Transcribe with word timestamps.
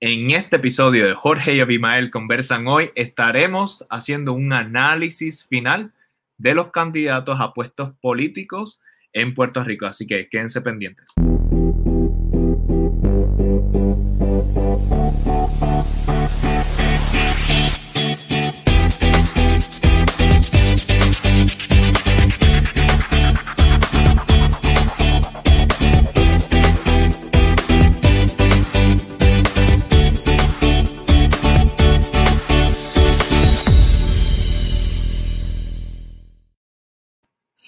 En 0.00 0.30
este 0.30 0.54
episodio 0.54 1.08
de 1.08 1.14
Jorge 1.14 1.56
y 1.56 1.60
Abimael 1.60 2.12
conversan 2.12 2.68
hoy, 2.68 2.92
estaremos 2.94 3.84
haciendo 3.90 4.32
un 4.32 4.52
análisis 4.52 5.44
final 5.48 5.92
de 6.36 6.54
los 6.54 6.70
candidatos 6.70 7.40
a 7.40 7.52
puestos 7.52 7.94
políticos 8.00 8.80
en 9.12 9.34
Puerto 9.34 9.64
Rico, 9.64 9.86
así 9.86 10.06
que 10.06 10.28
quédense 10.28 10.60
pendientes. 10.60 11.14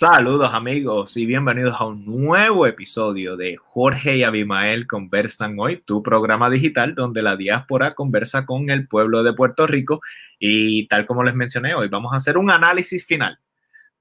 Saludos 0.01 0.55
amigos 0.55 1.15
y 1.19 1.27
bienvenidos 1.27 1.75
a 1.79 1.85
un 1.85 2.07
nuevo 2.07 2.67
episodio 2.67 3.37
de 3.37 3.59
Jorge 3.59 4.17
y 4.17 4.23
Abimael 4.23 4.87
Conversan 4.87 5.57
Hoy, 5.59 5.83
tu 5.85 6.03
programa 6.03 6.49
digital 6.49 6.95
donde 6.95 7.21
la 7.21 7.37
diáspora 7.37 7.95
conversa 7.95 8.47
con 8.47 8.71
el 8.71 8.89
pueblo 8.89 9.23
de 9.23 9.35
Puerto 9.35 9.67
Rico 9.67 10.01
y 10.39 10.89
tal 10.89 11.05
como 11.05 11.23
les 11.23 11.35
mencioné 11.35 11.75
hoy 11.75 11.89
vamos 11.89 12.15
a 12.15 12.17
hacer 12.17 12.39
un 12.39 12.51
análisis 12.51 13.05
final. 13.05 13.39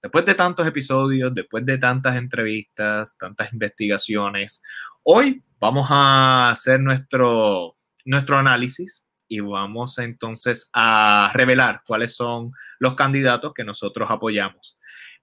Después 0.02 0.24
de 0.24 0.36
tantos 0.36 0.66
episodios, 0.66 1.34
después 1.34 1.66
de 1.66 1.78
tantas 1.78 2.16
entrevistas, 2.16 3.18
tantas 3.18 3.52
investigaciones, 3.52 4.64
hoy 5.04 5.44
vamos 5.60 5.88
a 5.90 6.50
hacer 6.50 6.80
nuestro, 6.80 7.76
nuestro 8.06 8.38
análisis 8.38 9.06
y 9.28 9.42
vamos 9.42 9.98
entonces 10.00 10.70
a 10.72 11.30
revelar 11.34 11.82
cuáles 11.86 12.16
son 12.16 12.54
los 12.80 12.96
candidatos 12.96 13.54
que 13.54 13.66
nosotros 13.66 14.10
apoyamos. 14.10 14.79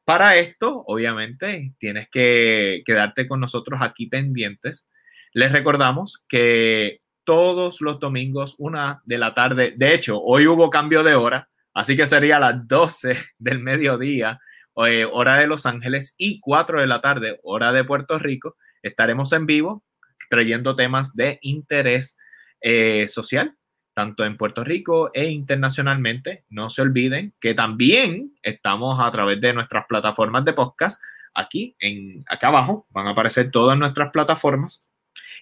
Para 0.07 0.37
esto, 0.37 0.85
obviamente, 0.87 1.75
tienes 1.79 2.09
que 2.09 2.83
quedarte 2.87 3.27
con 3.27 3.41
nosotros 3.41 3.81
aquí 3.83 4.07
pendientes. 4.07 4.89
Les 5.33 5.51
recordamos 5.51 6.25
que 6.29 7.01
todos 7.25 7.81
los 7.81 7.99
domingos, 7.99 8.55
una 8.59 9.03
de 9.05 9.19
la 9.19 9.35
tarde, 9.35 9.75
de 9.77 9.95
hecho, 9.95 10.23
hoy 10.23 10.47
hubo 10.47 10.71
cambio 10.71 11.03
de 11.03 11.17
hora, 11.17 11.49
así 11.75 11.97
que 11.97 12.07
sería 12.07 12.39
las 12.39 12.69
12 12.69 13.17
del 13.39 13.59
mediodía, 13.59 14.39
eh, 14.87 15.05
hora 15.11 15.39
de 15.39 15.49
Los 15.49 15.67
Ángeles, 15.67 16.15
y 16.17 16.39
4 16.39 16.81
de 16.81 16.87
la 16.87 17.01
tarde, 17.01 17.41
hora 17.43 17.73
de 17.73 17.83
Puerto 17.83 18.17
Rico. 18.21 18.57
Estaremos 18.83 19.33
en 19.33 19.47
vivo 19.47 19.85
trayendo 20.31 20.77
temas 20.77 21.17
de 21.17 21.41
interés 21.43 22.17
eh, 22.61 23.09
social 23.09 23.57
tanto 23.97 24.27
en 24.27 24.37
Puerto 24.37 24.63
Rico 24.63 25.11
e 25.15 25.31
internacionalmente. 25.31 26.45
No 26.51 26.69
se 26.69 26.83
olviden 26.83 27.33
que 27.41 27.55
también 27.55 28.37
estamos 28.43 29.01
a 29.01 29.11
través 29.11 29.41
de 29.41 29.55
nuestras 29.55 29.87
plataformas 29.89 30.45
de 30.45 30.53
podcast. 30.53 31.03
Aquí, 31.33 31.75
en, 31.79 32.23
acá 32.29 32.49
abajo, 32.49 32.87
van 32.91 33.07
a 33.07 33.11
aparecer 33.13 33.51
todas 33.51 33.79
nuestras 33.79 34.11
plataformas. 34.11 34.85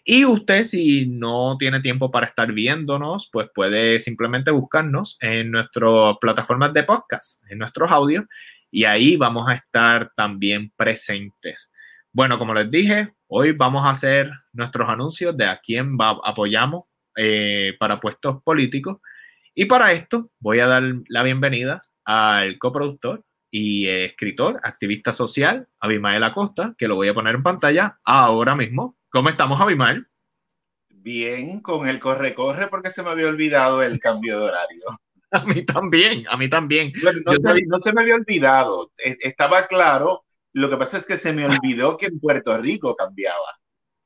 Y 0.04 0.24
usted, 0.24 0.62
si 0.62 1.06
no 1.06 1.56
tiene 1.58 1.80
tiempo 1.80 2.12
para 2.12 2.26
estar 2.26 2.52
viéndonos, 2.52 3.28
pues 3.32 3.48
puede 3.52 3.98
simplemente 3.98 4.52
buscarnos 4.52 5.18
en 5.20 5.50
nuestras 5.50 6.14
plataformas 6.20 6.72
de 6.72 6.84
podcast, 6.84 7.42
en 7.50 7.58
nuestros 7.58 7.90
audios, 7.90 8.24
y 8.70 8.84
ahí 8.84 9.16
vamos 9.16 9.48
a 9.48 9.54
estar 9.54 10.12
también 10.14 10.72
presentes. 10.76 11.72
Bueno, 12.12 12.38
como 12.38 12.54
les 12.54 12.70
dije, 12.70 13.14
hoy 13.26 13.50
vamos 13.50 13.84
a 13.84 13.90
hacer 13.90 14.30
nuestros 14.52 14.88
anuncios 14.88 15.36
de 15.36 15.46
a 15.46 15.60
quién 15.60 15.98
va, 15.98 16.20
apoyamos 16.22 16.84
eh, 17.16 17.74
para 17.78 18.00
puestos 18.00 18.42
políticos. 18.42 18.98
Y 19.54 19.66
para 19.66 19.92
esto 19.92 20.30
voy 20.40 20.60
a 20.60 20.66
dar 20.66 20.82
la 21.08 21.22
bienvenida 21.22 21.80
al 22.04 22.58
coproductor 22.58 23.22
y 23.50 23.86
escritor, 23.86 24.58
activista 24.64 25.12
social, 25.12 25.68
Abimael 25.78 26.24
Acosta, 26.24 26.74
que 26.76 26.88
lo 26.88 26.96
voy 26.96 27.08
a 27.08 27.14
poner 27.14 27.36
en 27.36 27.42
pantalla 27.44 28.00
ahora 28.04 28.56
mismo. 28.56 28.96
¿Cómo 29.10 29.28
estamos, 29.28 29.60
Abimael? 29.60 30.08
Bien, 30.88 31.60
con 31.60 31.86
el 31.86 32.00
corre-corre 32.00 32.66
porque 32.66 32.90
se 32.90 33.02
me 33.02 33.10
había 33.10 33.28
olvidado 33.28 33.82
el 33.82 34.00
cambio 34.00 34.40
de 34.40 34.46
horario. 34.46 35.00
A 35.30 35.44
mí 35.44 35.64
también, 35.64 36.24
a 36.28 36.36
mí 36.36 36.48
también. 36.48 36.92
no, 37.24 37.32
se, 37.32 37.92
me 37.92 38.02
había 38.02 38.14
olvidado, 38.14 38.92
e, 38.96 39.18
estaba 39.20 39.66
claro, 39.66 40.24
lo 40.52 40.70
que 40.70 40.76
pasa 40.76 40.96
es 40.96 41.06
que 41.06 41.16
se 41.16 41.32
me 41.32 41.44
olvidó 41.44 41.96
que 41.96 42.06
en 42.06 42.20
Puerto 42.20 42.56
Rico 42.56 42.94
cambiaba. 42.94 43.58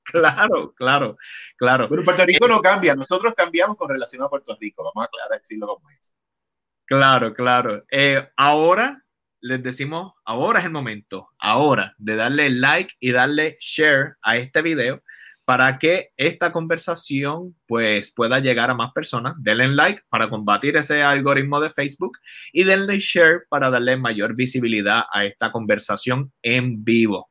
Claro, 0.12 0.72
claro, 0.74 1.18
claro. 1.56 1.88
Pero 1.88 2.02
Puerto 2.02 2.24
Rico 2.24 2.46
eh, 2.46 2.48
no 2.48 2.62
cambia, 2.62 2.94
nosotros 2.94 3.34
cambiamos 3.36 3.76
con 3.76 3.90
relación 3.90 4.22
a 4.22 4.28
Puerto 4.28 4.56
Rico, 4.58 4.82
vamos 4.82 5.02
a 5.02 5.06
aclarar, 5.06 5.38
decirlo 5.38 5.66
como 5.66 5.90
es. 5.90 6.14
Claro, 6.86 7.34
claro. 7.34 7.84
Eh, 7.90 8.26
ahora 8.36 9.04
les 9.40 9.62
decimos, 9.62 10.14
ahora 10.24 10.60
es 10.60 10.64
el 10.64 10.70
momento, 10.70 11.28
ahora, 11.38 11.94
de 11.98 12.16
darle 12.16 12.50
like 12.50 12.94
y 12.98 13.12
darle 13.12 13.56
share 13.60 14.16
a 14.22 14.36
este 14.38 14.62
video 14.62 15.02
para 15.44 15.78
que 15.78 16.10
esta 16.18 16.52
conversación 16.52 17.56
pues 17.66 18.12
pueda 18.12 18.38
llegar 18.38 18.68
a 18.68 18.74
más 18.74 18.92
personas. 18.92 19.32
Denle 19.38 19.68
like 19.68 20.02
para 20.10 20.28
combatir 20.28 20.76
ese 20.76 21.02
algoritmo 21.02 21.58
de 21.58 21.70
Facebook 21.70 22.18
y 22.52 22.64
denle 22.64 22.98
share 22.98 23.46
para 23.48 23.70
darle 23.70 23.96
mayor 23.96 24.34
visibilidad 24.34 25.04
a 25.10 25.24
esta 25.24 25.50
conversación 25.50 26.32
en 26.42 26.84
vivo. 26.84 27.30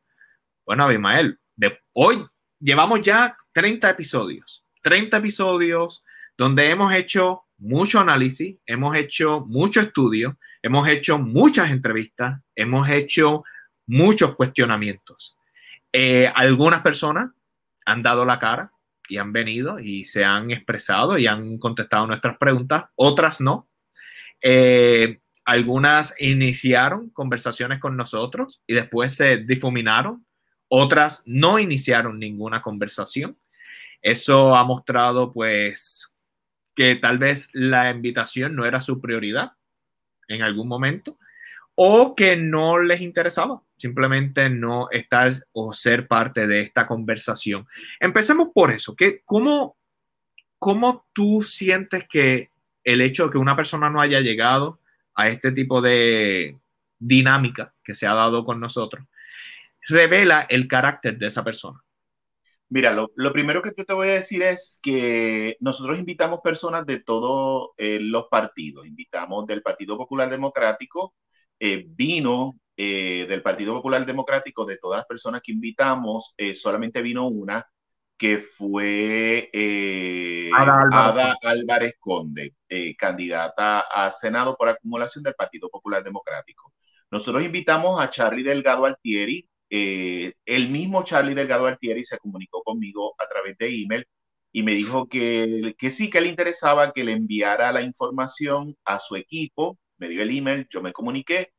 Bueno, 0.65 0.85
Abimael, 0.85 1.39
de 1.55 1.79
hoy 1.93 2.25
llevamos 2.59 3.01
ya 3.01 3.37
30 3.53 3.89
episodios, 3.89 4.65
30 4.83 5.17
episodios 5.17 6.03
donde 6.37 6.69
hemos 6.69 6.93
hecho 6.93 7.43
mucho 7.57 7.99
análisis, 7.99 8.57
hemos 8.65 8.95
hecho 8.95 9.41
mucho 9.47 9.81
estudio, 9.81 10.37
hemos 10.61 10.87
hecho 10.87 11.17
muchas 11.17 11.71
entrevistas, 11.71 12.39
hemos 12.55 12.87
hecho 12.89 13.43
muchos 13.87 14.35
cuestionamientos. 14.35 15.37
Eh, 15.91 16.31
algunas 16.35 16.81
personas 16.81 17.29
han 17.85 18.03
dado 18.03 18.25
la 18.25 18.37
cara 18.37 18.71
y 19.09 19.17
han 19.17 19.31
venido 19.31 19.79
y 19.79 20.03
se 20.03 20.25
han 20.25 20.51
expresado 20.51 21.17
y 21.17 21.25
han 21.25 21.57
contestado 21.57 22.05
nuestras 22.05 22.37
preguntas, 22.37 22.85
otras 22.95 23.41
no. 23.41 23.67
Eh, 24.43 25.19
algunas 25.45 26.13
iniciaron 26.19 27.09
conversaciones 27.09 27.79
con 27.79 27.95
nosotros 27.95 28.61
y 28.67 28.73
después 28.73 29.15
se 29.15 29.37
difuminaron 29.37 30.26
otras 30.69 31.23
no 31.25 31.59
iniciaron 31.59 32.19
ninguna 32.19 32.61
conversación. 32.61 33.37
Eso 34.01 34.55
ha 34.55 34.63
mostrado 34.63 35.31
pues 35.31 36.11
que 36.75 36.95
tal 36.95 37.17
vez 37.17 37.49
la 37.53 37.89
invitación 37.89 38.55
no 38.55 38.65
era 38.65 38.81
su 38.81 39.01
prioridad 39.01 39.53
en 40.27 40.41
algún 40.41 40.67
momento 40.67 41.17
o 41.75 42.15
que 42.15 42.35
no 42.35 42.79
les 42.79 43.01
interesaba 43.01 43.61
simplemente 43.77 44.49
no 44.49 44.89
estar 44.91 45.31
o 45.53 45.71
ser 45.71 46.07
parte 46.07 46.47
de 46.47 46.61
esta 46.61 46.85
conversación. 46.87 47.67
Empecemos 47.99 48.49
por 48.53 48.71
eso, 48.71 48.95
que 48.95 49.21
cómo, 49.23 49.77
cómo 50.59 51.07
tú 51.13 51.43
sientes 51.43 52.05
que 52.09 52.49
el 52.83 53.01
hecho 53.01 53.25
de 53.25 53.31
que 53.31 53.37
una 53.37 53.55
persona 53.55 53.89
no 53.89 54.01
haya 54.01 54.19
llegado 54.19 54.79
a 55.13 55.29
este 55.29 55.51
tipo 55.51 55.81
de 55.81 56.57
dinámica 56.99 57.73
que 57.83 57.93
se 57.93 58.07
ha 58.07 58.13
dado 58.13 58.43
con 58.43 58.59
nosotros, 58.59 59.05
revela 59.87 60.45
el 60.49 60.67
carácter 60.67 61.17
de 61.17 61.27
esa 61.27 61.43
persona? 61.43 61.81
Mira, 62.69 62.91
lo, 62.91 63.31
primero 63.31 63.61
que 63.61 63.71
yo 63.77 63.85
te 63.85 63.93
voy 63.93 64.09
a 64.09 64.13
decir 64.15 64.43
es 64.43 64.79
que 64.83 65.55
nosotros 65.61 65.97
invitamos 65.97 66.41
personas 66.43 66.85
de 66.85 66.99
todos 66.99 67.69
eh, 67.77 67.99
los 68.01 68.25
partidos. 68.29 68.85
Invitamos 68.85 69.47
del 69.47 69.61
Partido 69.61 69.97
Popular 69.97 70.29
Democrático, 70.29 71.15
eh, 71.59 71.85
vino 71.87 72.59
eh, 72.75 73.25
del 73.29 73.41
Partido 73.41 73.73
Popular 73.73 74.05
Democrático, 74.05 74.65
de 74.65 74.77
todas 74.77 74.97
las 74.97 75.07
personas 75.07 75.41
que 75.41 75.53
invitamos, 75.53 76.35
solamente 76.55 77.01
vino 77.01 77.27
una, 77.27 77.65
que 78.17 78.39
fue 78.39 79.49
Ada, 80.53 81.37
Álvarez 81.41 81.95
Conde, 81.99 82.53
candidata 82.97 83.79
a 83.79 84.11
Senado 84.11 84.57
por 84.57 84.67
acumulación 84.67 85.23
del 85.23 85.35
Partido 85.35 85.69
Popular 85.69 86.03
Democrático. 86.03 86.73
Nosotros 87.09 87.45
invitamos 87.45 88.01
a 88.01 88.09
Charlie 88.09 88.43
Delgado 88.43 88.85
Altieri, 88.85 89.47
eh, 89.69 90.33
el 90.45 90.69
mismo 90.69 91.03
Charlie 91.03 91.35
Delgado 91.35 91.65
Altieri 91.67 92.05
se 92.05 92.17
comunicó 92.17 92.63
conmigo 92.63 93.15
a 93.19 93.27
través 93.27 93.57
de 93.57 93.67
email 93.67 94.05
y 94.51 94.63
me 94.63 94.73
dijo 94.73 95.07
que, 95.07 95.75
que 95.77 95.91
sí, 95.91 96.09
que 96.09 96.21
le 96.21 96.29
interesaba 96.29 96.91
que 96.93 97.03
le 97.03 97.13
enviara 97.13 97.71
la 97.71 97.81
información 97.81 98.75
a 98.85 98.99
su 98.99 99.15
equipo, 99.15 99.77
me 99.97 100.09
dio 100.09 100.21
el 100.21 100.35
email, 100.35 100.67
yo 100.69 100.81
me 100.81 100.93
comuniqué. 100.93 101.51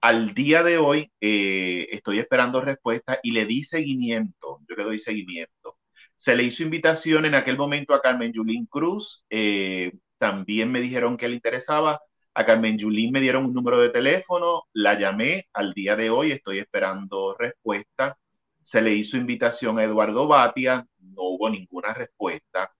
Al 0.00 0.34
día 0.34 0.62
de 0.62 0.78
hoy 0.78 1.10
eh, 1.20 1.88
estoy 1.90 2.18
esperando 2.18 2.60
respuesta 2.60 3.18
y 3.22 3.32
le 3.32 3.46
di 3.46 3.64
seguimiento, 3.64 4.60
yo 4.68 4.76
le 4.76 4.84
doy 4.84 4.98
seguimiento. 4.98 5.78
Se 6.16 6.34
le 6.36 6.44
hizo 6.44 6.62
invitación 6.62 7.24
en 7.26 7.34
aquel 7.34 7.56
momento 7.58 7.94
a 7.94 8.00
Carmen 8.00 8.32
Yulín 8.32 8.66
Cruz, 8.66 9.24
eh, 9.30 9.92
también 10.18 10.70
me 10.72 10.80
dijeron 10.80 11.16
que 11.16 11.28
le 11.28 11.34
interesaba, 11.34 12.00
a 12.36 12.44
Carmen 12.46 12.78
Yulín 12.78 13.12
me 13.12 13.20
dieron 13.20 13.46
un 13.46 13.54
número 13.54 13.78
de 13.80 13.90
teléfono, 13.90 14.64
la 14.74 14.98
llamé 14.98 15.48
al 15.52 15.72
día 15.72 15.96
de 15.96 16.10
hoy, 16.10 16.32
estoy 16.32 16.58
esperando 16.58 17.34
respuesta. 17.38 18.18
Se 18.62 18.82
le 18.82 18.94
hizo 18.94 19.16
invitación 19.16 19.78
a 19.78 19.84
Eduardo 19.84 20.26
Batia, 20.28 20.86
no 20.98 21.22
hubo 21.22 21.50
ninguna 21.50 21.94
respuesta. 21.94 22.70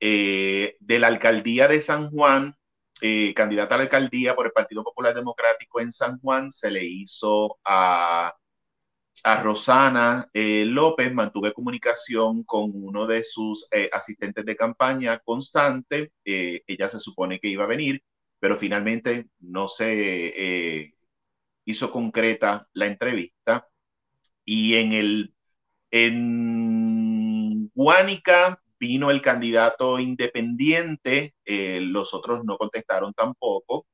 de 0.00 0.98
la 0.98 1.06
alcaldía 1.08 1.68
de 1.68 1.80
San 1.80 2.10
Juan, 2.10 2.54
candidata 3.34 3.74
a 3.74 3.78
la 3.78 3.84
alcaldía 3.84 4.34
por 4.34 4.46
el 4.46 4.52
Partido 4.52 4.84
Popular 4.84 5.14
Democrático 5.14 5.80
en 5.80 5.92
San 5.92 6.18
Juan, 6.20 6.52
se 6.52 6.70
le 6.70 6.84
hizo 6.84 7.58
a 7.64 8.34
a 9.24 9.42
Rosana 9.42 10.28
eh, 10.34 10.64
López 10.66 11.12
mantuve 11.12 11.54
comunicación 11.54 12.44
con 12.44 12.70
uno 12.74 13.06
de 13.06 13.24
sus 13.24 13.66
eh, 13.72 13.88
asistentes 13.92 14.44
de 14.44 14.54
campaña 14.56 15.18
constante. 15.20 16.12
Eh, 16.24 16.62
ella 16.66 16.88
se 16.90 17.00
supone 17.00 17.40
que 17.40 17.48
iba 17.48 17.64
a 17.64 17.66
venir, 17.66 18.02
pero 18.40 18.58
finalmente 18.58 19.26
no 19.40 19.68
se 19.68 20.94
hizo 21.64 21.90
concreta 21.90 22.68
la 22.74 22.86
entrevista. 22.86 23.68
Y 24.44 24.74
en 24.76 24.92
el 24.92 25.34
en 25.90 27.70
Guánica 27.74 28.60
vino 28.78 29.10
el 29.10 29.22
candidato 29.22 29.98
independiente, 30.00 31.34
los 31.46 32.14
otros 32.14 32.44
no 32.44 32.58
contestaron 32.58 33.14
tampoco. 33.14 33.86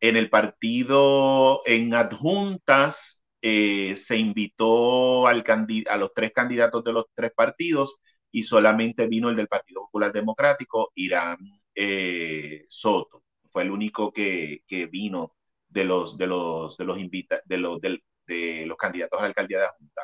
En 0.00 0.16
el 0.16 0.30
partido 0.30 1.62
en 1.66 1.94
adjuntas 1.94 3.22
eh, 3.42 3.96
se 3.96 4.16
invitó 4.18 5.26
al 5.26 5.44
a 5.88 5.96
los 5.96 6.12
tres 6.14 6.32
candidatos 6.34 6.84
de 6.84 6.92
los 6.92 7.06
tres 7.14 7.32
partidos 7.34 7.96
y 8.30 8.42
solamente 8.42 9.06
vino 9.06 9.30
el 9.30 9.36
del 9.36 9.48
Partido 9.48 9.82
Popular 9.82 10.12
Democrático, 10.12 10.92
Irán 10.94 11.38
eh, 11.74 12.64
Soto. 12.68 13.22
Fue 13.56 13.62
el 13.62 13.70
único 13.70 14.12
que, 14.12 14.60
vino 14.92 15.34
de 15.66 15.84
los, 15.84 16.18
de 16.18 16.26
los, 16.26 16.76
de 16.76 16.84
los, 16.84 18.76
candidatos 18.76 19.18
a 19.18 19.22
la 19.22 19.28
alcaldía 19.28 19.56
de 19.60 19.64
la 19.64 19.72
Junta. 19.78 20.02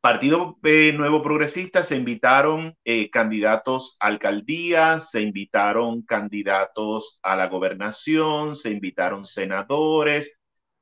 Partido 0.00 0.58
eh, 0.64 0.92
Nuevo 0.92 1.22
Progresista 1.22 1.84
se 1.84 1.94
invitaron 1.94 2.76
candidatos 3.12 3.96
a 4.00 4.08
alcaldía, 4.08 4.98
se 4.98 5.22
invitaron 5.22 6.02
candidatos 6.02 7.20
a 7.22 7.36
la 7.36 7.46
gobernación, 7.46 8.56
se 8.56 8.70
invitaron 8.70 9.24
senadores, 9.24 10.36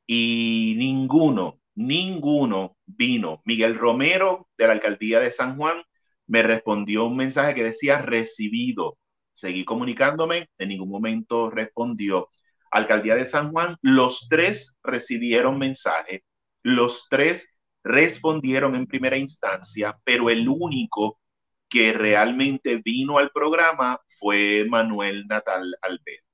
y 0.06 0.75
ninguno, 0.78 1.60
ninguno 1.75 2.78
vino. 2.87 3.43
Miguel 3.44 3.76
Romero 3.76 4.48
de 4.56 4.69
la 4.69 4.72
alcaldía 4.72 5.20
de 5.20 5.31
San 5.31 5.58
Juan 5.58 5.82
me 6.26 6.43
respondió 6.43 7.05
un 7.05 7.19
mensaje 7.19 7.55
que 7.55 7.64
decía 7.64 7.98
recibido. 7.98 8.96
Seguí 9.34 9.64
comunicándome, 9.64 10.49
en 10.58 10.69
ningún 10.69 10.90
momento 10.90 11.50
respondió. 11.50 12.29
Alcaldía 12.70 13.14
de 13.14 13.25
San 13.26 13.52
Juan, 13.52 13.76
los 13.82 14.29
tres 14.29 14.79
recibieron 14.82 15.58
mensaje, 15.58 16.25
los 16.62 17.06
tres 17.11 17.55
respondieron 17.84 18.75
en 18.75 18.87
primera 18.87 19.17
instancia, 19.17 19.99
pero 20.05 20.31
el 20.31 20.49
único 20.49 21.20
que 21.69 21.93
realmente 21.93 22.81
vino 22.84 23.19
al 23.19 23.31
programa 23.31 23.99
fue 24.19 24.67
Manuel 24.69 25.26
Natal 25.26 25.75
Albert. 25.82 26.25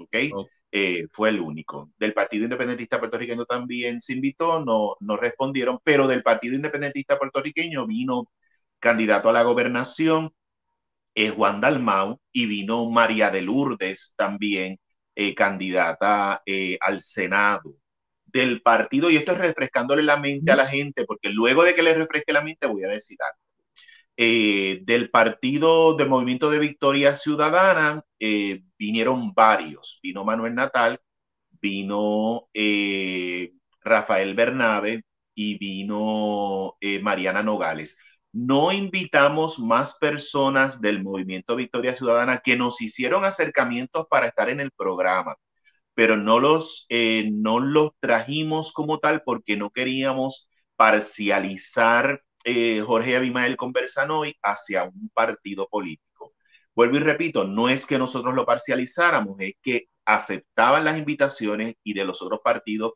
¿okay? 0.00 0.32
Eh, 0.70 1.06
fue 1.12 1.30
el 1.30 1.40
único. 1.40 1.90
Del 1.98 2.12
Partido 2.12 2.44
Independentista 2.44 2.98
Puertorriqueño 2.98 3.44
también 3.46 4.00
se 4.00 4.12
invitó, 4.12 4.64
no, 4.64 4.96
no 5.00 5.16
respondieron, 5.16 5.78
pero 5.82 6.06
del 6.06 6.22
Partido 6.22 6.54
Independentista 6.56 7.18
Puertorriqueño 7.18 7.86
vino 7.86 8.30
candidato 8.78 9.28
a 9.30 9.32
la 9.32 9.42
gobernación 9.42 10.32
eh, 11.18 11.30
Juan 11.30 11.60
Dalmau 11.60 12.20
y 12.32 12.46
vino 12.46 12.88
María 12.90 13.30
de 13.30 13.42
Lourdes 13.42 14.14
también 14.16 14.78
eh, 15.14 15.34
candidata 15.34 16.42
al 16.80 17.02
Senado 17.02 17.74
del 18.26 18.62
partido, 18.62 19.10
y 19.10 19.16
esto 19.16 19.32
es 19.32 19.38
refrescándole 19.38 20.02
la 20.02 20.18
mente 20.18 20.52
a 20.52 20.56
la 20.56 20.66
gente, 20.66 21.04
porque 21.04 21.30
luego 21.30 21.64
de 21.64 21.74
que 21.74 21.82
le 21.82 21.94
refresque 21.94 22.32
la 22.32 22.42
mente 22.42 22.66
voy 22.66 22.84
a 22.84 22.88
decir 22.88 23.18
algo. 23.22 23.38
Eh, 24.16 24.80
del 24.84 25.10
partido 25.10 25.94
del 25.96 26.08
Movimiento 26.08 26.50
de 26.50 26.58
Victoria 26.58 27.14
Ciudadana 27.14 28.02
eh, 28.18 28.62
vinieron 28.78 29.32
varios. 29.32 30.00
Vino 30.02 30.24
Manuel 30.24 30.54
Natal, 30.54 31.00
vino 31.60 32.48
eh, 32.52 33.52
Rafael 33.82 34.34
Bernabe 34.34 35.04
y 35.34 35.56
vino 35.58 36.76
Mariana 37.02 37.42
Nogales. 37.42 37.96
No 38.32 38.72
invitamos 38.72 39.58
más 39.58 39.96
personas 39.98 40.80
del 40.80 41.02
Movimiento 41.02 41.56
Victoria 41.56 41.94
Ciudadana 41.94 42.40
que 42.44 42.56
nos 42.56 42.80
hicieron 42.80 43.24
acercamientos 43.24 44.06
para 44.08 44.28
estar 44.28 44.48
en 44.50 44.60
el 44.60 44.70
programa, 44.72 45.36
pero 45.94 46.16
no 46.16 46.38
los, 46.40 46.86
no 46.90 47.60
los 47.60 47.92
trajimos 48.00 48.72
como 48.72 48.98
tal 48.98 49.22
porque 49.24 49.56
no 49.56 49.70
queríamos 49.70 50.50
parcializar 50.76 52.22
eh, 52.44 52.82
Jorge 52.86 53.16
Abimael 53.16 53.56
conversan 53.56 54.10
hoy 54.10 54.36
hacia 54.42 54.84
un 54.84 55.10
partido 55.12 55.68
político. 55.68 56.34
Vuelvo 56.74 56.96
y 56.96 57.00
repito, 57.00 57.44
no 57.44 57.68
es 57.68 57.84
que 57.86 57.98
nosotros 57.98 58.34
lo 58.34 58.46
parcializáramos, 58.46 59.36
es 59.40 59.54
que 59.62 59.88
aceptaban 60.04 60.84
las 60.84 60.98
invitaciones 60.98 61.74
y 61.82 61.94
de 61.94 62.04
los 62.04 62.22
otros 62.22 62.40
partidos 62.42 62.92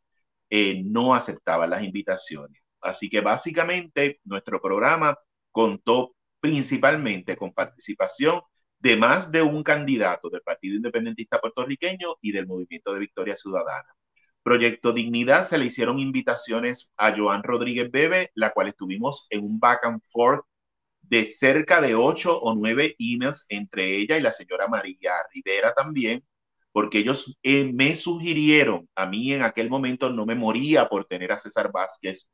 eh, 0.50 0.82
no 0.84 1.14
aceptaban 1.14 1.70
las 1.70 1.82
invitaciones. 1.84 2.61
Así 2.82 3.08
que 3.08 3.20
básicamente 3.20 4.20
nuestro 4.24 4.60
programa 4.60 5.18
contó 5.50 6.14
principalmente 6.40 7.36
con 7.36 7.52
participación 7.52 8.40
de 8.80 8.96
más 8.96 9.30
de 9.30 9.42
un 9.42 9.62
candidato 9.62 10.28
del 10.28 10.42
Partido 10.42 10.76
Independentista 10.76 11.40
Puertorriqueño 11.40 12.16
y 12.20 12.32
del 12.32 12.46
Movimiento 12.48 12.92
de 12.92 13.00
Victoria 13.00 13.36
Ciudadana. 13.36 13.88
Proyecto 14.42 14.92
Dignidad 14.92 15.44
se 15.44 15.56
le 15.56 15.66
hicieron 15.66 16.00
invitaciones 16.00 16.92
a 16.96 17.16
Joan 17.16 17.44
Rodríguez 17.44 17.90
Bebe, 17.92 18.32
la 18.34 18.52
cual 18.52 18.68
estuvimos 18.68 19.28
en 19.30 19.44
un 19.44 19.60
back 19.60 19.84
and 19.84 20.02
forth 20.10 20.44
de 21.02 21.26
cerca 21.26 21.80
de 21.80 21.94
ocho 21.94 22.40
o 22.40 22.54
nueve 22.54 22.96
emails 22.98 23.46
entre 23.48 23.98
ella 23.98 24.16
y 24.18 24.20
la 24.20 24.32
señora 24.32 24.66
María 24.66 25.12
Rivera 25.32 25.74
también, 25.74 26.24
porque 26.72 26.98
ellos 26.98 27.38
eh, 27.42 27.70
me 27.72 27.94
sugirieron, 27.96 28.88
a 28.96 29.06
mí 29.06 29.32
en 29.32 29.42
aquel 29.42 29.68
momento 29.70 30.10
no 30.10 30.26
me 30.26 30.34
moría 30.34 30.88
por 30.88 31.04
tener 31.04 31.30
a 31.32 31.38
César 31.38 31.70
Vázquez 31.70 32.30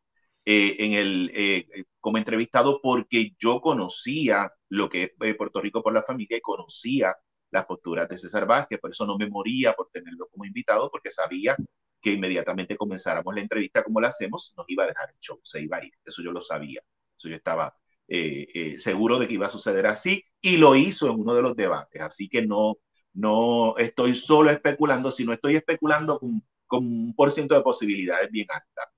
eh, 0.50 0.76
en 0.78 0.94
el, 0.94 1.30
eh, 1.34 1.84
como 2.00 2.16
entrevistado 2.16 2.80
porque 2.82 3.34
yo 3.38 3.60
conocía 3.60 4.50
lo 4.70 4.88
que 4.88 5.12
es 5.20 5.36
Puerto 5.36 5.60
Rico 5.60 5.82
por 5.82 5.92
la 5.92 6.02
familia 6.02 6.38
y 6.38 6.40
conocía 6.40 7.14
las 7.50 7.66
posturas 7.66 8.08
de 8.08 8.16
César 8.16 8.46
Vázquez, 8.46 8.80
por 8.80 8.90
eso 8.90 9.04
no 9.04 9.18
me 9.18 9.28
moría 9.28 9.74
por 9.74 9.90
tenerlo 9.90 10.26
como 10.30 10.46
invitado, 10.46 10.90
porque 10.90 11.10
sabía 11.10 11.54
que 12.00 12.12
inmediatamente 12.12 12.78
comenzáramos 12.78 13.34
la 13.34 13.42
entrevista 13.42 13.82
como 13.84 14.00
la 14.00 14.08
hacemos, 14.08 14.54
nos 14.56 14.64
iba 14.70 14.84
a 14.84 14.86
dejar 14.86 15.10
el 15.10 15.18
show, 15.20 15.38
se 15.44 15.60
iba 15.60 15.76
a 15.76 15.84
ir. 15.84 15.92
Eso 16.02 16.22
yo 16.22 16.32
lo 16.32 16.40
sabía. 16.40 16.82
Eso 17.14 17.28
yo 17.28 17.36
estaba 17.36 17.74
eh, 18.08 18.48
eh, 18.54 18.78
seguro 18.78 19.18
de 19.18 19.28
que 19.28 19.34
iba 19.34 19.48
a 19.48 19.50
suceder 19.50 19.86
así 19.86 20.24
y 20.40 20.56
lo 20.56 20.76
hizo 20.76 21.10
en 21.10 21.20
uno 21.20 21.34
de 21.34 21.42
los 21.42 21.56
debates. 21.56 22.00
Así 22.00 22.26
que 22.26 22.46
no, 22.46 22.78
no 23.12 23.76
estoy 23.76 24.14
solo 24.14 24.48
especulando, 24.50 25.12
sino 25.12 25.34
estoy 25.34 25.56
especulando 25.56 26.18
con, 26.18 26.42
con 26.66 26.86
un 26.86 27.14
por 27.14 27.32
ciento 27.32 27.54
de 27.54 27.60
posibilidades 27.60 28.30
bien 28.30 28.46
alta. 28.50 28.90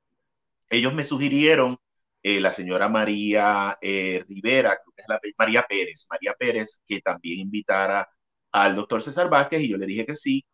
Ellos 0.70 0.94
me 0.94 1.04
sugirieron 1.04 1.78
eh, 2.22 2.40
la 2.40 2.52
señora 2.52 2.88
María 2.88 3.78
Rivera, 3.80 4.76
que 4.76 5.02
es 5.02 5.08
la, 5.08 5.20
María 5.38 5.66
Pérez, 5.68 6.06
María 6.10 6.34
Pérez, 6.38 6.82
que 6.86 7.00
también 7.00 7.40
invitara 7.40 8.08
al 8.52 8.76
doctor 8.76 9.02
César 9.02 9.30
Vázquez 9.30 9.62
y 9.62 9.68
yo 9.68 9.76
le 9.76 9.86
dije 9.86 10.06
que 10.06 10.16
sí, 10.16 10.44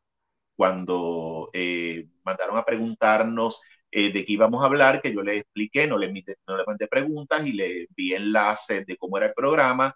cuando 0.56 1.50
eh, 1.52 2.08
mandaron 2.24 2.56
a 2.56 2.64
preguntarnos 2.64 3.60
eh, 3.90 4.12
de 4.12 4.24
qué 4.24 4.32
íbamos 4.32 4.62
a 4.62 4.66
hablar, 4.66 5.00
que 5.02 5.12
yo 5.14 5.22
le 5.22 5.38
expliqué, 5.38 5.86
no 5.86 5.98
le, 5.98 6.08
no 6.46 6.56
le 6.56 6.64
mandé 6.66 6.88
preguntas 6.88 7.46
y 7.46 7.52
le 7.52 7.84
envié 7.84 8.16
enlaces 8.16 8.86
de 8.86 8.96
cómo 8.96 9.18
era 9.18 9.26
el 9.26 9.34
programa. 9.34 9.94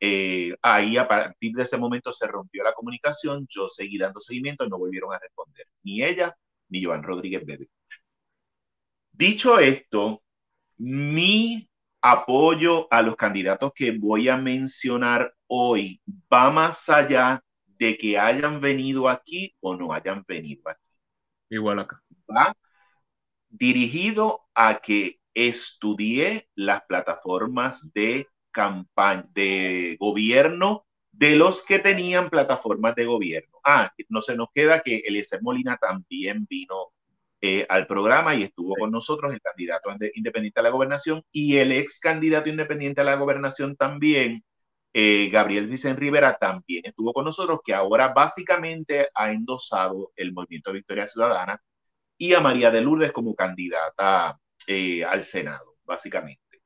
Eh, 0.00 0.54
ahí 0.62 0.96
a 0.96 1.08
partir 1.08 1.52
de 1.54 1.62
ese 1.62 1.78
momento 1.78 2.12
se 2.12 2.26
rompió 2.26 2.64
la 2.64 2.74
comunicación, 2.74 3.46
yo 3.48 3.68
seguí 3.68 3.98
dando 3.98 4.20
seguimiento 4.20 4.64
y 4.64 4.68
no 4.68 4.78
volvieron 4.78 5.12
a 5.14 5.18
responder, 5.18 5.66
ni 5.84 6.02
ella 6.02 6.36
ni 6.68 6.82
Joan 6.84 7.02
Rodríguez 7.02 7.44
Bebe. 7.46 7.68
Dicho 9.12 9.58
esto, 9.58 10.22
mi 10.78 11.68
apoyo 12.00 12.88
a 12.92 13.02
los 13.02 13.16
candidatos 13.16 13.72
que 13.74 13.92
voy 13.92 14.28
a 14.28 14.36
mencionar 14.36 15.34
hoy 15.46 16.00
va 16.32 16.50
más 16.50 16.88
allá 16.88 17.42
de 17.66 17.96
que 17.96 18.18
hayan 18.18 18.60
venido 18.60 19.08
aquí 19.08 19.54
o 19.60 19.76
no 19.76 19.92
hayan 19.92 20.24
venido 20.26 20.68
aquí. 20.68 20.80
Igual 21.50 21.80
acá. 21.80 22.02
Va 22.28 22.56
dirigido 23.48 24.40
a 24.54 24.80
que 24.80 25.20
estudié 25.34 26.48
las 26.54 26.82
plataformas 26.86 27.92
de 27.92 28.28
campaña, 28.50 29.28
de 29.32 29.96
gobierno 30.00 30.86
de 31.10 31.36
los 31.36 31.62
que 31.62 31.78
tenían 31.78 32.30
plataformas 32.30 32.94
de 32.94 33.04
gobierno. 33.04 33.58
Ah, 33.64 33.92
no 34.08 34.22
se 34.22 34.36
nos 34.36 34.48
queda 34.54 34.82
que 34.82 35.02
Eliezer 35.04 35.42
Molina 35.42 35.76
también 35.76 36.46
vino 36.48 36.92
eh, 37.42 37.66
al 37.68 37.88
programa 37.88 38.34
y 38.36 38.44
estuvo 38.44 38.76
con 38.76 38.92
nosotros, 38.92 39.32
el 39.32 39.40
candidato 39.40 39.90
independiente 40.14 40.60
a 40.60 40.62
la 40.62 40.70
gobernación 40.70 41.22
y 41.32 41.56
el 41.56 41.72
ex 41.72 41.98
candidato 42.00 42.48
independiente 42.48 43.00
a 43.00 43.04
la 43.04 43.16
gobernación 43.16 43.76
también, 43.76 44.44
eh, 44.94 45.28
Gabriel 45.32 45.68
Vicente 45.68 46.00
Rivera 46.00 46.36
también 46.38 46.82
estuvo 46.86 47.12
con 47.12 47.24
nosotros, 47.24 47.60
que 47.64 47.74
ahora 47.74 48.12
básicamente 48.14 49.08
ha 49.14 49.32
endosado 49.32 50.12
el 50.16 50.32
Movimiento 50.32 50.72
Victoria 50.72 51.08
Ciudadana 51.08 51.60
y 52.16 52.34
a 52.34 52.40
María 52.40 52.70
de 52.70 52.80
Lourdes 52.82 53.12
como 53.12 53.34
candidata 53.34 54.38
eh, 54.66 55.04
al 55.04 55.24
Senado, 55.24 55.76
básicamente. 55.84 56.62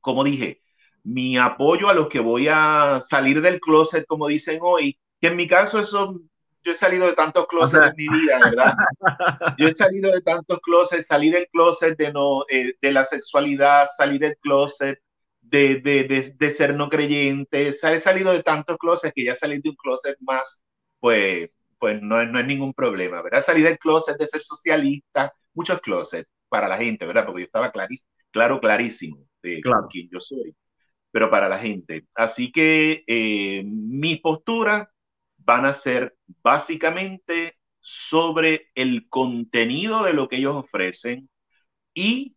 Como 0.00 0.24
dije, 0.24 0.62
mi 1.02 1.36
apoyo 1.38 1.88
a 1.88 1.94
los 1.94 2.08
que 2.08 2.20
voy 2.20 2.48
a 2.50 3.00
salir 3.06 3.40
del 3.42 3.60
closet, 3.60 4.06
como 4.06 4.28
dicen 4.28 4.60
hoy, 4.62 4.98
que 5.20 5.28
en 5.28 5.36
mi 5.36 5.48
caso 5.48 5.80
eso, 5.80 6.20
yo 6.66 6.72
he 6.72 6.74
salido 6.74 7.06
de 7.06 7.12
tantos 7.12 7.46
closets 7.46 7.86
en 7.86 7.94
mi 7.96 8.18
vida, 8.18 8.40
¿verdad? 8.40 8.74
Yo 9.56 9.68
he 9.68 9.74
salido 9.74 10.10
de 10.10 10.20
tantos 10.20 10.58
closets, 10.60 11.06
salí 11.06 11.30
del 11.30 11.46
closet 11.52 11.96
de, 11.96 12.12
no, 12.12 12.44
eh, 12.48 12.74
de 12.82 12.92
la 12.92 13.04
sexualidad, 13.04 13.86
salí 13.96 14.18
del 14.18 14.36
closet 14.38 14.98
de, 15.40 15.76
de, 15.76 16.34
de, 16.36 16.50
ser 16.50 16.74
no 16.74 16.88
creyente, 16.88 17.68
he 17.68 17.72
salido 17.72 18.32
de 18.32 18.42
tantos 18.42 18.78
closets 18.78 19.14
que 19.14 19.24
ya 19.24 19.36
salí 19.36 19.60
de 19.60 19.68
un 19.68 19.76
closet 19.76 20.16
más, 20.22 20.64
pues, 20.98 21.50
pues 21.78 22.02
no, 22.02 22.24
no 22.24 22.40
es 22.40 22.46
ningún 22.46 22.74
problema, 22.74 23.22
¿verdad? 23.22 23.42
Salí 23.42 23.62
del 23.62 23.78
closet 23.78 24.18
de 24.18 24.26
ser 24.26 24.42
socialista, 24.42 25.32
muchos 25.54 25.80
closets 25.80 26.28
para 26.48 26.66
la 26.66 26.78
gente, 26.78 27.06
¿verdad? 27.06 27.26
Porque 27.26 27.42
yo 27.42 27.46
estaba 27.46 27.70
clarísimo, 27.70 28.10
claro, 28.32 28.58
clarísimo 28.58 29.24
de 29.40 29.60
quién 29.88 30.08
yo 30.10 30.18
soy, 30.18 30.52
pero 31.12 31.30
para 31.30 31.48
la 31.48 31.60
gente. 31.60 32.06
Así 32.12 32.50
que 32.50 33.04
eh, 33.06 33.62
mi 33.64 34.16
postura 34.16 34.90
van 35.46 35.64
a 35.64 35.74
ser 35.74 36.16
básicamente 36.42 37.56
sobre 37.80 38.70
el 38.74 39.08
contenido 39.08 40.02
de 40.02 40.12
lo 40.12 40.28
que 40.28 40.36
ellos 40.36 40.56
ofrecen 40.56 41.30
y 41.94 42.36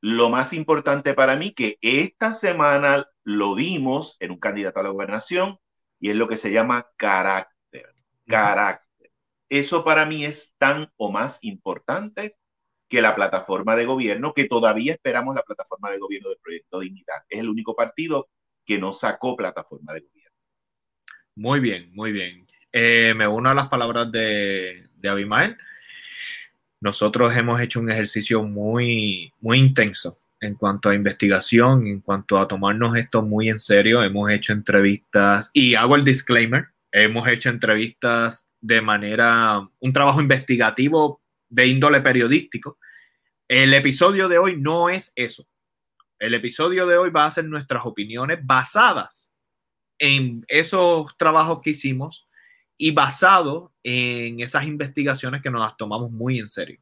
lo 0.00 0.28
más 0.28 0.52
importante 0.52 1.14
para 1.14 1.36
mí 1.36 1.54
que 1.54 1.78
esta 1.80 2.34
semana 2.34 3.06
lo 3.24 3.54
vimos 3.54 4.16
en 4.20 4.32
un 4.32 4.40
candidato 4.40 4.80
a 4.80 4.82
la 4.84 4.90
gobernación 4.90 5.58
y 6.00 6.10
es 6.10 6.16
lo 6.16 6.28
que 6.28 6.36
se 6.36 6.52
llama 6.52 6.88
carácter. 6.96 7.94
Carácter. 8.26 9.10
Eso 9.48 9.84
para 9.84 10.04
mí 10.04 10.24
es 10.24 10.54
tan 10.58 10.92
o 10.96 11.10
más 11.10 11.38
importante 11.42 12.36
que 12.88 13.00
la 13.02 13.14
plataforma 13.14 13.76
de 13.76 13.86
gobierno, 13.86 14.34
que 14.34 14.46
todavía 14.46 14.94
esperamos 14.94 15.34
la 15.34 15.42
plataforma 15.42 15.90
de 15.90 15.98
gobierno 15.98 16.30
del 16.30 16.38
Proyecto 16.38 16.80
Dignidad. 16.80 17.22
Es 17.28 17.40
el 17.40 17.48
único 17.48 17.74
partido 17.74 18.28
que 18.64 18.78
no 18.78 18.92
sacó 18.92 19.36
plataforma 19.36 19.92
de 19.94 20.00
gobierno. 20.00 20.27
Muy 21.38 21.60
bien, 21.60 21.88
muy 21.94 22.10
bien. 22.10 22.48
Eh, 22.72 23.14
me 23.16 23.28
uno 23.28 23.48
a 23.48 23.54
las 23.54 23.68
palabras 23.68 24.10
de, 24.10 24.88
de 24.96 25.08
Abimael. 25.08 25.56
Nosotros 26.80 27.36
hemos 27.36 27.60
hecho 27.60 27.78
un 27.78 27.92
ejercicio 27.92 28.42
muy, 28.42 29.32
muy 29.38 29.58
intenso 29.58 30.18
en 30.40 30.56
cuanto 30.56 30.88
a 30.88 30.96
investigación, 30.96 31.86
en 31.86 32.00
cuanto 32.00 32.38
a 32.38 32.48
tomarnos 32.48 32.96
esto 32.96 33.22
muy 33.22 33.48
en 33.50 33.60
serio. 33.60 34.02
Hemos 34.02 34.32
hecho 34.32 34.52
entrevistas 34.52 35.50
y 35.52 35.76
hago 35.76 35.94
el 35.94 36.04
disclaimer, 36.04 36.70
hemos 36.90 37.28
hecho 37.28 37.50
entrevistas 37.50 38.48
de 38.60 38.80
manera, 38.80 39.60
un 39.78 39.92
trabajo 39.92 40.20
investigativo 40.20 41.22
de 41.48 41.68
índole 41.68 42.00
periodístico. 42.00 42.78
El 43.46 43.74
episodio 43.74 44.28
de 44.28 44.38
hoy 44.38 44.60
no 44.60 44.90
es 44.90 45.12
eso. 45.14 45.46
El 46.18 46.34
episodio 46.34 46.84
de 46.88 46.96
hoy 46.96 47.10
va 47.10 47.26
a 47.26 47.30
ser 47.30 47.44
nuestras 47.44 47.86
opiniones 47.86 48.40
basadas 48.42 49.27
en 49.98 50.44
esos 50.48 51.16
trabajos 51.16 51.60
que 51.62 51.70
hicimos 51.70 52.28
y 52.76 52.92
basado 52.92 53.72
en 53.82 54.40
esas 54.40 54.64
investigaciones 54.66 55.42
que 55.42 55.50
nos 55.50 55.60
las 55.60 55.76
tomamos 55.76 56.10
muy 56.10 56.38
en 56.38 56.46
serio. 56.46 56.80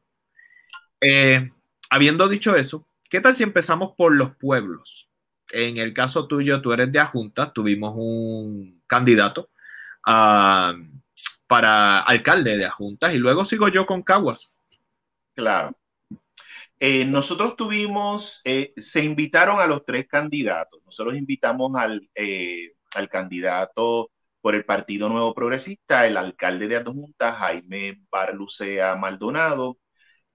Eh, 1.01 1.49
habiendo 1.89 2.27
dicho 2.29 2.55
eso, 2.55 2.87
¿qué 3.09 3.19
tal 3.19 3.33
si 3.33 3.43
empezamos 3.43 3.93
por 3.97 4.13
los 4.13 4.35
pueblos? 4.35 5.09
En 5.51 5.77
el 5.77 5.93
caso 5.93 6.27
tuyo, 6.27 6.61
tú 6.61 6.73
eres 6.73 6.91
de 6.91 6.99
Ajunta, 6.99 7.51
tuvimos 7.51 7.93
un 7.95 8.83
candidato 8.85 9.49
uh, 10.05 10.73
para 11.47 12.01
alcalde 12.01 12.57
de 12.57 12.65
Ajuntas 12.65 13.15
y 13.15 13.17
luego 13.17 13.45
sigo 13.45 13.69
yo 13.69 13.85
con 13.85 14.03
Caguas. 14.03 14.55
Claro. 15.33 15.75
Eh, 16.79 17.05
nosotros 17.05 17.55
tuvimos, 17.55 18.41
eh, 18.43 18.73
se 18.77 19.03
invitaron 19.03 19.59
a 19.59 19.65
los 19.65 19.83
tres 19.83 20.07
candidatos. 20.07 20.81
Nosotros 20.85 21.17
invitamos 21.17 21.71
al, 21.75 22.07
al 22.95 23.09
candidato 23.09 24.11
por 24.41 24.55
el 24.55 24.65
Partido 24.65 25.09
Nuevo 25.09 25.33
Progresista, 25.33 26.07
el 26.07 26.17
alcalde 26.17 26.67
de 26.67 26.77
Adjunta, 26.77 27.33
Jaime 27.33 27.99
Barlucea 28.09 28.95
Maldonado. 28.95 29.77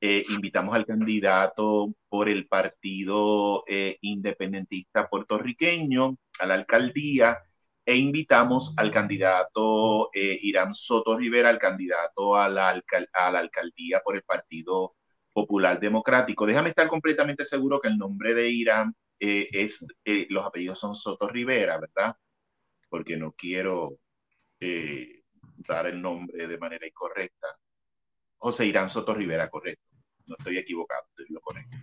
Eh, 0.01 0.25
invitamos 0.31 0.75
al 0.75 0.85
candidato 0.87 1.95
por 2.09 2.29
el 2.29 2.49
Partido 2.49 3.65
eh, 3.69 3.99
Independentista 4.03 5.09
Puertorriqueño 5.09 6.17
a 6.41 6.47
la 6.47 6.55
alcaldía 6.55 7.39
e 7.87 7.97
invitamos 7.97 8.75
al 8.77 8.91
candidato 8.91 10.11
eh, 10.13 10.39
Irán 10.43 10.75
Soto 10.75 11.17
Rivera, 11.17 11.49
al 11.49 11.59
candidato 11.59 12.37
a 12.37 12.49
la, 12.49 12.71
a 13.13 13.31
la 13.31 13.39
alcaldía 13.39 14.01
por 14.05 14.17
el 14.17 14.23
Partido 14.25 14.95
Popular 15.33 15.81
Democrático. 15.81 16.47
Déjame 16.47 16.71
estar 16.71 16.89
completamente 16.89 17.45
seguro 17.45 17.81
que 17.81 17.89
el 17.89 17.99
nombre 17.99 18.35
de 18.35 18.51
Irán 18.51 18.95
es, 19.19 19.85
los 20.29 20.45
apellidos 20.45 20.81
son 20.81 20.97
Soto 20.97 21.29
Rivera, 21.29 21.79
¿verdad? 21.79 22.17
Porque 22.93 23.17
no 23.17 23.33
quiero 23.33 23.97
eh, 24.61 25.23
dar 25.67 25.87
el 25.87 26.03
nombre 26.03 26.47
de 26.47 26.59
manera 26.59 26.87
incorrecta. 26.87 27.47
José 28.37 28.67
Irán 28.67 28.91
Soto 28.91 29.15
Rivera, 29.15 29.49
correcto. 29.49 29.83
No 30.27 30.37
estoy 30.39 30.59
equivocado, 30.59 31.05
estoy 31.09 31.35
lo 31.35 31.41
correcto. 31.41 31.75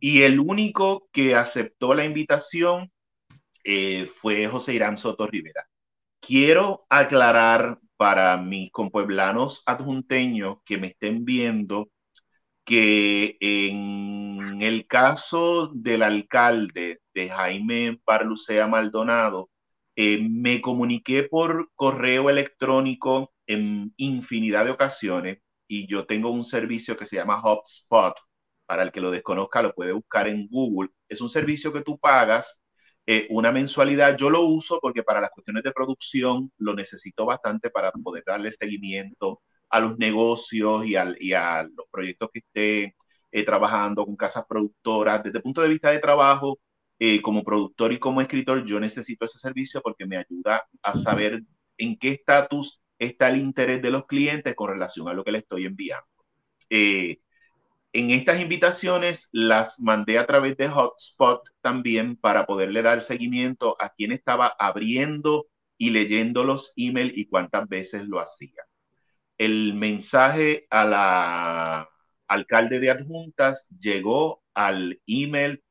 Y 0.00 0.22
el 0.22 0.40
único 0.40 1.10
que 1.12 1.34
aceptó 1.34 1.92
la 1.92 2.06
invitación 2.06 2.90
eh, 3.64 4.06
fue 4.06 4.48
José 4.48 4.72
Irán 4.72 4.96
Soto 4.96 5.26
Rivera. 5.26 5.68
Quiero 6.20 6.86
aclarar 6.88 7.78
para 7.98 8.38
mis 8.38 8.72
compueblanos 8.72 9.62
adjunteños 9.66 10.56
que 10.64 10.78
me 10.78 10.86
estén 10.86 11.26
viendo 11.26 11.90
que 12.64 13.36
en 13.40 14.62
el 14.62 14.86
caso 14.86 15.70
del 15.74 16.02
alcalde 16.02 17.02
de 17.12 17.28
Jaime 17.28 18.00
Barlucea 18.06 18.66
Maldonado, 18.66 19.50
eh, 19.96 20.18
me 20.28 20.60
comuniqué 20.60 21.24
por 21.24 21.70
correo 21.74 22.30
electrónico 22.30 23.32
en 23.46 23.92
infinidad 23.96 24.64
de 24.64 24.72
ocasiones 24.72 25.38
y 25.68 25.86
yo 25.88 26.06
tengo 26.06 26.30
un 26.30 26.44
servicio 26.44 26.96
que 26.96 27.06
se 27.06 27.16
llama 27.16 27.40
HubSpot. 27.42 28.14
Para 28.66 28.82
el 28.82 28.92
que 28.92 29.00
lo 29.00 29.10
desconozca, 29.10 29.62
lo 29.62 29.74
puede 29.74 29.92
buscar 29.92 30.26
en 30.28 30.48
Google. 30.48 30.90
Es 31.08 31.20
un 31.20 31.28
servicio 31.30 31.72
que 31.72 31.82
tú 31.82 31.98
pagas 31.98 32.64
eh, 33.06 33.26
una 33.30 33.52
mensualidad. 33.52 34.16
Yo 34.16 34.30
lo 34.30 34.42
uso 34.42 34.78
porque 34.80 35.02
para 35.02 35.20
las 35.20 35.30
cuestiones 35.30 35.62
de 35.62 35.72
producción 35.72 36.50
lo 36.58 36.74
necesito 36.74 37.26
bastante 37.26 37.70
para 37.70 37.92
poder 37.92 38.24
darle 38.26 38.52
seguimiento 38.52 39.42
a 39.68 39.80
los 39.80 39.98
negocios 39.98 40.86
y, 40.86 40.94
a 40.96 41.62
los 41.64 41.86
proyectos 41.90 42.30
que 42.32 42.38
esté 42.40 42.96
eh, 43.32 43.44
trabajando 43.44 44.04
con 44.06 44.16
casas 44.16 44.44
productoras. 44.48 45.22
Desde 45.22 45.38
el 45.38 45.42
punto 45.42 45.60
de 45.62 45.68
vista 45.68 45.90
de 45.90 45.98
trabajo, 45.98 46.58
eh, 47.06 47.20
como 47.20 47.44
productor 47.44 47.92
y 47.92 47.98
como 47.98 48.22
escritor, 48.22 48.64
yo 48.64 48.80
necesito 48.80 49.26
ese 49.26 49.38
servicio 49.38 49.82
porque 49.82 50.06
me 50.06 50.16
ayuda 50.16 50.64
a 50.82 50.94
saber 50.94 51.42
en 51.76 51.98
qué 51.98 52.12
estatus 52.12 52.80
está 52.98 53.28
el 53.28 53.36
interés 53.36 53.82
de 53.82 53.90
los 53.90 54.06
clientes 54.06 54.54
con 54.54 54.70
relación 54.70 55.06
a 55.08 55.12
lo 55.12 55.22
que 55.22 55.32
le 55.32 55.38
estoy 55.40 55.66
enviando. 55.66 56.06
Eh, 56.70 57.18
en 57.92 58.10
estas 58.10 58.40
invitaciones 58.40 59.28
las 59.32 59.78
mandé 59.80 60.18
a 60.18 60.24
través 60.24 60.56
de 60.56 60.70
Hotspot 60.70 61.42
también 61.60 62.16
para 62.16 62.46
poderle 62.46 62.80
dar 62.80 63.02
seguimiento 63.02 63.76
a 63.82 63.90
quién 63.90 64.10
estaba 64.10 64.54
abriendo 64.58 65.46
y 65.76 65.90
leyendo 65.90 66.42
los 66.42 66.72
emails 66.74 67.12
y 67.18 67.26
cuántas 67.26 67.68
veces 67.68 68.04
lo 68.08 68.18
hacía. 68.18 68.62
El 69.36 69.74
mensaje 69.74 70.66
a 70.70 70.86
la 70.86 71.88
alcalde 72.28 72.80
de 72.80 72.90
adjuntas 72.90 73.68
llegó 73.78 74.42
al 74.54 75.02
email 75.06 75.62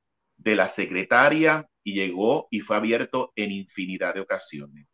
de 0.43 0.55
la 0.55 0.69
secretaria 0.69 1.67
y 1.83 1.93
llegó 1.93 2.47
y 2.51 2.61
fue 2.61 2.75
abierto 2.77 3.31
en 3.35 3.51
infinidad 3.51 4.13
de 4.13 4.21
ocasiones. 4.21 4.87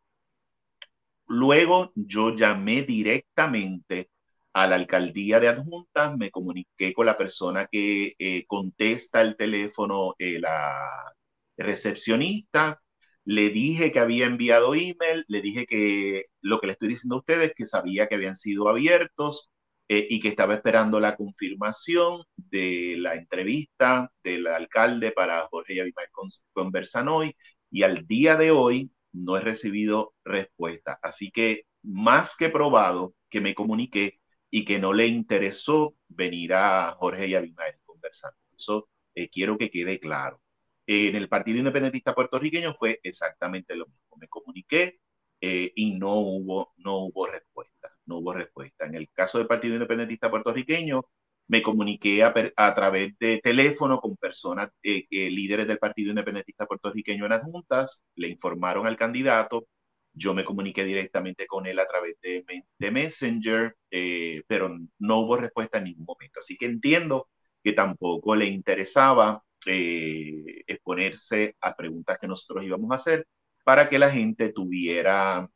Luego 1.28 1.92
yo 1.96 2.36
llamé 2.36 2.84
directamente 2.84 4.10
a 4.54 4.68
la 4.68 4.76
alcaldía 4.76 5.40
de 5.40 5.50
adjuntas, 5.50 6.18
me 6.18 6.32
comuniqué 6.32 6.94
con 6.94 7.06
la 7.06 7.18
persona 7.18 7.68
que 7.72 8.16
eh, 8.18 8.46
contesta 8.48 9.22
el 9.22 9.38
teléfono, 9.38 10.16
eh, 10.20 10.40
la 10.40 11.14
recepcionista, 11.58 12.82
le 13.26 13.50
dije 13.50 13.92
que 13.92 14.00
había 14.00 14.26
enviado 14.26 14.74
email, 14.74 15.26
le 15.28 15.42
dije 15.42 15.66
que 15.68 16.26
lo 16.42 16.60
que 16.60 16.68
le 16.68 16.74
estoy 16.74 16.90
diciendo 16.90 17.16
a 17.16 17.20
ustedes, 17.20 17.54
que 17.56 17.66
sabía 17.66 18.08
que 18.08 18.16
habían 18.16 18.36
sido 18.36 18.68
abiertos, 18.70 19.52
eh, 19.92 20.06
y 20.10 20.20
que 20.20 20.28
estaba 20.30 20.54
esperando 20.54 21.00
la 21.00 21.16
confirmación 21.16 22.24
de 22.38 22.96
la 23.00 23.16
entrevista 23.16 24.12
del 24.24 24.46
alcalde 24.48 25.12
para 25.12 25.48
Jorge 25.48 25.74
y 25.74 25.92
con, 26.12 26.28
conversan 26.54 27.08
hoy 27.08 27.36
y 27.72 27.84
al 27.84 28.06
día 28.08 28.38
de 28.38 28.52
hoy 28.52 28.92
no 29.14 29.38
he 29.38 29.42
recibido 29.42 30.14
respuesta. 30.24 31.00
Así 31.02 31.32
que 31.32 31.64
más 31.84 32.36
que 32.38 32.50
probado 32.50 33.16
que 33.32 33.42
me 33.42 33.56
comuniqué 33.56 34.20
y 34.52 34.64
que 34.66 34.78
no 34.80 34.94
le 34.94 35.08
interesó 35.08 35.96
venir 36.08 36.54
a 36.54 36.92
Jorge 37.00 37.28
y 37.28 37.36
Abimael 37.36 37.76
conversar. 37.86 38.34
Eso 38.56 38.90
eh, 39.16 39.30
quiero 39.30 39.58
que 39.58 39.72
quede 39.72 40.00
claro. 40.00 40.42
en 40.88 41.16
el 41.16 41.30
Partido 41.30 41.58
Independentista 41.60 42.14
Puertorriqueño 42.16 42.76
fue 42.76 43.00
exactamente 43.04 43.76
lo 43.76 43.88
mismo. 43.88 44.18
Me 44.18 44.28
comuniqué 44.28 45.00
eh, 45.42 45.72
y 45.76 45.96
no 45.96 46.14
hubo, 46.20 46.74
no 46.78 46.98
hubo 47.06 47.28
respuesta 47.28 47.92
no 48.10 48.18
hubo 48.18 48.34
respuesta. 48.34 48.86
En 48.86 48.96
el 48.96 49.10
caso 49.14 49.38
del 49.38 49.48
Partido 49.48 49.76
Independentista 49.76 50.30
Puertorriqueño, 50.30 51.06
me 51.48 51.64
comuniqué 51.64 52.24
a, 52.24 52.76
través 52.76 53.18
de 53.20 53.40
teléfono 53.44 54.00
con 54.00 54.18
personas, 54.18 54.70
eh, 54.84 55.06
eh, 55.10 55.32
líderes 55.32 55.68
del 55.68 55.80
Partido 55.80 56.10
Independentista 56.12 56.66
Puertorriqueño 56.68 57.26
en 57.26 57.32
adjuntas, 57.34 58.04
le 58.16 58.28
informaron 58.30 58.86
al 58.86 58.98
candidato, 58.98 59.68
yo 60.14 60.34
me 60.34 60.46
comuniqué 60.46 60.84
directamente 60.84 61.48
con 61.48 61.66
él 61.66 61.80
a 61.80 61.88
través 61.88 62.18
de, 62.22 62.92
Messenger, 62.92 63.76
eh, 63.92 64.44
pero 64.48 64.78
no 65.00 65.20
hubo 65.20 65.38
respuesta 65.38 65.80
en 65.80 65.86
ningún 65.86 66.06
momento. 66.06 66.40
Así 66.40 66.58
que 66.58 66.66
entiendo 66.68 67.30
que 67.64 67.74
tampoco 67.74 68.36
le 68.36 68.46
interesaba 68.46 69.44
exponerse 69.66 71.56
a 71.62 71.76
preguntas 71.76 72.18
que 72.20 72.28
nosotros 72.28 72.66
íbamos 72.66 72.92
a 72.92 72.96
hacer 72.96 73.28
para 73.64 73.90
que 73.90 74.00
la 74.00 74.10
gente 74.12 74.52
tuviera 74.54 75.50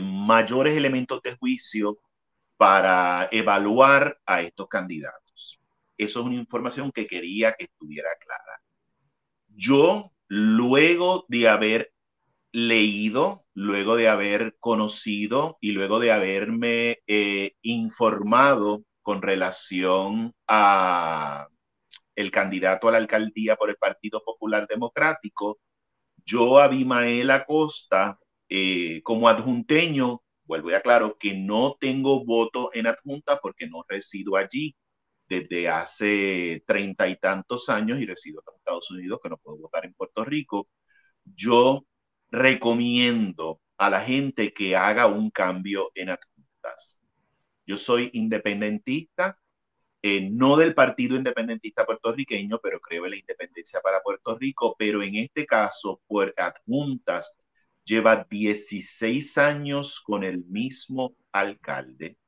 mayores 0.00 0.76
elementos 0.76 1.22
de 1.22 1.36
juicio 1.36 1.98
para 2.56 3.28
evaluar 3.30 4.18
a 4.26 4.42
estos 4.42 4.68
candidatos. 4.68 5.60
Eso 5.96 6.20
es 6.20 6.26
una 6.26 6.34
información 6.34 6.92
que 6.92 7.06
quería 7.06 7.54
que 7.54 7.64
estuviera 7.64 8.10
clara. 8.20 8.62
Yo, 9.48 10.12
luego 10.28 11.24
de 11.28 11.48
haber 11.48 11.92
leído, 12.52 13.44
luego 13.54 13.96
de 13.96 14.08
haber 14.08 14.56
conocido 14.58 15.58
y 15.60 15.72
luego 15.72 16.00
de 16.00 16.12
haberme 16.12 16.98
eh, 17.06 17.54
informado 17.62 18.84
con 19.02 19.22
relación 19.22 20.34
a 20.46 21.48
el 22.14 22.30
candidato 22.32 22.88
a 22.88 22.92
la 22.92 22.98
alcaldía 22.98 23.56
por 23.56 23.70
el 23.70 23.76
Partido 23.76 24.22
Popular 24.24 24.66
Democrático, 24.66 25.60
yo, 26.24 26.58
Abimael 26.58 27.30
Acosta, 27.30 28.18
eh, 28.48 29.02
como 29.02 29.28
adjunteño, 29.28 30.22
vuelvo 30.44 30.70
y 30.70 30.74
aclaro 30.74 31.18
que 31.18 31.34
no 31.34 31.76
tengo 31.80 32.24
voto 32.24 32.70
en 32.74 32.86
adjunta 32.86 33.38
porque 33.40 33.66
no 33.68 33.84
resido 33.88 34.36
allí 34.36 34.76
desde 35.28 35.68
hace 35.68 36.62
treinta 36.66 37.08
y 37.08 37.16
tantos 37.16 37.68
años 37.68 38.00
y 38.00 38.06
resido 38.06 38.42
en 38.46 38.56
Estados 38.56 38.90
Unidos, 38.90 39.20
que 39.22 39.28
no 39.28 39.36
puedo 39.38 39.58
votar 39.58 39.84
en 39.84 39.94
Puerto 39.94 40.24
Rico. 40.24 40.68
Yo 41.24 41.86
recomiendo 42.30 43.60
a 43.78 43.90
la 43.90 44.00
gente 44.02 44.52
que 44.52 44.76
haga 44.76 45.06
un 45.06 45.30
cambio 45.30 45.90
en 45.94 46.10
adjuntas. 46.10 47.00
Yo 47.66 47.76
soy 47.76 48.10
independentista, 48.14 49.38
eh, 50.02 50.28
no 50.30 50.56
del 50.56 50.74
Partido 50.74 51.16
Independentista 51.16 51.84
puertorriqueño, 51.86 52.60
pero 52.62 52.80
creo 52.80 53.04
en 53.04 53.12
la 53.12 53.16
independencia 53.18 53.80
para 53.80 54.02
Puerto 54.02 54.36
Rico, 54.38 54.74
pero 54.78 55.02
en 55.02 55.16
este 55.16 55.46
caso, 55.46 56.00
por 56.06 56.34
adjuntas, 56.36 57.36
lleva 57.88 58.26
16 58.30 59.38
años 59.38 60.00
con 60.00 60.22
el 60.22 60.44
mismo 60.44 61.16
alcalde. 61.32 62.18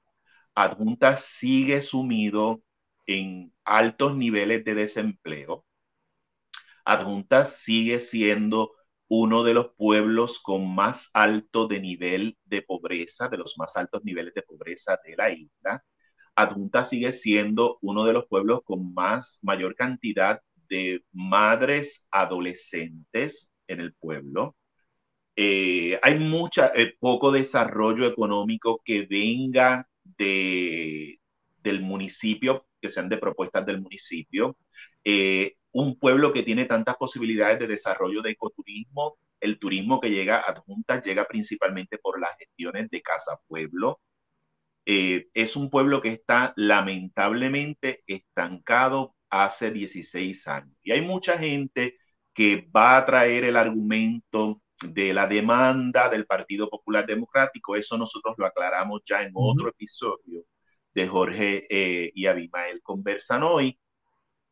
Adjunta 0.54 1.16
sigue 1.18 1.82
sumido 1.82 2.62
en 3.06 3.52
altos 3.64 4.16
niveles 4.16 4.64
de 4.64 4.74
desempleo. 4.74 5.64
Adjunta 6.84 7.44
sigue 7.44 8.00
siendo 8.00 8.72
uno 9.08 9.44
de 9.44 9.54
los 9.54 9.74
pueblos 9.76 10.40
con 10.40 10.74
más 10.74 11.10
alto 11.14 11.66
de 11.66 11.80
nivel 11.80 12.38
de 12.44 12.62
pobreza, 12.62 13.28
de 13.28 13.38
los 13.38 13.58
más 13.58 13.76
altos 13.76 14.02
niveles 14.04 14.34
de 14.34 14.42
pobreza 14.42 14.98
de 15.04 15.16
la 15.16 15.30
isla. 15.30 15.84
Adjunta 16.36 16.84
sigue 16.84 17.12
siendo 17.12 17.78
uno 17.82 18.04
de 18.04 18.14
los 18.14 18.26
pueblos 18.26 18.60
con 18.64 18.94
más 18.94 19.40
mayor 19.42 19.74
cantidad 19.74 20.40
de 20.68 21.04
madres 21.12 22.06
adolescentes 22.10 23.52
en 23.66 23.80
el 23.80 23.94
pueblo. 23.94 24.56
Eh, 25.42 25.98
hay 26.02 26.18
mucha, 26.18 26.70
eh, 26.74 26.96
poco 27.00 27.32
desarrollo 27.32 28.06
económico 28.06 28.82
que 28.84 29.06
venga 29.06 29.88
de, 30.04 31.18
del 31.62 31.80
municipio, 31.80 32.66
que 32.78 32.90
sean 32.90 33.08
de 33.08 33.16
propuestas 33.16 33.64
del 33.64 33.80
municipio. 33.80 34.58
Eh, 35.02 35.56
un 35.72 35.98
pueblo 35.98 36.34
que 36.34 36.42
tiene 36.42 36.66
tantas 36.66 36.96
posibilidades 36.96 37.58
de 37.58 37.68
desarrollo 37.68 38.20
de 38.20 38.32
ecoturismo, 38.32 39.16
el 39.40 39.58
turismo 39.58 39.98
que 39.98 40.10
llega 40.10 40.40
a 40.40 40.50
adjuntas 40.50 41.02
llega 41.06 41.24
principalmente 41.24 41.96
por 41.96 42.20
las 42.20 42.36
gestiones 42.38 42.90
de 42.90 43.00
Casa 43.00 43.38
Pueblo. 43.48 43.98
es 44.84 45.56
un 45.56 45.70
pueblo 45.70 46.02
que 46.02 46.10
está 46.10 46.52
lamentablemente 46.56 48.02
estancado 48.06 49.14
hace 49.30 49.70
16 49.70 50.48
años. 50.48 50.76
Y 50.82 50.92
hay 50.92 51.02
mucha 51.02 51.38
gente 51.38 51.96
que 52.40 52.66
va 52.74 52.96
a 52.96 53.04
traer 53.04 53.44
el 53.44 53.54
argumento 53.54 54.62
de 54.82 55.12
la 55.12 55.26
demanda 55.26 56.08
del 56.08 56.24
Partido 56.24 56.70
Popular 56.70 57.06
Democrático. 57.06 57.76
Eso 57.76 57.98
nosotros 57.98 58.34
lo 58.38 58.46
aclaramos 58.46 59.02
ya 59.04 59.22
en 59.22 59.32
otro 59.34 59.68
episodio 59.68 60.46
de 60.94 61.06
Jorge 61.06 61.66
eh, 61.68 62.10
y 62.14 62.24
Abimael 62.24 62.80
conversan 62.82 63.42
hoy. 63.42 63.78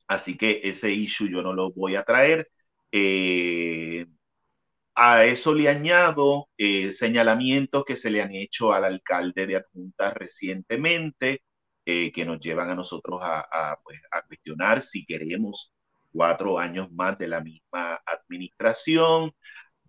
Así 0.07 0.37
que 0.37 0.61
ese 0.64 0.90
issue 0.92 1.31
yo 1.31 1.42
no 1.42 1.55
lo 1.55 1.72
voy 1.72 1.96
a 1.96 2.05
traer. 2.05 2.51
Eh, 2.92 4.05
a 4.94 5.24
eso 5.24 5.55
le 5.55 5.70
añado 5.70 6.48
eh, 6.59 6.92
señalamientos 6.92 7.87
que 7.87 7.96
se 7.96 8.11
le 8.11 8.20
han 8.20 8.35
hecho 8.35 8.74
al 8.74 8.85
alcalde 8.85 9.46
de 9.46 9.57
Adjunta 9.57 10.12
recientemente, 10.12 11.42
que 11.87 12.24
nos 12.27 12.38
llevan 12.38 12.68
a 12.68 12.74
nosotros 12.74 13.18
a, 13.22 13.79
pues, 13.83 13.98
a 14.11 14.20
cuestionar 14.27 14.83
si 14.83 15.07
queremos 15.07 15.72
cuatro 16.12 16.59
años 16.59 16.90
más 16.92 17.18
de 17.18 17.29
la 17.29 17.40
misma 17.40 18.01
administración, 18.07 19.33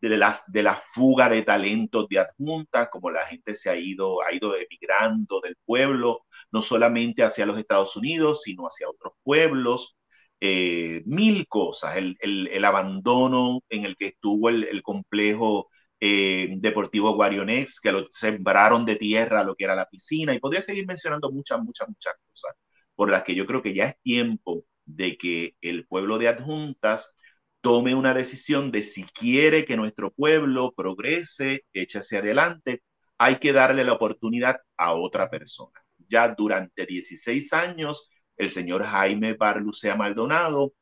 de, 0.01 0.17
las, 0.17 0.51
de 0.51 0.63
la 0.63 0.81
fuga 0.93 1.29
de 1.29 1.41
talentos 1.43 2.07
de 2.09 2.19
adjuntas, 2.19 2.89
como 2.89 3.11
la 3.11 3.25
gente 3.25 3.55
se 3.55 3.69
ha 3.69 3.75
ido, 3.75 4.21
ha 4.23 4.33
ido 4.33 4.55
emigrando 4.55 5.41
del 5.41 5.55
pueblo, 5.65 6.25
no 6.51 6.61
solamente 6.61 7.23
hacia 7.23 7.45
los 7.45 7.59
Estados 7.59 7.95
Unidos, 7.95 8.41
sino 8.43 8.65
hacia 8.65 8.89
otros 8.89 9.13
pueblos. 9.23 9.95
Eh, 10.41 11.03
mil 11.05 11.47
cosas, 11.49 11.97
el, 11.97 12.15
el, 12.21 12.47
el, 12.47 12.63
abandono 12.65 13.61
en 13.69 13.83
el 13.85 13.97
que 13.97 14.07
estuvo 14.07 14.47
el, 14.47 14.63
el 14.63 14.81
complejo 14.83 15.69
eh, 15.99 16.55
deportivo 16.59 17.13
Guarionex, 17.13 17.79
que 17.81 17.91
lo 17.91 18.07
sembraron 18.11 18.85
de 18.85 18.95
tierra 18.95 19.43
lo 19.43 19.55
que 19.55 19.65
era 19.65 19.75
la 19.75 19.85
piscina, 19.89 20.33
y 20.33 20.39
podría 20.39 20.61
seguir 20.61 20.87
mencionando 20.87 21.29
muchas, 21.31 21.59
muchas, 21.61 21.89
muchas 21.89 22.13
cosas, 22.29 22.55
por 22.95 23.09
las 23.09 23.23
que 23.23 23.35
yo 23.35 23.45
creo 23.45 23.61
que 23.61 23.73
ya 23.73 23.85
es 23.87 24.01
tiempo 24.01 24.63
de 24.95 25.17
que 25.17 25.55
el 25.61 25.85
pueblo 25.87 26.17
de 26.17 26.27
adjuntas 26.29 27.15
tome 27.61 27.93
una 27.95 28.13
decisión 28.13 28.71
de 28.71 28.83
si 28.83 29.03
quiere 29.03 29.65
que 29.65 29.77
nuestro 29.77 30.11
pueblo 30.11 30.73
progrese, 30.75 31.65
eche 31.73 31.99
hacia 31.99 32.19
adelante, 32.19 32.83
hay 33.17 33.39
que 33.39 33.53
darle 33.53 33.83
la 33.83 33.93
oportunidad 33.93 34.57
a 34.77 34.93
otra 34.93 35.29
persona. 35.29 35.79
Ya 36.07 36.29
durante 36.29 36.85
16 36.85 37.53
años, 37.53 38.09
el 38.37 38.51
señor 38.51 38.83
Jaime 38.83 39.33
Barlucea 39.33 39.95
Maldonado 39.95 40.73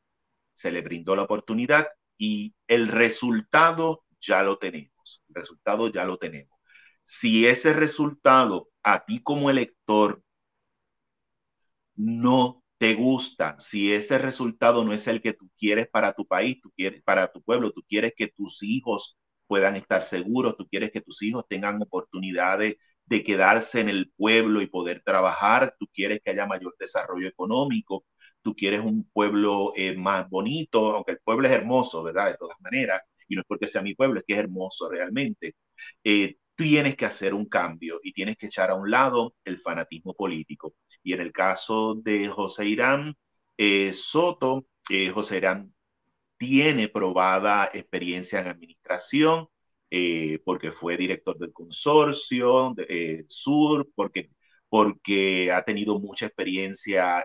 se 0.54 0.70
le 0.70 0.82
brindó 0.82 1.16
la 1.16 1.22
oportunidad 1.22 1.88
y 2.16 2.54
el 2.66 2.88
resultado 2.88 4.04
ya 4.20 4.42
lo 4.42 4.58
tenemos. 4.58 5.24
El 5.28 5.34
resultado 5.34 5.88
ya 5.88 6.04
lo 6.04 6.18
tenemos. 6.18 6.58
Si 7.04 7.46
ese 7.46 7.72
resultado 7.72 8.70
a 8.82 9.04
ti 9.04 9.22
como 9.22 9.50
elector 9.50 10.22
no 11.96 12.62
te 12.78 12.94
gusta, 12.94 13.56
si 13.58 13.92
ese 13.92 14.18
resultado 14.18 14.84
no 14.84 14.92
es 14.92 15.06
el 15.08 15.20
que 15.20 15.32
tú 15.32 15.48
quieres 15.58 15.88
para 15.88 16.12
tu 16.14 16.26
país, 16.26 16.60
tú 16.62 16.70
quieres 16.76 17.02
para 17.02 17.32
tu 17.32 17.42
pueblo, 17.42 17.72
tú 17.72 17.82
quieres 17.88 18.12
que 18.16 18.28
tus 18.28 18.62
hijos 18.62 19.18
puedan 19.46 19.74
estar 19.76 20.04
seguros, 20.04 20.56
tú 20.56 20.66
quieres 20.68 20.92
que 20.92 21.00
tus 21.00 21.22
hijos 21.22 21.44
tengan 21.48 21.82
oportunidades 21.82 22.76
de 23.06 23.24
quedarse 23.24 23.80
en 23.80 23.88
el 23.88 24.12
pueblo 24.16 24.60
y 24.62 24.66
poder 24.68 25.02
trabajar, 25.04 25.74
tú 25.78 25.86
quieres 25.92 26.20
que 26.24 26.30
haya 26.30 26.46
mayor 26.46 26.74
desarrollo 26.78 27.26
económico, 27.26 28.04
tú 28.42 28.54
quieres 28.54 28.80
un 28.84 29.08
pueblo 29.12 29.72
eh, 29.76 29.96
más 29.96 30.28
bonito, 30.28 30.94
aunque 30.94 31.12
el 31.12 31.18
pueblo 31.24 31.48
es 31.48 31.54
hermoso, 31.54 32.02
¿verdad? 32.02 32.26
De 32.28 32.36
todas 32.36 32.60
maneras, 32.60 33.00
y 33.26 33.34
no 33.34 33.40
es 33.42 33.46
porque 33.48 33.66
sea 33.68 33.82
mi 33.82 33.94
pueblo, 33.94 34.20
es 34.20 34.24
que 34.26 34.34
es 34.34 34.38
hermoso 34.40 34.88
realmente. 34.90 35.54
Eh, 36.04 36.36
tienes 36.58 36.96
que 36.96 37.06
hacer 37.06 37.34
un 37.34 37.46
cambio 37.48 38.00
y 38.02 38.12
tienes 38.12 38.36
que 38.36 38.46
echar 38.46 38.70
a 38.70 38.74
un 38.74 38.90
lado 38.90 39.36
el 39.44 39.60
fanatismo 39.60 40.14
político. 40.14 40.74
Y 41.04 41.12
en 41.12 41.20
el 41.20 41.32
caso 41.32 41.94
de 41.94 42.28
José 42.28 42.66
Irán 42.66 43.16
eh, 43.56 43.92
Soto, 43.94 44.66
eh, 44.90 45.10
José 45.10 45.36
Irán 45.38 45.72
tiene 46.36 46.88
probada 46.88 47.70
experiencia 47.72 48.40
en 48.40 48.48
administración, 48.48 49.48
eh, 49.90 50.40
porque 50.44 50.72
fue 50.72 50.96
director 50.96 51.38
del 51.38 51.52
consorcio 51.52 52.74
de, 52.74 53.24
Sur, 53.28 53.88
porque, 53.94 54.30
porque 54.68 55.52
ha 55.52 55.64
tenido 55.64 56.00
mucha 56.00 56.26
experiencia 56.26 57.24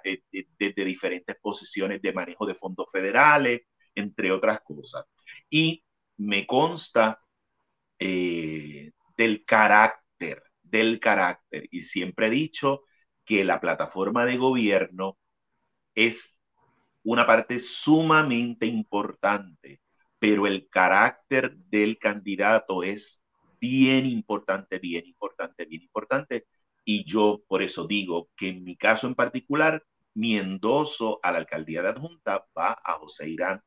desde 0.60 0.86
diferentes 0.86 1.36
posiciones 1.42 2.02
de 2.04 2.14
manejo 2.14 2.46
de 2.46 2.56
fondos 2.56 2.88
federales, 2.92 3.62
entre 3.96 4.32
otras 4.32 4.62
cosas. 4.62 5.06
Y 5.50 5.84
me 6.18 6.46
consta 6.48 7.20
del 9.18 9.46
carácter, 9.46 10.44
del 10.62 11.00
carácter. 11.00 11.68
Y 11.72 11.82
siempre 11.82 12.28
he 12.28 12.30
dicho 12.30 12.84
que 13.26 13.44
la 13.46 13.60
plataforma 13.62 14.26
de 14.26 14.38
gobierno 14.38 15.18
es 15.96 16.38
una 17.04 17.28
parte 17.28 17.60
sumamente 17.60 18.66
importante, 18.66 19.82
pero 20.20 20.48
el 20.48 20.70
carácter 20.70 21.56
del 21.58 21.98
candidato 22.00 22.84
es 22.84 23.24
bien 23.60 24.06
importante, 24.06 24.80
bien 24.80 25.06
importante, 25.06 25.66
bien 25.66 25.84
importante. 25.84 26.48
Y 26.86 27.06
yo 27.06 27.44
por 27.48 27.62
eso 27.62 27.88
digo 27.88 28.30
que 28.36 28.50
en 28.50 28.64
mi 28.64 28.76
caso 28.78 29.08
en 29.08 29.16
particular, 29.16 29.84
mi 30.16 30.38
a 30.38 31.32
la 31.32 31.38
alcaldía 31.40 31.82
de 31.82 31.90
adjunta 31.90 32.46
va 32.58 32.80
a 32.84 32.94
José 33.00 33.30
Irán 33.30 33.62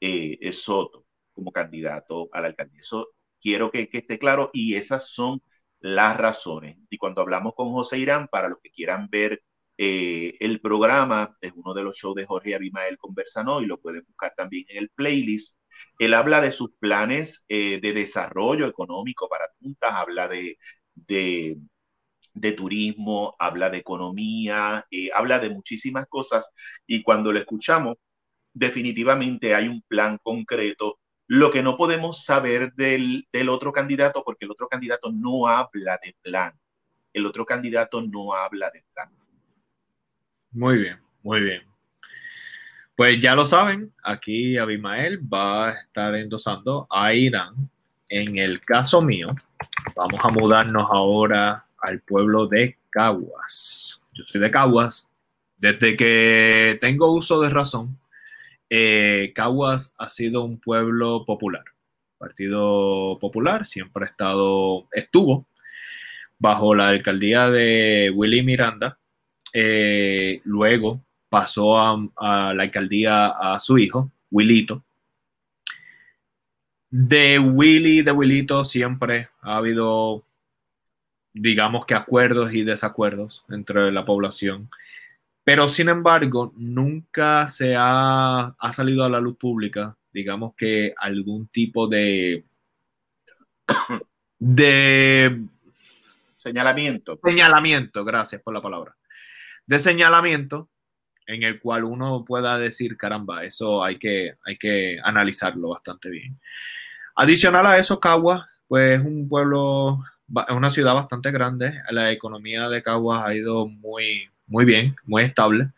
eh, 0.00 0.52
Soto 0.52 1.06
como 1.34 1.52
candidato 1.52 2.28
a 2.32 2.40
la 2.40 2.48
alcaldía. 2.48 2.80
Eso 2.80 3.10
quiero 3.40 3.70
que, 3.70 3.88
esté 3.92 4.18
claro 4.18 4.50
y 4.52 4.74
esas 4.76 5.08
son 5.10 5.42
las 5.80 6.16
razones. 6.16 6.78
Y 6.90 6.98
cuando 6.98 7.22
hablamos 7.22 7.54
con 7.54 7.72
José 7.72 7.98
Irán, 7.98 8.28
para 8.28 8.48
los 8.48 8.58
que 8.62 8.70
quieran 8.70 9.08
ver 9.10 9.42
eh, 9.78 10.36
el 10.40 10.60
programa, 10.60 11.36
es 11.40 11.52
uno 11.54 11.74
de 11.74 11.82
los 11.82 11.96
shows 11.96 12.14
de 12.16 12.26
Jorge 12.26 12.54
Abimael 12.54 12.98
Conversano 12.98 13.60
y 13.62 13.66
lo 13.66 13.80
pueden 13.80 14.04
buscar 14.06 14.34
también 14.36 14.66
en 14.68 14.78
el 14.78 14.90
playlist. 14.90 15.58
Él 15.98 16.14
habla 16.14 16.40
de 16.40 16.52
sus 16.52 16.72
planes 16.78 17.44
eh, 17.48 17.80
de 17.80 17.92
desarrollo 17.92 18.66
económico 18.66 19.28
para 19.28 19.46
Puntas, 19.58 19.92
habla 19.92 20.28
de, 20.28 20.58
de, 20.94 21.58
de 22.34 22.52
turismo, 22.52 23.36
habla 23.38 23.70
de 23.70 23.78
economía, 23.78 24.86
eh, 24.90 25.10
habla 25.14 25.38
de 25.38 25.50
muchísimas 25.50 26.06
cosas 26.08 26.48
y 26.86 27.02
cuando 27.02 27.32
lo 27.32 27.38
escuchamos, 27.38 27.96
definitivamente 28.52 29.54
hay 29.54 29.68
un 29.68 29.82
plan 29.82 30.18
concreto. 30.22 30.98
Lo 31.32 31.52
que 31.52 31.62
no 31.62 31.76
podemos 31.76 32.24
saber 32.24 32.72
del, 32.72 33.24
otro 33.48 33.72
candidato, 33.72 34.24
porque 34.24 34.46
el 34.46 34.50
otro 34.50 34.66
candidato 34.66 35.12
no 35.12 35.46
habla 35.46 35.96
de 36.02 36.16
plan. 36.22 36.52
El 37.12 37.24
otro 37.24 37.46
candidato 37.46 38.02
no 38.02 38.34
habla 38.34 38.68
de 38.70 38.82
plan. 38.92 39.08
Muy 40.50 40.78
bien, 40.78 40.98
muy 41.22 41.40
bien. 41.40 41.62
Pues 42.96 43.20
ya 43.20 43.36
lo 43.36 43.46
saben, 43.46 43.94
aquí 44.02 44.58
Abimael 44.58 45.20
va 45.32 45.68
a 45.68 45.70
estar 45.70 46.16
endosando 46.16 46.88
a 46.90 47.14
Irán. 47.14 47.54
En 48.08 48.36
el 48.38 48.60
caso 48.60 49.00
mío, 49.00 49.28
vamos 49.94 50.18
a 50.24 50.30
mudarnos 50.30 50.88
ahora 50.90 51.64
al 51.78 52.00
pueblo 52.00 52.48
de 52.48 52.76
Caguas. 52.90 54.02
Yo 54.14 54.24
soy 54.24 54.40
de 54.40 54.50
Caguas. 54.50 55.08
Desde 55.58 55.96
que 55.96 56.76
tengo 56.80 57.12
uso 57.12 57.40
de 57.40 57.50
razón, 57.50 58.00
eh, 58.70 59.32
Caguas 59.34 59.94
ha 59.98 60.08
sido 60.08 60.44
un 60.44 60.58
pueblo 60.58 61.24
popular. 61.26 61.64
Partido 62.18 63.18
Popular 63.18 63.66
siempre 63.66 64.04
ha 64.04 64.08
estado, 64.08 64.86
estuvo 64.92 65.46
bajo 66.38 66.74
la 66.74 66.88
alcaldía 66.88 67.50
de 67.50 68.10
Willy 68.14 68.42
Miranda. 68.42 68.98
Eh, 69.52 70.40
luego 70.44 71.02
pasó 71.28 71.78
a, 71.78 72.54
la 72.54 72.62
alcaldía 72.62 73.28
a 73.28 73.58
su 73.58 73.78
hijo, 73.78 74.10
Willito. 74.30 74.84
De 76.90 77.38
Willy, 77.38 78.02
de 78.02 78.12
Willito, 78.12 78.64
siempre 78.64 79.28
ha 79.40 79.56
habido 79.56 80.24
digamos 81.32 81.86
que 81.86 81.94
acuerdos 81.94 82.52
y 82.52 82.64
desacuerdos 82.64 83.44
entre 83.48 83.92
la 83.92 84.04
población. 84.04 84.68
Pero 85.50 85.66
sin 85.66 85.88
embargo, 85.88 86.52
nunca 86.56 87.48
se 87.48 87.74
ha, 87.76 88.54
ha 88.56 88.72
salido 88.72 89.02
a 89.02 89.08
la 89.08 89.20
luz 89.20 89.36
pública, 89.36 89.96
digamos 90.12 90.54
que 90.54 90.94
algún 90.96 91.48
tipo 91.48 91.88
de, 91.88 92.44
de 94.38 95.40
señalamiento. 96.40 97.18
Señalamiento, 97.24 98.04
gracias 98.04 98.40
por 98.42 98.54
la 98.54 98.62
palabra. 98.62 98.96
De 99.66 99.80
señalamiento 99.80 100.68
en 101.26 101.42
el 101.42 101.58
cual 101.58 101.82
uno 101.82 102.24
pueda 102.24 102.56
decir, 102.56 102.96
caramba, 102.96 103.42
eso 103.42 103.82
hay 103.82 103.98
que, 103.98 104.34
hay 104.44 104.56
que 104.56 105.00
analizarlo 105.02 105.70
bastante 105.70 106.10
bien. 106.10 106.38
Adicional 107.16 107.66
a 107.66 107.76
eso, 107.76 107.98
Cagua, 107.98 108.48
pues 108.68 109.00
es 109.00 109.04
un 109.04 109.28
pueblo 109.28 109.98
es 110.48 110.54
una 110.54 110.70
ciudad 110.70 110.94
bastante 110.94 111.32
grande. 111.32 111.82
La 111.90 112.12
economía 112.12 112.68
de 112.68 112.82
Caguas 112.82 113.24
ha 113.26 113.34
ido 113.34 113.66
muy, 113.66 114.29
muy 114.50 114.64
bien, 114.64 114.96
muy 115.04 115.22
estable. 115.22 115.70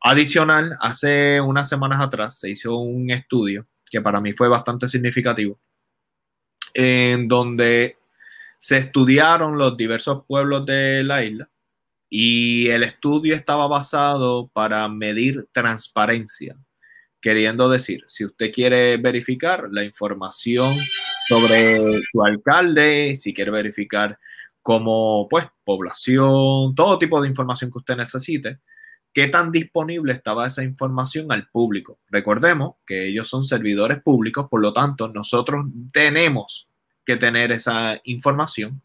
Adicional, 0.00 0.76
hace 0.80 1.40
unas 1.40 1.68
semanas 1.68 2.00
atrás 2.00 2.38
se 2.38 2.48
hizo 2.48 2.78
un 2.78 3.10
estudio 3.10 3.66
que 3.90 4.00
para 4.00 4.20
mí 4.20 4.32
fue 4.32 4.48
bastante 4.48 4.88
significativo, 4.88 5.58
en 6.72 7.26
donde 7.26 7.96
se 8.58 8.78
estudiaron 8.78 9.58
los 9.58 9.76
diversos 9.76 10.24
pueblos 10.26 10.64
de 10.64 11.02
la 11.04 11.24
isla 11.24 11.50
y 12.08 12.68
el 12.68 12.84
estudio 12.84 13.34
estaba 13.34 13.66
basado 13.66 14.48
para 14.52 14.88
medir 14.88 15.48
transparencia, 15.50 16.56
queriendo 17.20 17.68
decir, 17.68 18.02
si 18.06 18.24
usted 18.24 18.52
quiere 18.52 18.96
verificar 18.98 19.68
la 19.72 19.82
información 19.82 20.78
sobre 21.28 21.80
su 22.12 22.24
alcalde, 22.24 23.16
si 23.16 23.34
quiere 23.34 23.50
verificar 23.50 24.16
como 24.66 25.28
pues 25.28 25.46
población, 25.62 26.74
todo 26.74 26.98
tipo 26.98 27.22
de 27.22 27.28
información 27.28 27.70
que 27.70 27.78
usted 27.78 27.96
necesite, 27.96 28.58
qué 29.12 29.28
tan 29.28 29.52
disponible 29.52 30.12
estaba 30.12 30.44
esa 30.44 30.64
información 30.64 31.30
al 31.30 31.48
público. 31.50 32.00
Recordemos 32.08 32.74
que 32.84 33.06
ellos 33.06 33.28
son 33.28 33.44
servidores 33.44 34.02
públicos, 34.02 34.48
por 34.50 34.60
lo 34.60 34.72
tanto, 34.72 35.06
nosotros 35.06 35.66
tenemos 35.92 36.68
que 37.04 37.16
tener 37.16 37.52
esa 37.52 38.00
información 38.02 38.82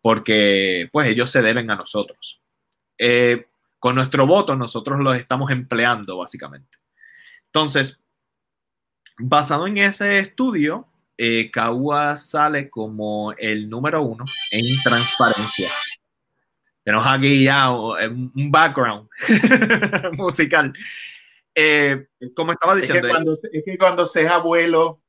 porque 0.00 0.88
pues 0.90 1.06
ellos 1.06 1.30
se 1.30 1.40
deben 1.40 1.70
a 1.70 1.76
nosotros. 1.76 2.42
Eh, 2.98 3.46
con 3.78 3.94
nuestro 3.94 4.26
voto 4.26 4.56
nosotros 4.56 4.98
los 4.98 5.14
estamos 5.14 5.52
empleando 5.52 6.16
básicamente. 6.18 6.78
Entonces, 7.46 8.02
basado 9.18 9.68
en 9.68 9.78
ese 9.78 10.18
estudio, 10.18 10.88
eh, 11.24 11.50
sale 12.16 12.68
como 12.68 13.32
el 13.38 13.70
número 13.70 14.02
uno 14.02 14.24
en 14.50 14.82
transparencia. 14.82 15.70
Tenemos 16.82 17.06
aquí 17.06 17.44
ya 17.44 17.70
un 17.70 18.50
background 18.50 19.08
musical. 20.18 20.72
Eh, 21.54 22.08
como 22.34 22.50
estaba 22.50 22.74
diciendo. 22.74 23.06
Es 23.06 23.12
que, 23.12 23.14
cuando, 23.14 23.38
es 23.52 23.64
que 23.64 23.78
cuando 23.78 24.06
seas 24.06 24.32
abuelo. 24.32 25.00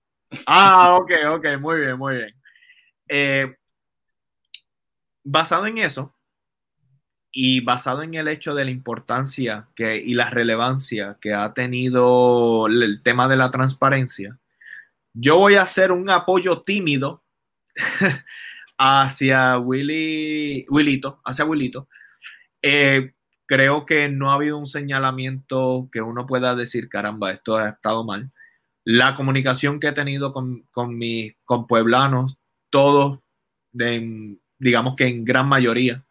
Ah, 0.45 0.97
ok, 1.01 1.11
ok, 1.29 1.45
muy 1.59 1.79
bien, 1.79 1.97
muy 1.97 2.15
bien. 2.17 2.35
Eh, 3.07 3.55
basado 5.23 5.65
en 5.65 5.79
eso 5.79 6.15
y 7.31 7.61
basado 7.61 8.03
en 8.03 8.13
el 8.13 8.27
hecho 8.27 8.53
de 8.53 8.65
la 8.65 8.71
importancia 8.71 9.67
que, 9.75 9.97
y 9.97 10.13
la 10.13 10.29
relevancia 10.29 11.17
que 11.19 11.33
ha 11.33 11.55
tenido 11.55 12.67
el 12.67 13.01
tema 13.01 13.27
de 13.27 13.37
la 13.37 13.49
transparencia, 13.49 14.37
yo 15.13 15.37
voy 15.37 15.55
a 15.55 15.63
hacer 15.63 15.91
un 15.91 16.09
apoyo 16.09 16.61
tímido 16.61 17.23
hacia 18.77 19.57
Willy, 19.59 20.65
Willito, 20.69 21.21
hacia 21.25 21.45
Willito. 21.45 21.87
Eh, 22.61 23.13
creo 23.45 23.85
que 23.85 24.09
no 24.09 24.31
ha 24.31 24.35
habido 24.35 24.57
un 24.57 24.65
señalamiento 24.65 25.89
que 25.91 26.01
uno 26.01 26.25
pueda 26.25 26.55
decir, 26.55 26.89
caramba, 26.89 27.31
esto 27.31 27.57
ha 27.57 27.69
estado 27.69 28.03
mal. 28.03 28.31
La 28.83 29.13
comunicación 29.13 29.79
que 29.79 29.87
he 29.87 29.91
tenido 29.93 30.33
con, 30.33 30.63
con 30.71 30.97
mis 30.97 31.35
con 31.43 31.67
pueblanos, 31.67 32.37
todos, 32.69 33.19
digamos 33.71 34.95
que 34.95 35.07
en 35.07 35.23
gran 35.23 35.47
mayoría, 35.47 36.03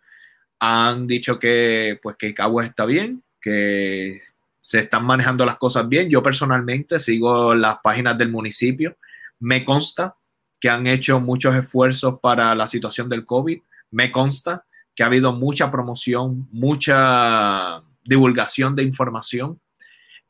han 0.61 1.07
dicho 1.09 1.39
que, 1.39 1.99
pues, 2.03 2.17
que 2.17 2.35
Cagua 2.35 2.65
está 2.65 2.87
bien, 2.87 3.25
que 3.41 4.21
se 4.63 4.79
están 4.79 5.05
manejando 5.05 5.45
las 5.45 5.59
cosas 5.59 5.89
bien. 5.89 6.09
Yo 6.09 6.23
personalmente 6.23 7.01
sigo 7.01 7.55
las 7.55 7.79
páginas 7.83 8.17
del 8.17 8.31
municipio. 8.31 8.97
Me 9.41 9.65
consta 9.65 10.17
que 10.61 10.71
han 10.71 10.87
hecho 10.87 11.21
muchos 11.21 11.55
esfuerzos 11.57 12.21
para 12.23 12.55
la 12.55 12.69
situación 12.69 13.09
del 13.09 13.27
COVID. 13.27 13.61
Me 13.91 14.13
consta 14.13 14.65
que 14.95 15.03
ha 15.03 15.07
habido 15.07 15.33
mucha 15.33 15.71
promoción, 15.71 16.49
mucha 16.53 17.83
divulgación 18.05 18.77
de 18.77 18.85
información 18.85 19.61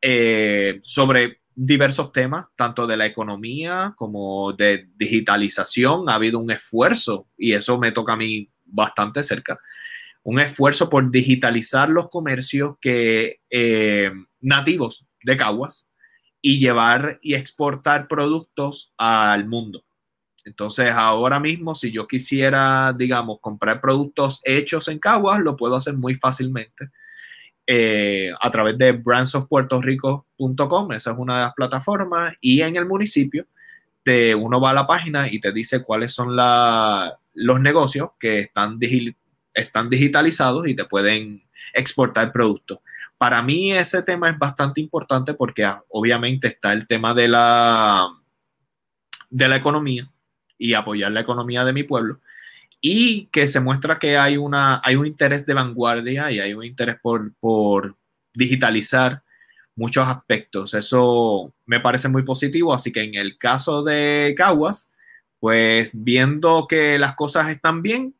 eh, 0.01 0.81
sobre 0.83 1.43
diversos 1.55 2.11
temas, 2.11 2.47
tanto 2.57 2.87
de 2.87 2.97
la 2.97 3.05
economía 3.05 3.93
como 3.97 4.55
de 4.55 4.89
digitalización. 4.97 6.09
Ha 6.09 6.15
habido 6.15 6.39
un 6.39 6.51
esfuerzo 6.51 7.29
y 7.37 7.53
eso 7.53 7.79
me 7.79 7.93
toca 7.93 8.15
a 8.15 8.17
mí 8.17 8.49
bastante 8.65 9.23
cerca 9.23 9.61
un 10.25 10.41
esfuerzo 10.41 10.89
por 10.89 11.11
digitalizar 11.11 11.89
los 11.89 12.09
comercios 12.09 12.77
que, 12.81 13.41
eh, 13.51 14.11
nativos 14.41 15.07
de 15.23 15.37
Caguas 15.37 15.89
y 16.41 16.59
llevar 16.59 17.19
y 17.23 17.35
exportar 17.35 18.09
productos 18.09 18.93
al 18.97 19.49
mundo. 19.49 19.85
Entonces, 20.45 20.91
ahora 20.91 21.39
mismo, 21.39 21.75
si 21.75 21.93
yo 21.93 22.09
quisiera, 22.09 22.93
digamos, 22.97 23.39
comprar 23.41 23.81
productos 23.81 24.41
hechos 24.45 24.89
en 24.89 24.99
Caguas, 24.99 25.41
lo 25.41 25.57
puedo 25.57 25.77
hacer 25.77 25.95
muy 25.95 26.15
fácilmente 26.15 26.91
eh, 27.67 28.31
a 28.41 28.51
través 28.51 28.77
de 28.77 28.93
brandsofpuertorico.com. 28.93 30.93
Esa 30.93 31.13
es 31.13 31.19
una 31.19 31.37
de 31.37 31.43
las 31.43 31.55
plataformas. 31.55 32.35
Y 32.41 32.63
en 32.63 32.77
el 32.77 32.87
municipio, 32.87 33.47
te, 34.03 34.35
uno 34.35 34.61
va 34.61 34.71
a 34.71 34.75
la 34.75 34.87
página 34.87 35.31
y 35.31 35.39
te 35.39 35.53
dice 35.53 35.81
cuáles 35.81 36.13
son 36.13 36.35
los 36.35 37.61
negocios 37.61 38.11
que 38.19 38.41
están 38.41 38.81
digitalizados 38.81 39.22
están 39.55 39.91
digitalizados 39.91 40.67
y 40.67 40.75
te 40.75 40.85
pueden 40.85 41.43
exportar 41.75 42.33
productos. 42.33 42.79
Para 43.19 43.43
mí 43.43 43.73
ese 43.73 44.03
tema 44.03 44.31
es 44.31 44.39
bastante 44.39 44.81
importante 44.81 45.35
porque 45.35 45.65
ah, 45.65 45.83
obviamente 45.89 46.49
está 46.49 46.73
el 46.73 46.87
tema 46.87 47.15
de 47.15 47.29
la, 47.29 48.09
de 49.31 49.49
la 49.49 49.57
economía 49.57 50.11
y 50.59 50.75
apoyar 50.75 51.13
la 51.13 51.21
economía 51.21 51.65
de 51.65 51.73
mi 51.73 51.83
pueblo 51.83 52.21
y 52.81 53.27
que 53.27 53.47
se 53.47 53.61
muestra 53.61 53.99
que 53.99 54.19
hay, 54.19 54.37
una, 54.37 54.81
hay 54.85 54.97
un 54.97 55.07
interés 55.07 55.47
de 55.47 55.55
vanguardia 55.55 56.33
y 56.33 56.41
hay 56.41 56.53
un 56.53 56.65
interés 56.65 56.97
por, 57.01 57.33
por 57.37 57.97
digitalizar 58.35 59.23
muchos 59.77 60.07
aspectos. 60.07 60.75
Eso 60.75 61.55
me 61.65 61.81
parece 61.81 62.09
muy 62.09 62.25
positivo, 62.25 62.75
así 62.75 62.93
que 62.93 63.03
en 63.03 63.15
el 63.15 63.39
caso 63.39 63.85
de 63.85 64.35
Caguas, 64.37 64.91
pues 65.39 65.93
viendo 65.95 66.67
que 66.69 66.99
las 66.99 67.15
cosas 67.15 67.51
están 67.51 67.83
bien, 67.83 68.17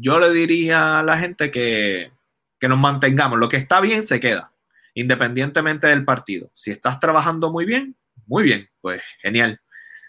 yo 0.00 0.20
le 0.20 0.32
diría 0.32 0.98
a 0.98 1.02
la 1.02 1.18
gente 1.18 1.50
que, 1.50 2.12
que 2.58 2.68
nos 2.68 2.78
mantengamos. 2.78 3.38
Lo 3.38 3.48
que 3.48 3.56
está 3.56 3.80
bien 3.80 4.02
se 4.02 4.20
queda, 4.20 4.52
independientemente 4.94 5.86
del 5.86 6.04
partido. 6.04 6.50
Si 6.54 6.70
estás 6.70 7.00
trabajando 7.00 7.50
muy 7.50 7.64
bien, 7.64 7.96
muy 8.26 8.42
bien, 8.42 8.68
pues 8.80 9.02
genial. 9.20 9.60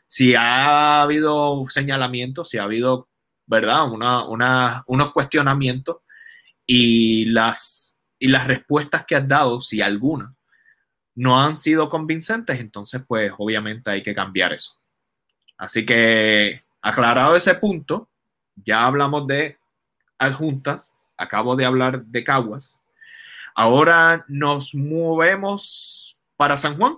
Si 0.07 0.35
ha 0.35 1.01
habido 1.01 1.65
señalamientos, 1.69 2.49
si 2.49 2.57
ha 2.57 2.63
habido, 2.63 3.09
¿verdad? 3.45 3.89
Una, 3.91 4.83
unos 4.87 5.11
cuestionamientos 5.11 5.97
y 6.65 7.25
las, 7.25 7.99
y 8.17 8.27
las 8.27 8.47
respuestas 8.47 9.05
que 9.05 9.15
has 9.15 9.27
dado, 9.27 9.61
si 9.61 9.81
alguna, 9.81 10.35
no 11.15 11.39
han 11.41 11.57
sido 11.57 11.89
convincentes, 11.89 12.59
entonces 12.59 13.01
pues 13.07 13.31
obviamente 13.37 13.91
hay 13.91 14.01
que 14.01 14.15
cambiar 14.15 14.53
eso. 14.53 14.79
Así 15.57 15.85
que 15.85 16.63
aclarado 16.81 17.35
ese 17.35 17.55
punto, 17.55 18.09
ya 18.55 18.85
hablamos 18.85 19.27
de 19.27 19.58
adjuntas, 20.19 20.91
acabo 21.17 21.55
de 21.55 21.65
hablar 21.65 22.03
de 22.05 22.23
Caguas. 22.23 22.81
Ahora 23.55 24.25
nos 24.27 24.75
movemos 24.75 26.19
para 26.37 26.55
San 26.55 26.77
Juan. 26.77 26.97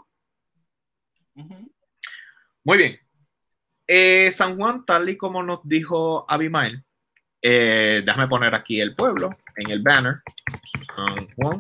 Muy 2.64 2.78
bien. 2.78 3.00
Eh, 3.88 4.32
San 4.32 4.58
Juan, 4.58 4.86
tal 4.86 5.10
y 5.10 5.18
como 5.18 5.44
nos 5.44 5.60
dijo 5.64 6.26
Abimael, 6.30 6.84
eh, 7.42 8.04
déjame 8.06 8.28
poner 8.28 8.54
aquí 8.54 8.80
el 8.80 8.96
pueblo 8.96 9.36
en 9.56 9.72
el 9.72 9.82
banner. 9.82 10.22
San 10.96 11.28
Juan. 11.36 11.60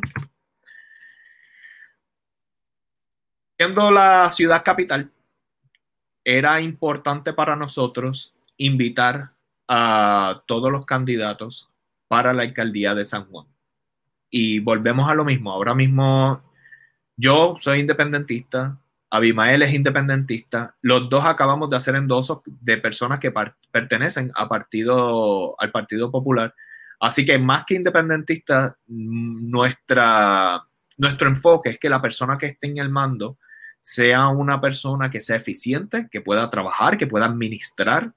Siendo 3.57 3.91
la 3.91 4.29
ciudad 4.29 4.63
capital, 4.63 5.11
era 6.23 6.61
importante 6.61 7.33
para 7.33 7.55
nosotros 7.55 8.35
invitar 8.57 9.33
a 9.73 10.43
todos 10.47 10.69
los 10.69 10.85
candidatos 10.85 11.71
para 12.09 12.33
la 12.33 12.41
alcaldía 12.41 12.93
de 12.93 13.05
San 13.05 13.23
Juan. 13.27 13.47
Y 14.29 14.59
volvemos 14.59 15.09
a 15.09 15.15
lo 15.15 15.23
mismo. 15.23 15.49
Ahora 15.49 15.73
mismo 15.73 16.43
yo 17.15 17.55
soy 17.57 17.79
independentista, 17.79 18.77
Abimael 19.09 19.61
es 19.61 19.73
independentista. 19.73 20.75
Los 20.81 21.09
dos 21.09 21.23
acabamos 21.23 21.69
de 21.69 21.77
hacer 21.77 21.95
endosos 21.95 22.41
de 22.45 22.79
personas 22.79 23.19
que 23.19 23.31
pertenecen 23.71 24.29
a 24.35 24.49
partido, 24.49 25.55
al 25.57 25.71
Partido 25.71 26.11
Popular. 26.11 26.53
Así 26.99 27.23
que 27.23 27.39
más 27.39 27.63
que 27.63 27.75
independentista, 27.75 28.77
nuestra, 28.87 30.61
nuestro 30.97 31.29
enfoque 31.29 31.69
es 31.69 31.79
que 31.79 31.89
la 31.89 32.01
persona 32.01 32.37
que 32.37 32.47
esté 32.47 32.67
en 32.67 32.79
el 32.79 32.89
mando 32.89 33.37
sea 33.79 34.27
una 34.27 34.59
persona 34.59 35.09
que 35.09 35.21
sea 35.21 35.37
eficiente, 35.37 36.09
que 36.11 36.19
pueda 36.19 36.49
trabajar, 36.49 36.97
que 36.97 37.07
pueda 37.07 37.25
administrar 37.25 38.13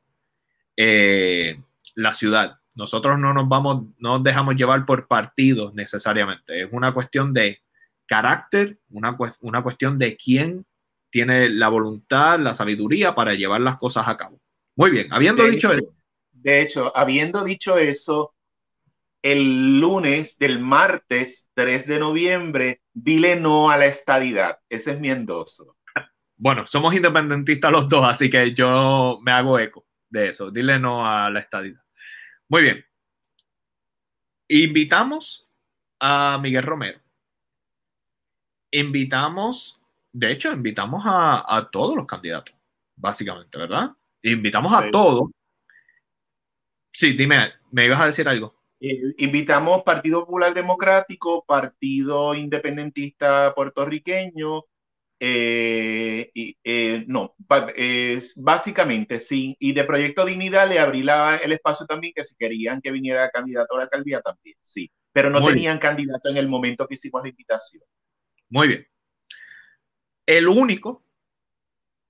eh, 0.76 1.60
la 1.94 2.12
ciudad. 2.14 2.58
Nosotros 2.74 3.18
no 3.18 3.32
nos 3.32 3.48
vamos, 3.48 3.84
no 3.98 4.14
nos 4.14 4.24
dejamos 4.24 4.56
llevar 4.56 4.84
por 4.84 5.06
partidos 5.06 5.74
necesariamente. 5.74 6.62
Es 6.62 6.68
una 6.72 6.92
cuestión 6.92 7.32
de 7.32 7.62
carácter, 8.06 8.78
una, 8.90 9.16
una 9.40 9.62
cuestión 9.62 9.98
de 9.98 10.16
quién 10.16 10.66
tiene 11.10 11.48
la 11.48 11.68
voluntad, 11.68 12.40
la 12.40 12.54
sabiduría 12.54 13.14
para 13.14 13.34
llevar 13.34 13.60
las 13.60 13.76
cosas 13.76 14.08
a 14.08 14.16
cabo. 14.16 14.40
Muy 14.76 14.90
bien, 14.90 15.12
habiendo 15.12 15.44
dicho 15.44 15.72
eso. 15.72 15.94
De 16.32 16.62
hecho, 16.62 16.96
habiendo 16.96 17.44
dicho 17.44 17.78
eso, 17.78 18.34
el 19.22 19.80
lunes 19.80 20.36
del 20.38 20.58
martes 20.58 21.48
3 21.54 21.86
de 21.86 21.98
noviembre, 22.00 22.82
dile 22.92 23.36
no 23.36 23.70
a 23.70 23.78
la 23.78 23.86
estadidad. 23.86 24.58
Ese 24.68 24.92
es 24.92 25.00
mi 25.00 25.10
endoso. 25.10 25.76
Bueno, 26.36 26.66
somos 26.66 26.92
independentistas 26.92 27.70
los 27.70 27.88
dos, 27.88 28.04
así 28.04 28.28
que 28.28 28.52
yo 28.52 29.20
me 29.22 29.30
hago 29.30 29.58
eco 29.60 29.86
de 30.14 30.28
eso. 30.28 30.50
Dile 30.50 30.78
no 30.78 31.06
a 31.06 31.28
la 31.28 31.40
estadidad. 31.40 31.82
Muy 32.48 32.62
bien. 32.62 32.84
Invitamos 34.48 35.50
a 36.00 36.38
Miguel 36.40 36.62
Romero. 36.62 37.00
Invitamos, 38.70 39.80
de 40.12 40.32
hecho, 40.32 40.52
invitamos 40.52 41.02
a, 41.04 41.68
todos 41.70 41.96
los 41.96 42.06
candidatos, 42.06 42.54
básicamente, 42.96 43.58
¿verdad? 43.58 43.90
Invitamos 44.22 44.72
a 44.72 44.90
todos. 44.90 45.30
Sí, 46.92 47.12
dime, 47.12 47.52
¿me 47.70 47.86
ibas 47.86 48.00
a 48.00 48.06
decir 48.06 48.28
algo? 48.28 48.54
Eh, 48.80 49.14
invitamos 49.18 49.82
Partido 49.82 50.20
Popular 50.20 50.54
Democrático, 50.54 51.44
Partido 51.44 52.34
Independentista 52.34 53.52
Puertorriqueño, 53.54 54.64
eh, 55.20 56.30
eh, 56.64 57.04
no, 57.06 57.34
es 57.76 58.34
básicamente 58.36 59.20
sí. 59.20 59.56
Y 59.58 59.72
de 59.72 59.84
Proyecto 59.84 60.24
Dignidad 60.24 60.68
le 60.68 60.78
abrí 60.78 61.00
el 61.00 61.52
espacio 61.52 61.86
también 61.86 62.12
que 62.14 62.24
si 62.24 62.34
querían 62.36 62.80
que 62.80 62.90
viniera 62.90 63.30
candidato 63.30 63.74
a 63.74 63.78
la 63.78 63.84
alcaldía 63.84 64.20
también, 64.20 64.56
sí. 64.62 64.90
Pero 65.12 65.30
no 65.30 65.44
tenían 65.46 65.78
candidato 65.78 66.28
en 66.28 66.36
el 66.36 66.48
momento 66.48 66.88
que 66.88 66.94
hicimos 66.94 67.22
la 67.22 67.28
invitación. 67.28 67.84
Muy 68.48 68.68
bien. 68.68 68.86
El 70.26 70.48
único 70.48 71.04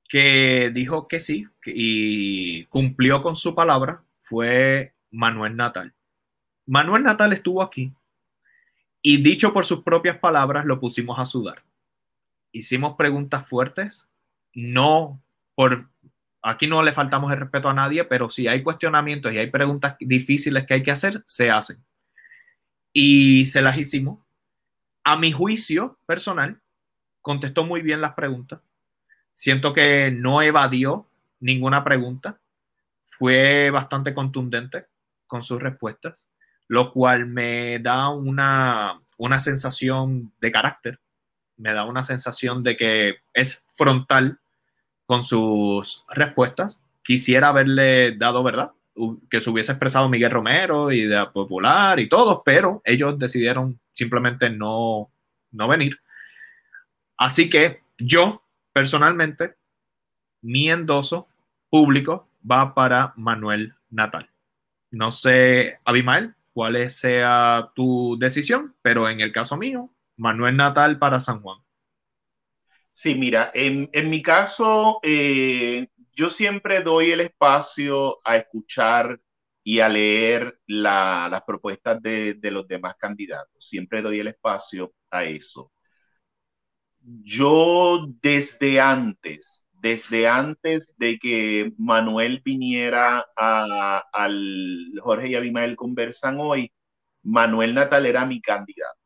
que 0.09 0.71
dijo 0.73 1.09
que 1.09 1.21
sí 1.21 1.47
y 1.67 2.65
cumplió 2.67 3.21
con 3.21 3.37
su 3.37 3.55
palabra 3.55 4.05
fue 4.21 4.93
Manuel 5.11 5.57
Natal. 5.57 5.95
Manuel 6.67 7.03
Natal 7.03 7.33
estuvo 7.33 7.63
aquí 7.63 7.93
y 9.03 9.23
dicho 9.23 9.53
por 9.53 9.67
sus 9.67 9.83
propias 9.83 10.19
palabras 10.19 10.65
lo 10.65 10.81
pusimos 10.81 11.19
a 11.19 11.27
sudar. 11.27 11.63
Hicimos 12.55 12.95
preguntas 12.97 13.47
fuertes, 13.47 14.09
no 14.55 15.21
por 15.55 15.91
aquí 16.43 16.67
no 16.67 16.83
le 16.83 16.93
faltamos 16.93 17.33
el 17.33 17.41
respeto 17.41 17.69
a 17.69 17.75
nadie, 17.75 18.05
pero 18.05 18.31
si 18.31 18.47
hay 18.47 18.63
cuestionamientos 18.63 19.33
y 19.33 19.39
hay 19.39 19.51
preguntas 19.51 19.97
difíciles 19.99 20.65
que 20.65 20.75
hay 20.75 20.83
que 20.83 20.91
hacer, 20.91 21.25
se 21.27 21.51
hacen. 21.51 21.85
Y 22.93 23.47
se 23.47 23.61
las 23.61 23.77
hicimos. 23.77 24.21
A 25.03 25.17
mi 25.17 25.33
juicio 25.33 25.99
personal, 26.07 26.61
contestó 27.21 27.65
muy 27.65 27.83
bien 27.83 28.01
las 28.01 28.15
preguntas. 28.15 28.61
Siento 29.33 29.73
que 29.73 30.11
no 30.11 30.43
evadió 30.43 31.09
ninguna 31.41 31.83
pregunta. 31.83 32.41
Fue 33.07 33.71
bastante 33.71 34.15
contundente 34.15 34.87
con 35.27 35.43
sus 35.43 35.61
respuestas 35.61 36.27
lo 36.69 36.93
cual 36.93 37.27
me 37.27 37.79
da 37.79 38.09
una, 38.09 39.01
sensación 39.39 40.33
de 40.41 40.53
carácter, 40.53 41.01
me 41.57 41.73
da 41.73 41.85
una 41.85 42.05
sensación 42.05 42.63
de 42.63 42.77
que 42.77 43.17
es 43.33 43.65
frontal 43.75 44.41
con 45.05 45.23
sus 45.23 46.05
respuestas. 46.09 46.83
Quisiera 47.03 47.49
haberle 47.49 48.17
dado 48.17 48.43
verdad, 48.43 48.73
que 49.31 49.41
se 49.41 49.51
hubiese 49.51 49.73
expresado 49.73 50.09
Miguel 50.09 50.31
Romero 50.31 50.93
y 50.93 51.05
de 51.05 51.27
Popular 51.33 51.99
y 52.01 52.09
todo, 52.09 52.43
pero 52.45 52.81
ellos 52.85 53.19
decidieron 53.19 53.81
simplemente 53.93 54.51
no, 54.51 55.11
no 55.51 55.69
venir. 55.69 56.01
Así 57.17 57.49
que 57.49 57.83
yo, 57.99 58.43
personalmente, 58.73 59.55
mi 60.43 60.71
endoso 60.71 61.29
público 61.71 62.29
va 62.49 62.75
para 62.75 63.13
Manuel 63.17 63.75
Natal. 63.91 64.31
No 64.91 65.11
sé, 65.11 65.81
Abimael, 65.85 66.35
cuál 66.53 66.89
sea 66.91 67.73
tu 67.75 68.17
decisión, 68.19 68.75
pero 68.83 69.09
en 69.09 69.21
el 69.21 69.33
caso 69.33 69.57
mío, 69.57 69.91
Manuel 70.17 70.57
Natal 70.57 70.99
para 70.99 71.21
San 71.21 71.41
Juan. 71.41 71.59
Sí, 72.93 73.15
mira, 73.15 73.51
en, 73.55 73.91
mi 74.09 74.23
caso, 74.23 75.01
eh, 75.03 75.89
yo 76.13 76.31
siempre 76.31 76.83
doy 76.83 77.11
el 77.11 77.21
espacio 77.21 78.21
a 78.25 78.37
escuchar 78.37 79.21
y 79.65 79.81
a 79.81 79.89
leer 79.89 80.61
las 80.67 81.43
propuestas 81.43 82.01
de, 82.01 82.35
de 82.35 82.51
los 82.51 82.69
demás 82.69 82.95
candidatos. 82.97 83.67
Siempre 83.67 84.03
doy 84.03 84.21
el 84.21 84.29
espacio 84.29 84.95
a 85.11 85.25
eso. 85.25 85.73
Yo 87.01 88.07
desde 88.23 88.81
antes 88.81 89.65
desde 89.85 90.27
antes 90.27 90.95
de 90.97 91.19
que 91.19 91.75
Manuel 91.77 92.41
viniera 92.43 93.27
al 93.37 94.93
Jorge 95.03 95.29
y 95.29 95.35
Abimael 95.35 95.77
conversan 95.77 96.39
hoy, 96.41 96.73
Manuel 97.23 97.75
Natal 97.75 98.07
era 98.07 98.25
mi 98.25 98.41
candidato. 98.41 98.99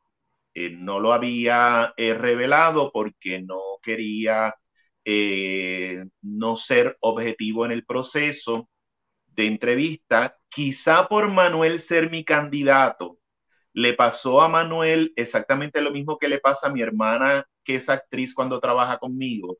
Eh, 0.58 0.70
no 0.76 0.98
lo 1.00 1.12
había 1.12 1.94
eh, 1.96 2.14
revelado 2.14 2.90
porque 2.92 3.40
no 3.40 3.60
quería 3.82 4.54
eh, 5.04 6.04
no 6.22 6.56
ser 6.56 6.96
objetivo 7.00 7.64
en 7.64 7.72
el 7.72 7.84
proceso 7.84 8.68
de 9.26 9.46
entrevista. 9.46 10.36
Quizá 10.48 11.08
por 11.08 11.30
Manuel 11.30 11.80
ser 11.80 12.10
mi 12.10 12.24
candidato, 12.24 13.18
le 13.74 13.94
pasó 13.94 14.40
a 14.42 14.48
Manuel 14.48 15.12
exactamente 15.16 15.80
lo 15.82 15.92
mismo 15.92 16.18
que 16.18 16.28
le 16.28 16.40
pasa 16.40 16.68
a 16.68 16.72
mi 16.72 16.82
hermana, 16.82 17.46
que 17.64 17.76
es 17.76 17.88
actriz 17.88 18.34
cuando 18.34 18.60
trabaja 18.60 18.98
conmigo 18.98 19.58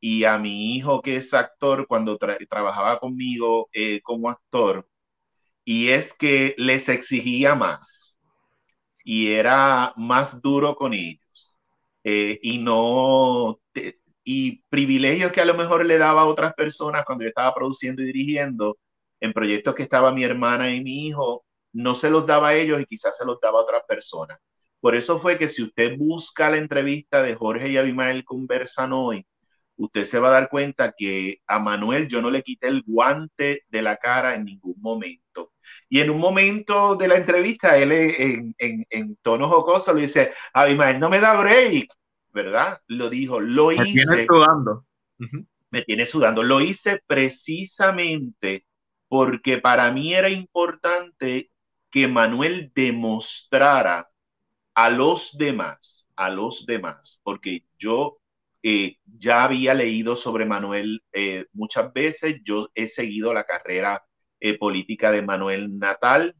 y 0.00 0.24
a 0.24 0.38
mi 0.38 0.76
hijo 0.76 1.02
que 1.02 1.16
es 1.16 1.34
actor 1.34 1.86
cuando 1.88 2.18
trabajaba 2.18 3.00
conmigo 3.00 3.68
como 4.04 4.30
actor, 4.30 4.88
y 5.64 5.90
es 5.90 6.12
que 6.14 6.54
les 6.58 6.88
exigía 6.88 7.54
más. 7.54 8.05
Y 9.06 9.28
era 9.32 9.92
más 9.96 10.42
duro 10.42 10.74
con 10.76 10.92
ellos. 10.94 11.60
Eh, 12.04 12.40
y 12.42 12.58
no, 12.58 13.60
y 14.24 14.62
privilegios 14.68 15.32
que 15.32 15.40
a 15.40 15.44
lo 15.44 15.54
mejor 15.54 15.86
le 15.86 15.98
daba 15.98 16.22
a 16.22 16.26
otras 16.26 16.54
personas 16.54 17.04
cuando 17.06 17.22
yo 17.24 17.28
estaba 17.28 17.54
produciendo 17.54 18.02
y 18.02 18.06
dirigiendo 18.06 18.78
en 19.20 19.32
proyectos 19.32 19.74
que 19.76 19.84
estaba 19.84 20.12
mi 20.12 20.24
hermana 20.24 20.72
y 20.74 20.82
mi 20.82 21.06
hijo, 21.08 21.44
no 21.72 21.94
se 21.94 22.10
los 22.10 22.26
daba 22.26 22.48
a 22.48 22.54
ellos 22.56 22.80
y 22.80 22.86
quizás 22.86 23.16
se 23.16 23.24
los 23.24 23.40
daba 23.40 23.60
a 23.60 23.62
otras 23.62 23.82
personas. 23.88 24.38
Por 24.80 24.96
eso 24.96 25.20
fue 25.20 25.38
que 25.38 25.48
si 25.48 25.62
usted 25.62 25.96
busca 25.96 26.50
la 26.50 26.56
entrevista 26.58 27.22
de 27.22 27.34
Jorge 27.36 27.68
y 27.70 27.76
Abimael 27.76 28.24
conversan 28.24 28.92
hoy, 28.92 29.24
usted 29.76 30.04
se 30.04 30.18
va 30.18 30.28
a 30.28 30.32
dar 30.32 30.48
cuenta 30.48 30.94
que 30.96 31.38
a 31.46 31.58
Manuel 31.60 32.08
yo 32.08 32.20
no 32.22 32.30
le 32.30 32.42
quité 32.42 32.68
el 32.68 32.82
guante 32.84 33.62
de 33.68 33.82
la 33.82 33.96
cara 33.98 34.34
en 34.34 34.44
ningún 34.46 34.74
momento. 34.80 35.25
Y 35.88 36.00
en 36.00 36.10
un 36.10 36.18
momento 36.18 36.96
de 36.96 37.08
la 37.08 37.16
entrevista, 37.16 37.76
él 37.76 37.92
en, 37.92 38.54
en, 38.58 38.86
en 38.90 39.16
tono 39.22 39.48
jocoso 39.48 39.92
le 39.94 40.02
dice, 40.02 40.32
Abimael, 40.52 40.98
no 40.98 41.08
me 41.08 41.20
da 41.20 41.40
break, 41.40 41.88
¿verdad? 42.32 42.80
Lo 42.88 43.08
dijo, 43.08 43.40
lo 43.40 43.72
hice. 43.72 43.82
Me 43.82 43.92
tiene 43.92 44.26
sudando. 44.26 44.86
Me 45.70 45.82
tiene 45.82 46.06
sudando. 46.06 46.42
Lo 46.42 46.60
hice 46.60 47.00
precisamente 47.06 48.66
porque 49.08 49.58
para 49.58 49.90
mí 49.92 50.14
era 50.14 50.28
importante 50.28 51.50
que 51.90 52.08
Manuel 52.08 52.72
demostrara 52.74 54.08
a 54.74 54.90
los 54.90 55.36
demás, 55.38 56.10
a 56.16 56.30
los 56.30 56.66
demás, 56.66 57.20
porque 57.22 57.64
yo 57.78 58.18
eh, 58.62 58.98
ya 59.04 59.44
había 59.44 59.72
leído 59.74 60.16
sobre 60.16 60.44
Manuel 60.44 61.02
eh, 61.12 61.46
muchas 61.52 61.92
veces, 61.92 62.40
yo 62.44 62.68
he 62.74 62.88
seguido 62.88 63.32
la 63.32 63.44
carrera 63.44 64.04
eh, 64.40 64.58
política 64.58 65.10
de 65.10 65.22
Manuel 65.22 65.78
Natal, 65.78 66.34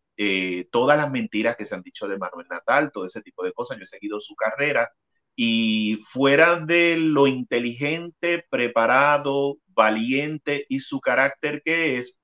todas 0.70 0.96
las 0.96 1.10
mentiras 1.10 1.56
que 1.56 1.66
se 1.66 1.74
han 1.74 1.82
dicho 1.82 2.08
de 2.08 2.16
Manuel 2.18 2.46
Natal, 2.48 2.90
todo 2.92 3.04
ese 3.06 3.20
tipo 3.22 3.44
de 3.44 3.52
cosas, 3.52 3.76
yo 3.76 3.82
he 3.84 3.86
seguido 3.86 4.18
su 4.20 4.34
carrera 4.34 4.90
y 5.34 5.96
fuera 6.10 6.58
de 6.60 6.96
lo 6.96 7.26
inteligente, 7.26 8.44
preparado, 8.48 9.58
valiente 9.68 10.64
y 10.70 10.80
su 10.80 11.00
carácter 11.00 11.60
que 11.64 11.98
es, 11.98 12.18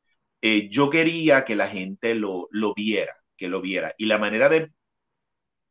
yo 0.70 0.90
quería 0.90 1.44
que 1.44 1.54
la 1.56 1.68
gente 1.68 2.14
lo, 2.14 2.48
lo 2.50 2.74
viera, 2.74 3.14
que 3.37 3.48
lo 3.48 3.61
viera. 3.61 3.94
Y 3.98 4.06
la 4.06 4.18
manera 4.18 4.48
de 4.48 4.70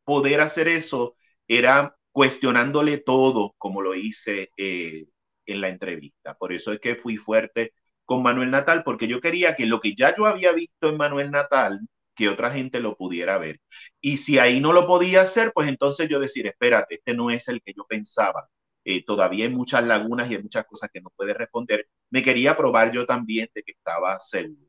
poder 0.04 0.40
hacer 0.40 0.68
eso 0.68 1.16
era 1.48 1.96
cuestionándole 2.12 2.98
todo, 2.98 3.54
como 3.58 3.82
lo 3.82 3.94
hice 3.94 4.50
eh, 4.56 5.06
en 5.46 5.60
la 5.60 5.68
entrevista. 5.68 6.34
Por 6.34 6.52
eso 6.52 6.72
es 6.72 6.80
que 6.80 6.96
fui 6.96 7.16
fuerte 7.16 7.72
con 8.04 8.22
Manuel 8.22 8.50
Natal, 8.50 8.82
porque 8.84 9.08
yo 9.08 9.20
quería 9.20 9.56
que 9.56 9.66
lo 9.66 9.80
que 9.80 9.94
ya 9.94 10.14
yo 10.14 10.26
había 10.26 10.52
visto 10.52 10.88
en 10.88 10.96
Manuel 10.96 11.30
Natal, 11.30 11.80
que 12.14 12.28
otra 12.28 12.50
gente 12.52 12.80
lo 12.80 12.96
pudiera 12.96 13.38
ver. 13.38 13.60
Y 14.00 14.18
si 14.18 14.38
ahí 14.38 14.60
no 14.60 14.72
lo 14.72 14.86
podía 14.86 15.22
hacer, 15.22 15.52
pues 15.54 15.68
entonces 15.68 16.08
yo 16.08 16.20
decir, 16.20 16.46
espérate, 16.46 16.96
este 16.96 17.14
no 17.14 17.30
es 17.30 17.48
el 17.48 17.62
que 17.62 17.72
yo 17.76 17.84
pensaba. 17.88 18.48
Eh, 18.84 19.04
todavía 19.04 19.44
hay 19.46 19.50
muchas 19.52 19.84
lagunas 19.84 20.30
y 20.30 20.34
hay 20.34 20.42
muchas 20.42 20.66
cosas 20.66 20.90
que 20.92 21.00
no 21.00 21.10
puede 21.16 21.34
responder. 21.34 21.88
Me 22.10 22.22
quería 22.22 22.56
probar 22.56 22.92
yo 22.92 23.06
también 23.06 23.48
de 23.54 23.62
que 23.62 23.72
estaba 23.72 24.18
seguro. 24.20 24.68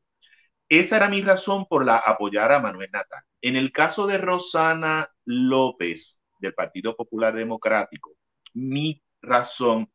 Esa 0.68 0.96
era 0.96 1.08
mi 1.08 1.22
razón 1.22 1.66
por 1.66 1.84
la 1.84 1.98
apoyar 1.98 2.52
a 2.52 2.60
Manuel 2.60 2.90
Natal. 2.92 3.22
En 3.42 3.56
el 3.56 3.72
caso 3.72 4.06
de 4.06 4.18
Rosana 4.18 5.08
López, 5.24 6.20
del 6.38 6.54
Partido 6.54 6.96
Popular 6.96 7.34
Democrático, 7.34 8.12
mi 8.54 9.02
razón 9.22 9.90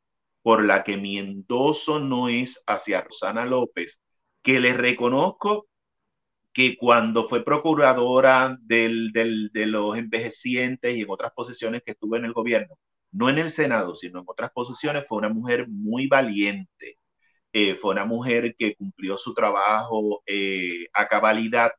por 0.49 0.65
la 0.65 0.83
que 0.83 0.97
mi 0.97 1.19
endoso 1.19 1.99
no 1.99 2.27
es 2.27 2.63
hacia 2.65 3.01
Rosana 3.01 3.45
López, 3.45 4.01
que 4.41 4.59
le 4.59 4.73
reconozco 4.73 5.67
que 6.53 6.75
cuando 6.75 7.27
fue 7.29 7.45
procuradora 7.45 8.57
de 8.62 9.51
los 9.67 9.97
envejecientes 9.97 10.97
y 10.97 11.01
en 11.01 11.09
otras 11.12 11.33
posiciones 11.33 11.83
que 11.85 11.91
estuvo 11.91 12.15
en 12.15 12.25
el 12.25 12.33
gobierno, 12.33 12.79
no 13.12 13.29
en 13.29 13.38
el 13.38 13.51
Senado, 13.51 13.95
sino 13.95 14.21
en 14.21 14.25
otras 14.27 14.49
posiciones, 14.51 15.05
fue 15.07 15.19
una 15.19 15.29
mujer 15.29 15.67
muy 15.69 16.07
valiente, 16.07 16.97
eh, 17.53 17.75
fue 17.75 17.91
una 17.91 18.05
mujer 18.05 18.55
que 18.57 18.75
cumplió 18.75 19.19
su 19.19 19.35
trabajo 19.35 20.23
eh, 20.25 20.88
a 20.93 21.07
cabalidad, 21.07 21.71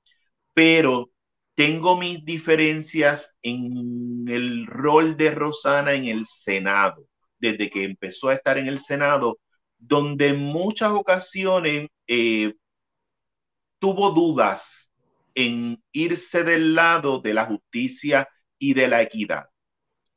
pero 0.54 1.10
tengo 1.56 1.96
mis 1.98 2.24
diferencias 2.24 3.36
en 3.42 4.26
el 4.28 4.66
rol 4.68 5.16
de 5.16 5.32
Rosana 5.32 5.94
en 5.94 6.04
el 6.04 6.26
Senado, 6.26 7.09
desde 7.40 7.70
que 7.70 7.84
empezó 7.84 8.28
a 8.28 8.34
estar 8.34 8.58
en 8.58 8.68
el 8.68 8.80
Senado, 8.80 9.38
donde 9.78 10.28
en 10.28 10.40
muchas 10.40 10.92
ocasiones 10.92 11.88
eh, 12.06 12.54
tuvo 13.78 14.10
dudas 14.12 14.92
en 15.34 15.82
irse 15.92 16.44
del 16.44 16.74
lado 16.74 17.20
de 17.20 17.34
la 17.34 17.46
justicia 17.46 18.28
y 18.58 18.74
de 18.74 18.88
la 18.88 19.02
equidad. 19.02 19.46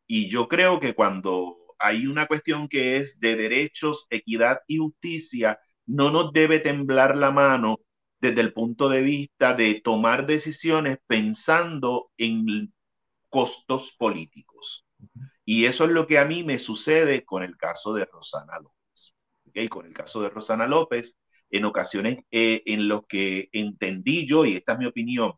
Y 0.07 0.29
yo 0.29 0.47
creo 0.47 0.79
que 0.79 0.93
cuando 0.95 1.57
hay 1.79 2.07
una 2.07 2.27
cuestión 2.27 2.67
que 2.67 2.97
es 2.97 3.19
de 3.19 3.35
derechos, 3.35 4.07
equidad 4.09 4.59
y 4.67 4.77
justicia, 4.77 5.59
no 5.85 6.11
nos 6.11 6.33
debe 6.33 6.59
temblar 6.59 7.17
la 7.17 7.31
mano 7.31 7.79
desde 8.19 8.41
el 8.41 8.53
punto 8.53 8.89
de 8.89 9.01
vista 9.01 9.53
de 9.53 9.81
tomar 9.81 10.25
decisiones 10.25 10.97
pensando 11.07 12.11
en 12.17 12.73
costos 13.29 13.93
políticos. 13.97 14.85
Y 15.45 15.65
eso 15.65 15.85
es 15.85 15.91
lo 15.91 16.07
que 16.07 16.19
a 16.19 16.25
mí 16.25 16.43
me 16.43 16.59
sucede 16.59 17.25
con 17.25 17.43
el 17.43 17.57
caso 17.57 17.93
de 17.93 18.05
Rosana 18.05 18.59
López. 18.59 19.15
¿okay? 19.47 19.67
Con 19.67 19.85
el 19.85 19.93
caso 19.93 20.21
de 20.21 20.29
Rosana 20.29 20.67
López, 20.67 21.17
en 21.49 21.65
ocasiones 21.65 22.19
eh, 22.31 22.63
en 22.65 22.87
los 22.87 23.05
que 23.07 23.49
entendí 23.51 24.27
yo, 24.27 24.45
y 24.45 24.55
esta 24.55 24.73
es 24.73 24.79
mi 24.79 24.85
opinión, 24.85 25.33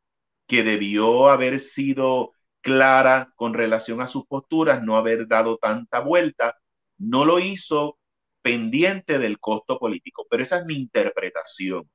que 0.48 0.64
debió 0.64 1.30
haber 1.30 1.60
sido 1.60 2.34
clara 2.62 3.32
con 3.36 3.54
relación 3.54 4.02
a 4.02 4.08
sus 4.08 4.26
posturas, 4.26 4.84
no 4.84 4.98
haber 4.98 5.28
dado 5.28 5.58
tanta 5.58 6.00
vuelta, 6.00 6.56
no 6.98 7.26
lo 7.26 7.40
hizo 7.40 8.00
pendiente 8.42 9.20
del 9.20 9.40
costo 9.40 9.80
político. 9.80 10.26
Pero 10.30 10.44
esa 10.44 10.60
es 10.60 10.66
mi 10.66 10.76
interpretación 10.76 11.90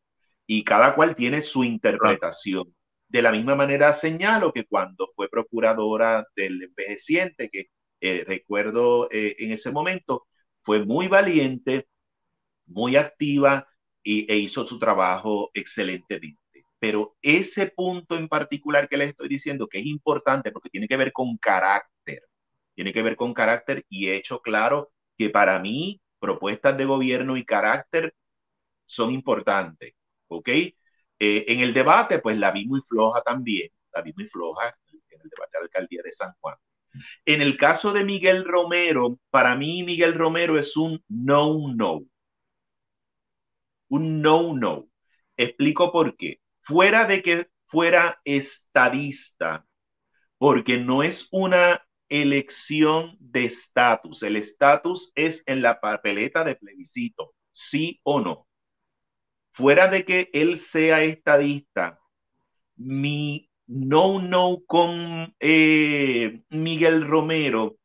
y 0.46 0.64
cada 0.64 0.94
cual 0.94 1.14
tiene 1.16 1.42
su 1.42 1.64
interpretación. 1.64 2.74
De 3.08 3.22
la 3.22 3.32
misma 3.32 3.56
manera 3.56 3.92
señalo 3.94 4.52
que 4.52 4.66
cuando 4.66 5.08
fue 5.14 5.28
procuradora 5.28 6.26
del 6.36 6.62
envejeciente, 6.62 7.50
que 7.50 7.66
eh, 8.00 8.24
recuerdo 8.26 9.08
eh, 9.10 9.36
en 9.38 9.52
ese 9.52 9.70
momento, 9.72 10.26
fue 10.62 10.84
muy 10.84 11.08
valiente, 11.08 11.88
muy 12.66 12.96
activa 12.96 13.68
y, 14.02 14.30
e 14.32 14.36
hizo 14.38 14.66
su 14.66 14.78
trabajo 14.78 15.50
excelentemente. 15.54 16.38
Pero 16.78 17.16
ese 17.22 17.68
punto 17.68 18.16
en 18.16 18.28
particular 18.28 18.88
que 18.88 18.96
les 18.96 19.10
estoy 19.10 19.28
diciendo 19.28 19.68
que 19.68 19.78
es 19.80 19.86
importante 19.86 20.52
porque 20.52 20.70
tiene 20.70 20.88
que 20.88 20.96
ver 20.96 21.12
con 21.12 21.36
carácter, 21.38 22.22
tiene 22.74 22.92
que 22.92 23.02
ver 23.02 23.16
con 23.16 23.34
carácter 23.34 23.84
y 23.88 24.08
he 24.08 24.16
hecho 24.16 24.40
claro 24.40 24.90
que 25.18 25.30
para 25.30 25.58
mí 25.58 26.00
propuestas 26.18 26.76
de 26.78 26.84
gobierno 26.86 27.36
y 27.36 27.44
carácter 27.44 28.14
son 28.86 29.12
importantes 29.12 29.94
¿ok? 30.28 30.48
Eh, 30.48 30.74
en 31.18 31.60
el 31.60 31.74
debate, 31.74 32.18
pues 32.20 32.38
la 32.38 32.50
vi 32.52 32.66
muy 32.66 32.80
floja 32.88 33.22
también, 33.22 33.70
la 33.92 34.02
vi 34.02 34.12
muy 34.14 34.26
floja 34.28 34.74
en 34.92 35.20
el 35.22 35.28
debate 35.28 35.50
de 35.54 35.58
la 35.60 35.64
alcaldía 35.64 36.02
de 36.04 36.12
San 36.12 36.32
Juan. 36.40 36.56
En 37.24 37.42
el 37.42 37.56
caso 37.56 37.92
de 37.92 38.04
Miguel 38.04 38.44
Romero, 38.44 39.18
para 39.30 39.54
mí 39.56 39.82
Miguel 39.82 40.14
Romero 40.14 40.58
es 40.58 40.76
un 40.76 41.02
no-no. 41.08 42.02
Un 43.88 44.22
no-no. 44.22 44.88
Explico 45.36 45.92
por 45.92 46.16
qué. 46.16 46.40
Fuera 46.60 47.06
de 47.06 47.22
que 47.22 47.48
fuera 47.66 48.20
estadista, 48.24 49.66
porque 50.38 50.78
no 50.78 51.02
es 51.02 51.28
una 51.30 51.84
elección 52.08 53.16
de 53.20 53.44
estatus. 53.46 54.22
El 54.22 54.36
estatus 54.36 55.12
es 55.14 55.42
en 55.46 55.62
la 55.62 55.80
papeleta 55.80 56.44
de 56.44 56.56
plebiscito, 56.56 57.34
sí 57.52 58.00
o 58.02 58.20
no 58.20 58.48
fuera 59.60 59.88
de 59.88 60.04
que 60.06 60.30
él 60.32 60.58
sea 60.58 61.02
estadista, 61.02 62.00
mi 62.76 63.49
no 63.70 64.20
no 64.20 64.58
con 64.66 65.34
eh, 65.38 66.42
Miguel 66.50 67.06
Romero 67.06 67.76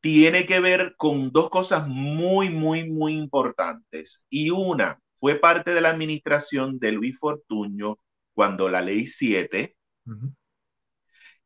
tiene 0.00 0.46
que 0.46 0.60
ver 0.60 0.94
con 0.96 1.32
dos 1.32 1.50
cosas 1.50 1.88
muy, 1.88 2.50
muy, 2.50 2.88
muy 2.90 3.14
importantes. 3.16 4.26
Y 4.30 4.50
una, 4.50 5.00
fue 5.16 5.36
parte 5.36 5.74
de 5.74 5.80
la 5.80 5.90
administración 5.90 6.78
de 6.78 6.92
Luis 6.92 7.18
Fortuño 7.18 7.98
cuando 8.34 8.68
la 8.68 8.82
ley 8.82 9.06
7. 9.08 9.76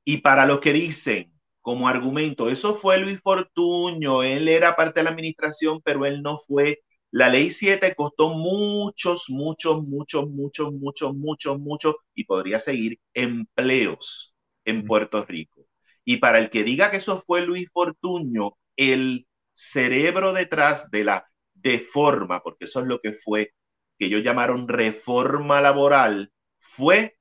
Y 0.04 0.18
para 0.18 0.46
los 0.46 0.60
que 0.60 0.72
dicen 0.72 1.32
como 1.60 1.88
argumento, 1.88 2.50
eso 2.50 2.76
fue 2.76 2.98
Luis 2.98 3.20
Fortuño, 3.20 4.22
él 4.22 4.48
era 4.48 4.76
parte 4.76 5.00
de 5.00 5.04
la 5.04 5.10
administración, 5.10 5.80
pero 5.84 6.06
él 6.06 6.22
no 6.22 6.38
fue 6.38 6.80
la 7.12 7.28
ley 7.28 7.50
7 7.50 7.94
costó 7.94 8.30
muchos, 8.34 9.26
muchos, 9.28 9.82
muchos, 9.82 10.28
muchos, 10.28 10.72
muchos, 10.72 11.14
muchos, 11.14 11.58
muchos, 11.58 11.96
y 12.14 12.24
podría 12.24 12.58
seguir 12.60 13.00
empleos 13.14 14.34
en 14.64 14.84
Puerto 14.86 15.24
Rico. 15.24 15.66
Y 16.04 16.18
para 16.18 16.38
el 16.38 16.50
que 16.50 16.64
diga 16.64 16.90
que 16.90 16.98
eso 16.98 17.22
fue 17.26 17.42
Luis 17.42 17.68
Fortuño, 17.72 18.52
el 18.76 19.26
cerebro 19.54 20.32
detrás 20.32 20.90
de 20.90 21.04
la 21.04 21.26
deforma, 21.54 22.42
porque 22.42 22.66
eso 22.66 22.80
es 22.80 22.86
lo 22.86 23.00
que 23.00 23.12
fue, 23.12 23.52
que 23.98 24.06
ellos 24.06 24.22
llamaron 24.22 24.68
reforma 24.68 25.60
laboral, 25.60 26.32
fue 26.58 27.16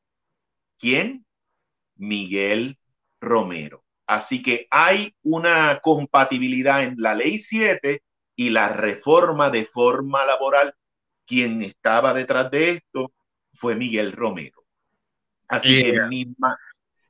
¿quién? 0.80 1.26
Miguel 1.96 2.80
Romero. 3.22 3.84
Así 4.08 4.42
que 4.42 4.68
hay 4.72 5.14
una 5.24 5.80
compatibilidad 5.82 6.84
en 6.84 6.96
la 6.98 7.16
ley 7.16 7.40
7 7.40 8.02
y 8.40 8.52
la 8.52 8.70
reforma 8.70 9.50
de 9.50 9.66
forma 9.66 10.26
laboral. 10.26 10.74
Quien 11.28 11.62
estaba 11.62 12.14
detrás 12.14 12.50
de 12.50 12.70
esto 12.72 13.12
fue 13.54 13.76
Miguel 13.76 14.14
Romero. 14.14 14.64
Así 15.50 15.84
que 15.84 16.00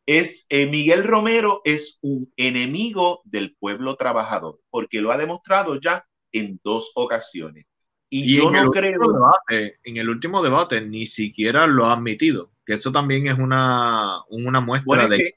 es, 0.07 0.47
eh, 0.49 0.65
Miguel 0.65 1.03
Romero 1.03 1.61
es 1.65 1.99
un 2.01 2.33
enemigo 2.35 3.21
del 3.25 3.55
pueblo 3.59 3.95
trabajador, 3.95 4.59
porque 4.71 5.01
lo 5.01 5.11
ha 5.11 5.17
demostrado 5.17 5.79
ya 5.79 6.03
en 6.31 6.59
dos 6.63 6.91
ocasiones. 6.95 7.67
Y, 8.09 8.35
yo 8.35 8.49
no 8.49 8.71
creo. 8.71 8.99
en 9.49 9.97
el 9.97 10.09
último 10.09 10.41
debate 10.41 10.81
ni 10.81 11.05
siquiera 11.05 11.67
lo 11.67 11.85
ha 11.85 11.93
admitido, 11.93 12.53
que 12.65 12.73
eso 12.73 12.91
también 12.91 13.27
es 13.27 13.37
una, 13.37 14.23
una 14.29 14.61
muestra 14.61 15.07
de. 15.07 15.31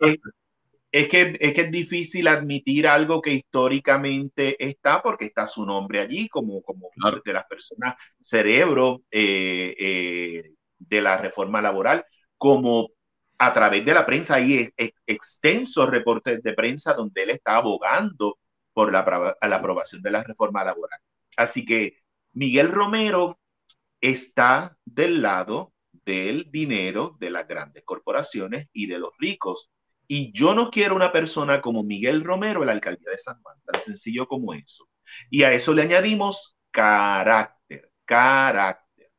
Es, 0.92 1.08
que, 1.08 1.36
es 1.40 1.54
que 1.54 1.62
es 1.62 1.70
difícil 1.72 2.28
admitir 2.28 2.86
algo 2.86 3.22
que 3.22 3.32
históricamente 3.32 4.62
está, 4.64 5.02
porque 5.02 5.26
está 5.26 5.46
su 5.48 5.64
nombre 5.66 6.00
allí, 6.00 6.28
como, 6.28 6.62
como 6.62 6.90
de 7.24 7.32
las 7.32 7.46
personas, 7.46 7.96
cerebro 8.20 9.02
eh, 9.10 9.74
eh, 9.78 10.54
de 10.78 11.00
la 11.00 11.16
reforma 11.16 11.62
laboral, 11.62 12.04
como 12.36 12.90
a 13.38 13.54
través 13.54 13.84
de 13.84 13.94
la 13.94 14.06
prensa. 14.06 14.36
Hay 14.36 14.70
extensos 15.06 15.88
reportes 15.90 16.42
de 16.42 16.52
prensa 16.54 16.94
donde 16.94 17.22
él 17.24 17.30
está 17.30 17.56
abogando 17.56 18.38
por 18.72 18.92
la, 18.92 19.36
la 19.40 19.56
aprobación 19.56 20.02
de 20.02 20.10
la 20.10 20.22
reforma 20.22 20.64
laboral. 20.64 21.00
Así 21.36 21.64
que 21.64 21.94
Miguel 22.34 22.70
Romero 22.70 23.38
está 24.00 24.76
del 24.84 25.22
lado 25.22 25.72
del 26.04 26.50
dinero 26.50 27.16
de 27.20 27.30
las 27.30 27.48
grandes 27.48 27.84
corporaciones 27.84 28.68
y 28.72 28.86
de 28.86 28.98
los 28.98 29.12
ricos. 29.18 29.71
Y 30.14 30.30
yo 30.30 30.54
no 30.54 30.70
quiero 30.70 30.94
una 30.94 31.10
persona 31.10 31.62
como 31.62 31.82
Miguel 31.82 32.22
Romero 32.22 32.60
en 32.60 32.66
la 32.66 32.72
alcaldía 32.72 33.12
de 33.12 33.16
San 33.16 33.40
Juan, 33.40 33.56
tan 33.64 33.80
sencillo 33.80 34.28
como 34.28 34.52
eso. 34.52 34.86
Y 35.30 35.42
a 35.42 35.54
eso 35.54 35.72
le 35.72 35.80
añadimos 35.80 36.54
carácter, 36.70 37.90
carácter. 38.04 39.10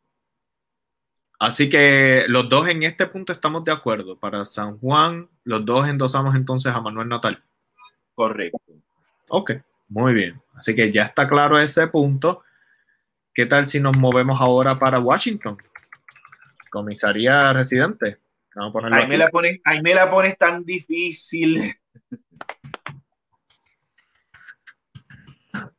Así 1.39 1.67
que 1.67 2.25
los 2.27 2.47
dos 2.47 2.67
en 2.67 2.83
este 2.83 3.07
punto 3.07 3.33
estamos 3.33 3.63
de 3.63 3.71
acuerdo. 3.71 4.19
Para 4.19 4.45
San 4.45 4.77
Juan, 4.77 5.27
los 5.43 5.65
dos 5.65 5.87
endosamos 5.87 6.35
entonces 6.35 6.75
a 6.75 6.79
Manuel 6.79 7.09
Natal. 7.09 7.43
Correcto. 8.13 8.59
Ok, 9.29 9.53
muy 9.89 10.13
bien. 10.13 10.39
Así 10.53 10.75
que 10.75 10.91
ya 10.91 11.05
está 11.05 11.27
claro 11.27 11.57
ese 11.57 11.87
punto. 11.87 12.43
¿Qué 13.33 13.47
tal 13.47 13.67
si 13.67 13.79
nos 13.79 13.97
movemos 13.97 14.39
ahora 14.39 14.77
para 14.77 14.99
Washington? 14.99 15.57
Comisaría 16.69 17.51
residente. 17.51 18.19
Ahí, 18.91 19.07
me 19.07 19.17
la 19.17 19.29
pones, 19.29 19.59
ahí 19.63 19.81
me 19.81 19.93
la 19.93 20.09
pones 20.09 20.37
tan 20.37 20.63
difícil. 20.63 21.75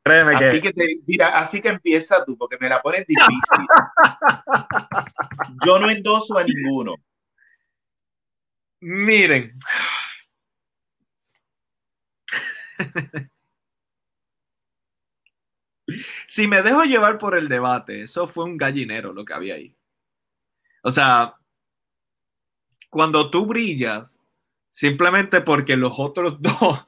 Créeme 0.02 0.34
así 0.34 0.60
que, 0.60 0.72
mira, 1.06 1.38
así 1.38 1.62
que 1.62 1.68
empieza 1.68 2.24
tú, 2.24 2.36
porque 2.36 2.58
me 2.60 2.68
la 2.68 2.82
pones 2.82 3.06
difícil. 3.06 3.66
Yo 5.66 5.78
no 5.78 5.88
endoso 5.90 6.36
a 6.36 6.44
ninguno. 6.44 6.96
Miren. 8.80 9.58
si 16.26 16.46
me 16.48 16.60
dejo 16.62 16.84
llevar 16.84 17.16
por 17.18 17.36
el 17.36 17.48
debate, 17.48 18.02
eso 18.02 18.28
fue 18.28 18.44
un 18.44 18.58
gallinero 18.58 19.12
lo 19.14 19.24
que 19.24 19.32
había 19.32 19.54
ahí. 19.54 19.74
O 20.82 20.90
sea, 20.90 21.34
cuando 22.94 23.28
tú 23.28 23.44
brillas, 23.44 24.20
simplemente 24.70 25.40
porque 25.40 25.76
los 25.76 25.94
otros 25.96 26.36
dos 26.40 26.86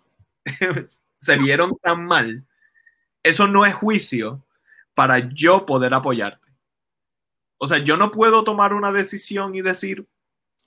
se 1.19 1.37
vieron 1.37 1.77
tan 1.83 2.07
mal, 2.07 2.47
eso 3.25 3.49
no 3.49 3.67
es 3.67 3.75
juicio 3.75 4.47
para 4.95 5.19
yo 5.35 5.67
poder 5.67 5.95
apoyarte. 5.95 6.49
O 7.59 7.67
sea, 7.67 7.79
yo 7.79 7.97
no 7.97 8.13
puedo 8.13 8.45
tomar 8.45 8.73
una 8.73 8.93
decisión 8.93 9.57
y 9.57 9.63
decir, 9.63 10.07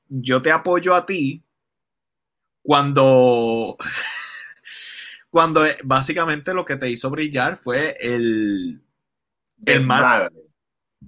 yo 0.09 0.41
te 0.41 0.51
apoyo 0.51 0.93
a 0.93 1.05
ti 1.05 1.41
cuando 2.61 3.77
cuando 5.29 5.65
eh, 5.65 5.77
básicamente 5.85 6.53
lo 6.53 6.65
que 6.65 6.75
te 6.75 6.89
hizo 6.89 7.09
brillar 7.09 7.55
fue 7.55 7.95
el, 8.01 8.81
desmadre. 9.55 10.35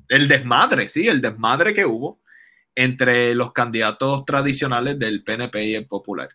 El, 0.08 0.30
desmadre, 0.30 0.88
sí, 0.88 1.10
el 1.10 1.20
desmadre 1.20 1.74
que 1.74 1.86
hubo 1.86 2.21
entre 2.76 3.36
los 3.36 3.52
candidatos 3.52 4.26
tradicionales 4.26 4.98
del 4.98 5.24
PNP 5.24 5.66
y 5.66 5.76
el 5.76 5.88
Popular. 5.88 6.30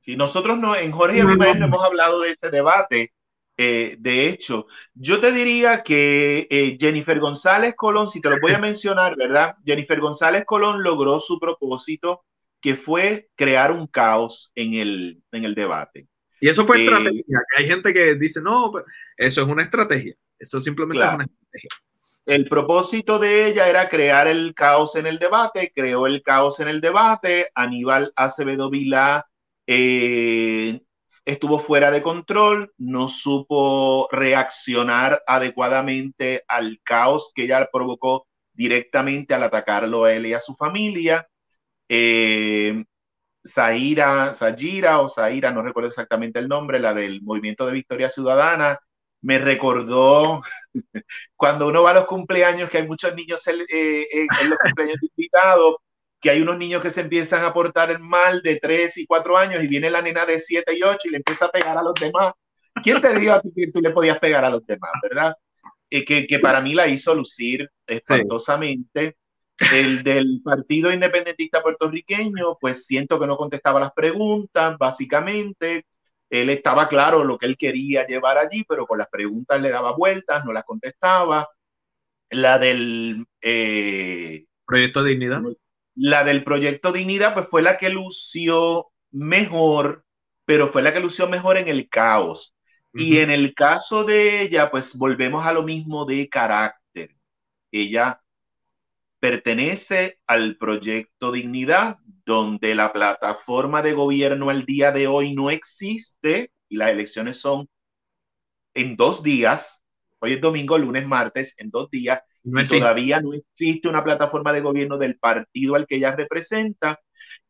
Si 0.00 0.16
nosotros 0.16 0.58
no, 0.58 0.76
en 0.76 0.92
Jorge 0.92 1.18
y 1.18 1.22
no 1.22 1.44
hemos 1.44 1.84
hablado 1.84 2.20
de 2.20 2.30
este 2.30 2.50
debate. 2.50 3.12
Eh, 3.58 3.96
de 3.98 4.28
hecho, 4.28 4.66
yo 4.94 5.18
te 5.18 5.32
diría 5.32 5.82
que 5.82 6.46
eh, 6.50 6.76
Jennifer 6.78 7.18
González 7.18 7.74
Colón, 7.74 8.08
si 8.08 8.20
te 8.20 8.28
lo 8.28 8.38
voy 8.40 8.52
a 8.52 8.58
mencionar, 8.58 9.16
¿verdad? 9.16 9.56
Jennifer 9.64 9.98
González 9.98 10.44
Colón 10.44 10.82
logró 10.82 11.18
su 11.20 11.40
propósito, 11.40 12.24
que 12.60 12.76
fue 12.76 13.30
crear 13.34 13.72
un 13.72 13.86
caos 13.86 14.52
en 14.54 14.74
el, 14.74 15.22
en 15.32 15.44
el 15.44 15.54
debate. 15.54 16.06
Y 16.40 16.48
eso 16.48 16.66
fue 16.66 16.84
estrategia. 16.84 17.42
Hay 17.56 17.66
gente 17.66 17.92
que 17.92 18.14
dice, 18.14 18.42
no, 18.42 18.72
eso 19.16 19.42
es 19.42 19.48
una 19.48 19.62
estrategia. 19.62 20.14
Eso 20.38 20.60
simplemente 20.60 21.02
es 21.02 21.14
una 21.14 21.24
estrategia. 21.24 21.70
El 22.26 22.48
propósito 22.48 23.18
de 23.20 23.46
ella 23.46 23.68
era 23.68 23.88
crear 23.88 24.26
el 24.26 24.52
caos 24.54 24.96
en 24.96 25.06
el 25.06 25.18
debate, 25.18 25.72
creó 25.74 26.06
el 26.06 26.22
caos 26.22 26.58
en 26.60 26.68
el 26.68 26.80
debate. 26.80 27.50
Aníbal 27.54 28.12
Acevedo 28.16 28.68
Vila 28.68 29.26
eh, 29.66 30.80
estuvo 31.24 31.58
fuera 31.60 31.90
de 31.92 32.02
control, 32.02 32.72
no 32.78 33.08
supo 33.08 34.08
reaccionar 34.10 35.22
adecuadamente 35.26 36.42
al 36.48 36.80
caos 36.82 37.32
que 37.34 37.44
ella 37.44 37.68
provocó 37.72 38.26
directamente 38.52 39.34
al 39.34 39.44
atacarlo 39.44 40.04
a 40.04 40.12
él 40.12 40.26
y 40.26 40.34
a 40.34 40.40
su 40.40 40.54
familia. 40.56 41.28
Eh, 41.88 42.84
Zaira, 43.46 44.32
o 45.00 45.08
Zaira, 45.08 45.52
no 45.52 45.62
recuerdo 45.62 45.88
exactamente 45.88 46.38
el 46.40 46.48
nombre, 46.48 46.80
la 46.80 46.94
del 46.94 47.22
Movimiento 47.22 47.66
de 47.66 47.72
Victoria 47.74 48.10
Ciudadana, 48.10 48.80
me 49.22 49.38
recordó 49.38 50.42
cuando 51.36 51.68
uno 51.68 51.82
va 51.82 51.90
a 51.90 51.94
los 51.94 52.06
cumpleaños, 52.06 52.70
que 52.70 52.78
hay 52.78 52.86
muchos 52.86 53.14
niños 53.14 53.46
en, 53.46 53.60
eh, 53.68 54.26
los 54.48 54.58
cumpleaños 54.58 55.02
invitados, 55.02 55.76
que 56.20 56.30
hay 56.30 56.40
unos 56.42 56.58
niños 56.58 56.82
que 56.82 56.90
se 56.90 57.02
empiezan 57.02 57.44
a 57.44 57.52
portar 57.52 57.98
mal 58.00 58.42
de 58.42 58.58
3 58.60 58.96
y 58.98 59.06
4 59.06 59.36
años 59.36 59.62
y 59.62 59.68
viene 59.68 59.90
la 59.90 60.02
nena 60.02 60.24
de 60.26 60.40
7 60.40 60.76
y 60.76 60.82
8 60.82 60.98
y 61.04 61.10
le 61.10 61.16
empieza 61.18 61.46
a 61.46 61.50
pegar 61.50 61.76
a 61.76 61.82
los 61.82 61.94
demás. 61.94 62.32
¿Quién 62.82 63.00
te 63.00 63.18
dijo 63.18 63.32
a 63.32 63.40
ti 63.40 63.50
que 63.54 63.72
tú 63.72 63.80
le 63.80 63.90
podías 63.90 64.18
pegar 64.18 64.44
a 64.44 64.50
los 64.50 64.64
demás, 64.66 64.90
verdad? 65.02 65.34
Eh, 65.88 66.04
que, 66.04 66.26
que, 66.26 66.38
para 66.38 66.60
mí 66.60 66.74
la 66.74 66.86
hizo 66.88 67.14
lucir 67.14 67.70
espantosamente. 67.86 69.16
El 69.72 70.02
del 70.02 70.42
Partido 70.44 70.92
Independentista 70.92 71.62
Puertorriqueño, 71.62 72.58
pues 72.60 72.84
siento 72.84 73.18
que 73.18 73.26
no 73.26 73.36
contestaba 73.36 73.80
las 73.80 73.92
preguntas, 73.92 74.76
básicamente. 74.78 75.86
Él 76.30 76.50
estaba 76.50 76.88
claro 76.88 77.24
lo 77.24 77.38
que 77.38 77.46
él 77.46 77.56
quería 77.56 78.06
llevar 78.06 78.38
allí, 78.38 78.64
pero 78.64 78.86
con 78.86 78.98
las 78.98 79.08
preguntas 79.08 79.60
le 79.60 79.70
daba 79.70 79.92
vueltas, 79.92 80.44
no 80.44 80.52
las 80.52 80.64
contestaba. 80.64 81.48
La 82.30 82.58
del... 82.58 83.26
Eh, 83.40 84.44
Proyecto 84.66 85.04
Dignidad. 85.04 85.42
La 85.94 86.24
del 86.24 86.42
Proyecto 86.44 86.92
Dignidad, 86.92 87.34
pues 87.34 87.48
fue 87.48 87.62
la 87.62 87.78
que 87.78 87.88
lució 87.88 88.88
mejor, 89.12 90.04
pero 90.44 90.68
fue 90.68 90.82
la 90.82 90.92
que 90.92 91.00
lució 91.00 91.28
mejor 91.28 91.56
en 91.56 91.68
el 91.68 91.88
caos. 91.88 92.54
Y 92.92 93.18
en 93.18 93.30
el 93.30 93.54
caso 93.54 94.04
de 94.04 94.40
ella, 94.40 94.70
pues 94.70 94.96
volvemos 94.96 95.44
a 95.44 95.52
lo 95.52 95.62
mismo 95.62 96.06
de 96.06 96.28
carácter. 96.30 97.10
Ella 97.70 98.20
pertenece 99.26 100.20
al 100.28 100.56
proyecto 100.56 101.32
Dignidad, 101.32 101.96
donde 102.24 102.76
la 102.76 102.92
plataforma 102.92 103.82
de 103.82 103.92
gobierno 103.92 104.50
al 104.50 104.64
día 104.64 104.92
de 104.92 105.08
hoy 105.08 105.34
no 105.34 105.50
existe 105.50 106.52
y 106.68 106.76
las 106.76 106.90
elecciones 106.90 107.38
son 107.38 107.68
en 108.72 108.94
dos 108.94 109.24
días. 109.24 109.84
Hoy 110.20 110.34
es 110.34 110.40
domingo, 110.40 110.78
lunes, 110.78 111.08
martes, 111.08 111.56
en 111.58 111.70
dos 111.70 111.90
días. 111.90 112.20
y 112.44 112.68
todavía 112.68 113.20
no 113.20 113.32
existe 113.32 113.88
una 113.88 114.04
plataforma 114.04 114.52
de 114.52 114.60
gobierno 114.60 114.96
del 114.96 115.18
partido 115.18 115.74
al 115.74 115.88
que 115.88 115.96
ella 115.96 116.14
representa 116.14 117.00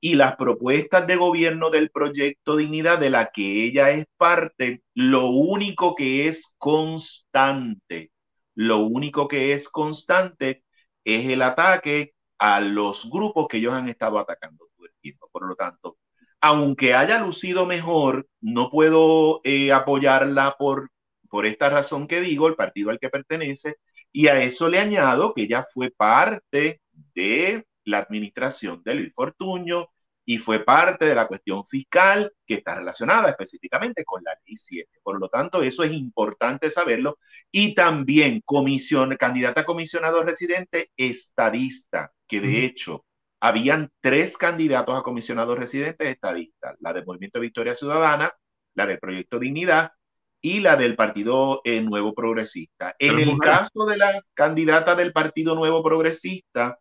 y 0.01 0.15
las 0.15 0.37
propuestas 0.37 1.07
de 1.07 1.17
gobierno 1.17 1.69
del 1.69 1.91
proyecto 1.91 2.57
Dignidad 2.57 2.99
de 2.99 3.11
la 3.11 3.27
que 3.27 3.67
ella 3.67 3.91
es 3.91 4.07
parte, 4.17 4.83
lo 4.95 5.27
único 5.29 5.95
que 5.95 6.27
es 6.27 6.55
constante, 6.57 8.13
lo 8.55 8.79
único 8.79 9.29
que 9.29 9.53
es 9.53 9.69
constante 9.69 10.63
es 11.07 11.27
el 11.31 11.43
ataque 11.43 12.15
a 12.39 12.61
los 12.61 13.09
grupos 13.11 13.47
que 13.49 13.59
ellos 13.59 13.73
han 13.75 13.89
estado 13.89 14.19
atacando 14.19 14.69
todo 14.77 14.87
el 14.87 14.93
tiempo. 15.01 15.29
Por 15.33 15.47
lo 15.49 15.55
tanto, 15.57 15.99
aunque 16.41 16.95
haya 16.95 17.21
lucido 17.21 17.67
mejor, 17.67 18.29
no 18.41 18.71
puedo 18.71 19.41
eh, 19.45 19.73
apoyarla 19.73 20.57
por, 20.59 20.91
por 21.31 21.47
esta 21.47 21.71
razón 21.71 22.09
que 22.09 22.21
digo, 22.21 22.49
el 22.49 22.57
partido 22.57 22.91
al 22.91 22.99
que 22.99 23.09
pertenece, 23.11 23.77
y 24.13 24.29
a 24.29 24.43
eso 24.43 24.69
le 24.69 24.81
añado 24.81 25.33
que 25.35 25.43
ella 25.43 25.67
fue 25.73 25.91
parte 25.91 26.81
de 27.15 27.67
la 27.85 27.99
administración 27.99 28.83
de 28.85 28.95
Luis 28.95 29.13
Fortuño, 29.15 29.89
y 30.29 30.39
fue 30.39 30.65
parte 30.65 31.05
de 31.05 31.15
la 31.15 31.29
cuestión 31.29 31.65
fiscal 31.65 32.33
que 32.45 32.55
está 32.55 32.75
relacionada 32.75 33.31
específicamente 33.31 34.05
con 34.05 34.23
la 34.25 34.33
ley 34.45 34.57
7. 34.57 34.99
Por 35.03 35.21
lo 35.21 35.29
tanto, 35.29 35.63
eso 35.63 35.85
es 35.85 35.93
importante 35.93 36.69
saberlo. 36.71 37.19
Y 37.53 37.75
también 37.77 38.43
comisión, 38.45 39.17
candidata 39.17 39.61
a 39.61 39.65
comisionado 39.65 40.25
residente 40.25 40.91
estadista, 40.97 42.13
que 42.27 42.41
de 42.41 42.65
hecho 42.65 43.05
habían 43.41 43.93
tres 44.01 44.37
candidatos 44.37 44.99
a 44.99 45.03
comisionado 45.03 45.55
residente 45.55 46.11
estadistas, 46.11 46.77
la 46.81 46.93
del 46.93 47.07
Movimiento 47.07 47.39
Victoria 47.39 47.77
Ciudadana, 47.77 48.33
la 48.75 48.87
del 48.87 48.99
Proyecto 48.99 49.39
Dignidad 49.39 49.93
y 50.41 50.59
la 50.59 50.75
del 50.75 50.97
Partido 50.97 51.61
eh, 51.65 51.81
Nuevo 51.83 52.15
Progresista. 52.15 52.97
En 52.99 53.21
el 53.21 53.39
caso 53.39 53.87
de 53.87 53.97
la 53.97 54.21
candidata 54.35 54.97
del 54.97 55.13
Partido 55.13 55.55
Nuevo 55.55 55.85
Progresista, 55.85 56.81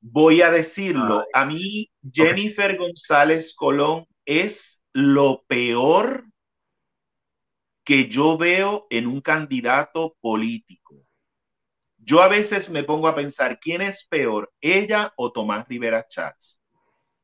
voy 0.00 0.42
a 0.42 0.50
decirlo, 0.50 1.24
a 1.32 1.44
mí 1.44 1.90
Jennifer 2.12 2.76
González 2.76 3.54
Colón 3.54 4.06
es 4.24 4.82
lo 4.92 5.44
peor 5.46 6.24
que 7.84 8.08
yo 8.08 8.36
veo 8.36 8.86
en 8.90 9.06
un 9.06 9.20
candidato 9.20 10.16
político. 10.20 10.96
Yo 11.96 12.22
a 12.22 12.28
veces 12.28 12.70
me 12.70 12.84
pongo 12.84 13.08
a 13.08 13.14
pensar, 13.14 13.58
¿quién 13.60 13.82
es 13.82 14.06
peor, 14.08 14.52
ella 14.60 15.12
o 15.16 15.32
Tomás 15.32 15.66
Rivera 15.68 16.06
Chats? 16.08 16.60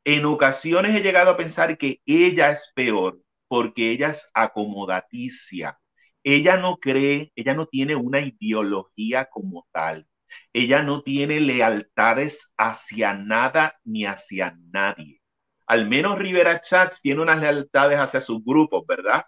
En 0.04 0.24
ocasiones 0.24 0.94
he 0.94 1.00
llegado 1.00 1.30
a 1.30 1.36
pensar 1.36 1.78
que 1.78 2.00
ella 2.06 2.50
es 2.50 2.72
peor 2.74 3.20
porque 3.48 3.90
ella 3.92 4.10
es 4.10 4.30
acomodaticia. 4.34 5.78
Ella 6.22 6.56
no 6.56 6.78
cree, 6.78 7.32
ella 7.36 7.54
no 7.54 7.66
tiene 7.66 7.96
una 7.96 8.20
ideología 8.20 9.26
como 9.26 9.66
tal 9.72 10.06
ella 10.52 10.82
no 10.82 11.02
tiene 11.02 11.40
lealtades 11.40 12.52
hacia 12.56 13.14
nada 13.14 13.74
ni 13.84 14.06
hacia 14.06 14.56
nadie. 14.70 15.20
Al 15.66 15.88
menos 15.88 16.18
Rivera 16.18 16.60
Chats 16.60 17.00
tiene 17.00 17.22
unas 17.22 17.40
lealtades 17.40 17.98
hacia 17.98 18.20
sus 18.20 18.44
grupos, 18.44 18.84
¿verdad? 18.86 19.24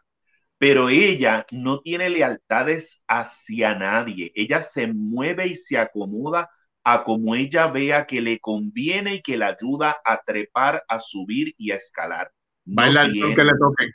Pero 0.59 0.89
ella 0.89 1.47
no 1.51 1.81
tiene 1.81 2.11
lealtades 2.11 3.03
hacia 3.09 3.75
nadie. 3.75 4.33
Ella 4.35 4.63
se 4.63 4.87
mueve 4.87 5.49
y 5.49 5.57
se 5.57 5.79
acomoda 5.79 6.51
a 6.85 7.03
como 7.05 7.35
ella 7.35 7.67
vea 7.67 8.07
que 8.07 8.21
le 8.21 8.39
conviene 8.39 9.17
y 9.17 9.23
que 9.23 9.37
le 9.37 9.47
ayuda 9.47 9.97
a 10.05 10.21
trepar, 10.25 10.85
a 10.89 11.01
subir 11.01 11.55
y 11.59 11.73
a 11.73 11.77
escalar. 11.77 12.31
Baila 12.65 13.03
el 13.03 13.13
que 13.13 13.45
le 13.45 13.53
toque 13.59 13.91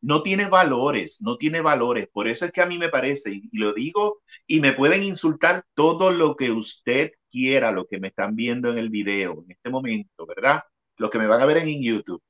no 0.00 0.22
tiene 0.22 0.48
valores, 0.48 1.20
no 1.22 1.36
tiene 1.36 1.60
valores. 1.60 2.08
Por 2.12 2.28
eso 2.28 2.44
es 2.44 2.52
que 2.52 2.60
a 2.60 2.66
mí 2.66 2.78
me 2.78 2.88
parece, 2.88 3.32
y, 3.32 3.48
lo 3.52 3.72
digo, 3.72 4.22
y 4.46 4.60
me 4.60 4.72
pueden 4.72 5.02
insultar 5.02 5.64
todo 5.74 6.10
lo 6.12 6.36
que 6.36 6.50
usted 6.50 7.12
quiera, 7.30 7.72
lo 7.72 7.86
que 7.86 7.98
me 7.98 8.08
están 8.08 8.36
viendo 8.36 8.70
en 8.70 8.78
el 8.78 8.90
video 8.90 9.42
en 9.44 9.52
este 9.52 9.70
momento, 9.70 10.26
¿verdad? 10.26 10.62
Lo 10.96 11.10
que 11.10 11.18
me 11.18 11.26
van 11.26 11.40
a 11.40 11.46
ver 11.46 11.58
en 11.58 11.82
YouTube. 11.82 12.22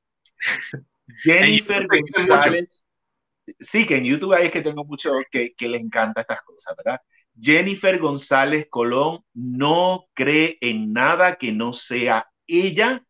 Jennifer 1.23 1.87
González. 1.87 2.83
Sí, 3.59 3.85
que 3.85 3.97
en 3.97 4.05
YouTube 4.05 4.33
ahí 4.33 4.47
es 4.47 4.51
que 4.51 4.61
tengo 4.61 4.85
mucho 4.85 5.11
que, 5.31 5.53
que 5.55 5.67
le 5.67 5.77
encanta 5.77 6.21
estas 6.21 6.41
cosas, 6.43 6.75
¿verdad? 6.77 6.99
Jennifer 7.39 7.97
González 7.99 8.67
Colón 8.69 9.23
no 9.33 10.05
cree 10.13 10.57
en 10.61 10.93
nada 10.93 11.35
que 11.35 11.51
no 11.51 11.73
sea 11.73 12.27
ella, 12.47 13.03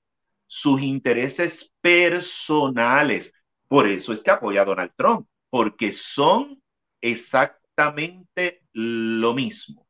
sus 0.46 0.82
intereses 0.82 1.74
personales. 1.82 3.34
Por 3.70 3.88
eso 3.88 4.12
es 4.12 4.22
que 4.24 4.32
apoya 4.32 4.64
a 4.64 4.66
Donald 4.66 4.92
Trump, 4.98 5.28
porque 5.50 5.94
son 5.94 6.62
exactamente 7.00 8.64
lo 8.74 9.34
mismo 9.34 9.88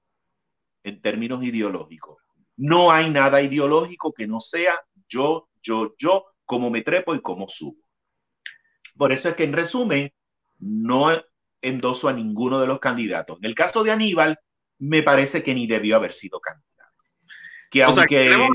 en 0.83 1.01
términos 1.01 1.41
ideológicos. 1.43 2.21
No 2.57 2.91
hay 2.91 3.09
nada 3.09 3.41
ideológico 3.41 4.13
que 4.13 4.27
no 4.27 4.41
sea 4.41 4.75
yo, 5.07 5.49
yo, 5.63 5.95
yo, 5.97 6.25
como 6.43 6.69
me 6.69 6.81
trepo 6.81 7.15
y 7.15 7.21
como 7.21 7.47
subo. 7.47 7.81
Por 8.97 9.13
eso 9.13 9.29
es 9.29 9.35
que 9.35 9.45
en 9.45 9.53
resumen, 9.53 10.11
no 10.57 11.09
endoso 11.61 12.09
a 12.09 12.13
ninguno 12.13 12.59
de 12.59 12.67
los 12.67 12.79
candidatos. 12.79 13.37
En 13.37 13.45
el 13.45 13.55
caso 13.55 13.81
de 13.83 13.91
Aníbal, 13.91 14.37
me 14.79 15.03
parece 15.03 15.41
que 15.41 15.55
ni 15.55 15.67
debió 15.67 15.95
haber 15.95 16.11
sido 16.11 16.41
candidato. 16.41 16.67
Que 17.71 17.83
aunque, 17.83 18.49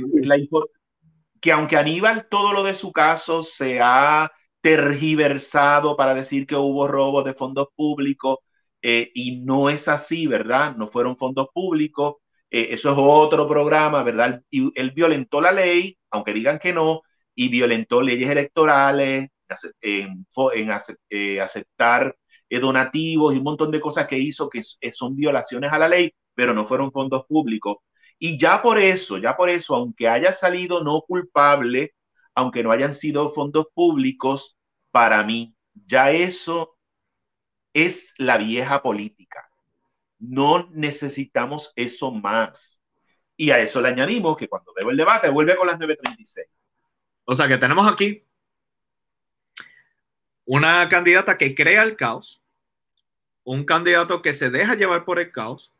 que 1.41 1.53
aunque 1.53 1.77
Aníbal 1.79 2.29
todo 2.29 2.53
lo 2.53 2.63
de 2.63 2.75
su 2.75 2.93
caso 2.93 3.43
se 3.43 3.81
ha 3.81 4.31
tergiversado 4.65 5.95
para 5.95 6.15
decir 6.15 6.47
que 6.47 6.57
hubo 6.57 6.89
robos 6.89 7.23
de 7.27 7.35
fondos 7.35 7.69
públicos 7.77 8.39
eh, 8.81 9.11
y 9.15 9.43
no 9.45 9.69
es 9.69 9.89
así, 9.89 10.27
¿verdad? 10.27 10.75
No 10.77 10.89
fueron 10.89 11.19
fondos 11.19 11.49
públicos. 11.53 12.15
Eh, 12.51 12.69
eso 12.71 12.93
es 12.93 12.97
otro 12.99 13.47
programa, 13.47 14.03
¿verdad? 14.03 14.43
Y 14.51 14.73
él 14.81 14.93
violentó 14.93 15.43
la 15.43 15.53
ley, 15.53 15.99
aunque 16.11 16.33
digan 16.33 16.59
que 16.59 16.73
no, 16.73 17.03
y 17.35 17.49
violentó 17.51 18.01
leyes 18.01 18.31
electorales, 18.31 19.29
en, 19.83 20.27
eh, 21.11 21.41
aceptar 21.43 22.17
donativos 22.51 23.35
y 23.35 23.39
un 23.39 23.45
montón 23.45 23.71
de 23.73 23.81
cosas 23.81 24.07
que 24.07 24.19
hizo 24.19 24.49
que 24.49 24.63
son 24.93 25.17
violaciones 25.17 25.73
a 25.73 25.79
la 25.79 25.89
ley, 25.89 26.15
pero 26.35 26.55
no 26.55 26.67
fueron 26.67 26.93
fondos 26.93 27.27
públicos. 27.27 27.79
Y 28.19 28.39
ya 28.39 28.63
por 28.63 28.79
eso, 28.79 29.19
ya 29.19 29.37
por 29.37 29.51
eso, 29.51 29.75
aunque 29.75 30.09
haya 30.09 30.33
salido 30.33 30.83
no 30.85 31.03
culpable, 31.03 31.93
aunque 32.35 32.63
no 32.63 32.73
hayan 32.73 32.95
sido 32.95 33.31
fondos 33.33 33.67
públicos, 33.75 34.57
para 34.91 35.23
mí 35.23 35.57
ya 35.75 36.11
eso 36.11 36.77
es 37.73 38.15
la 38.19 38.39
vieja 38.39 38.83
política. 38.83 39.51
No 40.19 40.69
necesitamos 40.71 41.73
eso 41.77 42.13
más. 42.13 42.83
Y 43.37 43.51
a 43.51 43.59
eso 43.59 43.81
le 43.81 43.89
añadimos 43.89 44.37
que 44.37 44.49
cuando 44.49 44.73
veo 44.75 44.91
el 44.91 44.97
debate 44.97 45.29
vuelve 45.29 45.57
con 45.57 45.67
las 45.67 45.79
9.36. 45.79 46.47
O 47.25 47.35
sea 47.35 47.49
que 47.49 47.59
tenemos 47.59 47.91
aquí 47.91 48.25
una 50.45 50.89
candidata 50.89 51.39
que 51.39 51.55
crea 51.55 51.83
el 51.83 51.97
caos, 51.97 52.43
un 53.43 53.65
candidato 53.65 54.23
que 54.23 54.33
se 54.33 54.51
deja 54.51 54.75
llevar 54.75 55.05
por 55.05 55.19
el 55.19 55.31
caos 55.31 55.73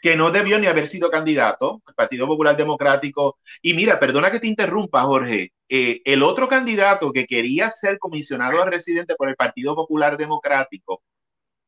que 0.00 0.16
no 0.16 0.30
debió 0.30 0.58
ni 0.58 0.66
haber 0.66 0.86
sido 0.86 1.10
candidato, 1.10 1.82
el 1.86 1.94
Partido 1.94 2.26
Popular 2.26 2.56
Democrático. 2.56 3.38
Y 3.60 3.74
mira, 3.74 4.00
perdona 4.00 4.30
que 4.30 4.40
te 4.40 4.46
interrumpa, 4.46 5.02
Jorge. 5.02 5.52
Eh, 5.68 6.00
el 6.04 6.22
otro 6.22 6.48
candidato 6.48 7.12
que 7.12 7.26
quería 7.26 7.70
ser 7.70 7.98
comisionado 7.98 8.62
a 8.62 8.64
residente 8.64 9.14
por 9.14 9.28
el 9.28 9.36
Partido 9.36 9.74
Popular 9.74 10.16
Democrático 10.16 11.02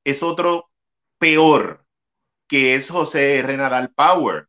es 0.02 0.22
otro 0.22 0.70
peor, 1.18 1.84
que 2.48 2.74
es 2.74 2.88
José 2.88 3.42
Renadal 3.42 3.90
Power. 3.94 4.46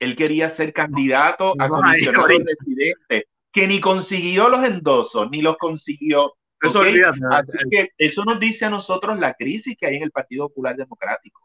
Él 0.00 0.16
quería 0.16 0.48
ser 0.48 0.72
candidato 0.72 1.54
a 1.58 1.68
comisionado 1.68 2.26
a 2.26 2.28
residente, 2.28 3.28
que 3.52 3.68
ni 3.68 3.80
consiguió 3.80 4.48
los 4.48 4.64
endosos, 4.64 5.30
ni 5.30 5.40
los 5.40 5.56
consiguió. 5.56 6.34
Eso, 6.60 6.82
que 6.82 7.90
eso 7.98 8.24
nos 8.24 8.40
dice 8.40 8.64
a 8.64 8.70
nosotros 8.70 9.18
la 9.18 9.34
crisis 9.34 9.76
que 9.78 9.86
hay 9.86 9.96
en 9.96 10.02
el 10.02 10.10
Partido 10.10 10.48
Popular 10.48 10.74
Democrático 10.76 11.43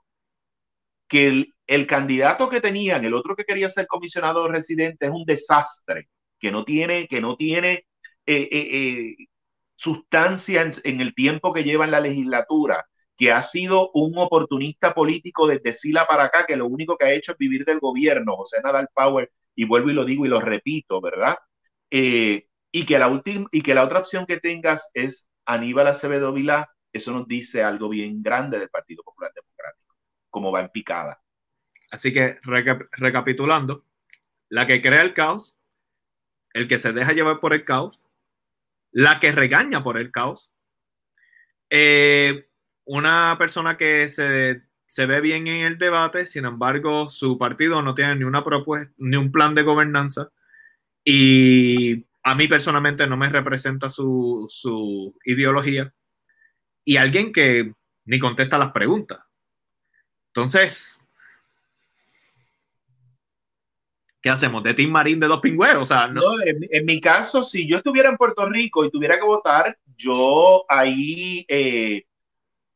que 1.09 1.53
el, 1.67 1.87
candidato 1.87 2.49
que 2.49 2.61
tenían, 2.61 3.03
el 3.05 3.13
otro 3.15 3.35
que 3.35 3.45
quería 3.45 3.69
ser 3.69 3.87
comisionado 3.87 4.47
residente, 4.47 5.07
es 5.07 5.11
un 5.11 5.25
desastre, 5.25 6.09
que 6.39 6.51
no 6.51 6.63
tiene, 6.65 7.07
que 7.07 7.21
no 7.21 7.35
tiene 7.35 7.85
eh, 8.25 8.47
eh, 8.51 8.51
eh, 8.51 9.15
sustancia 9.75 10.71
en, 10.83 11.01
el 11.01 11.15
tiempo 11.15 11.53
que 11.53 11.63
lleva 11.63 11.85
en 11.85 11.91
la 11.91 11.99
legislatura, 11.99 12.85
que 13.17 13.31
ha 13.31 13.43
sido 13.43 13.91
un 13.93 14.17
oportunista 14.17 14.93
político 14.93 15.47
desde 15.47 15.73
Sila 15.73 16.07
para 16.07 16.25
acá, 16.25 16.45
que 16.47 16.55
lo 16.55 16.67
único 16.67 16.97
que 16.97 17.05
ha 17.05 17.13
hecho 17.13 17.33
es 17.33 17.37
vivir 17.37 17.65
del 17.65 17.79
gobierno, 17.79 18.37
José 18.37 18.61
Nadal 18.63 18.89
Power, 18.93 19.31
y 19.55 19.65
vuelvo 19.65 19.89
y 19.89 19.93
lo 19.93 20.05
digo 20.05 20.25
y 20.25 20.29
lo 20.29 20.39
repito, 20.39 21.01
¿verdad? 21.01 21.35
y, 21.91 22.85
que 22.85 22.99
la 22.99 23.21
y 23.51 23.61
que 23.63 23.73
la 23.73 23.83
otra 23.83 23.99
opción 23.99 24.25
que 24.25 24.39
tengas 24.39 24.89
es 24.93 25.29
Aníbal 25.45 25.87
Acevedo 25.87 26.33
Vilá, 26.33 26.69
eso 26.93 27.11
nos 27.11 27.27
dice 27.27 27.63
algo 27.63 27.89
bien 27.89 28.21
grande 28.21 28.59
del 28.59 28.69
Partido 28.69 29.03
Popular 29.03 29.31
Democrático 29.35 29.78
como 30.29 30.51
va 30.51 30.61
en 30.61 30.69
picada. 30.69 31.21
Así 31.91 32.13
que 32.13 32.39
recapitulando, 32.43 33.85
la 34.49 34.67
que 34.67 34.81
crea 34.81 35.01
el 35.01 35.13
caos, 35.13 35.55
el 36.53 36.67
que 36.67 36.77
se 36.77 36.93
deja 36.93 37.13
llevar 37.13 37.39
por 37.39 37.53
el 37.53 37.65
caos, 37.65 37.99
la 38.91 39.19
que 39.19 39.31
regaña 39.31 39.83
por 39.83 39.97
el 39.97 40.11
caos, 40.11 40.51
eh, 41.69 42.47
una 42.85 43.35
persona 43.37 43.77
que 43.77 44.07
se, 44.07 44.63
se, 44.87 45.05
ve 45.05 45.21
bien 45.21 45.47
en 45.47 45.65
el 45.65 45.77
debate, 45.77 46.25
sin 46.25 46.45
embargo, 46.45 47.09
su 47.09 47.37
partido 47.37 47.81
no 47.81 47.93
tiene 47.93 48.15
ni 48.15 48.23
una 48.23 48.43
propuesta, 48.43 48.91
ni 48.97 49.15
un 49.15 49.31
plan 49.31 49.53
de 49.53 49.63
gobernanza, 49.63 50.31
y 51.03 52.07
a 52.23 52.35
mí 52.35 52.47
personalmente 52.47 53.07
no 53.07 53.17
me 53.17 53.29
representa 53.29 53.89
su, 53.89 54.47
su 54.49 55.15
ideología, 55.23 55.93
y 56.83 56.97
alguien 56.97 57.31
que 57.31 57.73
ni 58.05 58.17
contesta 58.17 58.57
las 58.57 58.71
preguntas. 58.71 59.19
Entonces, 60.33 60.99
¿qué 64.21 64.29
hacemos? 64.29 64.63
¿De 64.63 64.73
Tim 64.73 64.91
Marín 64.91 65.19
de 65.19 65.27
dos 65.27 65.41
pingüeros? 65.41 65.83
O 65.83 65.85
sea, 65.85 66.07
no. 66.07 66.21
en, 66.41 66.85
mi 66.85 67.01
caso, 67.01 67.43
si 67.43 67.67
yo 67.67 67.77
estuviera 67.77 68.09
en 68.09 68.17
Puerto 68.17 68.47
Rico 68.47 68.85
y 68.85 68.91
tuviera 68.91 69.17
que 69.17 69.25
votar, 69.25 69.77
yo 69.95 70.65
ahí 70.69 71.45
eh, 71.47 72.03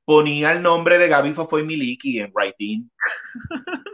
ponía 0.06 0.52
el 0.52 0.62
nombre 0.62 0.98
de 0.98 1.08
Gaby 1.08 1.34
Fofoy 1.34 1.64
Miliki 1.64 2.20
en 2.20 2.32
writing. 2.34 2.90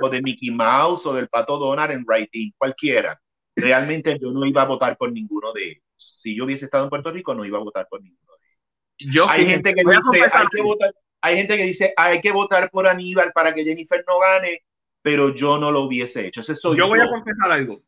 o 0.00 0.08
de 0.08 0.22
Mickey 0.22 0.50
Mouse 0.50 1.06
o 1.06 1.14
del 1.14 1.28
Pato 1.28 1.58
Donald 1.58 1.92
en 1.92 2.04
writing, 2.06 2.52
cualquiera. 2.56 3.20
realmente 3.56 4.18
yo 4.20 4.30
no 4.30 4.46
iba 4.46 4.62
a 4.62 4.66
votar 4.66 4.96
por 4.96 5.12
ninguno 5.12 5.52
de 5.52 5.70
ellos. 5.70 5.84
Si 5.96 6.36
yo 6.36 6.44
hubiese 6.44 6.66
estado 6.66 6.84
en 6.84 6.90
Puerto 6.90 7.10
Rico, 7.10 7.34
no 7.34 7.44
iba 7.44 7.58
a 7.58 7.62
votar 7.62 7.86
por 7.88 8.00
ninguno 8.00 8.32
de 8.40 8.46
ellos. 8.46 9.14
Yo 9.14 9.28
hay, 9.28 9.46
gente 9.46 9.74
que 9.74 9.82
dice, 9.84 10.00
hay, 10.32 10.46
que 10.52 10.62
votar, 10.62 10.94
hay 11.20 11.36
gente 11.36 11.56
que 11.56 11.64
dice, 11.64 11.94
hay 11.96 12.20
que 12.20 12.32
votar 12.32 12.70
por 12.70 12.86
Aníbal 12.86 13.32
para 13.32 13.54
que 13.54 13.64
Jennifer 13.64 14.04
no 14.06 14.18
gane, 14.18 14.64
pero 15.02 15.34
yo 15.34 15.58
no 15.58 15.70
lo 15.70 15.82
hubiese 15.82 16.26
hecho. 16.26 16.40
Ese 16.40 16.54
soy 16.54 16.76
yo, 16.76 16.84
yo 16.84 16.88
voy 16.88 17.00
a 17.00 17.08
confesar 17.08 17.50
algo. 17.50 17.82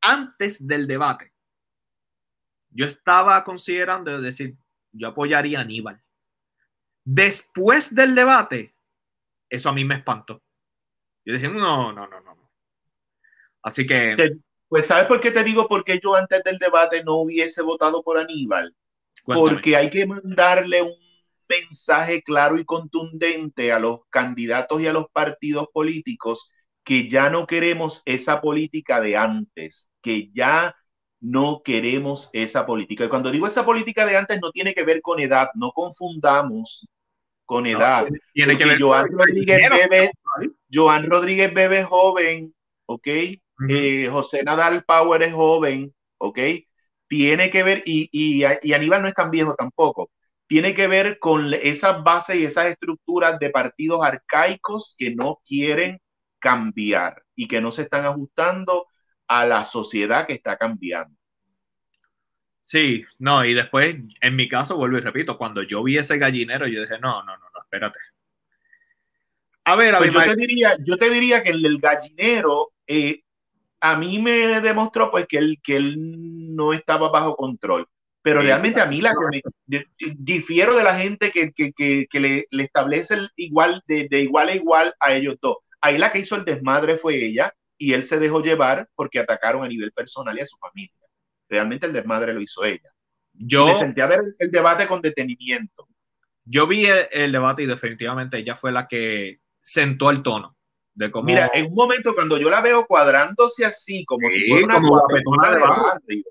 Antes 0.00 0.66
del 0.66 0.86
debate, 0.86 1.32
yo 2.70 2.86
estaba 2.86 3.42
considerando 3.44 4.20
decir, 4.20 4.56
yo 4.92 5.08
apoyaría 5.08 5.58
a 5.58 5.62
Aníbal. 5.62 6.00
Después 7.04 7.94
del 7.94 8.14
debate, 8.14 8.74
eso 9.48 9.68
a 9.68 9.72
mí 9.72 9.84
me 9.84 9.96
espantó. 9.96 10.42
Yo 11.24 11.34
dije, 11.34 11.48
no, 11.48 11.92
no, 11.92 12.06
no, 12.06 12.20
no. 12.20 12.50
Así 13.62 13.86
que... 13.86 14.38
Pues 14.68 14.86
¿sabes 14.86 15.06
por 15.06 15.20
qué 15.20 15.32
te 15.32 15.42
digo? 15.42 15.66
Porque 15.66 15.98
yo 16.00 16.14
antes 16.14 16.44
del 16.44 16.58
debate 16.58 17.02
no 17.02 17.16
hubiese 17.16 17.60
votado 17.60 18.02
por 18.04 18.16
Aníbal. 18.16 18.74
Porque 19.24 19.76
hay 19.76 19.90
que 19.90 20.06
mandarle 20.06 20.82
un 20.82 21.09
mensaje 21.50 22.22
claro 22.22 22.58
y 22.58 22.64
contundente 22.64 23.72
a 23.72 23.78
los 23.78 24.00
candidatos 24.10 24.80
y 24.80 24.86
a 24.86 24.92
los 24.92 25.10
partidos 25.12 25.68
políticos 25.72 26.50
que 26.84 27.08
ya 27.08 27.30
no 27.30 27.46
queremos 27.46 28.02
esa 28.06 28.40
política 28.40 29.00
de 29.00 29.16
antes, 29.16 29.90
que 30.02 30.30
ya 30.32 30.74
no 31.20 31.62
queremos 31.64 32.30
esa 32.32 32.66
política. 32.66 33.04
Y 33.04 33.08
cuando 33.08 33.30
digo 33.30 33.46
esa 33.46 33.64
política 33.64 34.06
de 34.06 34.16
antes 34.16 34.40
no 34.40 34.50
tiene 34.50 34.74
que 34.74 34.84
ver 34.84 35.02
con 35.02 35.20
edad, 35.20 35.48
no 35.54 35.72
confundamos 35.72 36.88
con 37.44 37.66
edad. 37.66 38.06
tiene 38.32 38.56
que 38.56 38.64
ver 38.64 38.80
Joan 38.80 39.08
Rodríguez 39.10 39.58
Bebe, 39.70 40.12
Joan 40.72 41.10
Rodríguez 41.10 41.52
Bebe 41.52 41.84
joven, 41.84 42.54
¿ok? 42.86 43.08
Eh, 43.68 44.08
José 44.10 44.42
Nadal 44.42 44.84
Power 44.84 45.22
es 45.22 45.34
joven, 45.34 45.92
¿ok? 46.18 46.38
Tiene 47.08 47.50
que 47.50 47.62
ver, 47.62 47.82
y, 47.84 48.08
y, 48.12 48.44
y 48.62 48.72
Aníbal 48.72 49.02
no 49.02 49.08
es 49.08 49.14
tan 49.14 49.30
viejo 49.30 49.54
tampoco, 49.54 50.10
tiene 50.50 50.74
que 50.74 50.88
ver 50.88 51.20
con 51.20 51.54
esas 51.54 52.02
bases 52.02 52.34
y 52.34 52.44
esas 52.44 52.66
estructuras 52.66 53.38
de 53.38 53.50
partidos 53.50 54.02
arcaicos 54.02 54.96
que 54.98 55.14
no 55.14 55.40
quieren 55.46 56.00
cambiar 56.40 57.22
y 57.36 57.46
que 57.46 57.60
no 57.60 57.70
se 57.70 57.82
están 57.82 58.04
ajustando 58.04 58.88
a 59.28 59.46
la 59.46 59.64
sociedad 59.64 60.26
que 60.26 60.32
está 60.32 60.56
cambiando. 60.56 61.16
Sí, 62.62 63.04
no, 63.20 63.44
y 63.44 63.54
después, 63.54 63.96
en 64.20 64.34
mi 64.34 64.48
caso, 64.48 64.76
vuelvo 64.76 64.98
y 64.98 65.02
repito, 65.02 65.38
cuando 65.38 65.62
yo 65.62 65.84
vi 65.84 65.98
ese 65.98 66.18
gallinero, 66.18 66.66
yo 66.66 66.80
dije, 66.80 66.98
no, 66.98 67.22
no, 67.22 67.38
no, 67.38 67.44
no, 67.54 67.62
espérate. 67.62 68.00
A 69.66 69.76
ver, 69.76 69.94
a 69.94 69.98
pues. 69.98 70.12
Yo 70.12 70.20
te, 70.20 70.34
diría, 70.34 70.76
yo 70.84 70.96
te 70.96 71.10
diría 71.10 71.44
que 71.44 71.50
el 71.50 71.62
del 71.62 71.78
gallinero, 71.78 72.72
eh, 72.88 73.22
a 73.78 73.96
mí 73.96 74.18
me 74.18 74.60
demostró 74.60 75.12
pues 75.12 75.28
que 75.28 75.38
él, 75.38 75.60
que 75.62 75.76
él 75.76 76.56
no 76.56 76.72
estaba 76.72 77.08
bajo 77.08 77.36
control. 77.36 77.86
Pero 78.22 78.42
realmente 78.42 78.80
a 78.80 78.86
mí 78.86 79.00
la 79.00 79.14
que 79.14 79.42
me 79.66 79.86
difiero 80.18 80.76
de 80.76 80.84
la 80.84 80.98
gente 80.98 81.30
que, 81.30 81.52
que, 81.52 81.72
que, 81.72 82.06
que 82.10 82.20
le, 82.20 82.46
le, 82.50 82.64
establece 82.64 83.14
el 83.14 83.30
igual 83.36 83.82
de, 83.86 84.08
de, 84.08 84.20
igual 84.20 84.48
a 84.48 84.54
igual 84.54 84.94
a 85.00 85.14
ellos 85.14 85.36
dos. 85.40 85.56
Ahí 85.80 85.96
la 85.96 86.12
que 86.12 86.18
hizo 86.18 86.36
el 86.36 86.44
desmadre 86.44 86.98
fue 86.98 87.16
ella 87.16 87.54
y 87.78 87.94
él 87.94 88.04
se 88.04 88.18
dejó 88.18 88.42
llevar 88.42 88.88
porque 88.94 89.18
atacaron 89.18 89.64
a 89.64 89.68
nivel 89.68 89.90
personal 89.92 90.36
y 90.36 90.42
a 90.42 90.46
su 90.46 90.58
familia. 90.58 90.92
Realmente 91.48 91.86
el 91.86 91.94
desmadre 91.94 92.34
lo 92.34 92.42
hizo 92.42 92.62
ella. 92.62 92.90
Yo 93.32 93.66
me 93.66 93.76
senté 93.76 94.02
a 94.02 94.06
ver 94.06 94.20
el, 94.38 94.50
debate 94.50 94.86
con 94.86 95.00
detenimiento. 95.00 95.88
Yo 96.44 96.66
vi 96.66 96.84
el, 96.86 97.06
el, 97.10 97.32
debate 97.32 97.62
y 97.62 97.66
definitivamente 97.66 98.36
ella 98.36 98.54
fue 98.54 98.70
la 98.70 98.86
que 98.86 99.40
sentó 99.62 100.10
el 100.10 100.22
tono. 100.22 100.56
Mira, 101.22 101.50
en 101.54 101.66
un 101.66 101.74
momento 101.74 102.14
cuando 102.14 102.36
yo 102.36 102.50
la 102.50 102.60
veo 102.60 102.86
cuadrándose 102.86 103.64
así, 103.64 104.04
como 104.04 104.28
si 104.28 104.46
fuera 104.48 104.66
una 104.66 104.80
guapetona 104.80 105.54
de 105.54 105.60
barrio, 105.60 106.24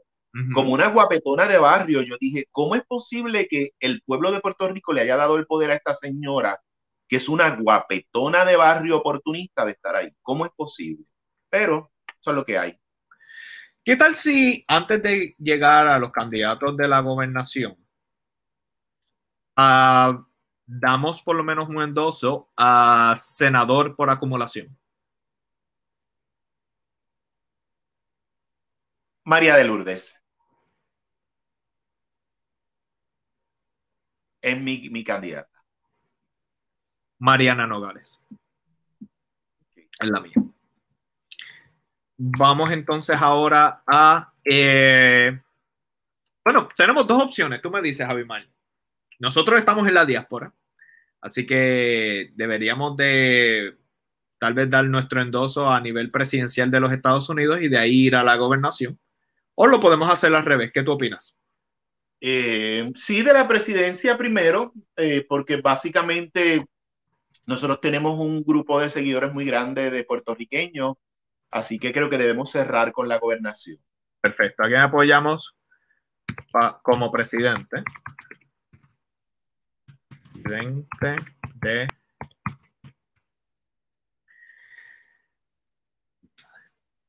como 0.54 0.74
una 0.74 0.90
guapetona 0.90 1.48
de 1.48 1.58
barrio, 1.58 2.02
yo 2.02 2.16
dije, 2.20 2.48
¿cómo 2.52 2.76
es 2.76 2.84
posible 2.86 3.48
que 3.48 3.72
el 3.80 4.02
pueblo 4.04 4.32
de 4.32 4.42
Puerto 4.42 4.68
Rico 4.68 4.94
le 4.94 5.02
haya 5.02 5.18
dado 5.18 5.38
el 5.38 5.48
poder 5.48 5.72
a 5.72 5.76
esta 5.76 5.94
señora, 5.94 6.60
que 7.08 7.16
es 7.16 7.28
una 7.28 7.56
guapetona 7.56 8.46
de 8.46 8.56
barrio 8.56 8.98
oportunista 8.98 9.66
de 9.66 9.72
estar 9.72 9.96
ahí? 9.96 10.10
¿Cómo 10.22 10.46
es 10.46 10.52
posible? 10.56 11.06
Pero 11.50 11.92
eso 12.08 12.30
es 12.30 12.36
lo 12.36 12.46
que 12.46 12.58
hay. 12.58 12.78
¿Qué 13.84 13.96
tal 13.96 14.14
si 14.14 14.64
antes 14.68 15.02
de 15.02 15.36
llegar 15.40 15.88
a 15.88 15.98
los 15.98 16.12
candidatos 16.12 16.78
de 16.78 16.88
la 16.88 17.00
gobernación, 17.00 17.76
uh, 19.58 20.24
damos 20.70 21.24
por 21.24 21.36
lo 21.36 21.44
menos 21.44 21.68
un 21.68 21.82
endoso 21.82 22.52
a 22.56 23.16
senador 23.18 23.96
por 23.96 24.10
acumulación. 24.10 24.78
María 29.30 29.56
de 29.56 29.64
Lourdes. 29.64 30.20
Es 34.42 34.60
mi, 34.60 34.90
mi 34.90 35.04
candidata. 35.04 35.64
Mariana 37.20 37.68
Nogales. 37.68 38.20
Es 40.00 40.10
la 40.10 40.20
mía. 40.20 40.34
Vamos 42.18 42.72
entonces 42.72 43.22
ahora 43.22 43.84
a... 43.86 44.34
Eh, 44.44 45.40
bueno, 46.44 46.68
tenemos 46.76 47.06
dos 47.06 47.26
opciones. 47.26 47.62
Tú 47.62 47.70
me 47.70 47.84
dices, 47.84 48.08
Mal. 48.26 48.52
Nosotros 49.20 49.60
estamos 49.60 49.88
en 49.88 49.94
la 49.94 50.08
diáspora. 50.08 50.52
Así 51.22 51.46
que 51.46 52.32
deberíamos 52.34 52.98
de 52.98 53.78
tal 54.40 54.56
vez 54.56 54.72
dar 54.72 54.86
nuestro 54.86 55.22
endoso 55.22 55.70
a 55.70 55.80
nivel 55.80 56.10
presidencial 56.10 56.72
de 56.72 56.80
los 56.80 56.92
Estados 56.92 57.30
Unidos 57.30 57.62
y 57.62 57.68
de 57.68 57.78
ahí 57.78 58.08
ir 58.08 58.16
a 58.16 58.24
la 58.24 58.36
gobernación. 58.36 59.00
O 59.62 59.68
lo 59.68 59.82
podemos 59.82 60.10
hacer 60.10 60.34
al 60.34 60.46
revés. 60.46 60.72
¿Qué 60.74 60.84
tú 60.84 60.94
opinas? 60.94 61.38
Eh, 62.22 62.90
sí, 62.96 63.22
de 63.24 63.34
la 63.34 63.46
presidencia 63.46 64.18
primero, 64.18 64.72
eh, 64.96 65.26
porque 65.28 65.58
básicamente 65.58 66.66
nosotros 67.46 67.82
tenemos 67.82 68.18
un 68.18 68.42
grupo 68.42 68.80
de 68.80 68.90
seguidores 68.90 69.34
muy 69.34 69.44
grande 69.44 69.92
de 69.92 70.06
puertorriqueños, 70.06 70.96
así 71.52 71.78
que 71.78 71.92
creo 71.92 72.10
que 72.10 72.18
debemos 72.18 72.52
cerrar 72.52 72.94
con 72.94 73.10
la 73.10 73.20
gobernación. 73.20 73.80
Perfecto. 74.22 74.64
¿A 74.64 74.68
quién 74.68 74.80
apoyamos 74.80 75.54
como 76.82 77.12
presidente? 77.12 77.84
de... 81.62 81.88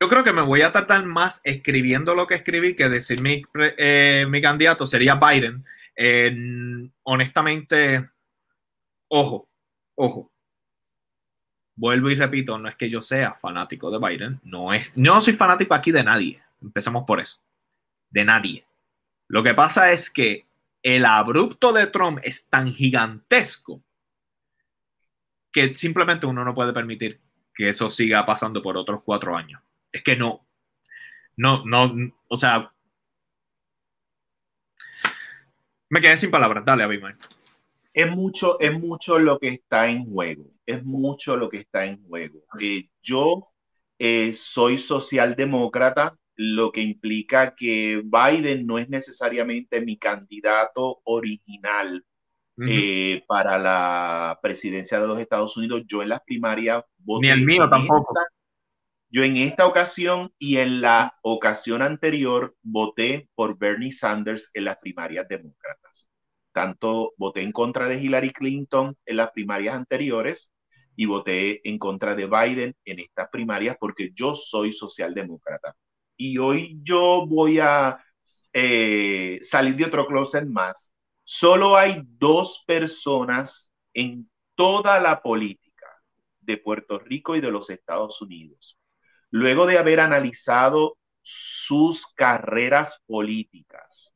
Yo 0.03 0.09
creo 0.09 0.25
que 0.25 0.33
me 0.33 0.41
voy 0.41 0.63
a 0.63 0.73
tratar 0.73 1.05
más 1.05 1.43
escribiendo 1.45 2.15
lo 2.15 2.27
que 2.27 2.35
escribí 2.35 2.75
que 2.75 2.89
decir 2.89 3.21
mi, 3.21 3.43
eh, 3.77 4.25
mi 4.27 4.41
candidato 4.41 4.87
sería 4.87 5.17
Biden. 5.17 5.63
honestamente, 7.03 8.09
ojo, 9.09 9.47
ojo. 9.95 10.33
Vuelvo 11.77 12.09
y 12.11 12.15
repito, 12.15 12.59
no 12.59 12.71
es 12.71 12.77
que 12.77 12.89
yo 12.89 13.03
sea 13.03 13.35
fanático 13.35 13.91
de 13.91 13.99
Biden, 13.99 14.41
no 14.43 14.73
es, 14.73 14.97
no 14.97 15.21
soy 15.21 15.35
fanático 15.35 15.75
aquí 15.75 15.93
de 15.93 16.03
nadie. 16.03 16.43
Empecemos 16.63 17.05
por 17.07 17.21
eso. 17.21 17.39
De 18.09 18.25
nadie. 18.25 18.67
Lo 19.29 19.43
que 19.43 19.53
pasa 19.53 19.93
es 19.93 20.11
que 20.11 20.47
el 20.83 21.05
abrupto 21.05 21.75
de 21.75 21.87
Trump 21.89 22.21
es 22.23 22.49
tan 22.49 22.73
gigantesco 22.73 23.83
que 25.53 25.75
simplemente 25.75 26.25
uno 26.25 26.43
no 26.43 26.55
puede 26.55 26.73
permitir 26.73 27.21
que 27.55 27.69
eso 27.69 27.91
siga 27.91 28.25
pasando 28.25 28.63
por 28.63 28.79
otros 28.79 29.03
cuatro 29.03 29.37
años. 29.37 29.61
Es 29.93 30.03
que 30.03 30.17
no, 30.17 30.47
no, 31.37 31.65
no, 31.65 32.13
o 32.29 32.37
sea, 32.37 32.73
me 35.91 36.01
quedé 36.01 36.17
sin 36.17 36.31
palabras. 36.31 36.65
Dale, 36.65 36.85
Abimael. 36.85 37.17
Es 37.93 38.09
mucho, 38.09 38.61
es 38.61 38.79
mucho 38.79 39.19
lo 39.19 39.39
que 39.39 39.49
está 39.49 39.89
en 39.89 40.07
juego. 40.07 40.45
Es 40.65 40.85
mucho 40.85 41.37
lo 41.37 41.49
que 41.49 41.59
está 41.59 41.85
en 41.85 42.03
juego. 42.07 42.45
Eh, 42.61 42.89
yo 43.03 43.49
eh, 43.99 44.33
soy 44.33 44.79
socialdemócrata, 44.79 46.17
lo 46.37 46.71
que 46.71 46.81
implica 46.81 47.57
que 47.57 48.03
Biden 48.05 48.67
no 48.67 48.79
es 48.79 48.89
necesariamente 48.89 49.81
mi 49.81 49.99
candidato 49.99 51.01
original 51.05 52.05
eh, 52.69 53.25
para 53.27 53.59
la 53.59 54.39
presidencia 54.41 55.01
de 55.01 55.07
los 55.09 55.19
Estados 55.19 55.57
Unidos. 55.57 55.83
Yo 55.87 56.03
en 56.03 56.11
las 56.11 56.23
primarias 56.23 56.85
voté. 56.99 57.27
Ni 57.27 57.33
el 57.33 57.45
mío 57.45 57.69
tampoco. 57.69 58.15
Yo 59.11 59.25
en 59.25 59.37
esta 59.37 59.67
ocasión 59.67 60.33
y 60.39 60.59
en 60.59 60.81
la 60.81 61.19
ocasión 61.23 61.83
anterior 61.83 62.55
voté 62.63 63.29
por 63.35 63.59
Bernie 63.59 63.93
Sanders 63.93 64.51
en 64.55 64.65
las 64.65 64.79
primarias 64.79 65.27
demócratas. 65.29 66.09
Tanto 66.53 67.13
voté 67.17 67.43
en 67.43 67.53
contra 67.53 67.89
de 67.89 68.01
Hillary 68.01 68.33
Clinton 68.33 68.97
en 69.05 69.17
las 69.17 69.31
primarias 69.33 69.75
anteriores 69.75 70.53
y 70.95 71.07
voté 71.07 71.69
en 71.69 71.79
contra 71.79 72.15
de 72.15 72.27
Biden 72.27 72.77
en 72.85 73.01
estas 73.01 73.29
primarias 73.31 73.77
porque 73.81 74.13
yo 74.15 74.35
soy 74.35 74.73
socialdemócrata 74.73 75.75
y 76.17 76.39
hoy 76.39 76.79
yo 76.83 77.27
voy 77.27 77.59
a 77.59 77.99
eh, 78.53 79.41
salir 79.43 79.77
de 79.77 79.87
otro 79.87 80.07
closet 80.07 80.47
más. 80.47 80.95
Solo 81.25 81.77
hay 81.77 82.03
dos 82.05 82.65
personas 82.67 83.73
en 83.95 84.31
toda 84.55 85.01
la 85.01 85.23
política 85.23 85.87
de 86.41 86.59
Puerto 86.59 86.99
Rico 86.99 87.35
y 87.37 87.41
de 87.41 87.51
los 87.51 87.71
Estados 87.71 88.21
Unidos. 88.21 88.80
Luego 89.31 89.67
de 89.67 89.79
haber 89.79 90.01
analizado 90.01 90.99
sus 91.23 92.07
carreras 92.15 93.01
políticas, 93.07 94.15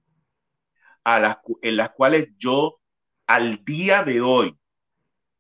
las, 1.05 1.37
en 1.63 1.77
las 1.77 1.91
cuales 1.91 2.29
yo 2.39 2.81
al 3.27 3.65
día 3.65 4.03
de 4.03 4.21
hoy, 4.21 4.59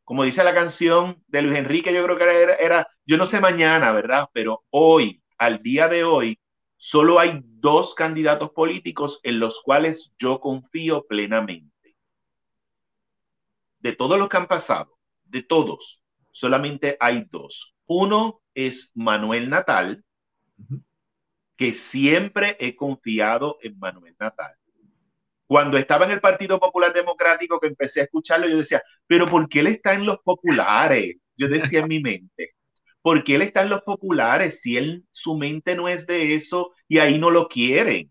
como 0.05 0.25
dice 0.25 0.45
la 0.45 0.55
canción 0.55 1.22
de 1.27 1.43
Luis 1.43 1.59
Enrique, 1.59 1.93
yo 1.93 2.05
creo 2.05 2.18
que 2.18 2.25
era, 2.25 2.55
era, 2.55 2.89
yo 3.07 3.16
no 3.16 3.27
sé 3.27 3.41
mañana, 3.41 3.93
¿verdad? 3.93 4.29
Pero 4.33 4.64
hoy, 4.70 5.22
al 5.39 5.62
día 5.62 5.89
de 5.89 6.05
hoy, 6.05 6.39
solo 6.77 7.18
hay 7.18 7.41
dos 7.43 7.95
candidatos 7.95 8.51
políticos 8.51 9.20
en 9.22 9.41
los 9.41 9.62
cuales 9.62 10.12
yo 10.18 10.41
confío 10.41 11.07
plenamente. 11.07 11.97
De 13.79 13.97
todos 13.97 14.18
los 14.18 14.29
que 14.29 14.37
han 14.37 14.49
pasado, 14.49 14.99
de 15.25 15.43
todos, 15.43 16.03
solamente 16.31 16.97
hay 17.01 17.25
dos. 17.31 17.75
Uno 17.87 18.43
es 18.55 18.93
Manuel 18.95 19.51
Natal, 19.51 20.05
que 21.57 21.75
siempre 21.75 22.57
he 22.59 22.75
confiado 22.77 23.59
en 23.63 23.79
Manuel 23.79 24.17
Natal. 24.19 24.55
Cuando 25.47 25.77
estaba 25.77 26.07
en 26.07 26.13
el 26.13 26.21
Partido 26.21 26.59
Popular 26.59 26.93
Democrático, 26.93 27.61
que 27.61 27.69
empecé 27.69 28.01
a 28.01 28.05
escucharlo, 28.05 28.49
yo 28.49 28.57
decía, 28.59 28.83
pero 29.07 29.27
¿por 29.27 29.49
qué 29.49 29.61
él 29.61 29.69
está 29.69 29.95
en 29.95 30.07
los 30.07 30.19
populares? 30.21 31.17
Yo 31.37 31.49
decía 31.49 31.81
en 31.81 31.89
mi 31.89 32.01
mente, 32.01 32.55
¿por 33.03 33.23
qué 33.25 33.37
él 33.37 33.43
está 33.43 33.63
en 33.63 33.71
los 33.71 33.83
populares 33.83 34.61
si 34.61 34.77
él, 34.77 35.05
su 35.13 35.37
mente 35.37 35.77
no 35.77 35.89
es 35.89 36.07
de 36.07 36.35
eso 36.35 36.73
y 36.89 36.99
ahí 36.99 37.19
no 37.19 37.31
lo 37.31 37.49
quieren? 37.49 38.11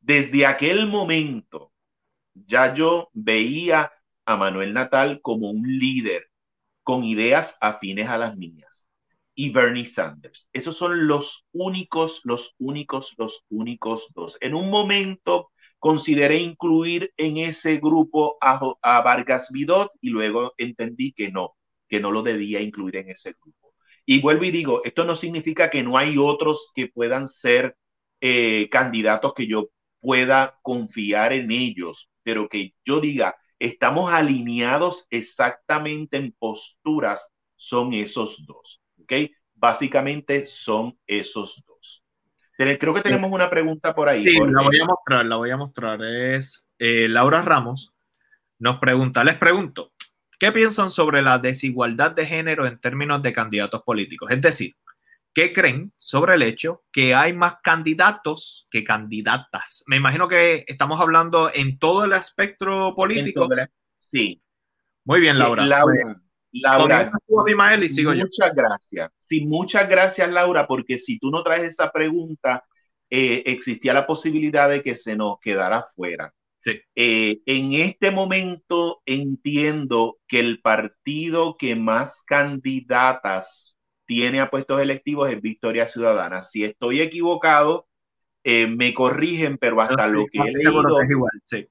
Desde 0.00 0.46
aquel 0.46 0.86
momento, 0.86 1.72
ya 2.34 2.74
yo 2.74 3.10
veía 3.12 3.92
a 4.24 4.36
Manuel 4.36 4.72
Natal 4.72 5.20
como 5.20 5.50
un 5.50 5.78
líder 5.78 6.28
con 6.82 7.04
ideas 7.04 7.56
afines 7.60 8.08
a 8.08 8.18
las 8.18 8.36
mías 8.36 8.71
y 9.34 9.50
Bernie 9.50 9.86
Sanders. 9.86 10.48
Esos 10.52 10.76
son 10.76 11.06
los 11.06 11.44
únicos, 11.52 12.20
los 12.24 12.54
únicos, 12.58 13.14
los 13.16 13.44
únicos 13.48 14.08
dos. 14.14 14.36
En 14.40 14.54
un 14.54 14.70
momento 14.70 15.50
consideré 15.78 16.38
incluir 16.38 17.12
en 17.16 17.38
ese 17.38 17.78
grupo 17.78 18.36
a, 18.40 19.02
Vargas 19.02 19.48
Vidot 19.50 19.90
y 20.00 20.10
luego 20.10 20.54
entendí 20.58 21.12
que 21.12 21.30
no, 21.30 21.56
que 21.88 22.00
no 22.00 22.10
lo 22.10 22.22
debía 22.22 22.60
incluir 22.60 22.96
en 22.96 23.10
ese 23.10 23.34
grupo. 23.40 23.74
Y 24.04 24.20
vuelvo 24.20 24.44
y 24.44 24.50
digo, 24.50 24.82
esto 24.84 25.04
no 25.04 25.16
significa 25.16 25.70
que 25.70 25.82
no 25.82 25.96
hay 25.96 26.18
otros 26.18 26.70
que 26.74 26.88
puedan 26.88 27.28
ser 27.28 27.76
eh, 28.20 28.68
candidatos 28.70 29.34
que 29.34 29.46
yo 29.46 29.70
pueda 30.00 30.58
confiar 30.62 31.32
en 31.32 31.50
ellos, 31.50 32.10
pero 32.22 32.48
que 32.48 32.74
yo 32.84 33.00
diga, 33.00 33.36
estamos 33.58 34.12
alineados 34.12 35.06
exactamente 35.10 36.16
en 36.16 36.32
posturas, 36.32 37.26
son 37.56 37.92
esos 37.92 38.44
dos. 38.46 38.81
¿Ok? 39.12 39.30
Básicamente 39.54 40.44
son 40.46 40.98
esos 41.06 41.62
dos. 41.66 42.02
Creo 42.56 42.94
que 42.94 43.02
tenemos 43.02 43.30
una 43.32 43.50
pregunta 43.50 43.94
por 43.94 44.08
ahí. 44.08 44.24
Sí, 44.24 44.38
la 44.38 44.62
voy 44.62 44.80
a 44.80 44.84
mostrar, 44.84 45.26
la 45.26 45.36
voy 45.36 45.50
a 45.50 45.56
mostrar. 45.56 46.02
Es 46.02 46.66
eh, 46.78 47.08
Laura 47.08 47.42
Ramos. 47.42 47.92
Nos 48.58 48.78
pregunta, 48.78 49.24
les 49.24 49.36
pregunto, 49.36 49.92
¿qué 50.38 50.52
piensan 50.52 50.90
sobre 50.90 51.22
la 51.22 51.38
desigualdad 51.38 52.12
de 52.12 52.26
género 52.26 52.66
en 52.66 52.78
términos 52.78 53.20
de 53.22 53.32
candidatos 53.32 53.82
políticos? 53.82 54.30
Es 54.30 54.40
decir, 54.40 54.76
¿qué 55.34 55.52
creen 55.52 55.92
sobre 55.98 56.34
el 56.34 56.42
hecho 56.42 56.84
que 56.92 57.14
hay 57.14 57.32
más 57.32 57.56
candidatos 57.62 58.68
que 58.70 58.84
candidatas? 58.84 59.82
Me 59.86 59.96
imagino 59.96 60.28
que 60.28 60.64
estamos 60.68 61.00
hablando 61.00 61.50
en 61.52 61.78
todo 61.78 62.04
el 62.04 62.12
espectro 62.12 62.94
político. 62.94 63.48
Sí. 63.98 64.40
Muy 65.04 65.18
bien, 65.18 65.38
Laura. 65.38 65.66
Laura, 65.66 66.20
Laura, 66.52 67.10
muchas 67.28 68.54
gracias. 68.54 69.10
Sí, 69.28 69.46
muchas 69.46 69.88
gracias, 69.88 70.30
Laura, 70.30 70.66
porque 70.66 70.98
si 70.98 71.18
tú 71.18 71.30
no 71.30 71.42
traes 71.42 71.64
esa 71.64 71.90
pregunta, 71.90 72.64
eh, 73.10 73.42
existía 73.46 73.94
la 73.94 74.06
posibilidad 74.06 74.68
de 74.68 74.82
que 74.82 74.96
se 74.96 75.16
nos 75.16 75.38
quedara 75.40 75.86
fuera. 75.94 76.32
Sí. 76.60 76.80
Eh, 76.94 77.40
en 77.46 77.72
este 77.72 78.10
momento 78.10 79.02
entiendo 79.04 80.18
que 80.28 80.40
el 80.40 80.60
partido 80.60 81.56
que 81.56 81.74
más 81.74 82.22
candidatas 82.22 83.76
tiene 84.06 84.40
a 84.40 84.50
puestos 84.50 84.80
electivos 84.80 85.30
es 85.30 85.40
Victoria 85.40 85.86
Ciudadana. 85.86 86.42
Si 86.42 86.64
estoy 86.64 87.00
equivocado, 87.00 87.88
eh, 88.44 88.66
me 88.66 88.94
corrigen, 88.94 89.58
pero 89.58 89.80
hasta 89.80 90.06
lo 90.06 90.26
que 90.26 90.38
he 90.38 90.52
leído, 90.52 91.02
igual, 91.08 91.32
sí. 91.44 91.66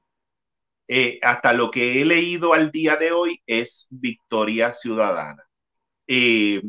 Eh, 0.94 1.20
hasta 1.22 1.54
lo 1.54 1.72
que 1.72 2.02
he 2.02 2.06
leído 2.06 2.54
al 2.54 2.70
día 2.70 2.98
de 2.98 3.14
hoy 3.14 3.42
es 3.46 3.88
Victoria 3.90 4.74
Ciudadana. 4.74 5.42
Eh, 6.06 6.62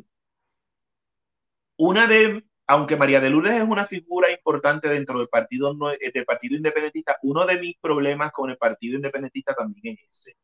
una 1.77 2.07
de, 2.07 2.45
aunque 2.69 2.97
María 2.97 3.21
de 3.21 3.31
Lourdes 3.31 3.61
es 3.61 3.69
una 3.69 3.85
figura 3.85 4.31
importante 4.31 4.89
dentro 4.89 5.19
del 5.19 5.27
partido, 5.29 5.75
eh, 6.01 6.13
del 6.15 6.25
partido 6.25 6.57
independentista, 6.57 7.17
uno 7.23 7.45
de 7.45 7.59
mis 7.59 7.77
problemas 7.81 8.31
con 8.31 8.49
el 8.51 8.59
partido 8.59 8.95
independentista 8.95 9.55
también 9.55 9.99
es 10.01 10.29
ese. 10.29 10.37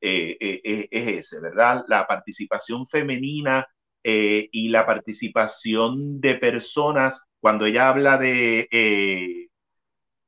es 0.00 1.08
ese, 1.18 1.40
¿verdad? 1.40 1.84
La 1.86 2.08
participación 2.08 2.88
femenina 2.88 3.64
y 4.02 4.68
la 4.70 4.84
participación 4.84 6.20
de 6.20 6.34
personas, 6.34 7.28
cuando 7.38 7.64
ella 7.66 7.90
habla 7.90 8.18
de 8.18 9.49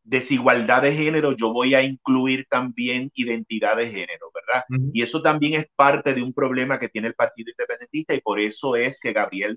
desigualdad 0.05 0.82
de 0.82 0.92
género, 0.92 1.32
yo 1.32 1.53
voy 1.53 1.74
a 1.74 1.82
incluir 1.82 2.46
también 2.50 3.11
identidad 3.14 3.76
de 3.76 3.86
género, 3.90 4.30
¿verdad? 4.34 4.64
Y 4.92 5.03
eso 5.03 5.22
también 5.22 5.61
es 5.61 5.66
parte 5.76 6.14
de 6.14 6.22
un 6.22 6.32
problema 6.32 6.78
que 6.78 6.88
tiene 6.88 7.09
el 7.09 7.14
Partido 7.14 7.50
Independentista 7.50 8.14
y 8.14 8.20
por 8.20 8.40
eso 8.40 8.76
es 8.76 8.98
que 9.00 9.12
Gabriel 9.12 9.57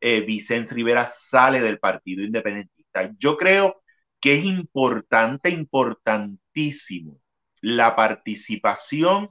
eh, 0.00 0.20
Vicente 0.22 0.74
Rivera 0.74 1.06
sale 1.06 1.60
del 1.60 1.78
Partido 1.78 2.22
Independentista. 2.22 3.10
Yo 3.18 3.36
creo 3.36 3.82
que 4.20 4.38
es 4.38 4.44
importante, 4.44 5.50
importantísimo 5.50 7.20
la 7.60 7.96
participación 7.96 9.30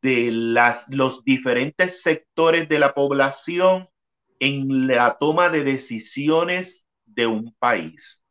de 0.00 0.30
las, 0.32 0.88
los 0.88 1.24
diferentes 1.24 2.02
sectores 2.02 2.68
de 2.68 2.78
la 2.80 2.94
población 2.94 3.88
en 4.40 4.88
la 4.88 5.16
toma 5.18 5.48
de 5.48 5.62
decisiones 5.62 6.88
de 7.06 7.28
un 7.28 7.54
país. 7.58 8.21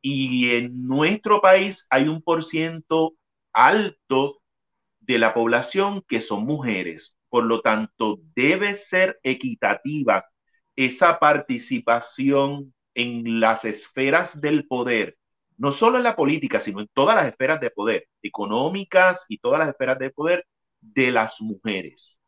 Y 0.00 0.50
en 0.50 0.86
nuestro 0.86 1.40
país 1.40 1.86
hay 1.90 2.08
un 2.08 2.22
por 2.22 2.44
ciento 2.44 3.14
alto 3.52 4.42
de 5.00 5.18
la 5.18 5.34
población 5.34 6.02
que 6.08 6.20
son 6.20 6.44
mujeres. 6.44 7.16
Por 7.28 7.44
lo 7.44 7.60
tanto, 7.60 8.18
debe 8.34 8.76
ser 8.76 9.18
equitativa 9.22 10.26
esa 10.76 11.18
participación 11.18 12.74
en 12.94 13.40
las 13.40 13.64
esferas 13.64 14.40
del 14.40 14.66
poder, 14.66 15.16
no 15.58 15.72
solo 15.72 15.98
en 15.98 16.04
la 16.04 16.16
política, 16.16 16.60
sino 16.60 16.80
en 16.80 16.88
todas 16.92 17.16
las 17.16 17.26
esferas 17.26 17.60
de 17.60 17.70
poder, 17.70 18.08
económicas 18.22 19.24
y 19.28 19.38
todas 19.38 19.58
las 19.58 19.68
esferas 19.68 19.98
de 19.98 20.10
poder 20.10 20.46
de 20.80 21.10
las 21.12 21.40
mujeres. 21.40 22.18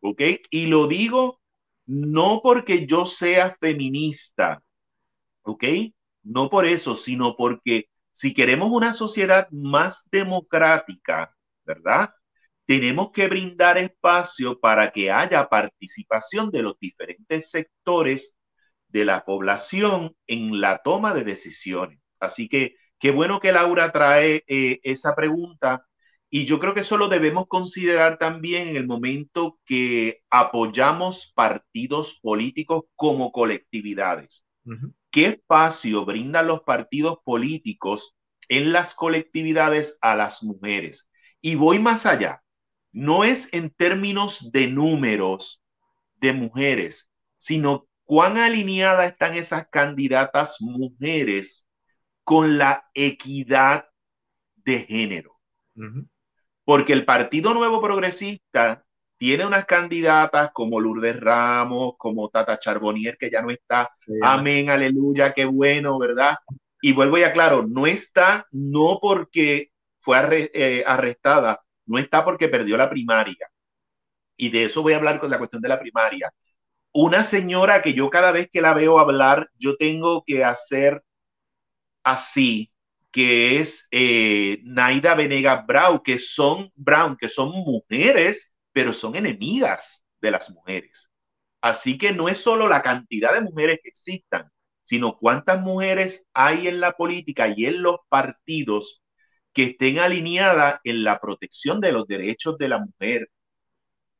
¿Ok? 0.00 0.22
Y 0.50 0.66
lo 0.66 0.86
digo 0.86 1.40
no 1.88 2.40
porque 2.42 2.86
yo 2.86 3.06
sea 3.06 3.56
feminista, 3.58 4.62
¿ok? 5.42 5.64
No 6.22 6.50
por 6.50 6.66
eso, 6.66 6.96
sino 6.96 7.36
porque 7.36 7.86
si 8.12 8.34
queremos 8.34 8.70
una 8.70 8.94
sociedad 8.94 9.48
más 9.50 10.08
democrática, 10.10 11.34
¿verdad? 11.64 12.10
Tenemos 12.66 13.12
que 13.12 13.28
brindar 13.28 13.78
espacio 13.78 14.58
para 14.60 14.90
que 14.92 15.10
haya 15.10 15.48
participación 15.48 16.50
de 16.50 16.62
los 16.62 16.78
diferentes 16.80 17.50
sectores 17.50 18.36
de 18.88 19.04
la 19.04 19.24
población 19.24 20.14
en 20.26 20.60
la 20.60 20.78
toma 20.82 21.14
de 21.14 21.24
decisiones. 21.24 22.00
Así 22.20 22.48
que 22.48 22.74
qué 22.98 23.10
bueno 23.10 23.40
que 23.40 23.52
Laura 23.52 23.92
trae 23.92 24.44
eh, 24.46 24.80
esa 24.82 25.14
pregunta 25.14 25.86
y 26.30 26.44
yo 26.44 26.58
creo 26.60 26.74
que 26.74 26.80
eso 26.80 26.96
lo 26.98 27.08
debemos 27.08 27.46
considerar 27.48 28.18
también 28.18 28.68
en 28.68 28.76
el 28.76 28.86
momento 28.86 29.58
que 29.64 30.20
apoyamos 30.30 31.32
partidos 31.34 32.18
políticos 32.20 32.84
como 32.96 33.32
colectividades. 33.32 34.44
¿Qué 35.10 35.26
espacio 35.26 36.04
brindan 36.04 36.46
los 36.46 36.62
partidos 36.62 37.18
políticos 37.24 38.14
en 38.48 38.72
las 38.72 38.94
colectividades 38.94 39.98
a 40.00 40.14
las 40.14 40.42
mujeres? 40.42 41.10
Y 41.40 41.54
voy 41.54 41.78
más 41.78 42.06
allá. 42.06 42.42
No 42.92 43.24
es 43.24 43.48
en 43.52 43.70
términos 43.70 44.50
de 44.52 44.66
números 44.66 45.62
de 46.16 46.32
mujeres, 46.32 47.12
sino 47.38 47.86
cuán 48.04 48.38
alineadas 48.38 49.12
están 49.12 49.34
esas 49.34 49.68
candidatas 49.68 50.56
mujeres 50.60 51.68
con 52.24 52.58
la 52.58 52.84
equidad 52.94 53.86
de 54.56 54.80
género. 54.80 55.38
Porque 56.64 56.92
el 56.92 57.04
Partido 57.04 57.54
Nuevo 57.54 57.80
Progresista 57.80 58.84
tiene 59.18 59.44
unas 59.44 59.66
candidatas 59.66 60.50
como 60.52 60.80
Lourdes 60.80 61.18
Ramos, 61.20 61.94
como 61.98 62.28
Tata 62.30 62.58
Charbonnier, 62.58 63.18
que 63.18 63.30
ya 63.30 63.42
no 63.42 63.50
está. 63.50 63.90
Amén, 64.22 64.70
aleluya, 64.70 65.34
qué 65.34 65.44
bueno, 65.44 65.98
¿verdad? 65.98 66.36
Y 66.80 66.92
vuelvo 66.92 67.18
ya 67.18 67.32
claro, 67.32 67.66
no 67.68 67.86
está, 67.86 68.46
no 68.52 68.98
porque 69.02 69.72
fue 70.00 70.50
eh, 70.54 70.84
arrestada, 70.86 71.60
no 71.86 71.98
está 71.98 72.24
porque 72.24 72.48
perdió 72.48 72.76
la 72.76 72.88
primaria. 72.88 73.50
Y 74.36 74.50
de 74.50 74.66
eso 74.66 74.82
voy 74.82 74.92
a 74.94 74.98
hablar 74.98 75.20
con 75.20 75.30
la 75.30 75.38
cuestión 75.38 75.62
de 75.62 75.68
la 75.68 75.80
primaria. 75.80 76.32
una 76.92 77.24
señora 77.24 77.82
que 77.82 77.94
yo 77.94 78.10
cada 78.10 78.32
vez 78.32 78.50
que 78.52 78.62
la 78.62 78.74
veo 78.74 78.98
hablar, 78.98 79.50
yo 79.58 79.76
tengo 79.76 80.24
que 80.26 80.44
hacer 80.44 81.02
así, 82.04 82.72
que 83.10 83.60
es 83.60 83.88
eh, 83.90 84.60
Naida 84.64 85.14
Venegas 85.14 85.66
Brown, 85.66 86.00
que 86.04 86.18
son 86.18 86.70
Brown, 86.76 87.16
que 87.16 87.28
son 87.28 87.50
mujeres, 87.50 88.52
pero 88.78 88.92
son 88.92 89.16
enemigas 89.16 90.06
de 90.20 90.30
las 90.30 90.50
mujeres. 90.50 91.10
Así 91.60 91.98
que 91.98 92.12
no 92.12 92.28
es 92.28 92.38
solo 92.38 92.68
la 92.68 92.80
cantidad 92.80 93.34
de 93.34 93.40
mujeres 93.40 93.80
que 93.82 93.88
existan, 93.88 94.52
sino 94.84 95.18
cuántas 95.18 95.60
mujeres 95.60 96.28
hay 96.32 96.68
en 96.68 96.78
la 96.78 96.92
política 96.92 97.48
y 97.48 97.66
en 97.66 97.82
los 97.82 97.96
partidos 98.08 99.02
que 99.52 99.64
estén 99.64 99.98
alineadas 99.98 100.78
en 100.84 101.02
la 101.02 101.18
protección 101.18 101.80
de 101.80 101.90
los 101.90 102.06
derechos 102.06 102.56
de 102.56 102.68
la 102.68 102.78
mujer 102.78 103.28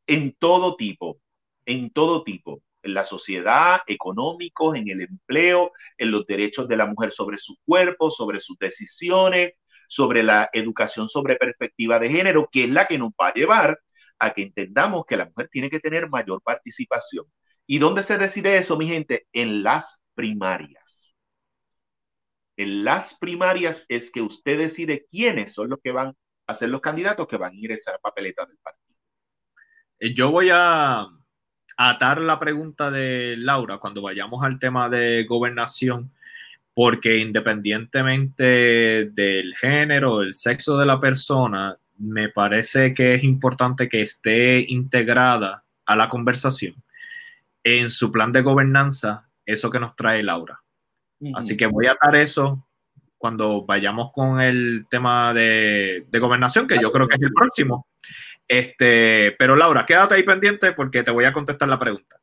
en 0.09 0.35
todo 0.37 0.75
tipo, 0.75 1.21
en 1.65 1.91
todo 1.91 2.25
tipo, 2.25 2.61
en 2.83 2.95
la 2.95 3.05
sociedad, 3.05 3.83
económicos, 3.87 4.77
en 4.77 4.89
el 4.89 5.03
empleo, 5.03 5.71
en 5.99 6.11
los 6.11 6.27
derechos 6.27 6.67
de 6.67 6.79
la 6.79 6.87
mujer 6.87 7.13
sobre 7.13 7.39
su 7.39 7.55
cuerpo, 7.65 8.11
sobre 8.11 8.41
sus 8.41 8.59
decisiones, 8.59 9.53
sobre 9.87 10.25
la 10.25 10.51
educación 10.53 11.09
sobre 11.09 11.37
perspectiva 11.37 12.01
de 12.01 12.11
género, 12.11 12.49
que 12.51 12.65
es 12.65 12.71
la 12.71 12.89
que 12.89 12.99
nos 12.99 13.11
va 13.11 13.29
a 13.29 13.35
llevar 13.35 13.79
a 14.19 14.33
que 14.35 14.43
entendamos 14.43 15.07
que 15.07 15.17
la 15.17 15.27
mujer 15.27 15.49
tiene 15.51 15.71
que 15.71 15.81
tener 15.81 16.09
mayor 16.09 16.43
participación. 16.43 17.27
¿Y 17.67 17.79
dónde 17.79 18.03
se 18.03 18.19
decide 18.19 18.59
eso, 18.59 18.77
mi 18.77 18.89
gente? 18.89 19.27
En 19.33 19.63
las 19.63 20.03
primarias. 20.15 21.17
En 22.57 22.85
las 22.85 23.17
primarias 23.19 23.85
es 23.89 24.11
que 24.11 24.21
usted 24.23 24.59
decide 24.59 25.07
quiénes 25.11 25.53
son 25.53 25.71
los 25.71 25.79
que 25.83 25.93
van 25.93 26.17
a 26.47 26.55
ser 26.55 26.71
los 26.71 26.81
candidatos 26.81 27.29
que 27.29 27.37
van 27.37 27.53
a 27.53 27.57
ingresar 27.57 27.95
a 27.95 27.99
papeleta 27.99 28.45
del 28.47 28.57
partido. 28.57 28.97
Eh, 30.01 30.15
yo 30.15 30.31
voy 30.31 30.49
a 30.53 31.07
atar 31.77 32.21
la 32.21 32.41
pregunta 32.41 32.91
de 32.91 33.37
Laura 33.37 33.79
cuando 33.79 34.03
vayamos 34.03 34.43
al 34.43 34.59
tema 34.59 34.89
de 34.89 35.25
gobernación, 35.25 36.13
porque 36.75 37.19
independientemente 37.19 39.11
del 39.11 39.55
género, 39.55 40.23
el 40.23 40.35
sexo 40.35 40.77
de 40.79 40.87
la 40.87 40.99
persona, 40.99 41.77
me 41.99 42.29
parece 42.29 42.95
que 42.95 43.15
es 43.15 43.25
importante 43.25 43.89
que 43.89 44.03
esté 44.03 44.61
integrada 44.61 45.65
a 45.85 45.97
la 45.97 46.09
conversación 46.09 46.83
en 47.65 47.91
su 47.91 48.11
plan 48.13 48.33
de 48.33 48.43
gobernanza, 48.43 49.29
eso 49.45 49.71
que 49.71 49.81
nos 49.81 49.97
trae 49.97 50.23
Laura. 50.23 50.63
Así 51.35 51.57
que 51.57 51.67
voy 51.67 51.87
a 51.87 51.93
atar 51.93 52.15
eso 52.15 52.69
cuando 53.17 53.67
vayamos 53.67 54.13
con 54.13 54.41
el 54.41 54.87
tema 54.89 55.35
de, 55.35 56.07
gobernación, 56.13 56.67
que 56.67 56.79
yo 56.81 56.93
creo 56.93 57.09
que 57.09 57.17
es 57.17 57.23
el 57.23 57.33
próximo. 57.33 57.89
Este, 58.47 59.33
pero 59.39 59.57
Laura, 59.57 59.85
quédate 59.85 60.15
ahí 60.15 60.23
pendiente 60.23 60.73
porque 60.73 61.03
te 61.03 61.11
voy 61.11 61.25
a 61.25 61.33
contestar 61.33 61.69
la 61.69 61.79
pregunta. 61.79 62.21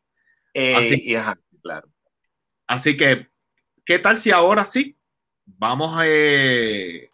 Eh, 0.53 0.73
así, 0.73 1.13
claro. 1.61 1.89
así 2.65 2.95
que, 2.95 3.27
¿qué 3.83 3.99
tal 3.99 4.15
si 4.15 4.31
ahora 4.31 4.63
sí 4.63 4.97
vamos 5.45 6.01
eh, 6.05 7.09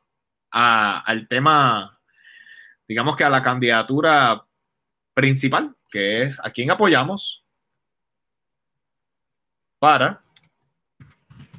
al 0.52 1.28
tema 1.28 2.00
digamos 2.92 3.16
que 3.16 3.24
a 3.24 3.30
la 3.30 3.42
candidatura 3.42 4.46
principal, 5.14 5.74
que 5.90 6.24
es 6.24 6.38
a 6.44 6.52
quién 6.52 6.72
apoyamos 6.72 7.46
para 9.80 10.20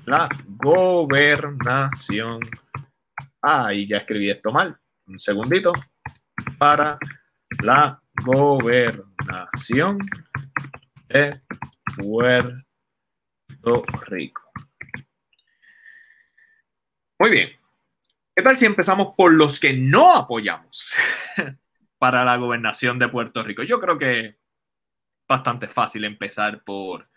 la 0.05 0.29
gobernación. 0.45 2.39
Ah, 3.41 3.73
y 3.73 3.87
ya 3.87 3.97
escribí 3.97 4.29
esto 4.29 4.53
mal. 4.53 4.79
Un 5.07 5.19
segundito. 5.19 5.73
Para 6.59 6.99
la 7.63 8.03
gobernación 8.27 10.01
de 11.09 11.41
Puerto 11.97 13.85
Rico. 14.07 14.43
Muy 17.19 17.31
bien. 17.31 17.62
¿Qué 18.35 18.43
tal 18.43 18.57
si 18.57 18.65
empezamos 18.65 19.15
por 19.15 19.33
los 19.33 19.61
que 19.61 19.75
no 19.75 20.15
apoyamos 20.15 20.95
para 21.99 22.25
la 22.25 22.37
gobernación 22.37 22.99
de 22.99 23.09
Puerto 23.09 23.43
Rico? 23.43 23.63
Yo 23.63 23.79
creo 23.79 23.99
que 23.99 24.21
es 24.21 24.37
bastante 25.29 25.67
fácil 25.67 26.05
empezar 26.05 26.65
por... 26.65 27.11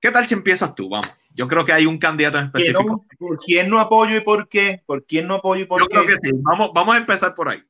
¿Qué 0.00 0.10
tal 0.10 0.26
si 0.26 0.34
empiezas 0.34 0.74
tú? 0.74 0.88
Vamos. 0.88 1.16
Yo 1.30 1.46
creo 1.46 1.64
que 1.64 1.72
hay 1.72 1.86
un 1.86 1.98
candidato 1.98 2.38
en 2.38 2.46
específico. 2.46 3.06
¿Por 3.18 3.38
quién 3.38 3.70
no 3.70 3.80
apoyo 3.80 4.16
y 4.16 4.20
por 4.20 4.48
qué? 4.48 4.82
¿Por 4.84 5.04
quién 5.06 5.28
no 5.28 5.36
apoyo 5.36 5.62
y 5.62 5.66
por 5.66 5.88
qué? 5.88 5.94
Yo 5.94 6.04
creo 6.04 6.06
que 6.20 6.28
sí. 6.28 6.32
Vamos, 6.42 6.72
vamos 6.74 6.94
a 6.94 6.98
empezar 6.98 7.34
por 7.34 7.48
ahí. 7.48 7.62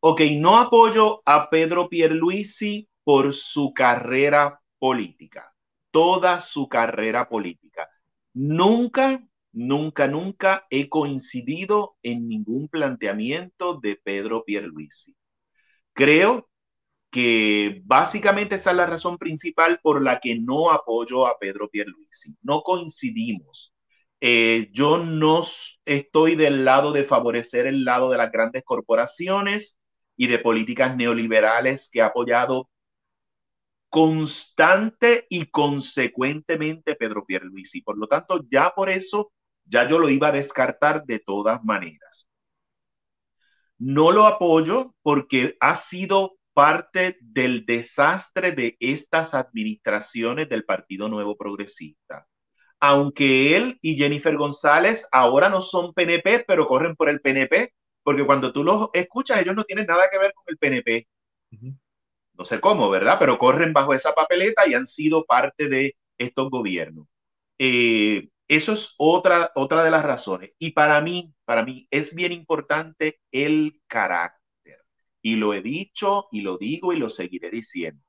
Ok, 0.00 0.20
no 0.36 0.58
apoyo 0.58 1.22
a 1.24 1.48
Pedro 1.50 1.88
Pierluisi 1.88 2.88
por 3.02 3.32
su 3.34 3.72
carrera 3.74 4.60
política. 4.78 5.52
Toda 5.90 6.40
su 6.40 6.68
carrera 6.68 7.28
política. 7.28 7.88
Nunca 8.34 9.20
Nunca, 9.56 10.06
nunca 10.06 10.66
he 10.70 10.90
coincidido 10.90 11.96
en 12.02 12.28
ningún 12.28 12.68
planteamiento 12.68 13.80
de 13.80 13.96
Pedro 13.96 14.44
Pierluisi. 14.44 15.16
Creo 15.94 16.48
que 17.10 17.82
básicamente 17.84 18.56
esa 18.56 18.72
es 18.72 18.76
la 18.76 18.86
razón 18.86 19.18
principal 19.18 19.80
por 19.82 20.02
la 20.02 20.20
que 20.20 20.38
no 20.38 20.70
apoyo 20.72 21.26
a 21.26 21.38
Pedro 21.38 21.70
Pierluisi. 21.70 22.36
No 22.42 22.62
coincidimos. 22.62 23.74
Eh, 24.20 24.68
yo 24.72 24.98
no 24.98 25.44
estoy 25.86 26.36
del 26.36 26.64
lado 26.66 26.92
de 26.92 27.04
favorecer 27.04 27.66
el 27.66 27.84
lado 27.84 28.10
de 28.10 28.18
las 28.18 28.32
grandes 28.32 28.64
corporaciones 28.64 29.78
y 30.16 30.26
de 30.28 30.38
políticas 30.38 30.96
neoliberales 30.96 31.88
que 31.92 32.02
ha 32.02 32.06
apoyado 32.06 32.68
constante 33.88 35.26
y 35.30 35.46
consecuentemente 35.50 36.94
Pedro 36.96 37.24
Pierluisi. 37.24 37.82
Por 37.82 37.98
lo 37.98 38.06
tanto, 38.08 38.42
ya 38.50 38.72
por 38.74 38.90
eso 38.90 39.32
ya 39.66 39.88
yo 39.88 39.98
lo 39.98 40.08
iba 40.08 40.28
a 40.28 40.32
descartar 40.32 41.04
de 41.04 41.18
todas 41.18 41.62
maneras. 41.64 42.28
No 43.78 44.10
lo 44.10 44.26
apoyo 44.26 44.94
porque 45.02 45.56
ha 45.60 45.76
sido 45.76 46.36
parte 46.54 47.18
del 47.20 47.66
desastre 47.66 48.52
de 48.52 48.76
estas 48.80 49.34
administraciones 49.34 50.48
del 50.48 50.64
Partido 50.64 51.08
Nuevo 51.08 51.36
Progresista. 51.36 52.26
Aunque 52.80 53.56
él 53.56 53.78
y 53.82 53.96
Jennifer 53.96 54.36
González 54.36 55.06
ahora 55.12 55.50
no 55.50 55.60
son 55.60 55.92
PNP, 55.92 56.44
pero 56.46 56.66
corren 56.66 56.96
por 56.96 57.08
el 57.10 57.20
PNP, 57.20 57.74
porque 58.02 58.24
cuando 58.24 58.52
tú 58.52 58.64
los 58.64 58.88
escuchas, 58.94 59.40
ellos 59.40 59.54
no 59.54 59.64
tienen 59.64 59.86
nada 59.86 60.04
que 60.10 60.18
ver 60.18 60.32
con 60.32 60.44
el 60.46 60.56
PNP. 60.56 61.06
No 62.34 62.44
sé 62.44 62.60
cómo, 62.60 62.88
¿verdad? 62.88 63.16
Pero 63.18 63.38
corren 63.38 63.72
bajo 63.72 63.92
esa 63.94 64.14
papeleta 64.14 64.66
y 64.66 64.74
han 64.74 64.86
sido 64.86 65.24
parte 65.24 65.68
de 65.68 65.96
estos 66.16 66.50
gobiernos. 66.50 67.06
Eh, 67.58 68.28
eso 68.48 68.72
es 68.72 68.94
otra, 68.98 69.50
otra 69.54 69.84
de 69.84 69.90
las 69.90 70.04
razones. 70.04 70.52
Y 70.58 70.72
para 70.72 71.00
mí, 71.00 71.34
para 71.44 71.64
mí 71.64 71.86
es 71.90 72.14
bien 72.14 72.32
importante 72.32 73.20
el 73.32 73.80
carácter. 73.86 74.78
Y 75.22 75.36
lo 75.36 75.54
he 75.54 75.62
dicho 75.62 76.28
y 76.30 76.42
lo 76.42 76.56
digo 76.58 76.92
y 76.92 76.98
lo 76.98 77.10
seguiré 77.10 77.50
diciendo. 77.50 78.02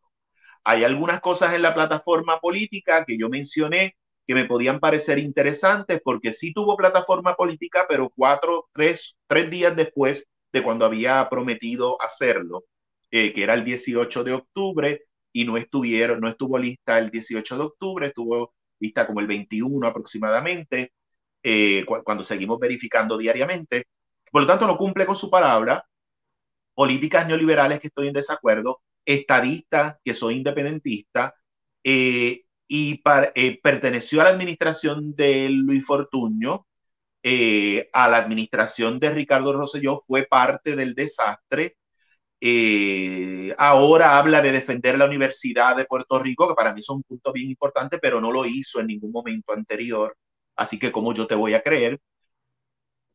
Hay 0.64 0.84
algunas 0.84 1.22
cosas 1.22 1.54
en 1.56 1.62
la 1.62 1.74
plataforma 1.74 2.40
política 2.40 3.06
que 3.06 3.18
yo 3.18 3.30
mencioné 3.30 3.96
que 4.28 4.36
me 4.36 4.46
podían 4.46 4.80
parecer 4.82 5.20
interesantes 5.20 6.02
porque 6.04 6.34
sí 6.34 6.54
tuvo 6.54 6.76
plataforma 6.76 7.36
política, 7.36 7.86
pero 7.88 8.12
cuatro, 8.14 8.68
tres, 8.74 9.16
tres 9.28 9.50
días 9.50 9.76
después 9.76 10.28
de 10.52 10.62
cuando 10.64 10.86
había 10.86 11.28
prometido 11.30 12.00
hacerlo, 12.02 12.66
eh, 13.10 13.34
que 13.34 13.44
era 13.44 13.54
el 13.54 13.64
18 13.64 14.24
de 14.26 14.34
octubre, 14.34 15.04
y 15.32 15.46
no 15.46 15.56
estuvieron, 15.56 16.20
no 16.20 16.28
estuvo 16.28 16.58
lista 16.58 16.98
el 17.00 17.10
18 17.10 17.58
de 17.58 17.64
octubre, 17.64 18.08
estuvo 18.08 18.54
vista 18.80 19.08
como 19.08 19.20
el 19.20 19.28
21 19.28 19.88
aproximadamente, 19.88 20.94
eh, 21.44 21.86
cuando 22.04 22.24
seguimos 22.24 22.60
verificando 22.60 23.18
diariamente. 23.18 23.88
Por 24.32 24.42
lo 24.42 24.48
tanto, 24.48 24.68
no 24.68 24.78
cumple 24.78 25.06
con 25.06 25.16
su 25.16 25.30
palabra. 25.30 25.86
Políticas 26.74 27.28
neoliberales 27.28 27.80
que 27.80 27.88
estoy 27.88 28.08
en 28.08 28.14
desacuerdo, 28.14 28.82
estadistas 29.06 29.98
que 30.04 30.14
soy 30.14 30.36
independentista, 30.36 31.36
eh, 31.84 32.44
y 32.68 33.02
eh, 33.36 33.60
perteneció 33.64 34.22
a 34.22 34.26
la 34.26 34.30
administración 34.32 35.16
de 35.16 35.50
Luis 35.50 35.86
Fortuño, 35.86 36.66
a 37.94 38.08
la 38.08 38.18
administración 38.18 39.00
de 39.00 39.10
Ricardo 39.10 39.52
Rosselló, 39.52 40.04
fue 40.08 40.24
parte 40.24 40.78
del 40.78 40.96
desastre 40.96 41.76
eh, 42.40 43.54
ahora 43.58 44.18
habla 44.18 44.42
de 44.42 44.52
defender 44.52 44.98
la 44.98 45.06
Universidad 45.06 45.76
de 45.76 45.86
Puerto 45.86 46.20
Rico, 46.20 46.48
que 46.48 46.56
para 46.56 46.74
mí 46.74 46.80
es 46.82 46.90
un 46.90 47.04
punto 47.04 47.34
bien 47.34 47.50
importante, 47.50 48.00
pero 48.00 48.22
no 48.22 48.32
lo 48.32 48.46
hizo 48.46 48.80
en 48.80 48.88
ningún 48.88 49.12
momento 49.12 49.54
anterior. 49.54 50.16
Así 50.56 50.80
que, 50.80 50.92
¿cómo 50.92 51.14
yo 51.14 51.28
te 51.28 51.36
voy 51.36 51.54
a 51.54 51.62
creer? 51.64 52.00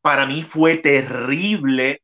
Para 0.00 0.26
mí 0.26 0.42
fue 0.42 0.78
terrible, 0.78 2.02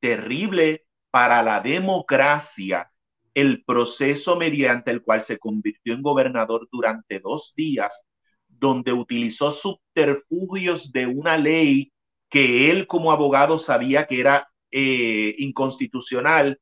terrible 0.00 0.84
para 1.10 1.42
la 1.42 1.60
democracia 1.60 2.90
el 3.34 3.64
proceso 3.64 4.36
mediante 4.36 4.90
el 4.90 5.02
cual 5.02 5.22
se 5.22 5.38
convirtió 5.38 5.94
en 5.94 6.02
gobernador 6.02 6.68
durante 6.72 7.20
dos 7.20 7.54
días, 7.56 8.06
donde 8.48 8.92
utilizó 8.92 9.52
subterfugios 9.52 10.92
de 10.92 11.06
una 11.06 11.36
ley 11.36 11.92
que 12.28 12.70
él 12.70 12.86
como 12.86 13.12
abogado 13.12 13.58
sabía 13.58 14.06
que 14.06 14.20
era 14.20 14.49
eh, 14.70 15.34
inconstitucional 15.38 16.60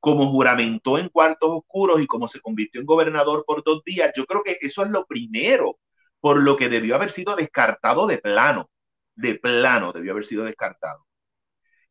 como 0.00 0.30
juramentó 0.30 0.98
en 0.98 1.08
cuartos 1.08 1.50
oscuros 1.50 2.00
y 2.00 2.06
como 2.06 2.28
se 2.28 2.40
convirtió 2.40 2.80
en 2.80 2.86
gobernador 2.86 3.44
por 3.46 3.64
dos 3.64 3.82
días, 3.84 4.12
yo 4.16 4.24
creo 4.26 4.42
que 4.44 4.58
eso 4.60 4.84
es 4.84 4.90
lo 4.90 5.06
primero 5.06 5.78
por 6.20 6.40
lo 6.40 6.56
que 6.56 6.68
debió 6.68 6.94
haber 6.96 7.10
sido 7.10 7.36
descartado 7.36 8.06
de 8.06 8.18
plano, 8.18 8.70
de 9.14 9.36
plano 9.36 9.92
debió 9.92 10.12
haber 10.12 10.24
sido 10.24 10.44
descartado. 10.44 11.06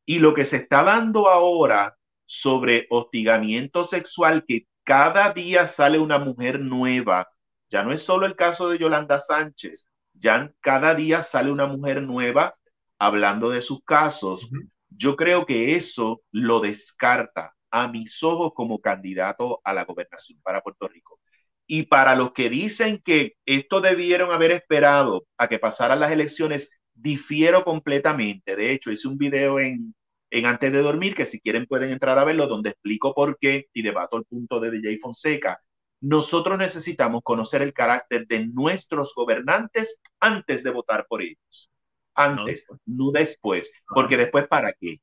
Y 0.06 0.20
lo 0.20 0.34
que 0.34 0.46
se 0.46 0.58
está 0.58 0.84
dando 0.84 1.30
ahora 1.30 1.98
sobre 2.26 2.88
hostigamiento 2.90 3.86
sexual, 3.86 4.46
que 4.48 4.68
cada 4.84 5.34
día 5.34 5.68
sale 5.68 6.00
una 6.00 6.20
mujer 6.20 6.60
nueva, 6.60 7.28
ya 7.70 7.84
no 7.84 7.92
es 7.92 8.04
solo 8.04 8.26
el 8.26 8.36
caso 8.36 8.70
de 8.70 8.78
Yolanda 8.78 9.20
Sánchez, 9.20 9.88
ya 10.14 10.52
cada 10.62 10.96
día 10.96 11.24
sale 11.24 11.52
una 11.52 11.68
mujer 11.68 12.02
nueva 12.02 12.56
hablando 13.00 13.50
de 13.50 13.62
sus 13.62 13.84
casos. 13.84 14.50
Yo 14.98 15.16
creo 15.16 15.46
que 15.46 15.76
eso 15.76 16.22
lo 16.32 16.60
descarta 16.60 17.54
a 17.72 17.88
mis 17.88 18.24
ojos 18.24 18.54
como 18.56 18.80
candidato 18.80 19.62
a 19.64 19.74
la 19.74 19.86
gobernación 19.86 20.40
para 20.42 20.62
Puerto 20.62 20.88
Rico. 20.88 21.20
Y 21.68 21.84
para 21.84 22.16
los 22.16 22.32
que 22.34 22.50
dicen 22.50 23.02
que 23.04 23.34
esto 23.46 23.82
debieron 23.82 24.32
haber 24.32 24.52
esperado 24.52 25.26
a 25.38 25.48
que 25.50 25.60
pasaran 25.60 26.00
las 26.00 26.12
elecciones, 26.12 26.72
difiero 26.94 27.64
completamente. 27.66 28.56
De 28.56 28.72
hecho, 28.72 28.92
hice 28.92 29.08
un 29.08 29.18
video 29.18 29.60
en, 29.60 29.96
en 30.30 30.46
Antes 30.46 30.72
de 30.72 30.82
Dormir, 30.82 31.16
que 31.16 31.26
si 31.26 31.42
quieren 31.42 31.66
pueden 31.66 31.92
entrar 31.92 32.18
a 32.20 32.24
verlo, 32.24 32.48
donde 32.48 32.70
explico 32.72 33.14
por 33.14 33.38
qué 33.40 33.68
y 33.74 33.82
debato 33.82 34.18
el 34.18 34.26
punto 34.26 34.60
de 34.60 34.72
DJ 34.72 35.00
Fonseca. 35.00 35.60
Nosotros 36.02 36.58
necesitamos 36.58 37.24
conocer 37.24 37.62
el 37.62 37.74
carácter 37.74 38.28
de 38.28 38.46
nuestros 38.48 39.14
gobernantes 39.16 40.00
antes 40.20 40.64
de 40.64 40.72
votar 40.72 41.06
por 41.08 41.22
ellos. 41.22 41.72
Antes, 42.16 42.66
no, 42.70 42.80
no 42.86 43.12
después. 43.12 43.72
Porque 43.88 44.18
después, 44.18 44.48
¿para 44.48 44.74
qué? 44.74 45.02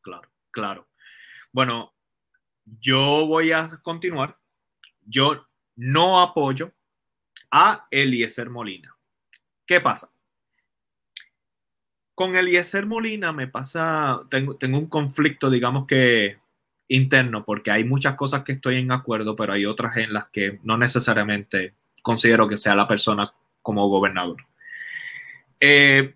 Claro, 0.00 0.28
claro. 0.50 0.88
Bueno, 1.52 1.94
yo 2.64 3.26
voy 3.26 3.52
a 3.52 3.68
continuar. 3.82 4.38
Yo 5.06 5.46
no 5.76 6.20
apoyo 6.20 6.72
a 7.50 7.86
Eliezer 7.90 8.50
Molina. 8.50 8.96
¿Qué 9.66 9.80
pasa? 9.80 10.10
Con 12.14 12.36
Eliezer 12.36 12.86
Molina 12.86 13.32
me 13.32 13.48
pasa, 13.48 14.22
tengo, 14.30 14.56
tengo 14.56 14.78
un 14.78 14.86
conflicto, 14.86 15.50
digamos 15.50 15.86
que 15.86 16.38
interno, 16.88 17.44
porque 17.44 17.70
hay 17.70 17.84
muchas 17.84 18.14
cosas 18.14 18.44
que 18.44 18.52
estoy 18.52 18.78
en 18.78 18.92
acuerdo, 18.92 19.34
pero 19.36 19.52
hay 19.52 19.66
otras 19.66 19.96
en 19.96 20.12
las 20.12 20.28
que 20.28 20.60
no 20.62 20.76
necesariamente 20.76 21.74
considero 22.02 22.48
que 22.48 22.56
sea 22.56 22.74
la 22.74 22.86
persona 22.86 23.32
como 23.62 23.88
gobernador. 23.88 24.44
Eh, 25.60 26.14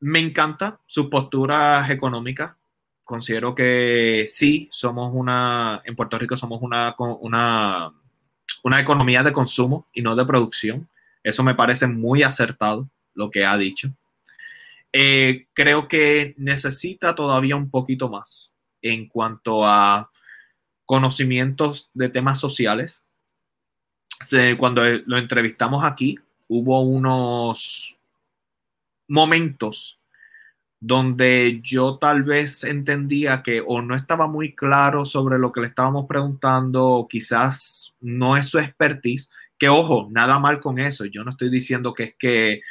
me 0.00 0.18
encanta 0.18 0.80
su 0.86 1.08
postura 1.08 1.86
económica 1.90 2.56
considero 3.12 3.54
que 3.54 4.24
sí, 4.26 4.68
somos 4.70 5.12
una, 5.14 5.82
en 5.84 5.94
Puerto 5.94 6.18
Rico 6.18 6.36
somos 6.36 6.62
una, 6.62 6.94
una, 6.98 7.92
una 8.62 8.80
economía 8.80 9.22
de 9.22 9.32
consumo 9.32 9.86
y 9.92 10.02
no 10.02 10.16
de 10.16 10.24
producción. 10.24 10.88
Eso 11.22 11.42
me 11.42 11.54
parece 11.54 11.86
muy 11.86 12.22
acertado 12.22 12.88
lo 13.14 13.30
que 13.30 13.44
ha 13.44 13.56
dicho. 13.56 13.92
Eh, 14.92 15.46
creo 15.52 15.88
que 15.88 16.34
necesita 16.38 17.14
todavía 17.14 17.56
un 17.56 17.70
poquito 17.70 18.08
más 18.08 18.54
en 18.80 19.08
cuanto 19.08 19.64
a 19.64 20.10
conocimientos 20.84 21.90
de 21.94 22.08
temas 22.08 22.38
sociales. 22.38 23.02
Cuando 24.56 24.84
lo 25.04 25.18
entrevistamos 25.18 25.84
aquí, 25.84 26.18
hubo 26.48 26.80
unos 26.80 27.98
momentos 29.08 30.00
donde 30.84 31.60
yo 31.62 31.98
tal 31.98 32.24
vez 32.24 32.64
entendía 32.64 33.42
que 33.44 33.62
o 33.64 33.82
no 33.82 33.94
estaba 33.94 34.26
muy 34.26 34.52
claro 34.52 35.04
sobre 35.04 35.38
lo 35.38 35.52
que 35.52 35.60
le 35.60 35.68
estábamos 35.68 36.06
preguntando, 36.08 36.84
o 36.84 37.08
quizás 37.08 37.94
no 38.00 38.36
es 38.36 38.46
su 38.46 38.58
expertise, 38.58 39.30
que 39.56 39.68
ojo, 39.68 40.08
nada 40.10 40.40
mal 40.40 40.58
con 40.58 40.80
eso, 40.80 41.04
yo 41.04 41.22
no 41.22 41.30
estoy 41.30 41.50
diciendo 41.50 41.94
que 41.94 42.02
es 42.02 42.14
que 42.18 42.62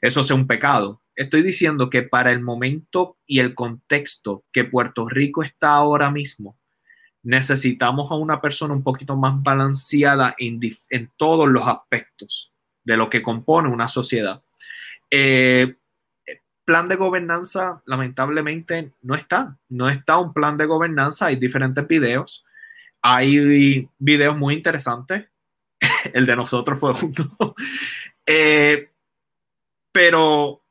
eso 0.00 0.24
sea 0.24 0.34
un 0.34 0.46
pecado, 0.46 1.02
estoy 1.14 1.42
diciendo 1.42 1.90
que 1.90 2.02
para 2.02 2.32
el 2.32 2.40
momento 2.40 3.18
y 3.26 3.40
el 3.40 3.54
contexto 3.54 4.46
que 4.50 4.64
Puerto 4.64 5.06
Rico 5.06 5.42
está 5.42 5.74
ahora 5.74 6.10
mismo, 6.10 6.58
necesitamos 7.22 8.10
a 8.10 8.14
una 8.14 8.40
persona 8.40 8.72
un 8.72 8.82
poquito 8.82 9.14
más 9.14 9.42
balanceada 9.42 10.34
en, 10.38 10.58
en 10.88 11.12
todos 11.18 11.46
los 11.46 11.68
aspectos 11.68 12.50
de 12.82 12.96
lo 12.96 13.10
que 13.10 13.20
compone 13.20 13.68
una 13.68 13.88
sociedad. 13.88 14.42
Eh, 15.10 15.76
plan 16.64 16.88
de 16.88 16.96
gobernanza, 16.96 17.82
lamentablemente, 17.86 18.92
no 19.00 19.14
está. 19.14 19.58
No 19.68 19.88
está 19.88 20.18
un 20.18 20.34
plan 20.34 20.56
de 20.56 20.66
gobernanza. 20.66 21.26
Hay 21.26 21.36
diferentes 21.36 21.86
videos. 21.86 22.44
Hay 23.00 23.88
videos 23.98 24.36
muy 24.36 24.54
interesantes. 24.54 25.28
El 26.12 26.26
de 26.26 26.36
nosotros 26.36 26.78
fue 26.78 26.92
uno. 26.92 27.54
Eh, 28.30 28.90
pero 29.90 30.62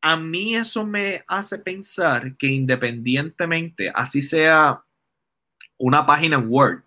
a 0.00 0.16
mí 0.16 0.54
eso 0.54 0.86
me 0.86 1.24
hace 1.26 1.58
pensar 1.58 2.36
que 2.36 2.46
independientemente, 2.46 3.90
así 3.92 4.22
sea 4.22 4.84
una 5.76 6.06
página 6.06 6.36
en 6.36 6.48
Word, 6.48 6.84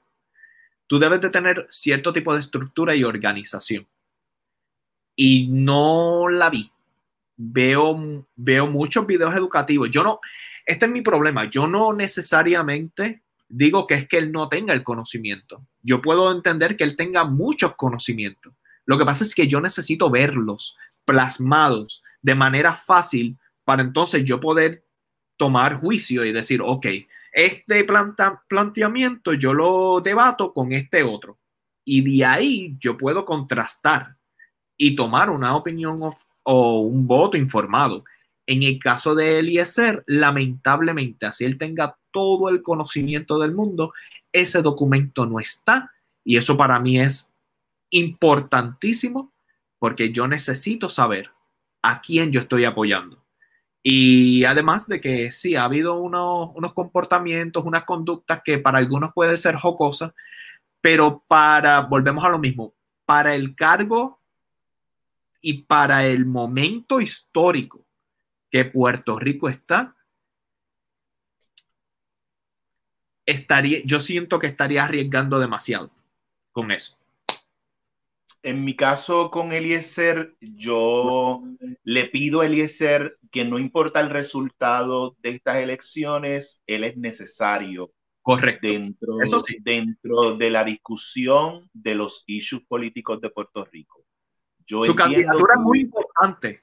tú 0.87 0.99
debes 0.99 1.19
de 1.19 1.29
tener 1.29 1.67
cierto 1.69 2.13
tipo 2.13 2.33
de 2.33 2.39
estructura 2.39 2.95
y 2.95 3.03
organización. 3.03 3.85
Y 5.15 5.47
no 5.49 6.27
la 6.29 6.49
vi 6.49 6.73
veo, 7.37 8.25
veo 8.35 8.67
muchos 8.67 9.05
videos 9.05 9.35
educativos. 9.35 9.89
Yo 9.89 10.03
no, 10.03 10.19
este 10.65 10.85
es 10.85 10.91
mi 10.91 11.01
problema. 11.01 11.49
Yo 11.49 11.67
no 11.67 11.93
necesariamente 11.93 13.23
digo 13.49 13.85
que 13.85 13.95
es 13.95 14.07
que 14.07 14.17
él 14.17 14.31
no 14.31 14.49
tenga 14.49 14.73
el 14.73 14.83
conocimiento. 14.83 15.65
Yo 15.81 16.01
puedo 16.01 16.31
entender 16.31 16.77
que 16.77 16.83
él 16.83 16.95
tenga 16.95 17.25
muchos 17.25 17.75
conocimientos. 17.75 18.53
Lo 18.85 18.97
que 18.97 19.05
pasa 19.05 19.23
es 19.23 19.35
que 19.35 19.47
yo 19.47 19.61
necesito 19.61 20.09
verlos 20.09 20.77
plasmados 21.05 22.03
de 22.21 22.35
manera 22.35 22.73
fácil 22.73 23.37
para 23.63 23.81
entonces 23.81 24.23
yo 24.23 24.39
poder 24.39 24.85
tomar 25.37 25.75
juicio 25.75 26.25
y 26.25 26.31
decir, 26.31 26.61
ok, 26.63 26.87
este 27.31 27.85
planteamiento 28.47 29.33
yo 29.33 29.53
lo 29.53 30.01
debato 30.01 30.53
con 30.53 30.73
este 30.73 31.03
otro. 31.03 31.39
Y 31.85 32.01
de 32.01 32.25
ahí 32.25 32.77
yo 32.79 32.97
puedo 32.97 33.25
contrastar 33.25 34.15
y 34.77 34.95
tomar 34.95 35.29
una 35.29 35.55
opinión 35.55 36.01
o 36.43 36.79
un 36.79 37.07
voto 37.07 37.37
informado. 37.37 38.03
En 38.45 38.63
el 38.63 38.79
caso 38.79 39.15
de 39.15 39.39
Eliezer, 39.39 40.03
lamentablemente, 40.05 41.25
así 41.25 41.45
él 41.45 41.57
tenga 41.57 41.97
todo 42.11 42.49
el 42.49 42.61
conocimiento 42.61 43.39
del 43.39 43.53
mundo, 43.53 43.93
ese 44.31 44.61
documento 44.61 45.25
no 45.25 45.39
está. 45.39 45.91
Y 46.25 46.37
eso 46.37 46.57
para 46.57 46.79
mí 46.79 46.99
es 46.99 47.33
importantísimo 47.89 49.31
porque 49.79 50.11
yo 50.11 50.27
necesito 50.27 50.89
saber 50.89 51.31
a 51.81 52.01
quién 52.01 52.31
yo 52.31 52.39
estoy 52.39 52.65
apoyando. 52.65 53.23
Y 53.83 54.45
además 54.45 54.87
de 54.87 55.01
que 55.01 55.29
sí, 55.31 55.57
ha 55.57 55.65
habido 55.65 55.95
unos, 55.95 56.51
unos 56.55 56.73
comportamientos, 56.73 57.65
unas 57.65 57.83
conductas 57.83 58.41
que 58.43 58.57
para 58.57 58.77
algunos 58.77 59.11
puede 59.13 59.35
ser 59.35 59.55
jocosas, 59.55 60.13
pero 60.79 61.23
para, 61.27 61.81
volvemos 61.81 62.23
a 62.23 62.29
lo 62.29 62.39
mismo, 62.39 62.73
para 63.05 63.35
el 63.35 63.55
cargo 63.55 64.21
y 65.43 65.63
para 65.63 66.07
el 66.07 66.25
momento 66.25 67.01
histórico 67.01 67.85
que 68.49 68.63
Puerto 68.63 69.19
Rico 69.19 69.49
está, 69.49 69.93
estaría, 73.25 73.81
yo 73.83 73.99
siento 73.99 74.39
que 74.39 74.47
estaría 74.47 74.85
arriesgando 74.85 75.39
demasiado 75.39 75.91
con 76.53 76.71
eso. 76.71 76.97
En 78.41 78.63
mi 78.63 78.75
caso 78.75 79.29
con 79.31 79.51
Eliezer, 79.51 80.35
yo 80.39 81.43
le 81.83 82.05
pido 82.05 82.39
a 82.39 82.45
Eliezer 82.45 83.17
que 83.29 83.43
no 83.43 83.59
importa 83.59 83.99
el 83.99 84.09
resultado 84.09 85.17
de 85.19 85.31
estas 85.31 85.57
elecciones, 85.57 86.61
él 86.67 86.85
es 86.85 86.95
necesario 86.95 87.91
Correcto. 88.21 88.65
Dentro, 88.65 89.17
dentro 89.59 90.37
de 90.37 90.49
la 90.49 90.63
discusión 90.63 91.69
de 91.73 91.95
los 91.95 92.23
issues 92.27 92.63
políticos 92.65 93.19
de 93.19 93.29
Puerto 93.29 93.65
Rico. 93.65 94.02
Su 94.65 94.95
candidatura 94.95 95.55
es 95.55 95.61
muy 95.61 95.81
importante. 95.81 96.61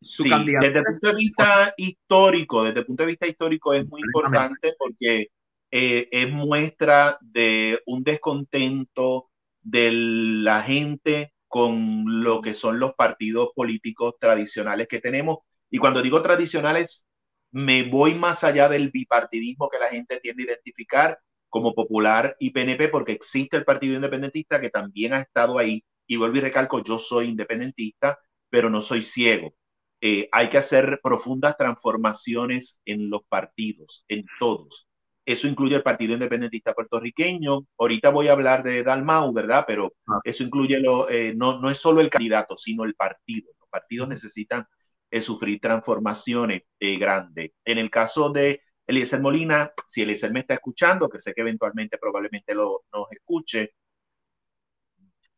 Su 0.00 0.24
desde 0.24 0.78
el 0.78 0.84
punto 0.84 1.08
de 1.08 1.14
vista 1.14 1.74
histórico, 1.76 2.64
desde 2.64 2.80
el 2.80 2.86
punto 2.86 3.02
de 3.02 3.06
vista 3.08 3.26
histórico 3.26 3.72
es 3.72 3.86
muy 3.88 4.00
importante 4.02 4.74
porque 4.78 5.28
eh, 5.70 6.08
es 6.10 6.30
muestra 6.30 7.18
de 7.20 7.82
un 7.86 8.04
descontento 8.04 9.30
de 9.62 9.90
la 9.92 10.62
gente 10.62 11.32
con 11.48 12.22
lo 12.22 12.40
que 12.40 12.54
son 12.54 12.78
los 12.78 12.94
partidos 12.94 13.50
políticos 13.54 14.14
tradicionales 14.20 14.86
que 14.88 15.00
tenemos. 15.00 15.38
Y 15.70 15.78
cuando 15.78 16.02
digo 16.02 16.22
tradicionales, 16.22 17.06
me 17.50 17.84
voy 17.84 18.14
más 18.14 18.44
allá 18.44 18.68
del 18.68 18.90
bipartidismo 18.90 19.68
que 19.68 19.78
la 19.78 19.88
gente 19.88 20.20
tiende 20.20 20.42
a 20.42 20.46
identificar 20.46 21.18
como 21.48 21.74
popular 21.74 22.36
y 22.38 22.50
PNP, 22.50 22.88
porque 22.88 23.12
existe 23.12 23.56
el 23.56 23.64
Partido 23.64 23.94
Independentista 23.94 24.60
que 24.60 24.70
también 24.70 25.14
ha 25.14 25.20
estado 25.20 25.58
ahí 25.58 25.82
y 26.06 26.16
vuelvo 26.16 26.36
y 26.38 26.40
recalco, 26.40 26.82
yo 26.82 26.98
soy 26.98 27.28
independentista, 27.28 28.18
pero 28.48 28.70
no 28.70 28.82
soy 28.82 29.02
ciego. 29.02 29.54
Eh, 30.00 30.28
hay 30.32 30.48
que 30.48 30.58
hacer 30.58 31.00
profundas 31.02 31.56
transformaciones 31.56 32.80
en 32.84 33.10
los 33.10 33.22
partidos, 33.28 34.04
en 34.08 34.22
todos. 34.38 34.86
Eso 35.26 35.48
incluye 35.48 35.74
el 35.74 35.82
Partido 35.82 36.14
Independentista 36.14 36.72
Puertorriqueño. 36.72 37.66
Ahorita 37.78 38.10
voy 38.10 38.28
a 38.28 38.32
hablar 38.32 38.62
de 38.62 38.84
Dalmau, 38.84 39.32
¿verdad? 39.32 39.64
Pero 39.66 39.92
ah. 40.06 40.20
eso 40.22 40.44
incluye, 40.44 40.78
lo, 40.78 41.10
eh, 41.10 41.34
no, 41.34 41.58
no 41.58 41.68
es 41.68 41.78
solo 41.78 42.00
el 42.00 42.10
candidato, 42.10 42.56
sino 42.56 42.84
el 42.84 42.94
partido. 42.94 43.50
Los 43.58 43.68
partidos 43.68 44.08
necesitan 44.08 44.64
eh, 45.10 45.22
sufrir 45.22 45.60
transformaciones 45.60 46.62
eh, 46.78 46.96
grandes. 46.98 47.50
En 47.64 47.78
el 47.78 47.90
caso 47.90 48.30
de 48.30 48.62
Eliezer 48.86 49.20
Molina, 49.20 49.72
si 49.88 50.02
Eliezer 50.02 50.32
me 50.32 50.40
está 50.40 50.54
escuchando, 50.54 51.08
que 51.08 51.18
sé 51.18 51.34
que 51.34 51.40
eventualmente 51.40 51.98
probablemente 51.98 52.54
lo, 52.54 52.84
nos 52.92 53.10
escuche, 53.10 53.74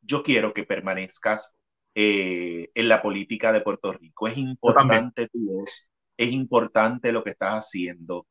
yo 0.09 0.23
quiero 0.25 0.53
que 0.55 0.65
permanezcas 0.65 1.55
en 1.95 2.89
la 2.89 3.03
política 3.03 3.53
de 3.53 3.61
Puerto 3.61 3.93
Rico. 3.93 4.29
Es 4.29 4.39
importante 4.39 5.29
tu 5.29 5.39
voz, 5.41 5.91
es 6.17 6.33
importante 6.33 7.13
lo 7.13 7.25
que 7.25 7.31
estás 7.31 7.67
haciendo, 7.67 8.27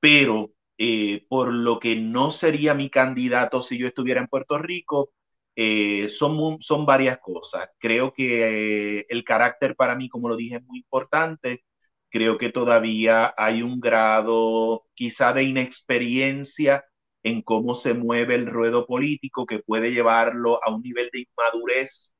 pero 0.00 0.50
eh, 0.78 1.24
por 1.28 1.52
lo 1.52 1.80
que 1.80 1.96
no 1.96 2.30
sería 2.30 2.74
mi 2.74 2.90
candidato 2.90 3.62
si 3.62 3.78
yo 3.78 3.86
estuviera 3.86 4.20
en 4.20 4.28
Puerto 4.28 4.58
Rico, 4.58 5.12
eh, 5.56 6.08
son, 6.10 6.60
son 6.60 6.84
varias 6.86 7.18
cosas. 7.18 7.68
Creo 7.78 8.12
que 8.12 8.98
eh, 9.00 9.06
el 9.08 9.24
carácter 9.24 9.74
para 9.76 9.96
mí, 9.96 10.08
como 10.08 10.28
lo 10.28 10.36
dije, 10.36 10.56
es 10.56 10.64
muy 10.64 10.78
importante. 10.78 11.64
Creo 12.10 12.38
que 12.38 12.50
todavía 12.52 13.34
hay 13.36 13.62
un 13.62 13.80
grado 13.80 14.84
quizá 14.94 15.32
de 15.32 15.44
inexperiencia 15.44 16.84
en 17.26 17.42
cómo 17.42 17.74
se 17.74 17.92
mueve 17.92 18.36
el 18.36 18.46
ruedo 18.46 18.86
político 18.86 19.46
que 19.46 19.58
puede 19.58 19.92
llevarlo 19.92 20.62
a 20.64 20.72
un 20.72 20.82
nivel 20.82 21.10
de 21.12 21.26
inmadurez 21.28 22.14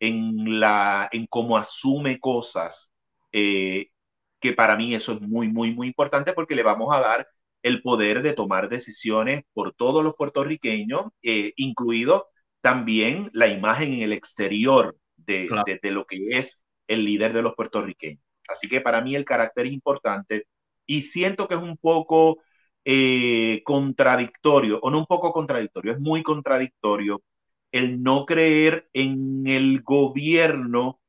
en, 0.00 0.60
la, 0.60 1.08
en 1.12 1.26
cómo 1.26 1.56
asume 1.56 2.20
cosas, 2.20 2.92
que 3.32 4.52
para 4.54 4.76
mí 4.76 4.94
eso 4.94 5.12
es 5.12 5.20
muy, 5.22 5.48
muy, 5.48 5.72
muy 5.72 5.86
importante 5.86 6.34
porque 6.34 6.54
le 6.54 6.62
vamos 6.62 6.92
a 6.92 7.00
dar 7.00 7.26
el 7.62 7.80
poder 7.82 8.22
de 8.22 8.34
tomar 8.34 8.68
decisiones 8.68 9.44
por 9.54 9.74
todos 9.74 10.04
los 10.04 10.14
puertorriqueños, 10.14 11.06
eh, 11.22 11.52
incluido 11.56 12.28
también 12.60 13.30
la 13.32 13.48
imagen 13.48 13.94
en 13.94 14.02
el 14.02 14.12
exterior 14.12 14.96
de, 15.16 15.48
lo 15.84 16.04
que 16.06 16.18
es 16.38 16.62
el 16.86 17.04
líder 17.04 17.32
de 17.32 17.42
los 17.42 17.54
puertorriqueños. 17.54 18.22
Así 18.46 18.68
que 18.68 18.82
para 18.82 19.00
mí 19.00 19.14
el 19.14 19.24
carácter 19.24 19.66
es 19.66 19.72
importante 19.72 20.46
y 20.84 21.02
siento 21.02 21.48
que 21.48 21.54
es 21.54 21.60
un 21.62 21.78
poco 21.78 22.42
eh, 22.84 23.62
contradictorio, 23.64 24.80
o 24.80 24.90
no 24.90 24.98
un 24.98 25.06
poco 25.06 25.32
contradictorio, 25.32 25.92
es 25.92 26.00
muy 26.00 26.22
contradictorio 26.22 27.22
el 27.72 28.02
no 28.02 28.26
creer 28.26 28.88
en 28.92 29.46
el 29.46 29.82
gobierno, 29.82 31.00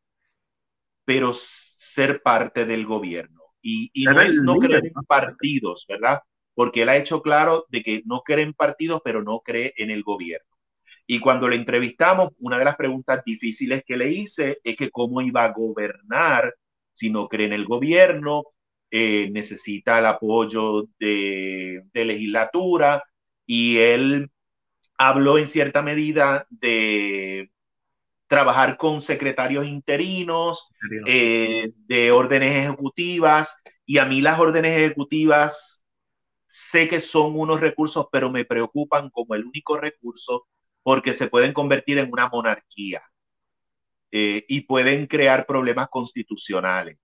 pero 1.05 1.33
ser 1.33 2.21
parte 2.21 2.65
del 2.65 2.85
gobierno. 2.85 3.41
Y, 3.61 3.89
y 3.93 4.05
no 4.05 4.21
es 4.21 4.35
no 4.35 4.57
creer 4.57 4.85
en 4.85 5.03
partidos, 5.05 5.85
¿verdad? 5.87 6.21
porque 6.53 6.83
él 6.83 6.89
ha 6.89 6.97
hecho 6.97 7.21
claro 7.21 7.65
de 7.69 7.81
que 7.81 8.03
no 8.05 8.21
cree 8.21 8.43
en 8.43 8.53
partidos, 8.53 9.01
pero 9.03 9.23
no 9.23 9.39
cree 9.39 9.73
en 9.77 9.91
el 9.91 10.03
gobierno. 10.03 10.47
Y 11.07 11.19
cuando 11.19 11.47
le 11.49 11.55
entrevistamos, 11.55 12.33
una 12.39 12.57
de 12.57 12.65
las 12.65 12.75
preguntas 12.75 13.23
difíciles 13.25 13.83
que 13.85 13.97
le 13.97 14.11
hice 14.11 14.59
es 14.63 14.75
que 14.75 14.91
cómo 14.91 15.21
iba 15.21 15.43
a 15.43 15.51
gobernar 15.51 16.53
si 16.93 17.09
no 17.09 17.27
cree 17.27 17.47
en 17.47 17.53
el 17.53 17.65
gobierno, 17.65 18.43
eh, 18.91 19.29
necesita 19.31 19.99
el 19.99 20.05
apoyo 20.05 20.83
de, 20.99 21.83
de, 21.93 22.05
legislatura 22.05 23.03
y 23.45 23.77
él 23.77 24.29
habló 24.97 25.37
en 25.37 25.47
cierta 25.47 25.81
medida 25.81 26.45
de 26.49 27.51
trabajar 28.31 28.77
con 28.77 29.01
secretarios 29.01 29.65
interinos, 29.65 30.69
eh, 31.05 31.73
de 31.87 32.11
órdenes 32.11 32.65
ejecutivas, 32.65 33.61
y 33.85 33.97
a 33.97 34.05
mí 34.05 34.21
las 34.21 34.39
órdenes 34.39 34.77
ejecutivas 34.77 35.85
sé 36.47 36.87
que 36.87 37.01
son 37.01 37.37
unos 37.37 37.59
recursos, 37.59 38.07
pero 38.09 38.31
me 38.31 38.45
preocupan 38.45 39.09
como 39.09 39.35
el 39.35 39.43
único 39.43 39.77
recurso 39.77 40.47
porque 40.81 41.13
se 41.13 41.27
pueden 41.27 41.51
convertir 41.51 41.97
en 41.97 42.09
una 42.09 42.29
monarquía 42.29 43.01
eh, 44.11 44.45
y 44.47 44.61
pueden 44.61 45.07
crear 45.07 45.45
problemas 45.45 45.89
constitucionales. 45.89 46.97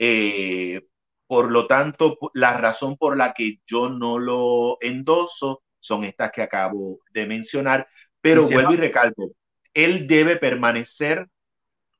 Eh, 0.00 0.82
por 1.26 1.50
lo 1.50 1.66
tanto, 1.66 2.18
la 2.34 2.56
razón 2.56 2.96
por 2.96 3.16
la 3.16 3.32
que 3.32 3.60
yo 3.66 3.88
no 3.88 4.18
lo 4.18 4.78
endoso 4.80 5.62
son 5.80 6.04
estas 6.04 6.32
que 6.32 6.42
acabo 6.42 7.00
de 7.12 7.26
mencionar, 7.26 7.88
pero 8.20 8.42
vuelvo 8.48 8.74
y 8.74 8.76
recalco, 8.76 9.32
él 9.74 10.06
debe 10.06 10.36
permanecer 10.36 11.28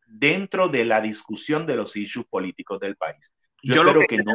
dentro 0.06 0.68
de 0.68 0.84
la 0.84 1.00
discusión 1.00 1.66
de 1.66 1.76
los 1.76 1.96
issues 1.96 2.26
políticos 2.26 2.80
del 2.80 2.96
país. 2.96 3.32
Yo, 3.62 3.82
espero 3.82 4.00
que, 4.00 4.16
que 4.16 4.22
no 4.22 4.32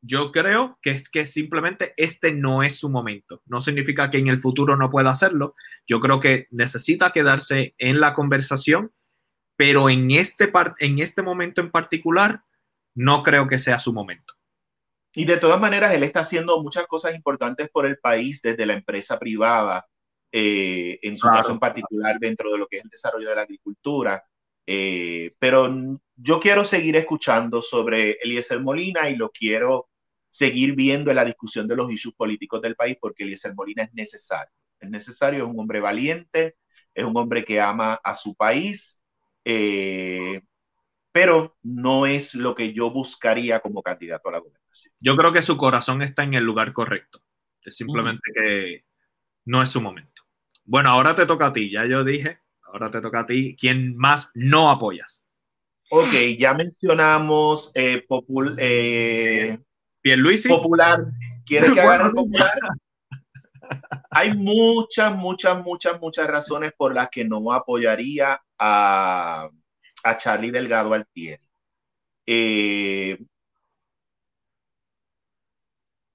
yo 0.00 0.30
creo 0.30 0.78
que 0.80 0.90
es 0.90 1.08
que 1.10 1.26
simplemente 1.26 1.94
este 1.96 2.32
no 2.32 2.62
es 2.62 2.78
su 2.78 2.88
momento. 2.88 3.42
No 3.46 3.60
significa 3.60 4.10
que 4.10 4.18
en 4.18 4.28
el 4.28 4.38
futuro 4.38 4.76
no 4.76 4.90
pueda 4.90 5.10
hacerlo. 5.10 5.54
Yo 5.86 6.00
creo 6.00 6.20
que 6.20 6.46
necesita 6.50 7.10
quedarse 7.10 7.74
en 7.78 7.98
la 8.00 8.14
conversación, 8.14 8.92
pero 9.56 9.90
en 9.90 10.10
este, 10.12 10.52
en 10.78 10.98
este 11.00 11.22
momento 11.22 11.60
en 11.60 11.70
particular, 11.70 12.42
no 12.94 13.22
creo 13.22 13.46
que 13.46 13.58
sea 13.58 13.78
su 13.78 13.92
momento. 13.92 14.34
Y 15.14 15.24
de 15.24 15.38
todas 15.38 15.60
maneras, 15.60 15.94
él 15.94 16.02
está 16.02 16.20
haciendo 16.20 16.62
muchas 16.62 16.86
cosas 16.86 17.14
importantes 17.14 17.68
por 17.70 17.86
el 17.86 17.98
país 17.98 18.40
desde 18.42 18.66
la 18.66 18.74
empresa 18.74 19.18
privada, 19.18 19.86
eh, 20.30 20.98
en 21.02 21.16
su 21.16 21.26
caso 21.26 21.50
en 21.50 21.58
particular 21.58 22.18
dentro 22.20 22.52
de 22.52 22.58
lo 22.58 22.66
que 22.66 22.78
es 22.78 22.84
el 22.84 22.90
desarrollo 22.90 23.28
de 23.28 23.34
la 23.34 23.42
agricultura. 23.42 24.22
Eh, 24.66 25.34
pero 25.38 25.74
yo 26.14 26.40
quiero 26.40 26.64
seguir 26.64 26.94
escuchando 26.96 27.62
sobre 27.62 28.12
Eliezer 28.22 28.60
Molina 28.60 29.08
y 29.08 29.16
lo 29.16 29.30
quiero 29.30 29.88
seguir 30.28 30.74
viendo 30.74 31.10
en 31.10 31.16
la 31.16 31.24
discusión 31.24 31.66
de 31.66 31.76
los 31.76 31.90
issues 31.90 32.14
políticos 32.14 32.60
del 32.60 32.76
país 32.76 32.98
porque 33.00 33.24
Eliezer 33.24 33.54
Molina 33.54 33.84
es 33.84 33.94
necesario. 33.94 34.52
Es 34.78 34.90
necesario, 34.90 35.44
es 35.44 35.50
un 35.50 35.58
hombre 35.58 35.80
valiente, 35.80 36.56
es 36.94 37.04
un 37.04 37.16
hombre 37.16 37.44
que 37.44 37.60
ama 37.60 37.98
a 38.04 38.14
su 38.14 38.34
país, 38.34 39.02
eh, 39.44 40.42
pero 41.12 41.56
no 41.62 42.06
es 42.06 42.34
lo 42.34 42.54
que 42.54 42.72
yo 42.72 42.90
buscaría 42.90 43.60
como 43.60 43.82
candidato 43.82 44.28
a 44.28 44.32
la 44.32 44.38
gobernación. 44.38 44.92
Yo 45.00 45.16
creo 45.16 45.32
que 45.32 45.42
su 45.42 45.56
corazón 45.56 46.02
está 46.02 46.22
en 46.22 46.34
el 46.34 46.44
lugar 46.44 46.72
correcto. 46.72 47.22
Es 47.62 47.76
simplemente 47.76 48.30
que 48.34 48.84
no 49.44 49.62
es 49.62 49.70
su 49.70 49.80
momento. 49.80 50.22
Bueno, 50.64 50.90
ahora 50.90 51.14
te 51.14 51.26
toca 51.26 51.46
a 51.46 51.52
ti, 51.52 51.70
ya 51.70 51.86
yo 51.86 52.04
dije, 52.04 52.40
ahora 52.62 52.90
te 52.90 53.00
toca 53.00 53.20
a 53.20 53.26
ti. 53.26 53.56
¿Quién 53.58 53.96
más 53.96 54.30
no 54.34 54.70
apoyas? 54.70 55.26
Ok, 55.90 56.36
ya 56.38 56.52
mencionamos 56.52 57.72
eh, 57.74 58.04
popul 58.06 58.56
eh, 58.58 59.58
Popular. 60.48 61.04
¿Quieres 61.44 61.72
que 61.72 61.80
agarre 61.80 62.12
popular? 62.12 62.52
Hay 64.10 64.34
muchas, 64.34 65.14
muchas, 65.16 65.62
muchas, 65.62 66.00
muchas 66.00 66.26
razones 66.26 66.72
por 66.76 66.94
las 66.94 67.08
que 67.10 67.24
no 67.24 67.52
apoyaría 67.52 68.40
a, 68.58 69.48
a 70.04 70.16
Charlie 70.16 70.50
Delgado 70.50 70.92
Altieri. 70.94 71.42
Eh, 72.26 73.18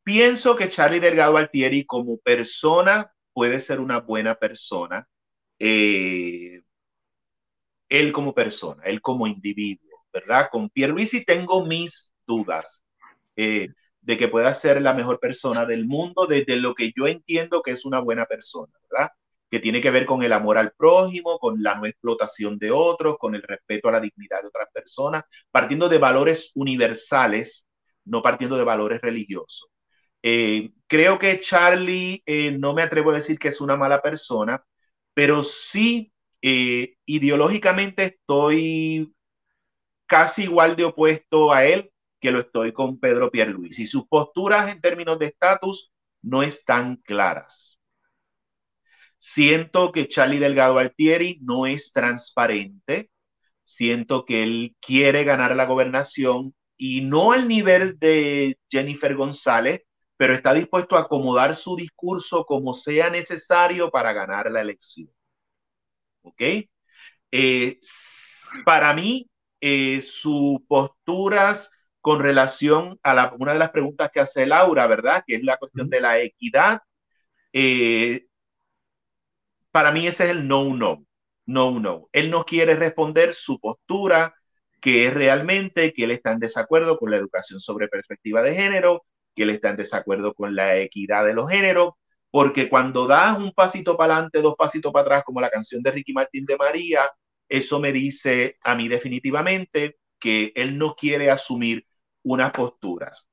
pienso 0.03 0.55
que 0.55 0.69
Charlie 0.69 0.99
Delgado 0.99 1.37
Altieri 1.37 1.85
como 1.85 2.17
persona 2.17 3.11
puede 3.33 3.59
ser 3.59 3.79
una 3.79 3.99
buena 3.99 4.35
persona. 4.35 5.07
Eh, 5.59 6.61
él 7.89 8.11
como 8.11 8.33
persona, 8.33 8.83
él 8.85 9.01
como 9.01 9.27
individuo, 9.27 10.05
¿verdad? 10.11 10.49
Con 10.51 10.69
Pierluisi 10.69 11.23
tengo 11.25 11.65
mis 11.65 12.13
dudas 12.25 12.83
eh, 13.35 13.69
de 14.01 14.17
que 14.17 14.27
pueda 14.27 14.53
ser 14.53 14.81
la 14.81 14.93
mejor 14.93 15.19
persona 15.19 15.65
del 15.65 15.85
mundo 15.85 16.25
desde 16.27 16.55
lo 16.57 16.73
que 16.75 16.91
yo 16.95 17.07
entiendo 17.07 17.61
que 17.61 17.71
es 17.71 17.85
una 17.85 17.99
buena 17.99 18.25
persona, 18.25 18.73
¿verdad? 18.89 19.11
Que 19.53 19.59
tiene 19.59 19.81
que 19.81 19.91
ver 19.91 20.07
con 20.07 20.23
el 20.23 20.33
amor 20.33 20.57
al 20.57 20.71
prójimo, 20.71 21.37
con 21.37 21.61
la 21.61 21.75
no 21.75 21.85
explotación 21.85 22.57
de 22.57 22.71
otros, 22.71 23.17
con 23.19 23.35
el 23.35 23.43
respeto 23.43 23.87
a 23.87 23.91
la 23.91 23.99
dignidad 23.99 24.41
de 24.41 24.47
otras 24.47 24.67
personas, 24.73 25.25
partiendo 25.51 25.89
de 25.89 25.99
valores 25.99 26.49
universales, 26.55 27.67
no 28.03 28.23
partiendo 28.23 28.57
de 28.57 28.63
valores 28.63 28.99
religiosos. 28.99 29.69
Eh, 30.23 30.71
creo 30.87 31.19
que 31.19 31.39
Charlie, 31.39 32.23
eh, 32.25 32.49
no 32.51 32.73
me 32.73 32.81
atrevo 32.81 33.11
a 33.11 33.15
decir 33.15 33.37
que 33.37 33.49
es 33.49 33.61
una 33.61 33.75
mala 33.75 34.01
persona, 34.01 34.63
pero 35.13 35.43
sí 35.43 36.11
eh, 36.41 36.95
ideológicamente 37.05 38.05
estoy 38.05 39.13
casi 40.07 40.45
igual 40.45 40.75
de 40.75 40.85
opuesto 40.85 41.53
a 41.53 41.63
él 41.65 41.91
que 42.19 42.31
lo 42.31 42.39
estoy 42.39 42.73
con 42.73 42.99
Pedro 42.99 43.29
Pierluisi. 43.29 43.83
Y 43.83 43.87
sus 43.87 44.07
posturas 44.07 44.71
en 44.71 44.81
términos 44.81 45.19
de 45.19 45.27
estatus 45.27 45.91
no 46.23 46.41
están 46.41 46.95
claras. 46.97 47.79
Siento 49.25 49.93
que 49.93 50.09
Charlie 50.09 50.37
Delgado 50.39 50.79
Altieri 50.79 51.39
no 51.41 51.65
es 51.65 51.93
transparente. 51.93 53.09
Siento 53.63 54.25
que 54.25 54.43
él 54.43 54.75
quiere 54.81 55.23
ganar 55.23 55.55
la 55.55 55.65
gobernación 55.65 56.53
y 56.77 57.01
no 57.01 57.31
al 57.31 57.47
nivel 57.47 57.97
de 57.99 58.59
Jennifer 58.69 59.15
González, 59.15 59.83
pero 60.17 60.33
está 60.33 60.53
dispuesto 60.53 60.97
a 60.97 61.01
acomodar 61.01 61.55
su 61.55 61.77
discurso 61.77 62.45
como 62.45 62.73
sea 62.73 63.09
necesario 63.09 63.89
para 63.91 64.11
ganar 64.11 64.51
la 64.51 64.61
elección. 64.61 65.09
¿ok? 66.23 66.41
Eh, 67.31 67.79
para 68.65 68.93
mí, 68.93 69.29
eh, 69.61 70.01
sus 70.01 70.59
posturas 70.67 71.71
con 72.01 72.21
relación 72.21 72.99
a 73.03 73.13
la, 73.13 73.33
una 73.39 73.53
de 73.53 73.59
las 73.59 73.71
preguntas 73.71 74.11
que 74.13 74.19
hace 74.19 74.45
Laura, 74.45 74.85
¿verdad? 74.87 75.23
Que 75.25 75.35
es 75.35 75.43
la 75.43 75.57
cuestión 75.57 75.89
de 75.89 76.01
la 76.01 76.19
equidad. 76.19 76.81
Eh, 77.53 78.25
para 79.73 79.91
mí 79.91 80.05
ese 80.07 80.25
es 80.25 80.29
el 80.29 80.47
no, 80.47 80.75
no, 80.75 81.05
no, 81.47 81.79
no. 81.79 82.07
Él 82.13 82.29
no 82.29 82.45
quiere 82.45 82.75
responder 82.75 83.33
su 83.33 83.59
postura, 83.59 84.35
que 84.79 85.07
es 85.07 85.13
realmente 85.13 85.93
que 85.93 86.03
él 86.03 86.11
está 86.11 86.31
en 86.31 86.39
desacuerdo 86.39 86.97
con 86.99 87.09
la 87.09 87.17
educación 87.17 87.59
sobre 87.59 87.87
perspectiva 87.87 88.43
de 88.43 88.55
género, 88.55 89.03
que 89.35 89.43
él 89.43 89.49
está 89.49 89.71
en 89.71 89.77
desacuerdo 89.77 90.35
con 90.35 90.55
la 90.55 90.77
equidad 90.77 91.25
de 91.25 91.33
los 91.33 91.49
géneros, 91.49 91.95
porque 92.29 92.69
cuando 92.69 93.07
das 93.07 93.39
un 93.39 93.51
pasito 93.51 93.97
para 93.97 94.13
adelante, 94.13 94.41
dos 94.41 94.55
pasitos 94.55 94.93
para 94.93 95.03
atrás, 95.05 95.23
como 95.25 95.41
la 95.41 95.49
canción 95.49 95.81
de 95.81 95.91
Ricky 95.91 96.13
Martín 96.13 96.45
de 96.45 96.57
María, 96.57 97.09
eso 97.49 97.79
me 97.79 97.91
dice 97.91 98.57
a 98.61 98.75
mí 98.75 98.87
definitivamente 98.87 99.97
que 100.19 100.51
él 100.55 100.77
no 100.77 100.95
quiere 100.95 101.31
asumir 101.31 101.85
unas 102.21 102.51
posturas. 102.51 103.27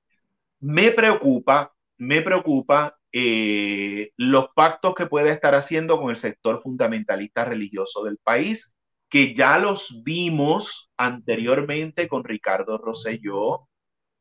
Me 0.60 0.90
preocupa, 0.92 1.74
me 1.98 2.22
preocupa 2.22 2.96
eh, 3.12 4.12
los 4.16 4.48
pactos 4.54 4.94
que 4.94 5.06
puede 5.06 5.30
estar 5.30 5.54
haciendo 5.54 6.00
con 6.00 6.10
el 6.10 6.16
sector 6.16 6.62
fundamentalista 6.62 7.44
religioso 7.44 8.04
del 8.04 8.18
país, 8.18 8.76
que 9.08 9.34
ya 9.34 9.58
los 9.58 10.02
vimos 10.04 10.90
anteriormente 10.96 12.06
con 12.06 12.24
Ricardo 12.24 12.78
Rosselló 12.78 13.68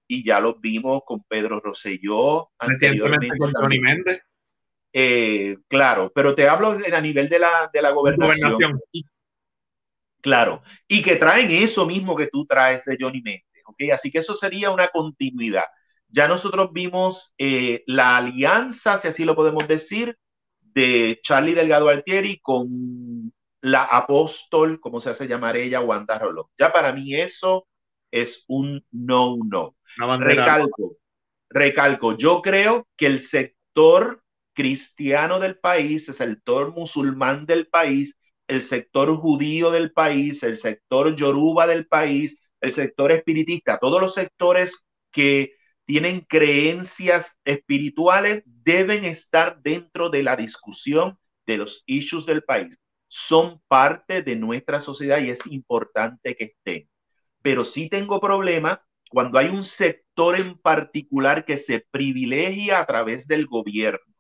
y 0.07 0.25
ya 0.25 0.39
los 0.39 0.59
vimos 0.59 1.03
con 1.05 1.23
Pedro 1.23 1.59
Rosselló 1.59 2.49
anteriormente 2.57 3.37
con 3.37 3.53
Tony 3.53 3.79
Méndez. 3.79 4.21
Eh, 4.91 5.57
claro, 5.67 6.11
pero 6.13 6.33
te 6.33 6.49
hablo 6.49 6.75
a 6.91 7.01
nivel 7.01 7.29
de 7.29 7.37
la, 7.37 7.69
de 7.71 7.81
la 7.81 7.91
gobernación. 7.91 8.79
Claro, 10.21 10.63
y 10.87 11.01
que 11.03 11.15
traen 11.15 11.51
eso 11.51 11.85
mismo 11.85 12.15
que 12.15 12.27
tú 12.27 12.45
traes 12.45 12.83
de 12.85 12.97
Johnny 12.99 13.21
Méndez. 13.21 13.45
Así 13.93 14.09
que 14.11 14.17
eso 14.17 14.33
sería 14.35 14.71
una 14.71 14.89
continuidad. 14.89 15.65
Ya 16.10 16.27
nosotros 16.27 16.72
vimos 16.73 17.34
eh, 17.38 17.84
la 17.86 18.18
alianza, 18.18 18.98
si 18.98 19.07
así 19.07 19.26
lo 19.26 19.36
podemos 19.36 19.68
decir, 19.68 20.18
de 20.60 21.19
Charlie 21.23 21.53
Delgado 21.53 21.90
Altieri 21.90 22.40
con 22.40 23.31
la 23.61 23.84
apóstol, 23.84 24.80
como 24.80 25.02
se 25.02 25.11
hace 25.11 25.27
llamar 25.27 25.57
ella, 25.57 25.81
Wanda 25.81 26.18
Rolón. 26.18 26.45
Ya 26.57 26.72
para 26.72 26.94
mí 26.94 27.15
eso 27.15 27.68
es 28.11 28.44
un 28.48 28.84
no-no. 28.91 29.76
Recalco, 30.19 30.98
recalco, 31.49 32.18
yo 32.18 32.41
creo 32.41 32.88
que 32.95 33.07
el 33.07 33.22
sector 33.22 34.23
cristiano 34.53 35.40
del 35.40 35.57
país, 35.57 36.07
el 36.10 36.15
sector 36.15 36.73
musulmán 36.73 37.45
del 37.45 37.68
país, 37.68 38.18
el 38.48 38.64
sector 38.64 39.15
judío 39.15 39.72
del 39.72 39.91
país, 39.91 40.41
el 40.44 40.57
sector 40.57 41.15
yoruba 41.15 41.68
del 41.68 41.88
país, 41.88 42.41
el 42.61 42.73
sector 42.73 43.11
espiritista, 43.11 43.77
todos 43.80 44.02
los 44.02 44.14
sectores 44.14 44.88
que 45.11 45.53
tienen 45.89 46.21
creencias 46.21 47.39
espirituales 47.43 48.43
deben 48.45 49.05
estar 49.05 49.59
dentro 49.63 50.11
de 50.11 50.21
la 50.21 50.35
discusión 50.35 51.17
de 51.47 51.57
los 51.57 51.81
issues 51.87 52.27
del 52.27 52.43
país. 52.43 52.77
Son 53.07 53.59
parte 53.67 54.21
de 54.21 54.35
nuestra 54.35 54.81
sociedad 54.81 55.17
y 55.17 55.31
es 55.31 55.39
importante 55.47 56.35
que 56.35 56.43
estén. 56.43 56.87
Pero 57.41 57.65
sí 57.65 57.89
tengo 57.89 58.21
problema 58.21 58.85
cuando 59.09 59.39
hay 59.39 59.47
un 59.47 59.63
sector 59.63 60.39
en 60.39 60.59
particular 60.59 61.43
que 61.43 61.57
se 61.57 61.83
privilegia 61.89 62.81
a 62.81 62.85
través 62.85 63.27
del 63.27 63.47
gobierno. 63.47 64.13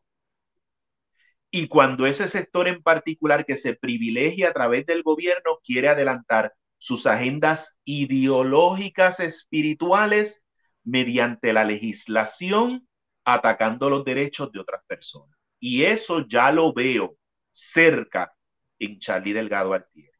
Y 1.51 1.67
cuando 1.67 2.07
ese 2.07 2.27
sector 2.29 2.67
en 2.67 2.81
particular 2.81 3.45
que 3.45 3.57
se 3.57 3.75
privilegia 3.75 4.49
a 4.49 4.53
través 4.53 4.87
del 4.87 5.03
gobierno 5.03 5.59
quiere 5.63 5.89
adelantar 5.89 6.51
sus 6.79 7.05
agendas 7.05 7.77
ideológicas 7.85 9.19
espirituales 9.19 10.47
mediante 10.89 11.53
la 11.53 11.63
legislación, 11.63 12.87
atacando 13.23 13.89
los 13.89 14.03
derechos 14.03 14.51
de 14.51 14.59
otras 14.59 14.81
personas. 14.87 15.37
Y 15.59 15.83
eso 15.83 16.25
ya 16.27 16.51
lo 16.51 16.73
veo 16.73 17.15
cerca 17.51 18.33
en 18.79 18.99
Charlie 18.99 19.33
Delgado 19.33 19.73
Altieri. 19.73 20.17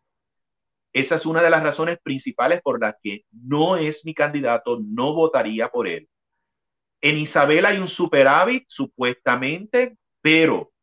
Esa 0.94 1.16
es 1.16 1.26
una 1.26 1.41
de 1.41 1.50
las 1.50 1.64
razones 1.64 2.00
principales 2.02 2.62
por 2.62 2.82
las 2.82 2.96
que 3.02 3.26
no 3.32 3.78
es 3.78 4.06
mi 4.06 4.14
candidato, 4.14 4.80
no 4.84 5.14
votaría 5.14 5.70
por 5.70 5.88
él. 5.88 6.10
En 7.02 7.18
Isabel 7.18 7.66
hay 7.66 7.78
un 7.78 7.88
superávit, 7.88 8.66
supuestamente, 8.68 9.98
pero 10.22 10.74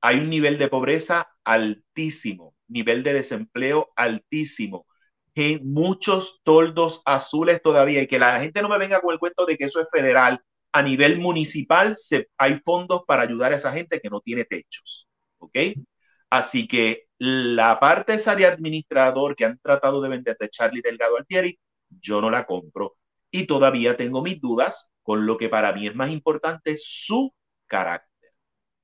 hay 0.00 0.18
un 0.18 0.30
nivel 0.30 0.58
de 0.58 0.68
pobreza 0.68 1.28
altísimo, 1.44 2.54
nivel 2.66 3.02
de 3.02 3.12
desempleo 3.12 3.90
altísimo, 3.94 4.86
muchos 5.62 6.40
toldos 6.42 7.02
azules 7.04 7.62
todavía 7.62 8.02
y 8.02 8.06
que 8.06 8.18
la 8.18 8.40
gente 8.40 8.62
no 8.62 8.68
me 8.68 8.78
venga 8.78 9.00
con 9.00 9.12
el 9.12 9.18
cuento 9.18 9.46
de 9.46 9.56
que 9.56 9.64
eso 9.64 9.80
es 9.80 9.88
federal. 9.90 10.40
A 10.72 10.82
nivel 10.82 11.18
municipal 11.18 11.96
hay 12.36 12.60
fondos 12.60 13.02
para 13.06 13.22
ayudar 13.22 13.52
a 13.52 13.56
esa 13.56 13.72
gente 13.72 14.00
que 14.00 14.10
no 14.10 14.20
tiene 14.20 14.44
techos. 14.44 15.08
¿Ok? 15.38 15.56
Así 16.30 16.68
que 16.68 17.04
la 17.18 17.80
parte 17.80 18.14
esa 18.14 18.36
de 18.36 18.46
administrador 18.46 19.34
que 19.34 19.44
han 19.44 19.58
tratado 19.58 20.00
de 20.00 20.08
vender 20.08 20.36
de 20.38 20.50
Charlie 20.50 20.82
Delgado 20.82 21.16
Altieri, 21.16 21.58
yo 21.88 22.20
no 22.20 22.30
la 22.30 22.44
compro. 22.44 22.96
Y 23.30 23.46
todavía 23.46 23.96
tengo 23.96 24.22
mis 24.22 24.40
dudas 24.40 24.92
con 25.02 25.26
lo 25.26 25.38
que 25.38 25.48
para 25.48 25.72
mí 25.72 25.86
es 25.86 25.94
más 25.94 26.10
importante, 26.10 26.76
su 26.78 27.32
carácter. 27.66 28.32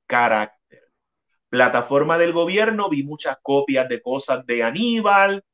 Carácter. 0.07 0.83
Plataforma 1.49 2.19
del 2.19 2.33
gobierno, 2.33 2.89
vi 2.89 3.03
muchas 3.05 3.37
copias 3.43 3.89
de 3.89 4.03
cosas 4.03 4.45
de 4.47 4.63
Aníbal, 4.63 5.45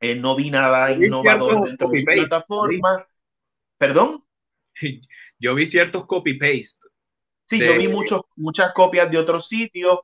eh, 0.00 0.14
no 0.14 0.36
vi 0.36 0.50
nada 0.50 0.92
innovador 0.92 1.66
dentro 1.66 1.88
de 1.88 2.02
la 2.02 2.12
plataforma. 2.14 3.06
¿Perdón? 3.76 4.24
Yo 5.38 5.54
vi 5.54 5.66
ciertos 5.66 6.06
copy-paste. 6.06 6.88
Sí, 7.48 7.58
yo 7.60 7.78
vi 7.78 7.88
muchos, 7.88 8.22
muchas 8.36 8.74
copias 8.74 9.10
de 9.10 9.16
otros 9.16 9.48
sitios. 9.48 10.00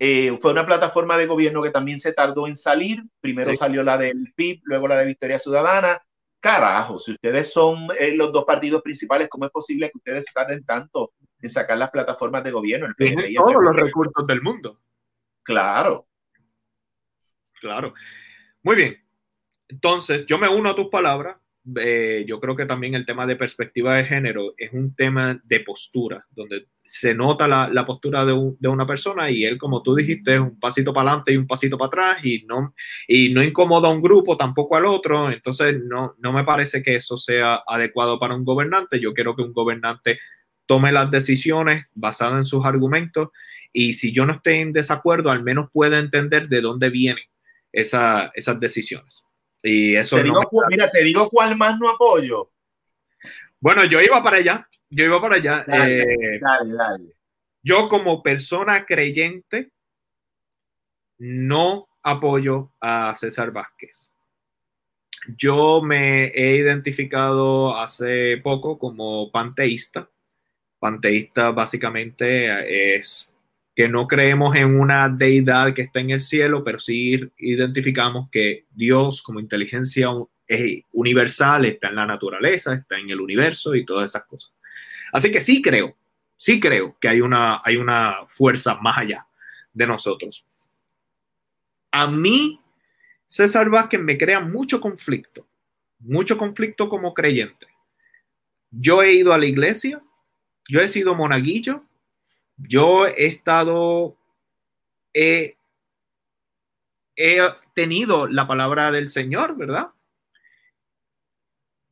Eh, 0.00 0.36
fue 0.40 0.50
una 0.50 0.66
plataforma 0.66 1.16
de 1.16 1.26
gobierno 1.26 1.62
que 1.62 1.70
también 1.70 2.00
se 2.00 2.12
tardó 2.12 2.48
en 2.48 2.56
salir. 2.56 3.04
Primero 3.20 3.54
salió 3.54 3.84
la 3.84 3.96
del 3.96 4.32
PIB, 4.34 4.62
luego 4.64 4.88
la 4.88 4.98
de 4.98 5.06
Victoria 5.06 5.38
Ciudadana. 5.38 6.02
Carajo, 6.40 6.98
si 6.98 7.12
ustedes 7.12 7.52
son 7.52 7.88
eh, 7.98 8.14
los 8.16 8.32
dos 8.32 8.44
partidos 8.44 8.82
principales, 8.82 9.28
¿cómo 9.28 9.44
es 9.44 9.52
posible 9.52 9.90
que 9.90 9.98
ustedes 9.98 10.26
tarden 10.32 10.64
tanto 10.64 11.12
en 11.40 11.50
sacar 11.50 11.78
las 11.78 11.90
plataformas 11.90 12.42
de 12.42 12.50
gobierno? 12.50 12.86
El 12.86 12.96
Tienen 12.96 13.34
todos 13.34 13.62
los 13.62 13.76
recursos 13.76 14.26
del 14.26 14.42
mundo. 14.42 14.80
Claro. 15.44 16.08
Claro. 17.60 17.94
Muy 18.62 18.76
bien. 18.76 19.07
Entonces, 19.68 20.26
yo 20.26 20.38
me 20.38 20.48
uno 20.48 20.70
a 20.70 20.74
tus 20.74 20.88
palabras. 20.88 21.36
Eh, 21.78 22.24
yo 22.26 22.40
creo 22.40 22.56
que 22.56 22.64
también 22.64 22.94
el 22.94 23.04
tema 23.04 23.26
de 23.26 23.36
perspectiva 23.36 23.96
de 23.96 24.04
género 24.04 24.54
es 24.56 24.72
un 24.72 24.94
tema 24.94 25.38
de 25.44 25.60
postura, 25.60 26.26
donde 26.30 26.68
se 26.82 27.14
nota 27.14 27.46
la, 27.46 27.84
postura 27.84 28.24
de, 28.24 28.32
una 28.32 28.86
persona 28.86 29.30
y 29.30 29.44
él, 29.44 29.58
como 29.58 29.82
tú 29.82 29.94
dijiste, 29.94 30.36
es 30.36 30.40
un 30.40 30.58
pasito 30.58 30.94
para 30.94 31.10
adelante 31.10 31.34
y 31.34 31.36
un 31.36 31.46
pasito 31.46 31.76
para 31.76 31.88
atrás 31.88 32.24
y 32.24 32.44
no, 32.46 32.74
y 33.06 33.28
no 33.34 33.42
incomoda 33.42 33.88
a 33.88 33.92
un 33.92 34.00
grupo, 34.00 34.38
tampoco 34.38 34.76
al 34.76 34.86
otro. 34.86 35.30
Entonces, 35.30 35.76
no, 35.84 36.14
no 36.18 36.32
me 36.32 36.44
parece 36.44 36.82
que 36.82 36.94
eso 36.94 37.18
sea 37.18 37.62
adecuado 37.66 38.18
para 38.18 38.34
un 38.34 38.44
gobernante. 38.44 38.98
Yo 38.98 39.12
quiero 39.12 39.36
que 39.36 39.42
un 39.42 39.52
gobernante 39.52 40.18
tome 40.64 40.90
las 40.90 41.10
decisiones 41.10 41.84
basadas 41.94 42.38
en 42.38 42.44
sus 42.46 42.64
argumentos 42.64 43.28
y 43.72 43.94
si 43.94 44.12
yo 44.12 44.24
no 44.26 44.34
estoy 44.34 44.54
en 44.54 44.72
desacuerdo, 44.72 45.30
al 45.30 45.42
menos 45.42 45.68
pueda 45.72 45.98
entender 45.98 46.48
de 46.48 46.60
dónde 46.60 46.90
vienen 46.90 47.24
esas 47.72 48.32
decisiones. 48.60 49.27
Y 49.62 49.96
eso 49.96 50.16
te 50.16 50.22
digo, 50.22 50.40
Mira, 50.68 50.90
te 50.90 51.02
digo 51.02 51.28
cuál 51.30 51.56
más 51.56 51.78
no 51.78 51.90
apoyo. 51.90 52.50
Bueno, 53.60 53.84
yo 53.84 54.00
iba 54.00 54.22
para 54.22 54.36
allá. 54.36 54.68
Yo 54.90 55.04
iba 55.04 55.20
para 55.20 55.36
allá. 55.36 55.64
Dale, 55.66 56.38
dale, 56.40 56.74
dale. 56.74 57.12
Yo 57.62 57.88
como 57.88 58.22
persona 58.22 58.86
creyente 58.86 59.70
no 61.18 61.88
apoyo 62.02 62.72
a 62.80 63.14
César 63.14 63.50
Vázquez. 63.50 64.12
Yo 65.36 65.82
me 65.82 66.26
he 66.28 66.56
identificado 66.56 67.76
hace 67.76 68.38
poco 68.38 68.78
como 68.78 69.30
panteísta. 69.30 70.08
Panteísta 70.78 71.50
básicamente 71.50 72.96
es 72.96 73.28
que 73.78 73.88
no 73.88 74.08
creemos 74.08 74.56
en 74.56 74.76
una 74.76 75.08
deidad 75.08 75.72
que 75.72 75.82
está 75.82 76.00
en 76.00 76.10
el 76.10 76.20
cielo, 76.20 76.64
pero 76.64 76.80
sí 76.80 77.30
identificamos 77.38 78.28
que 78.28 78.66
Dios 78.72 79.22
como 79.22 79.38
inteligencia 79.38 80.08
universal 80.90 81.64
está 81.64 81.86
en 81.86 81.94
la 81.94 82.04
naturaleza, 82.04 82.74
está 82.74 82.98
en 82.98 83.08
el 83.10 83.20
universo 83.20 83.76
y 83.76 83.86
todas 83.86 84.10
esas 84.10 84.24
cosas. 84.24 84.52
Así 85.12 85.30
que 85.30 85.40
sí 85.40 85.62
creo, 85.62 85.96
sí 86.36 86.58
creo 86.58 86.96
que 86.98 87.08
hay 87.08 87.20
una, 87.20 87.62
hay 87.64 87.76
una 87.76 88.26
fuerza 88.26 88.74
más 88.74 88.98
allá 88.98 89.28
de 89.72 89.86
nosotros. 89.86 90.44
A 91.92 92.08
mí, 92.08 92.60
César 93.28 93.70
Vázquez 93.70 94.00
me 94.00 94.18
crea 94.18 94.40
mucho 94.40 94.80
conflicto, 94.80 95.46
mucho 96.00 96.36
conflicto 96.36 96.88
como 96.88 97.14
creyente. 97.14 97.68
Yo 98.72 99.04
he 99.04 99.12
ido 99.12 99.32
a 99.32 99.38
la 99.38 99.46
iglesia, 99.46 100.02
yo 100.68 100.80
he 100.80 100.88
sido 100.88 101.14
monaguillo, 101.14 101.84
yo 102.58 103.06
he 103.06 103.26
estado, 103.26 104.16
he, 105.14 105.56
tenido 107.74 108.28
la 108.28 108.46
palabra 108.46 108.90
del 108.90 109.08
Señor, 109.08 109.56
¿verdad? 109.56 109.90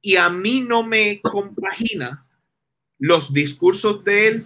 Y 0.00 0.16
a 0.16 0.28
mí 0.28 0.60
no 0.60 0.84
me 0.84 1.20
compagina 1.20 2.26
los 2.98 3.32
discursos 3.32 4.04
de 4.04 4.28
él 4.28 4.44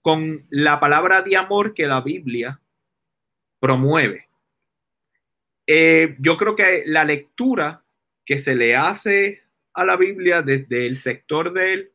con 0.00 0.46
la 0.50 0.80
palabra 0.80 1.22
de 1.22 1.36
amor 1.36 1.74
que 1.74 1.86
la 1.86 2.00
Biblia 2.00 2.60
promueve. 3.60 4.28
Eh, 5.66 6.16
yo 6.18 6.36
creo 6.36 6.56
que 6.56 6.82
la 6.86 7.04
lectura 7.04 7.84
que 8.24 8.38
se 8.38 8.56
le 8.56 8.74
hace 8.74 9.42
a 9.72 9.84
la 9.84 9.96
Biblia 9.96 10.42
desde 10.42 10.86
el 10.86 10.96
sector 10.96 11.52
de 11.52 11.74
él 11.74 11.92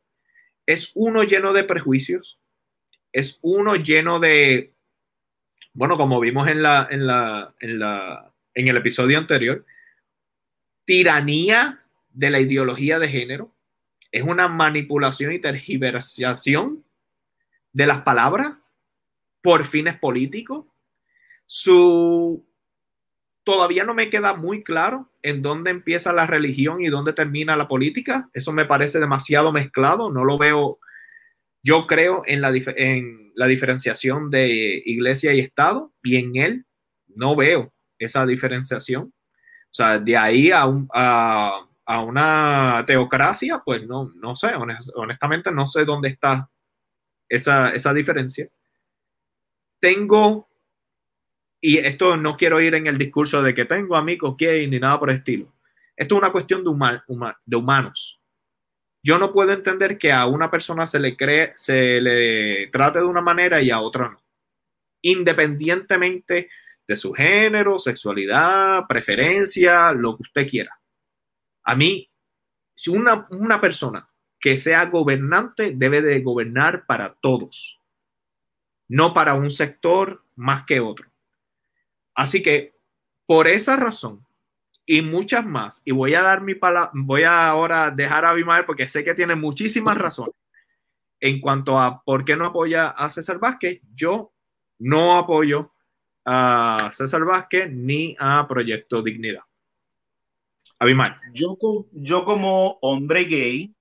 es 0.64 0.92
uno 0.94 1.22
lleno 1.22 1.52
de 1.52 1.64
prejuicios, 1.64 2.40
es 3.16 3.38
uno 3.40 3.76
lleno 3.76 4.20
de, 4.20 4.74
bueno, 5.72 5.96
como 5.96 6.20
vimos 6.20 6.48
en 6.48 6.60
la, 6.62 6.86
en 6.90 7.06
la, 7.06 7.54
en 7.60 7.78
la, 7.78 8.30
en 8.52 8.68
el 8.68 8.76
episodio 8.76 9.16
anterior, 9.16 9.64
tiranía 10.84 11.82
de 12.10 12.28
la 12.28 12.40
ideología 12.40 12.98
de 12.98 13.08
género, 13.08 13.54
es 14.12 14.22
una 14.22 14.48
manipulación 14.48 15.32
y 15.32 15.38
tergiversación 15.38 16.84
de 17.72 17.86
las 17.86 18.02
palabras 18.02 18.52
por 19.40 19.64
fines 19.64 19.98
políticos. 19.98 20.66
Su 21.46 22.46
todavía 23.44 23.84
no 23.84 23.94
me 23.94 24.10
queda 24.10 24.34
muy 24.34 24.62
claro 24.62 25.10
en 25.22 25.40
dónde 25.40 25.70
empieza 25.70 26.12
la 26.12 26.26
religión 26.26 26.82
y 26.82 26.88
dónde 26.88 27.14
termina 27.14 27.56
la 27.56 27.66
política. 27.66 28.28
Eso 28.34 28.52
me 28.52 28.66
parece 28.66 29.00
demasiado 29.00 29.52
mezclado. 29.52 30.12
No 30.12 30.22
lo 30.22 30.36
veo. 30.36 30.80
Yo 31.66 31.88
creo 31.88 32.22
en 32.26 32.40
la, 32.40 32.52
en 32.76 33.32
la 33.34 33.48
diferenciación 33.48 34.30
de 34.30 34.80
iglesia 34.84 35.34
y 35.34 35.40
Estado 35.40 35.92
y 36.00 36.14
en 36.14 36.36
él 36.36 36.64
no 37.08 37.34
veo 37.34 37.74
esa 37.98 38.24
diferenciación. 38.24 39.06
O 39.06 39.72
sea, 39.72 39.98
de 39.98 40.16
ahí 40.16 40.52
a, 40.52 40.64
una 40.64 42.84
teocracia, 42.86 43.62
pues 43.64 43.84
no, 43.84 44.12
no 44.14 44.36
sé, 44.36 44.52
honestamente 44.94 45.50
no 45.50 45.66
sé 45.66 45.84
dónde 45.84 46.10
está 46.10 46.48
esa, 47.28 47.70
esa 47.70 47.92
diferencia. 47.92 48.48
Tengo 49.80 50.48
y 51.60 51.78
esto 51.78 52.16
no 52.16 52.36
quiero 52.36 52.60
ir 52.60 52.76
en 52.76 52.86
el 52.86 52.96
discurso 52.96 53.42
de 53.42 53.54
que 53.54 53.64
tengo 53.64 53.96
amigos 53.96 54.36
que 54.38 54.68
ni 54.68 54.78
nada 54.78 55.00
por 55.00 55.10
el 55.10 55.16
estilo. 55.16 55.52
Esto 55.96 56.14
es 56.14 56.18
una 56.20 56.30
cuestión 56.30 56.62
de 56.62 57.56
humanos. 57.56 58.15
Yo 59.02 59.18
no 59.18 59.32
puedo 59.32 59.52
entender 59.52 59.98
que 59.98 60.12
a 60.12 60.26
una 60.26 60.50
persona 60.50 60.86
se 60.86 60.98
le 60.98 61.16
cree, 61.16 61.52
se 61.54 62.00
le 62.00 62.68
trate 62.68 62.98
de 62.98 63.04
una 63.04 63.20
manera 63.20 63.60
y 63.62 63.70
a 63.70 63.80
otra 63.80 64.08
no. 64.10 64.22
Independientemente 65.02 66.48
de 66.86 66.96
su 66.96 67.12
género, 67.12 67.78
sexualidad, 67.78 68.86
preferencia, 68.88 69.92
lo 69.92 70.16
que 70.16 70.22
usted 70.22 70.48
quiera. 70.48 70.80
A 71.64 71.74
mí, 71.76 72.10
si 72.74 72.90
una, 72.90 73.26
una 73.30 73.60
persona 73.60 74.08
que 74.40 74.56
sea 74.56 74.86
gobernante 74.86 75.72
debe 75.74 76.02
de 76.02 76.20
gobernar 76.20 76.86
para 76.86 77.14
todos, 77.14 77.80
no 78.88 79.14
para 79.14 79.34
un 79.34 79.50
sector 79.50 80.24
más 80.36 80.64
que 80.64 80.80
otro. 80.80 81.10
Así 82.14 82.42
que 82.42 82.76
por 83.26 83.48
esa 83.48 83.76
razón 83.76 84.25
y 84.86 85.02
muchas 85.02 85.44
más, 85.44 85.82
y 85.84 85.90
voy 85.90 86.14
a 86.14 86.22
dar 86.22 86.40
mi 86.40 86.54
palabra, 86.54 86.92
voy 86.94 87.24
a 87.24 87.48
ahora 87.48 87.90
dejar 87.90 88.24
a 88.24 88.30
Abimael 88.30 88.64
porque 88.64 88.86
sé 88.86 89.02
que 89.02 89.14
tiene 89.14 89.34
muchísimas 89.34 89.98
razones 89.98 90.34
en 91.20 91.40
cuanto 91.40 91.78
a 91.78 92.02
por 92.02 92.24
qué 92.24 92.36
no 92.36 92.46
apoya 92.46 92.88
a 92.88 93.08
César 93.08 93.38
Vázquez. 93.38 93.80
Yo 93.94 94.32
no 94.78 95.18
apoyo 95.18 95.72
a 96.24 96.90
César 96.92 97.24
Vázquez 97.24 97.70
ni 97.72 98.16
a 98.18 98.46
Proyecto 98.46 99.02
Dignidad. 99.02 99.42
Abimael. 100.78 101.14
Yo, 101.32 101.56
yo 101.92 102.24
como 102.24 102.78
hombre 102.82 103.24
gay 103.24 103.74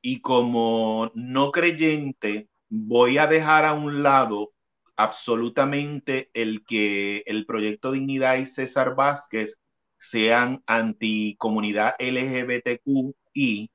y 0.00 0.20
como 0.20 1.10
no 1.14 1.50
creyente 1.50 2.48
voy 2.68 3.18
a 3.18 3.26
dejar 3.26 3.64
a 3.64 3.74
un 3.74 4.02
lado 4.02 4.52
absolutamente 4.96 6.30
el 6.32 6.64
que 6.64 7.22
el 7.26 7.44
proyecto 7.44 7.92
Dignidad 7.92 8.36
y 8.38 8.46
César 8.46 8.94
Vázquez 8.94 9.58
sean 9.98 10.62
anticomunidad 10.66 11.94
LGBTQI 11.98 13.70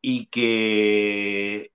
y 0.00 0.26
que 0.26 1.72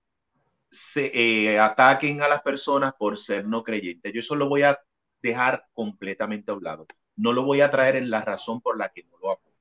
se 0.70 1.10
eh, 1.14 1.58
ataquen 1.60 2.22
a 2.22 2.28
las 2.28 2.42
personas 2.42 2.94
por 2.98 3.18
ser 3.18 3.46
no 3.46 3.64
creyentes. 3.64 4.12
Yo 4.12 4.20
eso 4.20 4.36
lo 4.36 4.48
voy 4.48 4.62
a 4.62 4.78
dejar 5.22 5.66
completamente 5.72 6.50
a 6.50 6.54
un 6.54 6.64
lado. 6.64 6.86
No 7.16 7.32
lo 7.32 7.44
voy 7.44 7.60
a 7.62 7.70
traer 7.70 7.96
en 7.96 8.10
la 8.10 8.22
razón 8.22 8.60
por 8.60 8.78
la 8.78 8.90
que 8.90 9.04
no 9.04 9.18
lo 9.22 9.32
apoyo. 9.32 9.56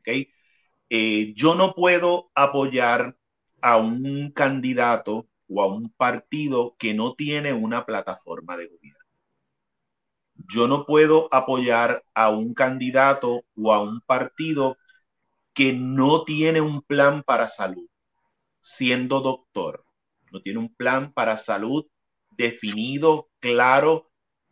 ¿Okay? 0.00 0.32
Eh, 0.90 1.34
yo 1.36 1.54
no 1.54 1.74
puedo 1.74 2.30
apoyar 2.34 3.16
a 3.62 3.76
un 3.78 4.32
candidato 4.32 5.28
o 5.48 5.62
a 5.62 5.66
un 5.66 5.90
partido 5.92 6.76
que 6.78 6.94
no 6.94 7.14
tiene 7.14 7.52
una 7.52 7.84
plataforma 7.86 8.56
de 8.56 8.68
gobierno. 8.68 8.99
Yo 10.50 10.66
no 10.66 10.84
puedo 10.84 11.28
apoyar 11.32 12.02
a 12.12 12.30
un 12.30 12.54
candidato 12.54 13.44
o 13.54 13.72
a 13.72 13.80
un 13.80 14.00
partido 14.00 14.76
que 15.54 15.72
no 15.72 16.24
tiene 16.24 16.60
un 16.60 16.82
plan 16.82 17.22
para 17.22 17.46
salud, 17.46 17.88
siendo 18.60 19.20
doctor. 19.20 19.84
No 20.32 20.42
tiene 20.42 20.58
un 20.58 20.74
plan 20.74 21.12
para 21.12 21.36
salud 21.36 21.86
definido, 22.30 23.28
claro 23.38 24.10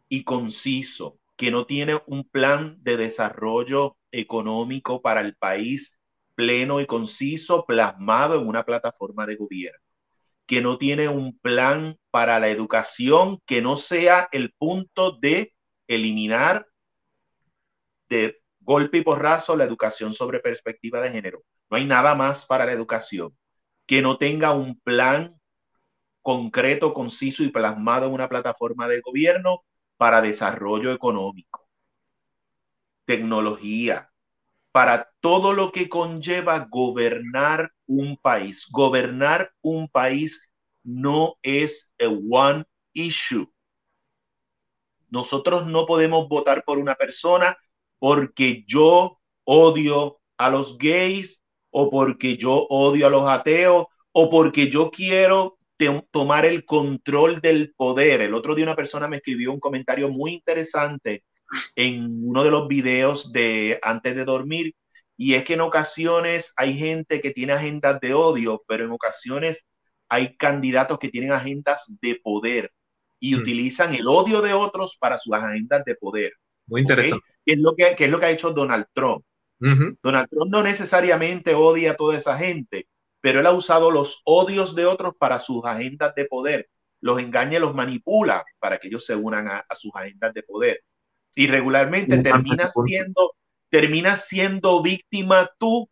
y 0.09 0.25
conciso, 0.25 1.19
que 1.37 1.51
no 1.51 1.67
tiene 1.67 2.01
un 2.07 2.29
plan 2.29 2.77
de 2.83 2.97
desarrollo 2.97 3.97
económico 4.13 5.03
para 5.03 5.21
el 5.21 5.35
país 5.37 5.99
pleno 6.37 6.81
y 6.81 6.87
conciso, 6.87 7.67
plasmado 7.67 8.41
en 8.41 8.47
una 8.47 8.65
plataforma 8.65 9.27
de 9.27 9.35
gobierno 9.35 9.89
que 10.47 10.63
no 10.63 10.79
tiene 10.79 11.09
un 11.09 11.39
plan 11.39 11.99
para 12.11 12.41
la 12.41 12.49
educación 12.49 13.39
que 13.47 13.61
no 13.61 13.77
sea 13.77 14.29
el 14.33 14.55
punto 14.55 15.13
de 15.13 15.53
eliminar 15.89 16.67
de 18.09 18.41
golpe 18.61 18.99
y 18.99 19.03
porrazo 19.03 19.57
la 19.57 19.65
educación 19.65 20.13
sobre 20.15 20.41
perspectiva 20.41 21.01
de 21.01 21.11
género. 21.11 21.43
No 21.71 21.77
hay 21.77 21.85
nada 21.85 22.15
más 22.15 22.45
para 22.47 22.67
la 22.67 22.73
educación 22.73 23.37
que 23.87 24.03
no 24.03 24.19
tenga 24.19 24.53
un 24.53 24.79
plan 24.81 25.35
concreto, 26.23 26.93
conciso 26.93 27.43
y 27.43 27.49
plasmado 27.49 28.07
en 28.07 28.13
una 28.13 28.29
plataforma 28.29 28.87
de 28.87 29.01
gobierno 29.01 29.63
para 29.97 30.21
desarrollo 30.21 30.93
económico, 30.93 31.67
tecnología, 33.07 34.11
para 34.73 35.11
todo 35.21 35.55
lo 35.55 35.73
que 35.73 35.89
conlleva 35.89 36.69
gobernar 36.71 37.73
un 37.87 38.17
país. 38.19 38.67
Gobernar 38.71 39.53
un 39.63 39.89
país 39.89 40.49
no 40.85 41.37
es 41.43 41.93
a 41.99 42.09
one 42.09 42.65
issue. 42.93 43.51
Nosotros 45.11 45.67
no 45.67 45.87
podemos 45.87 46.29
votar 46.29 46.65
por 46.65 46.79
una 46.79 46.95
persona 46.95 47.57
porque 47.99 48.65
yo 48.67 49.19
odio 49.45 50.21
a 50.37 50.51
los 50.51 50.79
gays 50.79 51.43
o 51.71 51.91
porque 51.91 52.37
yo 52.37 52.67
odio 52.69 53.07
a 53.07 53.11
los 53.11 53.29
ateos 53.29 53.87
o 54.13 54.31
porque 54.31 54.71
yo 54.71 54.91
quiero 54.91 55.59
tomar 56.11 56.45
el 56.45 56.65
control 56.65 57.41
del 57.41 57.73
poder. 57.77 58.21
El 58.23 58.35
otro 58.35 58.55
día 58.55 58.65
una 58.65 58.77
persona 58.77 59.09
me 59.09 59.17
escribió 59.17 59.53
un 59.53 59.61
comentario 59.61 60.09
muy 60.09 60.33
interesante 60.35 61.25
en 61.77 62.29
uno 62.29 62.45
de 62.45 62.51
los 62.51 62.69
videos 62.69 63.33
de 63.33 63.79
antes 63.83 64.15
de 64.15 64.25
dormir 64.25 64.75
y 65.17 65.35
es 65.35 65.45
que 65.45 65.55
en 65.55 65.61
ocasiones 65.63 66.53
hay 66.57 66.79
gente 66.79 67.21
que 67.21 67.33
tiene 67.33 67.53
agendas 67.53 68.01
de 68.01 68.15
odio, 68.15 68.63
pero 68.69 68.85
en 68.85 68.91
ocasiones 68.93 69.65
hay 70.09 70.37
candidatos 70.37 70.99
que 70.99 71.09
tienen 71.09 71.33
agendas 71.33 71.97
de 72.01 72.17
poder 72.23 72.73
y 73.21 73.35
hmm. 73.35 73.41
utilizan 73.41 73.95
el 73.95 74.07
odio 74.07 74.41
de 74.41 74.53
otros 74.53 74.97
para 74.99 75.19
sus 75.19 75.35
agendas 75.35 75.85
de 75.85 75.95
poder. 75.95 76.33
Muy 76.67 76.83
interesante. 76.83 77.25
¿Qué, 77.45 77.55
es 77.55 77.59
lo 77.59 77.75
que, 77.75 77.97
es 77.99 78.11
lo 78.11 78.21
que 78.21 78.27
ha 78.27 78.31
hecho 78.31 78.51
Donald 78.51 78.87
Trump? 78.93 79.25
Donald 79.61 80.29
Trump 80.31 80.53
no 80.53 80.63
necesariamente 80.63 81.53
odia 81.55 81.93
a 81.93 81.97
toda 81.97 82.17
esa 82.17 82.39
gente, 82.39 82.87
pero 83.21 83.41
él 83.41 83.47
ha 83.47 83.53
usado 83.53 83.91
los 83.91 84.23
odios 84.25 84.77
de 84.77 84.87
otros 84.87 85.15
para 85.19 85.41
sus 85.41 85.65
agendas 85.65 86.15
de 86.15 86.27
poder. 86.27 86.69
Los 87.01 87.19
engaña 87.19 87.59
y 87.59 87.61
los 87.61 87.75
manipula 87.75 88.45
para 88.61 88.79
que 88.79 88.87
ellos 88.87 89.05
se 89.05 89.17
unan 89.17 89.49
a, 89.49 89.65
a 89.69 89.75
sus 89.75 89.91
agendas 89.97 90.33
de 90.33 90.45
poder. 90.45 90.81
Y 91.35 91.49
regularmente 91.49 92.19
termina 92.19 92.71
siendo 92.87 93.33
terminas 93.71 94.27
siendo 94.27 94.83
víctima 94.83 95.51
tú 95.59 95.89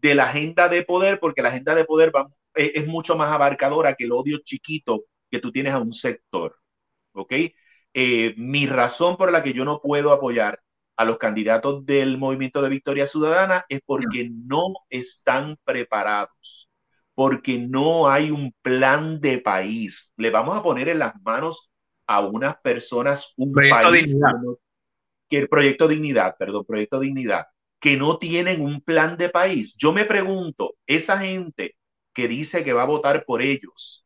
de 0.00 0.14
la 0.14 0.24
agenda 0.24 0.68
de 0.68 0.82
poder, 0.82 1.20
porque 1.20 1.42
la 1.42 1.50
agenda 1.50 1.74
de 1.74 1.84
poder 1.84 2.14
va, 2.14 2.28
es, 2.54 2.72
es, 2.74 2.86
mucho 2.86 3.16
más 3.16 3.30
abarcadora 3.30 3.94
que 3.94 4.04
el 4.04 4.12
odio 4.12 4.38
chiquito 4.38 5.04
que 5.34 5.40
tú 5.40 5.50
tienes 5.50 5.74
a 5.74 5.80
un 5.80 5.92
sector. 5.92 6.56
¿Ok? 7.12 7.32
Eh, 7.92 8.34
mi 8.36 8.66
razón 8.66 9.16
por 9.16 9.32
la 9.32 9.42
que 9.42 9.52
yo 9.52 9.64
no 9.64 9.80
puedo 9.80 10.12
apoyar 10.12 10.60
a 10.96 11.04
los 11.04 11.18
candidatos 11.18 11.84
del 11.84 12.18
Movimiento 12.18 12.62
de 12.62 12.68
Victoria 12.68 13.06
Ciudadana 13.08 13.64
es 13.68 13.80
porque 13.84 14.30
no 14.30 14.74
están 14.88 15.56
preparados, 15.64 16.68
porque 17.14 17.58
no 17.58 18.08
hay 18.08 18.30
un 18.30 18.54
plan 18.62 19.20
de 19.20 19.38
país. 19.38 20.12
Le 20.16 20.30
vamos 20.30 20.56
a 20.56 20.62
poner 20.62 20.88
en 20.88 21.00
las 21.00 21.14
manos 21.22 21.70
a 22.06 22.20
unas 22.20 22.56
personas 22.60 23.32
un 23.36 23.52
país 23.52 24.14
que 25.28 25.38
el 25.38 25.48
proyecto 25.48 25.88
Dignidad, 25.88 26.36
perdón, 26.38 26.64
proyecto 26.64 27.00
Dignidad, 27.00 27.46
que 27.80 27.96
no 27.96 28.18
tienen 28.18 28.60
un 28.60 28.80
plan 28.80 29.16
de 29.16 29.30
país. 29.30 29.74
Yo 29.76 29.92
me 29.92 30.04
pregunto, 30.04 30.74
esa 30.86 31.18
gente 31.18 31.76
que 32.12 32.28
dice 32.28 32.62
que 32.62 32.72
va 32.72 32.82
a 32.82 32.86
votar 32.86 33.24
por 33.24 33.42
ellos, 33.42 34.03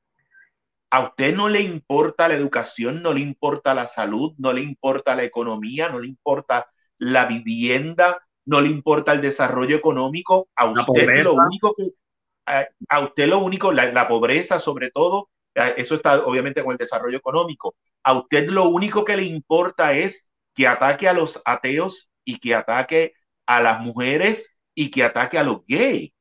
¿a 0.90 1.01
usted 1.01 1.35
no 1.35 1.48
le 1.48 1.60
importa 1.60 2.28
la 2.28 2.35
educación, 2.35 3.02
no 3.02 3.12
le 3.12 3.20
importa 3.20 3.74
la 3.74 3.86
salud, 3.86 4.35
no 4.39 4.52
le 4.52 4.62
importa 4.62 5.15
la 5.15 5.24
economía, 5.24 5.89
no 5.89 5.98
le 6.01 6.09
importa 6.09 6.66
la 6.98 7.27
vivienda, 7.27 8.19
no 8.47 8.60
le 8.60 8.69
importa 8.69 9.12
el 9.12 9.20
desarrollo 9.20 9.77
económico? 9.77 10.48
A 10.56 10.66
usted 10.66 11.23
lo 11.23 11.35
único 11.35 11.74
que 11.74 11.90
a, 12.89 13.01
usted 13.01 13.28
lo 13.28 13.39
único, 13.40 13.73
la, 13.73 13.93
la 13.93 14.09
pobreza 14.09 14.59
sobre 14.59 14.90
todo, 14.90 15.28
eso 15.55 15.97
está 15.97 16.24
obviamente 16.24 16.62
con 16.62 16.73
el 16.73 16.78
desarrollo 16.78 17.19
económico. 17.19 17.77
A 18.02 18.15
usted 18.15 18.48
lo 18.48 18.69
único 18.69 19.05
que 19.05 19.16
le 19.16 19.24
importa 19.24 19.93
es 19.93 20.31
que 20.55 20.66
ataque 20.66 21.09
a 21.09 21.12
los 21.12 21.43
ateos 21.44 22.10
y 22.24 22.39
que 22.39 22.55
ataque 22.55 23.15
a 23.47 23.60
las 23.60 23.81
mujeres 23.81 24.56
y 24.74 24.90
que 24.90 25.05
ataque 25.05 25.39
a 25.39 25.43
los 25.43 25.65
gays. 25.66 26.12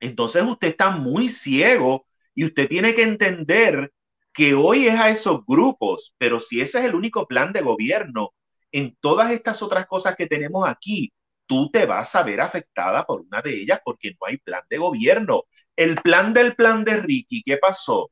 Entonces 0.00 0.42
usted 0.42 0.68
está 0.68 0.90
muy 0.90 1.28
ciego 1.28 2.06
y 2.34 2.44
usted 2.44 2.68
tiene 2.68 2.94
que 2.94 3.02
entender 3.02 3.92
que 4.32 4.54
hoy 4.54 4.86
es 4.88 4.98
a 4.98 5.10
esos 5.10 5.44
grupos, 5.46 6.14
pero 6.18 6.40
si 6.40 6.60
ese 6.60 6.78
es 6.78 6.84
el 6.84 6.94
único 6.94 7.26
plan 7.26 7.52
de 7.52 7.62
gobierno, 7.62 8.32
en 8.72 8.96
todas 9.00 9.30
estas 9.32 9.62
otras 9.62 9.86
cosas 9.86 10.16
que 10.16 10.26
tenemos 10.26 10.66
aquí, 10.68 11.12
tú 11.46 11.70
te 11.70 11.86
vas 11.86 12.14
a 12.14 12.22
ver 12.22 12.40
afectada 12.40 13.04
por 13.04 13.22
una 13.22 13.42
de 13.42 13.54
ellas 13.60 13.80
porque 13.84 14.10
no 14.12 14.26
hay 14.26 14.38
plan 14.38 14.62
de 14.70 14.78
gobierno. 14.78 15.44
El 15.76 15.96
plan 15.96 16.32
del 16.32 16.54
plan 16.54 16.84
de 16.84 16.98
Ricky, 16.98 17.42
¿qué 17.44 17.56
pasó? 17.56 18.10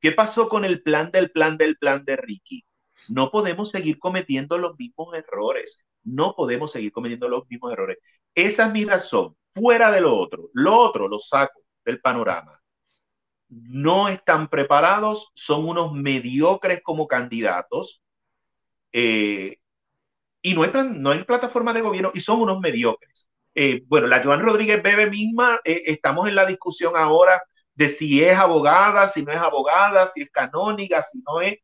¿Qué 0.00 0.12
pasó 0.12 0.48
con 0.48 0.64
el 0.64 0.82
plan 0.82 1.10
del 1.10 1.30
plan 1.30 1.56
del 1.56 1.76
plan 1.78 2.04
de 2.04 2.16
Ricky? 2.16 2.64
No 3.08 3.30
podemos 3.30 3.70
seguir 3.70 3.98
cometiendo 3.98 4.58
los 4.58 4.78
mismos 4.78 5.14
errores. 5.14 5.84
No 6.02 6.34
podemos 6.36 6.72
seguir 6.72 6.92
cometiendo 6.92 7.28
los 7.28 7.48
mismos 7.48 7.72
errores. 7.72 7.98
Esa 8.34 8.66
es 8.66 8.72
mi 8.72 8.84
razón. 8.84 9.36
Fuera 9.54 9.90
de 9.90 10.02
lo 10.02 10.16
otro. 10.16 10.50
Lo 10.52 10.78
otro 10.78 11.08
lo 11.08 11.18
saco 11.20 11.62
del 11.84 12.00
panorama. 12.00 12.60
No 13.62 14.08
están 14.08 14.48
preparados, 14.48 15.30
son 15.34 15.68
unos 15.68 15.92
mediocres 15.92 16.82
como 16.82 17.06
candidatos. 17.06 18.02
Eh, 18.92 19.58
y 20.42 20.54
no 20.54 20.62
hay, 20.62 20.70
no 20.94 21.10
hay 21.10 21.24
plataforma 21.24 21.72
de 21.72 21.80
gobierno 21.80 22.10
y 22.14 22.20
son 22.20 22.40
unos 22.40 22.60
mediocres. 22.60 23.30
Eh, 23.54 23.82
bueno, 23.86 24.06
la 24.08 24.22
Joan 24.22 24.40
Rodríguez 24.40 24.82
Bebe 24.82 25.08
misma, 25.10 25.60
eh, 25.64 25.82
estamos 25.86 26.28
en 26.28 26.34
la 26.34 26.46
discusión 26.46 26.94
ahora 26.96 27.42
de 27.74 27.88
si 27.88 28.22
es 28.22 28.36
abogada, 28.36 29.08
si 29.08 29.24
no 29.24 29.32
es 29.32 29.38
abogada, 29.38 30.08
si 30.08 30.22
es 30.22 30.30
canónica, 30.30 31.02
si 31.02 31.22
no 31.26 31.40
es 31.40 31.58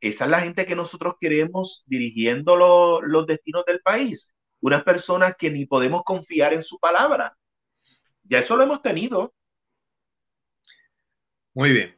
esa 0.00 0.24
es 0.24 0.30
la 0.30 0.40
gente 0.40 0.66
que 0.66 0.76
nosotros 0.76 1.14
queremos 1.20 1.82
dirigiendo 1.86 2.56
los 2.56 3.26
destinos 3.26 3.64
del 3.64 3.80
país. 3.80 4.32
Unas 4.60 4.84
personas 4.84 5.34
que 5.36 5.50
ni 5.50 5.66
podemos 5.66 6.02
confiar 6.04 6.52
en 6.52 6.62
su 6.62 6.78
palabra. 6.78 7.36
Ya 8.22 8.38
eso 8.38 8.56
lo 8.56 8.64
hemos 8.64 8.82
tenido. 8.82 9.34
Muy 11.54 11.72
bien. 11.72 11.96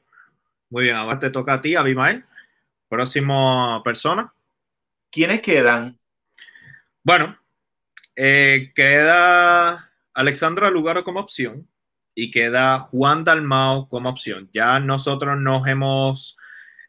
Muy 0.68 0.84
bien. 0.84 0.96
Ahora 0.96 1.18
te 1.18 1.30
toca 1.30 1.54
a 1.54 1.60
ti, 1.60 1.74
Abimael. 1.74 2.24
Próxima 2.88 3.82
persona. 3.82 4.32
¿Quiénes 5.10 5.42
quedan? 5.42 5.98
Bueno, 7.02 7.38
eh, 8.16 8.72
queda 8.74 9.90
Alexandra 10.14 10.70
Lugaro 10.70 11.04
como 11.04 11.20
opción 11.20 11.68
y 12.14 12.30
queda 12.30 12.80
Juan 12.80 13.24
Dalmao 13.24 13.88
como 13.88 14.10
opción. 14.10 14.50
Ya 14.52 14.78
nosotros 14.80 15.40
nos 15.40 15.66
hemos 15.66 16.36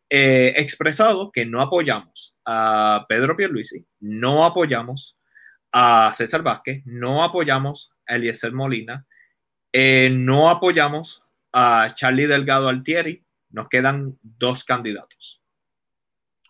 eh, 0.09 0.53
expresado 0.57 1.31
que 1.31 1.45
no 1.45 1.61
apoyamos 1.61 2.35
a 2.45 3.05
Pedro 3.07 3.37
Pierluisi, 3.37 3.85
no 4.01 4.43
apoyamos 4.43 5.17
a 5.71 6.11
César 6.13 6.43
Vázquez, 6.43 6.81
no 6.85 7.23
apoyamos 7.23 7.93
a 8.05 8.15
Eliezer 8.15 8.51
Molina, 8.51 9.05
eh, 9.71 10.09
no 10.11 10.49
apoyamos 10.49 11.23
a 11.51 11.89
Charlie 11.95 12.27
Delgado 12.27 12.69
Altieri. 12.69 13.25
Nos 13.49 13.67
quedan 13.67 14.17
dos 14.21 14.63
candidatos. 14.63 15.41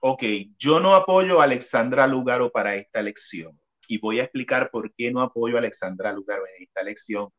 Ok, 0.02 0.24
yo 0.58 0.80
no 0.80 0.96
apoyo 0.96 1.42
a 1.42 1.44
Alexandra 1.44 2.08
Lugaro 2.08 2.52
para 2.52 2.76
esta 2.76 3.00
elección 3.00 3.60
y 3.88 3.98
voy 4.00 4.20
a 4.20 4.24
explicar 4.24 4.70
por 4.72 4.94
qué 4.96 5.12
no 5.12 5.22
apoyo 5.22 5.56
a 5.56 5.60
Alexandra 5.60 6.12
Lugaro 6.12 6.44
en 6.48 6.64
esta 6.64 6.82
elección. 6.82 7.30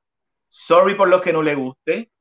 Sorry 0.48 0.94
por 0.94 1.08
lo 1.08 1.20
que 1.20 1.32
no 1.32 1.42
le 1.42 1.54
guste, 1.54 2.12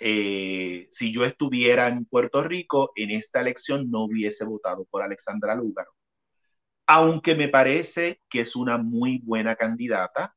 eh, 0.00 0.88
si 0.90 1.12
yo 1.12 1.24
estuviera 1.24 1.88
en 1.88 2.06
Puerto 2.06 2.42
Rico, 2.42 2.92
en 2.96 3.10
esta 3.10 3.40
elección 3.40 3.90
no 3.90 4.04
hubiese 4.04 4.44
votado 4.44 4.86
por 4.86 5.02
Alexandra 5.02 5.54
Lúgaro. 5.54 5.90
Aunque 6.86 7.34
me 7.34 7.48
parece 7.48 8.20
que 8.28 8.40
es 8.40 8.56
una 8.56 8.78
muy 8.78 9.18
buena 9.18 9.56
candidata, 9.56 10.34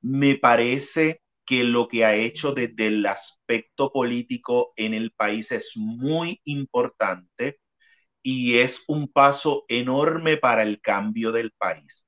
me 0.00 0.36
parece 0.36 1.21
que 1.52 1.64
lo 1.64 1.86
que 1.86 2.06
ha 2.06 2.14
hecho 2.14 2.54
desde 2.54 2.86
el 2.86 3.04
aspecto 3.04 3.92
político 3.92 4.72
en 4.74 4.94
el 4.94 5.10
país 5.12 5.52
es 5.52 5.72
muy 5.76 6.40
importante 6.44 7.60
y 8.22 8.56
es 8.56 8.82
un 8.88 9.12
paso 9.12 9.66
enorme 9.68 10.38
para 10.38 10.62
el 10.62 10.80
cambio 10.80 11.30
del 11.30 11.52
país. 11.58 12.06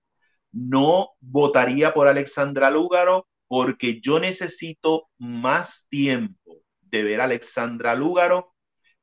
No 0.50 1.10
votaría 1.20 1.92
por 1.92 2.08
Alexandra 2.08 2.70
Lúgaro 2.70 3.28
porque 3.46 4.00
yo 4.00 4.18
necesito 4.18 5.10
más 5.18 5.86
tiempo 5.90 6.62
de 6.80 7.02
ver 7.02 7.20
a 7.20 7.24
Alexandra 7.24 7.94
Lúgaro 7.94 8.54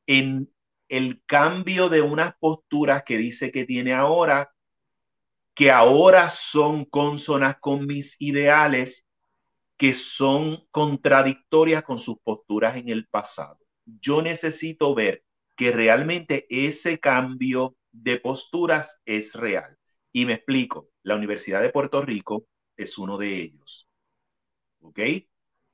en 0.07 0.51
el 0.89 1.21
cambio 1.27 1.87
de 1.87 2.01
unas 2.01 2.33
posturas 2.39 3.03
que 3.05 3.17
dice 3.17 3.51
que 3.51 3.65
tiene 3.65 3.93
ahora, 3.93 4.49
que 5.53 5.69
ahora 5.69 6.31
son 6.31 6.85
consonas 6.85 7.57
con 7.59 7.85
mis 7.85 8.19
ideales, 8.19 9.05
que 9.81 9.95
son 9.95 10.67
contradictorias 10.69 11.81
con 11.81 11.97
sus 11.97 12.19
posturas 12.19 12.77
en 12.77 12.89
el 12.89 13.07
pasado. 13.07 13.57
Yo 13.83 14.21
necesito 14.21 14.93
ver 14.93 15.23
que 15.57 15.71
realmente 15.71 16.45
ese 16.51 16.99
cambio 16.99 17.75
de 17.91 18.19
posturas 18.19 19.01
es 19.05 19.33
real. 19.33 19.75
Y 20.13 20.27
me 20.27 20.33
explico, 20.33 20.89
la 21.01 21.15
Universidad 21.15 21.63
de 21.63 21.71
Puerto 21.71 22.03
Rico 22.03 22.45
es 22.77 22.99
uno 22.99 23.17
de 23.17 23.41
ellos. 23.41 23.89
¿Ok? 24.81 24.99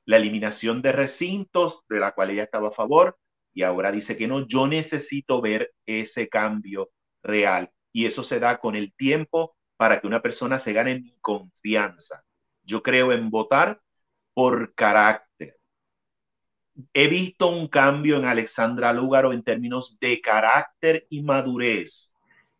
la 0.06 0.16
eliminación 0.16 0.80
de 0.80 0.92
recintos, 0.92 1.84
de 1.90 2.00
la 2.00 2.12
cual 2.12 2.30
ella 2.30 2.44
estaba 2.44 2.68
a 2.68 2.72
favor, 2.72 3.18
y 3.52 3.62
ahora 3.62 3.92
dice 3.92 4.16
que 4.16 4.26
no, 4.26 4.46
yo 4.46 4.66
necesito 4.66 5.42
ver 5.42 5.74
ese 5.84 6.30
cambio 6.30 6.88
real. 7.22 7.70
Y 7.92 8.06
eso 8.06 8.24
se 8.24 8.40
da 8.40 8.58
con 8.58 8.74
el 8.74 8.94
tiempo 8.94 9.54
para 9.76 10.00
que 10.00 10.06
una 10.06 10.22
persona 10.22 10.58
se 10.58 10.72
gane 10.72 10.98
mi 10.98 11.18
confianza. 11.20 12.24
Yo 12.62 12.82
creo 12.82 13.12
en 13.12 13.28
votar 13.28 13.82
por 14.38 14.72
carácter. 14.76 15.56
He 16.94 17.08
visto 17.08 17.48
un 17.48 17.66
cambio 17.66 18.18
en 18.18 18.24
Alexandra 18.24 18.92
Lúgaro 18.92 19.32
en 19.32 19.42
términos 19.42 19.98
de 20.00 20.20
carácter 20.20 21.08
y 21.10 21.22
madurez, 21.22 22.14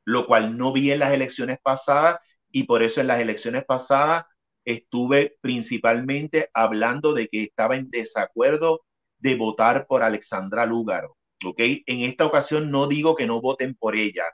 lo 0.05 0.27
cual 0.27 0.59
no 0.59 0.73
vi 0.73 0.91
en 0.91 0.99
las 0.99 1.13
elecciones 1.13 1.61
pasadas 1.63 2.19
y 2.51 2.65
por 2.65 2.83
eso 2.83 3.01
en 3.01 3.07
las 3.07 3.21
elecciones 3.21 3.65
pasadas 3.65 4.25
estuve 4.65 5.37
principalmente 5.41 6.51
hablando 6.53 7.15
de 7.15 7.29
que 7.29 7.45
estaba 7.45 7.77
en 7.77 7.91
desacuerdo 7.91 8.81
de 9.19 9.37
votar 9.37 9.87
por 9.87 10.03
Alexandra 10.03 10.67
Lúgaro. 10.67 11.17
¿ok? 11.45 11.61
En 11.87 12.01
esta 12.01 12.27
ocasión 12.27 12.73
no 12.73 12.89
digo 12.89 13.15
que 13.15 13.29
no 13.29 13.41
voten 13.41 13.77
por 13.77 13.95
ella. 13.95 14.25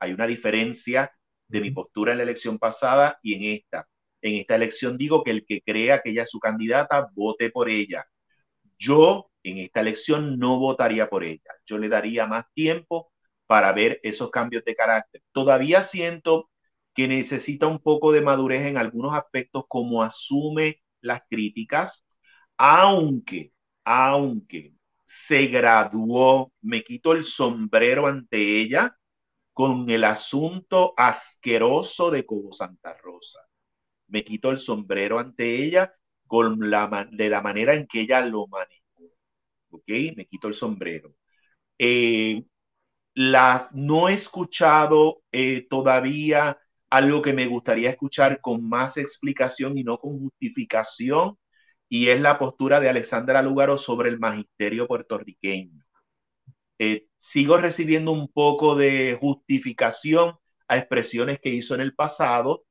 Hay 0.00 0.12
una 0.14 0.26
diferencia 0.26 1.12
de 1.46 1.60
mi 1.60 1.70
postura 1.70 2.10
en 2.10 2.18
la 2.18 2.24
elección 2.24 2.58
pasada 2.58 3.20
y 3.22 3.34
en 3.34 3.56
esta. 3.56 3.86
En 4.22 4.34
esta 4.36 4.56
elección 4.56 4.96
digo 4.98 5.22
que 5.24 5.30
el 5.32 5.44
que 5.46 5.62
crea 5.62 6.00
que 6.02 6.10
ella 6.10 6.22
es 6.24 6.30
su 6.30 6.40
candidata, 6.40 7.08
vote 7.14 7.50
por 7.50 7.68
ella. 7.70 8.04
Yo 8.78 9.30
en 9.42 9.58
esta 9.58 9.80
elección 9.80 10.38
no 10.38 10.58
votaría 10.58 11.08
por 11.10 11.24
ella. 11.24 11.50
Yo 11.66 11.78
le 11.78 11.88
daría 11.88 12.26
más 12.26 12.46
tiempo 12.54 13.12
para 13.46 13.72
ver 13.72 14.00
esos 14.02 14.30
cambios 14.30 14.64
de 14.64 14.74
carácter. 14.76 15.22
Todavía 15.32 15.84
siento 15.84 16.50
que 16.94 17.08
necesita 17.08 17.66
un 17.66 17.80
poco 17.80 18.12
de 18.12 18.20
madurez 18.20 18.66
en 18.66 18.76
algunos 18.76 19.14
aspectos, 19.14 19.64
como 19.68 20.02
asume 20.02 20.82
las 21.00 21.22
críticas, 21.30 22.04
aunque, 22.56 23.52
aunque 23.84 24.74
se 25.04 25.46
graduó, 25.46 26.52
me 26.60 26.82
quito 26.84 27.12
el 27.12 27.24
sombrero 27.24 28.06
ante 28.06 28.60
ella 28.60 28.96
con 29.52 29.90
el 29.90 30.04
asunto 30.04 30.94
asqueroso 30.96 32.10
de 32.10 32.26
Cobo 32.26 32.52
Santa 32.52 32.94
Rosa. 33.02 33.47
Me 34.08 34.24
quito 34.24 34.50
el 34.50 34.58
sombrero 34.58 35.18
ante 35.18 35.64
ella 35.64 35.94
con 36.26 36.70
la, 36.70 37.08
de 37.12 37.28
la 37.28 37.40
manera 37.42 37.74
en 37.74 37.86
que 37.86 38.02
ella 38.02 38.20
lo 38.20 38.46
manejó. 38.48 39.04
¿Ok? 39.70 39.88
Me 40.16 40.26
quito 40.26 40.48
el 40.48 40.54
sombrero. 40.54 41.14
Eh, 41.78 42.44
las, 43.14 43.72
no 43.72 44.08
he 44.08 44.14
escuchado 44.14 45.22
eh, 45.32 45.66
todavía 45.68 46.58
algo 46.90 47.22
que 47.22 47.32
me 47.32 47.46
gustaría 47.46 47.90
escuchar 47.90 48.40
con 48.40 48.68
más 48.68 48.96
explicación 48.96 49.76
y 49.78 49.84
no 49.84 49.98
con 49.98 50.18
justificación, 50.20 51.38
y 51.88 52.08
es 52.08 52.20
la 52.20 52.38
postura 52.38 52.80
de 52.80 52.88
Alexandra 52.88 53.42
Lúgaro 53.42 53.78
sobre 53.78 54.10
el 54.10 54.18
magisterio 54.18 54.86
puertorriqueño. 54.86 55.84
Eh, 56.78 57.06
sigo 57.18 57.56
recibiendo 57.58 58.12
un 58.12 58.28
poco 58.28 58.76
de 58.76 59.18
justificación 59.20 60.36
a 60.68 60.78
expresiones 60.78 61.40
que 61.40 61.50
hizo 61.50 61.74
en 61.74 61.80
el 61.80 61.94
pasado, 61.94 62.64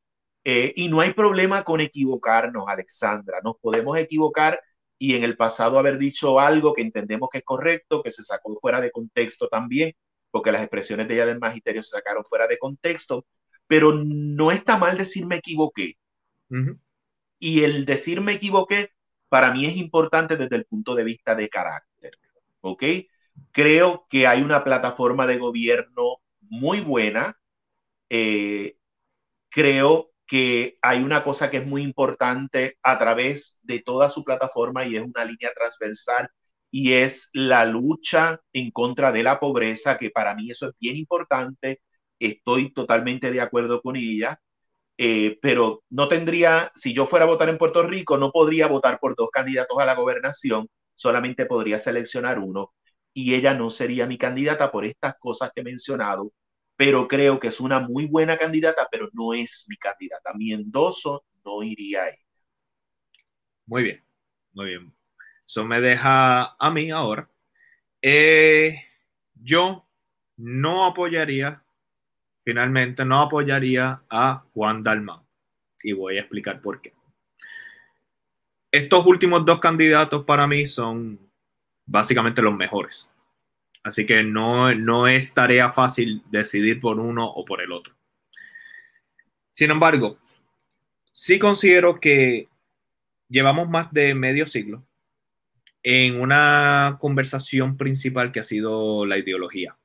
Eh, 0.50 0.72
y 0.78 0.88
no 0.88 1.02
hay 1.02 1.12
problema 1.14 1.66
con 1.66 1.82
equivocarnos, 1.82 2.70
Alexandra. 2.70 3.42
Nos 3.44 3.58
podemos 3.58 3.98
equivocar 3.98 4.62
y 4.98 5.14
en 5.14 5.26
el 5.26 5.36
pasado 5.36 5.78
haber 5.78 5.98
dicho 5.98 6.40
algo 6.40 6.74
que 6.74 6.84
entendemos 6.84 7.28
que 7.30 7.40
es 7.40 7.44
correcto, 7.44 8.02
que 8.02 8.14
se 8.14 8.24
sacó 8.24 8.58
fuera 8.62 8.80
de 8.80 8.90
contexto 8.90 9.50
también, 9.50 9.94
porque 10.32 10.54
las 10.54 10.62
expresiones 10.62 11.10
de 11.10 11.16
ella 11.16 11.26
del 11.26 11.40
magisterio 11.40 11.84
se 11.84 11.98
sacaron 11.98 12.24
fuera 12.24 12.48
de 12.48 12.58
contexto, 12.58 13.26
pero 13.68 13.92
no 13.94 14.54
está 14.54 14.78
mal 14.78 14.98
decir 14.98 15.26
me 15.26 15.36
equivoqué. 15.36 15.98
Y 17.40 17.64
el 17.66 17.84
decir 17.84 18.22
me 18.22 18.36
equivoqué 18.36 18.92
para 19.28 19.54
mí 19.54 19.66
es 19.66 19.76
importante 19.76 20.38
desde 20.38 20.56
el 20.56 20.64
punto 20.64 20.96
de 20.96 21.04
vista 21.04 21.36
de 21.36 21.50
carácter. 21.50 22.18
¿Ok? 22.62 22.84
Creo 23.52 24.08
que 24.10 24.28
hay 24.28 24.44
una 24.44 24.64
plataforma 24.64 25.28
de 25.28 25.40
gobierno 25.40 26.22
muy 26.40 26.80
buena. 26.80 27.38
Eh, 28.10 28.78
creo 29.50 30.14
que 30.28 30.78
hay 30.82 31.02
una 31.04 31.24
cosa 31.24 31.50
que 31.50 31.58
es 31.58 31.68
muy 31.68 31.84
importante 31.84 32.78
a 32.84 32.98
través 33.00 33.60
de 33.64 33.80
toda 33.82 34.10
su 34.10 34.24
plataforma 34.24 34.86
y 34.86 34.96
es 34.98 35.04
una 35.04 35.26
línea 35.26 35.52
transversal 35.56 36.30
y 36.72 36.94
es 36.94 37.30
la 37.34 37.66
lucha 37.66 38.40
en 38.54 38.72
contra 38.72 39.12
de 39.12 39.24
la 39.24 39.40
pobreza, 39.40 39.98
que 39.98 40.10
para 40.12 40.36
mí 40.36 40.52
eso 40.52 40.70
es 40.70 40.76
bien 40.80 40.98
importante. 40.98 41.82
Estoy 42.20 42.74
totalmente 42.74 43.32
de 43.32 43.42
acuerdo 43.42 43.82
con 43.82 43.96
ella. 43.96 44.40
Eh, 44.98 45.38
pero 45.42 45.84
no 45.90 46.08
tendría, 46.08 46.72
si 46.76 46.94
yo 46.94 47.06
fuera 47.06 47.26
a 47.26 47.28
votar 47.28 47.50
en 47.50 47.58
Puerto 47.60 47.84
Rico, 47.84 48.18
no 48.18 48.32
podría 48.32 48.68
votar 48.68 49.00
por 49.00 49.16
dos 49.16 49.30
candidatos 49.32 49.78
a 49.80 49.86
la 49.86 49.94
gobernación, 49.96 50.68
solamente 50.96 51.46
podría 51.46 51.78
seleccionar 51.80 52.40
uno 52.40 52.74
y 53.14 53.36
ella 53.36 53.54
no 53.54 53.70
sería 53.70 54.08
mi 54.08 54.18
candidata 54.18 54.72
por 54.72 54.86
estas 54.86 55.16
cosas 55.20 55.52
que 55.54 55.62
he 55.62 55.64
mencionado, 55.64 56.32
pero 56.78 57.08
creo 57.08 57.40
que 57.40 57.50
es 57.50 57.60
una 57.60 57.80
muy 57.80 58.06
buena 58.06 58.38
candidata, 58.38 58.88
pero 58.90 59.10
no 59.12 59.34
es 59.34 59.66
mi 59.68 59.76
candidata. 59.78 60.34
Mi 60.34 60.54
endoso 60.54 61.26
no 61.44 61.64
iría 61.64 62.04
a 62.04 62.10
ella. 62.10 62.26
Muy 63.66 63.84
bien, 63.84 64.04
muy 64.54 64.66
bien. 64.68 64.94
Eso 65.46 65.66
me 65.66 65.82
deja 65.82 66.56
a 66.56 66.72
mí 66.72 66.92
ahora. 66.92 67.30
Eh, 68.02 68.76
yo 69.34 69.86
no 70.38 70.86
apoyaría 70.86 71.64
finalmente 72.48 73.04
no 73.04 73.20
apoyaría 73.20 74.04
a 74.10 74.46
Juan 74.54 74.82
Dalmau. 74.82 75.22
Y 75.84 75.92
voy 75.92 76.16
a 76.16 76.22
explicar 76.22 76.62
por 76.62 76.80
qué. 76.80 76.94
Estos 78.72 79.06
últimos 79.06 79.44
dos 79.44 79.60
candidatos 79.60 80.24
para 80.24 80.48
mí 80.48 80.66
son 80.66 81.20
básicamente 81.86 82.42
los 82.42 82.56
mejores. 82.56 83.10
Así 83.88 84.06
que 84.06 84.24
no, 84.24 84.74
no 84.76 85.08
es 85.08 85.34
tarea 85.34 85.72
fácil 85.72 86.22
decidir 86.30 86.80
por 86.80 87.00
uno 87.00 87.28
o 87.28 87.46
por 87.46 87.62
el 87.62 87.72
otro. 87.72 87.96
Sin 89.52 89.72
embargo, 89.72 90.20
sí 91.12 91.40
considero 91.40 92.00
que 92.00 92.48
llevamos 93.30 93.70
más 93.70 93.92
de 93.92 94.14
medio 94.14 94.46
siglo 94.46 94.84
en 95.84 96.20
una 96.20 96.98
conversación 97.00 97.78
principal 97.78 98.32
que 98.32 98.42
ha 98.42 98.44
sido 98.44 99.06
la 99.06 99.18
ideología 99.18 99.78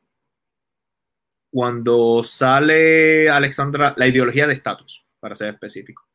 cuando 1.52 2.24
sale 2.24 3.28
Alexandra, 3.28 3.92
la 3.98 4.06
ideología 4.06 4.46
de 4.46 4.54
estatus, 4.54 5.04
para 5.20 5.34
ser 5.34 5.52
específico. 5.52 6.08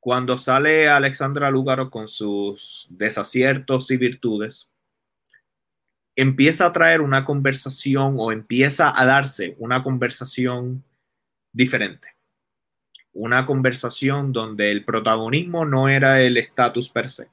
Cuando 0.00 0.38
sale 0.38 0.88
Alexandra 0.88 1.52
Lúgaro 1.52 1.88
con 1.88 2.08
sus 2.08 2.88
desaciertos 2.90 3.92
y 3.92 3.96
virtudes, 3.96 4.72
empieza 6.18 6.66
a 6.66 6.72
traer 6.72 7.00
una 7.00 7.24
conversación 7.24 8.16
o 8.18 8.32
empieza 8.32 8.92
a 9.00 9.04
darse 9.04 9.54
una 9.58 9.84
conversación 9.84 10.82
diferente. 11.52 12.08
Una 13.12 13.46
conversación 13.46 14.32
donde 14.32 14.72
el 14.72 14.84
protagonismo 14.84 15.64
no 15.64 15.88
era 15.88 16.20
el 16.20 16.36
estatus 16.36 16.90
per 16.90 17.08
se. 17.08 17.28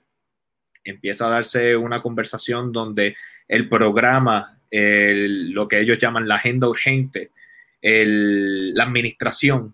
Empieza 0.83 1.25
a 1.25 1.29
darse 1.29 1.75
una 1.75 1.99
conversación 2.03 2.71
donde 2.71 3.17
el 3.47 3.67
programa 3.69 4.59
lo 4.69 5.67
que 5.67 5.79
ellos 5.79 5.97
llaman 5.97 6.27
la 6.27 6.35
agenda 6.35 6.69
urgente, 6.69 7.31
la 7.81 8.83
administración 8.83 9.73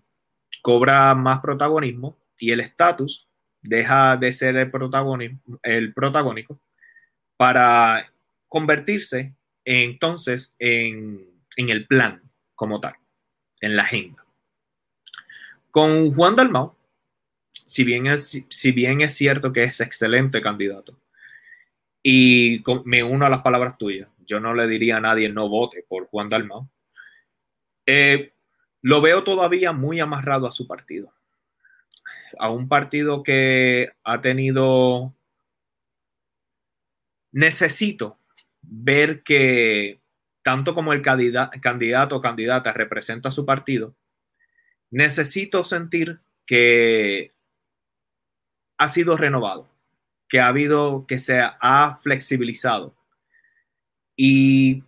cobra 0.62 1.14
más 1.14 1.40
protagonismo 1.40 2.16
y 2.38 2.52
el 2.52 2.60
estatus 2.60 3.28
deja 3.60 4.16
de 4.16 4.32
ser 4.32 4.56
el, 4.56 4.70
protagonismo, 4.70 5.60
el 5.62 5.92
protagónico 5.92 6.58
para 7.36 8.11
convertirse 8.52 9.34
entonces 9.64 10.54
en, 10.58 11.26
el 11.56 11.86
plan 11.86 12.30
como 12.54 12.80
tal, 12.80 12.94
en 13.62 13.76
la 13.76 13.84
agenda. 13.84 14.26
Con 15.70 16.14
Juan 16.14 16.34
Dalmau, 16.34 16.76
si 17.50 17.82
bien 17.82 18.08
es, 18.08 18.44
si 18.50 18.72
bien 18.72 19.00
es 19.00 19.14
cierto 19.14 19.54
que 19.54 19.62
es 19.64 19.80
excelente 19.80 20.42
candidato, 20.42 21.00
y 22.02 22.62
me 22.84 23.02
uno 23.02 23.24
a 23.24 23.30
las 23.30 23.40
palabras 23.40 23.78
tuyas, 23.78 24.10
yo 24.26 24.38
no 24.38 24.52
le 24.52 24.66
diría 24.66 24.98
a 24.98 25.00
nadie 25.00 25.30
no 25.30 25.48
vote 25.48 25.86
por 25.88 26.08
Juan 26.08 26.28
Dalmau. 26.28 26.68
Eh, 27.86 28.34
lo 28.82 29.00
veo 29.00 29.24
todavía 29.24 29.72
muy 29.72 29.98
amarrado 29.98 30.46
a 30.46 30.52
su 30.52 30.66
partido. 30.66 31.14
A 32.38 32.50
un 32.50 32.68
partido 32.68 33.22
que 33.22 33.88
ha 34.04 34.20
tenido... 34.20 35.14
Necesito 37.34 38.18
ver 38.62 39.22
que 39.22 40.00
tanto 40.42 40.74
como 40.74 40.92
el 40.92 41.02
candidato 41.02 42.16
o 42.16 42.20
candidata 42.20 42.72
representa 42.72 43.28
a 43.28 43.32
su 43.32 43.46
partido, 43.46 43.94
necesito 44.90 45.64
sentir 45.64 46.18
que 46.46 47.32
ha 48.78 48.88
sido 48.88 49.16
renovado, 49.16 49.68
que 50.28 50.40
ha 50.40 50.48
habido, 50.48 51.06
que 51.06 51.18
se 51.18 51.40
ha 51.40 51.98
flexibilizado, 52.02 52.96
y 54.16 54.84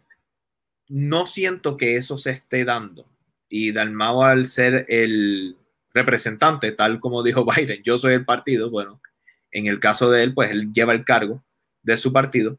no 0.88 1.26
siento 1.26 1.76
que 1.76 1.96
eso 1.96 2.18
se 2.18 2.30
esté 2.30 2.64
dando. 2.64 3.06
Y 3.48 3.72
Dalmau, 3.72 4.22
al 4.22 4.46
ser 4.46 4.86
el 4.88 5.56
representante, 5.92 6.72
tal 6.72 7.00
como 7.00 7.22
dijo 7.22 7.44
Biden, 7.56 7.82
yo 7.82 7.98
soy 7.98 8.14
el 8.14 8.24
partido, 8.24 8.70
bueno, 8.70 9.00
en 9.50 9.66
el 9.66 9.80
caso 9.80 10.10
de 10.10 10.22
él, 10.24 10.34
pues 10.34 10.50
él 10.50 10.72
lleva 10.72 10.92
el 10.92 11.04
cargo 11.04 11.42
de 11.82 11.96
su 11.96 12.12
partido. 12.12 12.58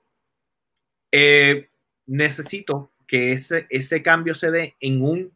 Eh, 1.11 1.69
necesito 2.05 2.91
que 3.07 3.31
ese, 3.31 3.67
ese 3.69 4.01
cambio 4.01 4.35
se 4.35 4.51
dé 4.51 4.75
en 4.79 5.01
un 5.01 5.31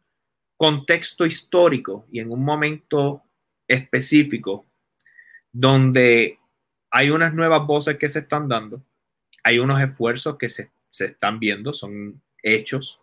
contexto 0.56 1.24
histórico 1.24 2.06
y 2.10 2.20
en 2.20 2.30
un 2.30 2.44
momento 2.44 3.22
específico 3.66 4.66
donde 5.52 6.38
hay 6.90 7.10
unas 7.10 7.34
nuevas 7.34 7.66
voces 7.66 7.96
que 7.96 8.08
se 8.08 8.20
están 8.20 8.48
dando, 8.48 8.82
hay 9.42 9.58
unos 9.58 9.80
esfuerzos 9.80 10.36
que 10.36 10.48
se 10.48 10.70
se 10.90 11.06
están 11.06 11.38
viendo, 11.38 11.72
son 11.72 12.20
hechos. 12.42 13.00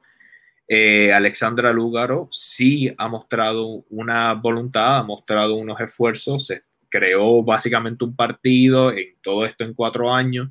Eh, 0.67 1.13
Alexandra 1.13 1.71
Lúgaro 1.71 2.27
sí 2.31 2.93
ha 2.97 3.07
mostrado 3.07 3.85
una 3.89 4.33
voluntad, 4.33 4.97
ha 4.97 5.03
mostrado 5.03 5.55
unos 5.55 5.79
esfuerzos, 5.79 6.47
se 6.47 6.63
creó 6.89 7.41
básicamente 7.43 8.03
un 8.03 8.15
partido 8.15 8.91
en 8.91 9.15
todo 9.21 9.45
esto 9.45 9.63
en 9.63 9.73
cuatro 9.73 10.13
años, 10.13 10.49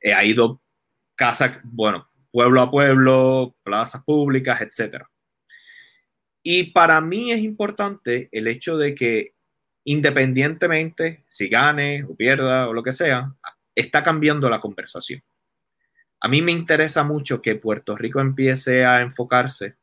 eh, 0.00 0.14
ha 0.14 0.24
ido 0.24 0.60
casa, 1.20 1.60
bueno, 1.64 2.08
pueblo 2.32 2.62
a 2.62 2.70
pueblo, 2.70 3.54
plazas 3.62 4.02
públicas, 4.04 4.62
etc. 4.62 5.04
Y 6.42 6.72
para 6.72 6.98
mí 7.02 7.30
es 7.30 7.40
importante 7.40 8.30
el 8.32 8.46
hecho 8.46 8.78
de 8.78 8.94
que 8.94 9.34
independientemente 9.84 11.26
si 11.28 11.48
gane 11.48 12.04
o 12.04 12.16
pierda 12.16 12.70
o 12.70 12.72
lo 12.72 12.82
que 12.82 12.92
sea, 12.92 13.34
está 13.74 14.02
cambiando 14.02 14.48
la 14.48 14.62
conversación. 14.62 15.22
A 16.22 16.28
mí 16.28 16.40
me 16.40 16.52
interesa 16.52 17.04
mucho 17.04 17.42
que 17.42 17.54
Puerto 17.54 17.94
Rico 17.96 18.20
empiece 18.20 18.86
a 18.86 19.02
enfocarse 19.02 19.76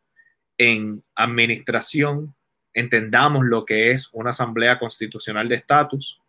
en 0.57 1.03
administración, 1.13 2.35
entendamos 2.73 3.45
lo 3.45 3.63
que 3.63 3.91
es 3.91 4.09
una 4.11 4.31
asamblea 4.31 4.79
constitucional 4.79 5.47
de 5.49 5.55
estatus 5.57 6.19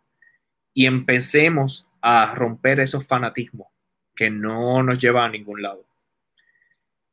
y 0.71 0.85
empecemos 0.85 1.87
a 1.99 2.35
romper 2.35 2.79
esos 2.79 3.07
fanatismos 3.07 3.69
que 4.19 4.29
no 4.29 4.83
nos 4.83 4.99
llevan 5.01 5.29
a 5.29 5.31
ningún 5.31 5.61
lado. 5.61 5.85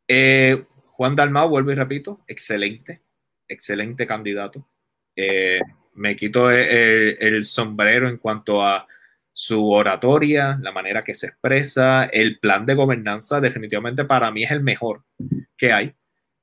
Eh, 0.09 0.65
Juan 0.87 1.15
Dalmau, 1.15 1.49
vuelvo 1.49 1.71
y 1.71 1.77
repito, 1.77 2.25
excelente, 2.27 3.01
excelente 3.47 4.09
candidato. 4.09 4.67
Eh, 5.15 5.61
me 5.95 6.17
quito 6.17 6.51
el, 6.51 7.45
sombrero 7.45 8.09
en 8.09 8.17
cuanto 8.17 8.61
a 8.61 8.89
su 9.33 9.71
oratoria, 9.71 10.59
la 10.61 10.73
manera 10.73 11.05
que 11.05 11.15
se 11.15 11.29
expresa, 11.29 12.07
el 12.07 12.41
plan 12.41 12.67
de 12.67 12.75
gobernanza 12.75 13.41
definitivamente 13.41 14.05
para 14.05 14.33
mí 14.33 14.43
es 14.43 14.51
el 14.51 14.65
mejor 14.65 15.05
que 15.57 15.73
hay, 15.73 15.95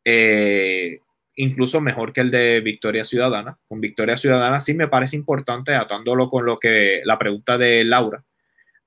eh, 0.06 1.02
incluso 1.36 1.82
mejor 1.82 2.14
que 2.14 2.22
el 2.22 2.32
de 2.32 2.62
Victoria 2.62 3.04
Ciudadana. 3.04 3.60
Con 3.68 3.82
Victoria 3.82 4.16
Ciudadana 4.16 4.62
sí 4.62 4.74
me 4.76 4.88
parece 4.88 5.18
importante, 5.18 5.76
atándolo 5.76 6.30
con 6.30 6.46
lo 6.46 6.58
que 6.58 7.02
la 7.04 7.20
pregunta 7.20 7.58
de 7.58 7.84
Laura, 7.84 8.24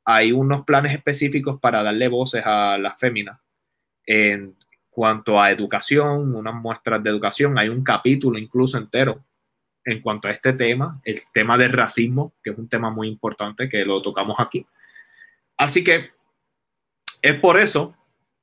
hay 0.07 0.31
unos 0.31 0.63
planes 0.63 0.95
específicos 0.95 1.59
para 1.61 1.83
darle 1.83 2.07
voces 2.07 2.43
a 2.47 2.79
las 2.79 2.97
féminas 2.97 3.41
en 4.07 4.57
cuanto 4.89 5.41
a 5.41 5.51
educación, 5.51 6.35
unas 6.35 6.55
muestras 6.55 7.03
de 7.03 7.11
educación, 7.11 7.59
hay 7.59 7.69
un 7.69 7.83
capítulo 7.83 8.39
incluso 8.39 8.79
entero 8.79 9.25
en 9.85 10.01
cuanto 10.01 10.29
a 10.29 10.31
este 10.31 10.53
tema, 10.53 11.01
el 11.05 11.21
tema 11.33 11.59
del 11.59 11.73
racismo, 11.73 12.35
que 12.43 12.51
es 12.51 12.59
un 12.59 12.69
tema 12.69 12.91
muy 12.91 13.09
importante 13.09 13.69
que 13.69 13.85
lo 13.85 14.01
tocamos 14.01 14.37
aquí. 14.39 14.65
Así 15.57 15.83
que 15.83 16.13
es 17.21 17.35
por 17.41 17.59
eso 17.59 17.97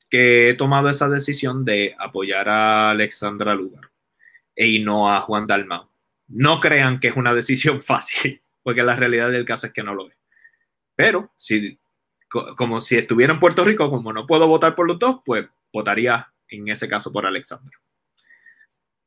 que 0.10 0.50
he 0.50 0.54
tomado 0.56 0.90
esa 0.90 1.08
decisión 1.08 1.64
de 1.64 1.96
apoyar 1.98 2.50
a 2.50 2.92
Alexandra 2.92 3.56
Lugar 3.56 3.90
y 4.56 4.80
no 4.80 5.12
a 5.12 5.22
Juan 5.22 5.48
Dalmau. 5.48 5.90
No 6.28 6.60
crean 6.60 7.00
que 7.00 7.08
es 7.08 7.16
una 7.16 7.34
decisión 7.34 7.82
fácil, 7.82 8.42
porque 8.62 8.84
la 8.84 8.96
realidad 8.96 9.32
del 9.32 9.46
caso 9.46 9.68
es 9.68 9.74
que 9.74 9.84
no 9.84 9.96
lo 9.96 10.10
es. 10.10 10.23
Pero 10.96 11.32
si, 11.36 11.80
como 12.58 12.82
si 12.82 12.98
estuviera 12.98 13.34
en 13.34 13.40
Puerto 13.40 13.64
Rico, 13.64 13.90
como 13.90 14.14
no 14.14 14.26
puedo 14.26 14.48
votar 14.48 14.76
por 14.76 14.88
los 14.88 15.00
dos, 15.00 15.22
pues 15.26 15.46
votaría 15.72 16.32
en 16.48 16.68
ese 16.68 16.88
caso 16.88 17.12
por 17.12 17.26
Alexandra. 17.26 17.78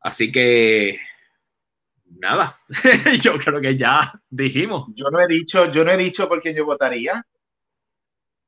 Así 0.00 0.30
que 0.30 0.98
nada, 2.04 2.56
yo 3.20 3.38
creo 3.38 3.60
que 3.60 3.76
ya 3.76 4.12
dijimos. 4.28 4.86
Yo 4.94 5.10
no 5.10 5.20
he 5.20 5.26
dicho, 5.26 5.70
yo 5.70 5.84
no 5.84 5.90
he 5.92 5.96
dicho 5.96 6.28
por 6.28 6.40
quién 6.40 6.56
yo 6.56 6.64
votaría. 6.64 7.24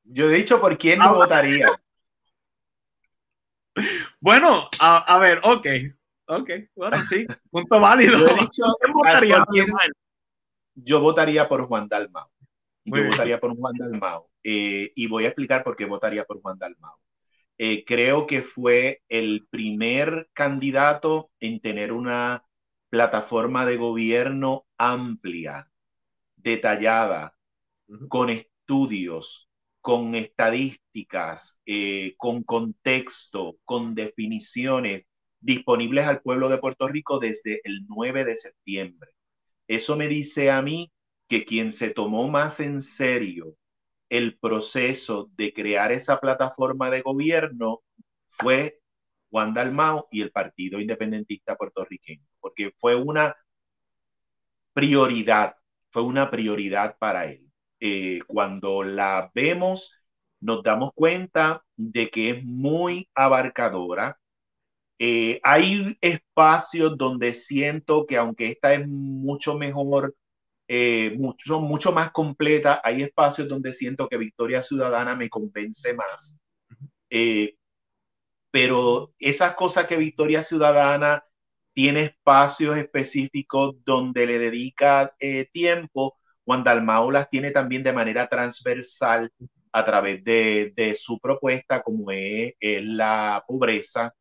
Yo 0.04 0.30
he 0.30 0.34
dicho 0.36 0.60
por 0.60 0.78
quién 0.78 1.00
no 1.00 1.06
ah, 1.06 1.12
votaría. 1.12 1.68
Bueno, 4.20 4.68
a, 4.80 5.18
ver, 5.20 5.40
ok, 5.44 5.66
ok, 6.26 6.50
bueno, 6.74 7.04
sí, 7.04 7.24
punto 7.48 7.80
válido. 7.80 8.18
Yo, 10.74 11.00
votaría 11.00 11.48
por 11.48 11.64
Juan 11.68 11.86
Dalmao. 11.86 12.28
Yo 12.90 13.04
votaría 13.04 13.40
por 13.40 13.56
Juan 13.56 13.74
Dalmao. 13.76 14.30
Eh, 14.42 14.92
y 14.94 15.06
voy 15.06 15.24
a 15.24 15.28
explicar 15.28 15.64
por 15.64 15.76
qué 15.76 15.84
votaría 15.84 16.24
por 16.24 16.40
Juan 16.40 16.58
Dalmao. 16.58 16.98
Eh, 17.58 17.84
creo 17.84 18.26
que 18.26 18.42
fue 18.42 19.02
el 19.08 19.46
primer 19.50 20.28
candidato 20.32 21.30
en 21.40 21.60
tener 21.60 21.92
una 21.92 22.44
plataforma 22.88 23.66
de 23.66 23.76
gobierno 23.76 24.66
amplia, 24.78 25.68
detallada, 26.36 27.34
con 28.08 28.30
estudios, 28.30 29.48
con 29.80 30.14
estadísticas, 30.14 31.60
eh, 31.66 32.14
con 32.16 32.42
contexto, 32.44 33.56
con 33.64 33.94
definiciones 33.94 35.04
disponibles 35.40 36.06
al 36.06 36.20
pueblo 36.20 36.48
de 36.48 36.58
Puerto 36.58 36.88
Rico 36.88 37.18
desde 37.18 37.60
el 37.64 37.86
9 37.88 38.24
de 38.24 38.36
septiembre. 38.36 39.10
Eso 39.66 39.96
me 39.96 40.08
dice 40.08 40.50
a 40.50 40.62
mí 40.62 40.90
que 41.28 41.44
quien 41.44 41.72
se 41.72 41.90
tomó 41.90 42.28
más 42.28 42.60
en 42.60 42.82
serio 42.82 43.54
el 44.08 44.38
proceso 44.38 45.30
de 45.36 45.52
crear 45.52 45.92
esa 45.92 46.18
plataforma 46.20 46.90
de 46.90 47.02
gobierno 47.02 47.82
fue 48.26 48.80
Juan 49.30 49.54
Dalmao 49.54 50.08
y 50.10 50.22
el 50.22 50.30
Partido 50.32 50.80
Independentista 50.80 51.56
Puertorriqueño, 51.56 52.24
porque 52.40 52.72
fue 52.78 52.94
una 52.94 53.36
prioridad, 54.72 55.56
fue 55.90 56.02
una 56.02 56.30
prioridad 56.30 56.96
para 56.98 57.26
él. 57.26 57.50
Eh, 57.80 58.20
cuando 58.26 58.82
la 58.82 59.30
vemos, 59.34 59.92
nos 60.40 60.62
damos 60.62 60.92
cuenta 60.94 61.62
de 61.76 62.10
que 62.10 62.30
es 62.30 62.44
muy 62.44 63.08
abarcadora. 63.14 64.18
Eh, 64.98 65.40
hay 65.44 65.96
espacios 66.00 66.96
donde 66.98 67.34
siento 67.34 68.06
que 68.06 68.16
aunque 68.16 68.48
esta 68.52 68.74
es 68.74 68.86
mucho 68.88 69.56
mejor 69.58 70.14
eh, 70.70 71.14
mucho, 71.16 71.60
mucho 71.60 71.92
más 71.92 72.12
completa. 72.12 72.82
Hay 72.84 73.02
espacios 73.02 73.48
donde 73.48 73.72
siento 73.72 74.06
que 74.06 74.18
Victoria 74.18 74.62
Ciudadana 74.62 75.16
me 75.16 75.30
convence 75.30 75.94
más. 75.94 76.40
Eh, 77.08 77.56
pero 78.50 79.14
esas 79.18 79.54
cosas 79.54 79.86
que 79.86 79.96
Victoria 79.96 80.42
Ciudadana 80.42 81.24
tiene 81.72 82.02
espacios 82.04 82.76
específicos 82.76 83.76
donde 83.84 84.26
le 84.26 84.38
dedica 84.38 85.14
eh, 85.18 85.48
tiempo, 85.52 86.18
Juan 86.44 86.64
Dalmau 86.64 87.10
las 87.10 87.30
tiene 87.30 87.50
también 87.50 87.82
de 87.82 87.92
manera 87.92 88.28
transversal 88.28 89.32
a 89.72 89.84
través 89.84 90.22
de, 90.24 90.72
de 90.76 90.94
su 90.94 91.18
propuesta, 91.18 91.82
como 91.82 92.10
es, 92.10 92.54
la 92.60 93.44
pobreza, 93.46 94.14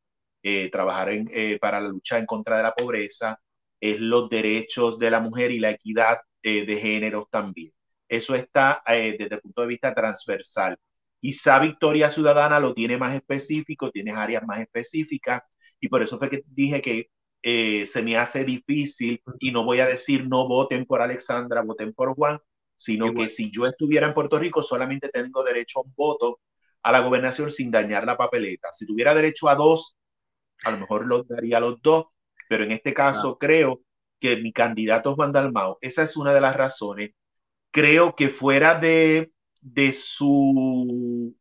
trabajar 0.71 1.09
en, 1.09 1.59
para 1.59 1.81
la 1.81 1.89
lucha 1.89 2.17
en 2.19 2.25
contra 2.25 2.57
de 2.57 2.63
la 2.63 2.73
pobreza, 2.73 3.39
es 3.79 3.99
los 3.99 4.29
derechos 4.29 4.99
de 4.99 5.11
la 5.11 5.19
mujer 5.19 5.51
y 5.51 5.59
la 5.59 5.71
equidad 5.71 6.19
eh, 6.43 6.65
de 6.65 6.77
géneros 6.77 7.29
también. 7.29 7.73
Eso 8.07 8.35
está 8.35 8.83
eh, 8.87 9.15
desde 9.17 9.35
el 9.35 9.41
punto 9.41 9.61
de 9.61 9.67
vista 9.67 9.93
transversal. 9.93 10.77
Quizá 11.19 11.59
Victoria 11.59 12.09
Ciudadana 12.09 12.59
lo 12.59 12.73
tiene 12.73 12.97
más 12.97 13.15
específico, 13.15 13.91
tiene 13.91 14.11
áreas 14.11 14.43
más 14.45 14.61
específicas, 14.61 15.43
y 15.79 15.89
por 15.89 16.01
eso 16.01 16.17
fue 16.17 16.29
que 16.29 16.43
dije 16.47 16.81
que 16.81 17.09
eh, 17.43 17.85
se 17.87 18.01
me 18.01 18.17
hace 18.17 18.43
difícil 18.43 19.21
y 19.39 19.51
no 19.51 19.63
voy 19.63 19.79
a 19.79 19.85
decir 19.87 20.27
no 20.27 20.47
voten 20.47 20.85
por 20.85 21.01
Alexandra, 21.01 21.61
voten 21.61 21.93
por 21.93 22.15
Juan, 22.15 22.39
sino 22.75 23.13
que 23.13 23.29
si 23.29 23.51
yo 23.51 23.65
estuviera 23.65 24.07
en 24.07 24.13
Puerto 24.13 24.37
Rico 24.39 24.61
solamente 24.61 25.09
tengo 25.09 25.43
derecho 25.43 25.79
a 25.79 25.83
un 25.83 25.93
voto 25.95 26.39
a 26.83 26.91
la 26.91 27.01
gobernación 27.01 27.51
sin 27.51 27.71
dañar 27.71 28.05
la 28.05 28.17
papeleta. 28.17 28.69
Si 28.73 28.85
tuviera 28.85 29.13
derecho 29.13 29.49
a 29.49 29.55
dos, 29.55 29.97
a 30.63 30.71
lo 30.71 30.77
mejor 30.77 31.05
lo 31.05 31.23
daría 31.23 31.57
a 31.57 31.61
los 31.61 31.81
dos, 31.81 32.07
pero 32.47 32.63
en 32.63 32.71
este 32.71 32.93
caso 32.93 33.37
creo 33.37 33.81
que 34.19 34.37
mi 34.37 34.51
candidato 34.53 35.15
Juan 35.15 35.31
Dalmao. 35.31 35.77
Esa 35.81 36.03
es 36.03 36.17
una 36.17 36.33
de 36.33 36.41
las 36.41 36.55
razones. 36.55 37.11
Creo 37.71 38.15
que 38.15 38.29
fuera 38.29 38.79
de, 38.79 39.31
de 39.61 39.93
su 39.93 41.35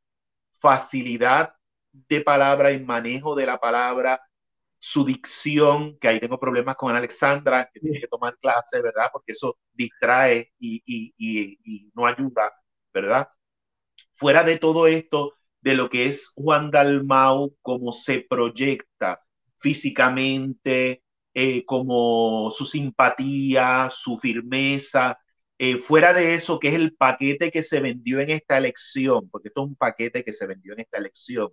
facilidad 0.59 1.55
de 1.93 2.21
palabra 2.21 2.73
y 2.73 2.81
manejo 2.85 3.35
de 3.35 3.47
la 3.47 3.59
palabra, 3.59 4.21
su 4.79 5.05
dicción, 5.05 5.99
que 5.99 6.09
ahí 6.09 6.21
tengo 6.21 6.39
problemas 6.39 6.77
con 6.77 6.95
Alexandra, 6.95 7.71
que 7.73 7.81
tiene 7.81 8.01
que 8.01 8.09
tomar 8.09 8.37
clase, 8.39 8.83
¿verdad? 8.83 9.09
Porque 9.13 9.33
eso 9.33 9.59
distrae 9.73 10.53
y, 10.59 10.83
y, 10.87 11.15
y, 11.17 11.59
y, 11.65 11.91
no 11.95 12.07
ayuda, 12.07 12.53
¿verdad? 12.93 13.29
Fuera 14.15 14.45
de 14.45 14.59
todo 14.59 14.87
esto, 14.87 15.35
de 15.61 15.75
lo 15.75 15.91
que 15.91 16.09
es 16.09 16.33
Juan 16.35 16.71
Dalmau, 16.71 17.57
cómo 17.63 17.93
se 17.93 18.27
proyecta 18.29 19.21
físicamente, 19.59 21.03
eh, 21.39 21.67
como 21.67 22.51
su 22.51 22.65
simpatía, 22.65 23.91
su 23.91 24.19
firmeza, 24.19 25.19
eh, 25.59 25.77
fuera 25.79 26.15
de 26.15 26.35
eso, 26.35 26.59
que 26.59 26.69
es 26.69 26.75
el 26.75 26.97
paquete 26.97 27.51
que 27.53 27.63
se 27.63 27.81
vendió 27.81 28.21
en 28.21 28.31
esta 28.31 28.57
elección, 28.57 29.29
porque 29.31 29.49
esto 29.49 29.63
es 29.63 29.69
un 29.69 29.77
paquete 29.77 30.25
que 30.25 30.33
se 30.33 30.47
vendió 30.47 30.73
en 30.73 30.81
esta 30.81 30.97
elección. 30.97 31.51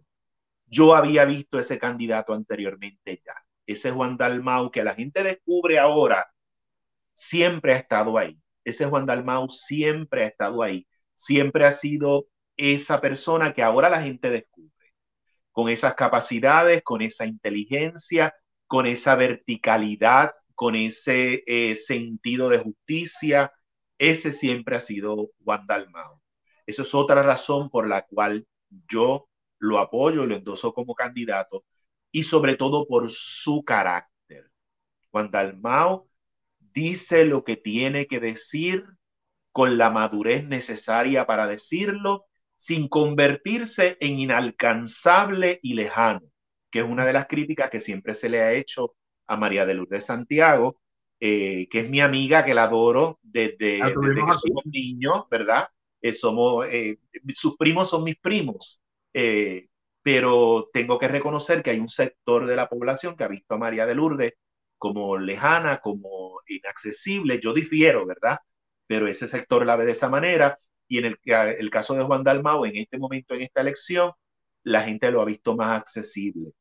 Yo 0.68 0.95
había 0.95 1.26
visto 1.26 1.60
ese 1.60 1.80
candidato 1.80 2.34
anteriormente 2.34 3.22
ya. 3.26 3.35
Ese 3.65 3.91
Juan 3.91 4.18
Dalmau 4.18 4.72
que 4.72 4.84
la 4.85 4.95
gente 4.95 5.23
descubre 5.23 5.80
ahora, 5.80 6.27
siempre 7.15 7.73
ha 7.73 7.77
estado 7.77 8.18
ahí. 8.18 8.39
Ese 8.64 8.85
Juan 8.85 9.05
Dalmau 9.05 9.49
siempre 9.49 10.23
ha 10.26 10.27
estado 10.27 10.64
ahí. 10.64 10.88
Siempre 11.15 11.65
ha 11.65 11.73
sido 11.73 12.27
esa 12.57 13.01
persona 13.01 13.53
que 13.53 13.64
ahora 13.64 13.89
la 13.89 14.01
gente 14.01 14.30
descubre. 14.30 14.93
Con 15.51 15.69
esas 15.69 15.95
capacidades, 15.95 16.84
con 16.84 17.01
esa 17.01 17.26
inteligencia, 17.26 18.34
con 18.73 18.87
esa 18.87 19.13
verticalidad, 19.13 20.31
con 20.55 20.75
ese 20.75 21.43
eh, 21.45 21.75
sentido 21.75 22.49
de 22.49 22.57
justicia. 22.57 23.53
Ese 23.99 24.31
siempre 24.31 24.75
ha 24.75 24.81
sido 24.81 25.29
Juan 25.43 25.67
Dalmao. 25.67 26.23
Esa 26.65 26.81
es 26.81 26.95
otra 26.95 27.21
razón 27.21 27.69
por 27.69 27.87
la 27.87 28.01
cual 28.07 28.47
yo 28.89 29.29
lo 29.59 29.77
apoyo, 29.77 30.25
lo 30.25 30.35
endoso 30.35 30.73
como 30.73 30.95
candidato 30.95 31.65
y 32.11 32.23
sobre 32.23 32.55
todo 32.55 32.87
por 32.87 33.11
su 33.11 33.63
carácter. 33.63 34.49
Juan 35.11 35.29
Dalmao 35.29 36.09
dice 36.57 37.25
lo 37.25 37.43
que 37.43 37.57
tiene 37.57 38.07
que 38.07 38.19
decir 38.19 38.87
con 39.51 39.77
la 39.77 39.91
madurez 39.91 40.45
necesaria 40.47 41.27
para 41.27 41.45
decirlo 41.45 42.25
sin 42.57 42.87
convertirse 42.87 43.97
en 43.99 44.17
inalcanzable 44.17 45.59
y 45.61 45.75
lejano 45.75 46.32
que 46.73 46.79
es 46.79 46.85
una 46.85 47.05
de 47.05 47.13
las 47.13 47.27
críticas 47.27 47.69
que 47.69 47.79
siempre 47.79 48.15
se 48.15 48.29
le 48.29 48.41
ha 48.41 48.51
hecho 48.51 48.95
a 49.27 49.37
María 49.37 49.63
de 49.63 49.75
Lourdes 49.75 50.05
Santiago, 50.05 50.81
eh, 51.19 51.67
que 51.69 51.81
es 51.81 51.89
mi 51.89 52.01
amiga, 52.01 52.43
que 52.43 52.55
la 52.55 52.63
adoro 52.63 53.19
desde, 53.21 53.77
que 53.77 53.93
somos 53.93 54.65
niños, 54.65 55.25
¿verdad? 55.29 55.67
Eh, 56.01 56.13
somos, 56.13 56.65
eh, 56.67 56.97
sus 57.35 57.55
primos 57.57 57.91
son 57.91 58.03
mis 58.03 58.17
primos, 58.17 58.81
pero 60.01 60.71
tengo 60.73 60.97
que 60.97 61.07
reconocer 61.07 61.61
que 61.61 61.69
hay 61.69 61.79
un 61.79 61.89
sector 61.89 62.47
de 62.47 62.55
la 62.55 62.67
población 62.67 63.15
que 63.15 63.23
ha 63.23 63.27
visto 63.27 63.53
a 63.53 63.59
María 63.59 63.85
de 63.85 63.93
Lourdes 63.93 64.33
como 64.79 65.15
lejana, 65.19 65.79
como 65.79 66.41
inaccesible. 66.47 67.39
Yo 67.39 67.53
difiero, 67.53 68.07
¿verdad? 68.07 68.39
Pero 68.87 69.05
ese 69.07 69.27
sector 69.27 69.63
la 69.63 69.75
ve 69.75 69.85
de 69.85 69.91
esa 69.91 70.09
manera. 70.09 70.57
Y 70.87 70.97
en 70.97 71.05
el, 71.05 71.19
el 71.23 71.69
caso 71.69 71.93
de 71.93 72.03
Juan 72.03 72.23
Dalmao, 72.23 72.65
en 72.65 72.77
este 72.77 72.97
momento, 72.97 73.35
en 73.35 73.43
esta 73.43 73.61
elección, 73.61 74.11
la 74.63 74.81
gente 74.83 75.11
lo 75.11 75.21
ha 75.21 75.25
visto 75.25 75.55
más 75.55 75.79
accesible. 75.79 76.51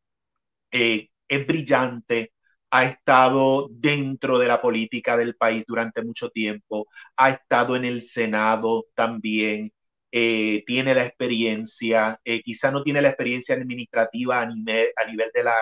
Eh, 0.73 1.09
es 1.29 1.47
brillante, 1.47 2.33
ha 2.71 2.85
estado 2.87 3.69
dentro 3.71 4.39
de 4.39 4.49
la 4.49 4.61
política 4.63 5.17
del 5.17 5.37
país 5.37 5.65
durante 5.67 6.03
mucho 6.03 6.31
tiempo, 6.31 6.87
ha 7.17 7.31
estado 7.31 7.77
en 7.77 7.85
el 7.85 8.03
Senado 8.03 8.87
también, 8.95 9.73
eh, 10.11 10.65
tiene 10.67 10.95
la 10.95 11.05
experiencia, 11.07 12.21
eh, 12.25 12.43
quizá 12.43 12.71
no 12.71 12.83
tiene 12.83 13.03
la 13.03 13.09
experiencia 13.11 13.55
administrativa 13.55 14.41
a 14.43 14.47
nivel, 14.47 14.89
a 14.97 15.05
nivel 15.11 15.31
de, 15.35 15.45
la, 15.45 15.55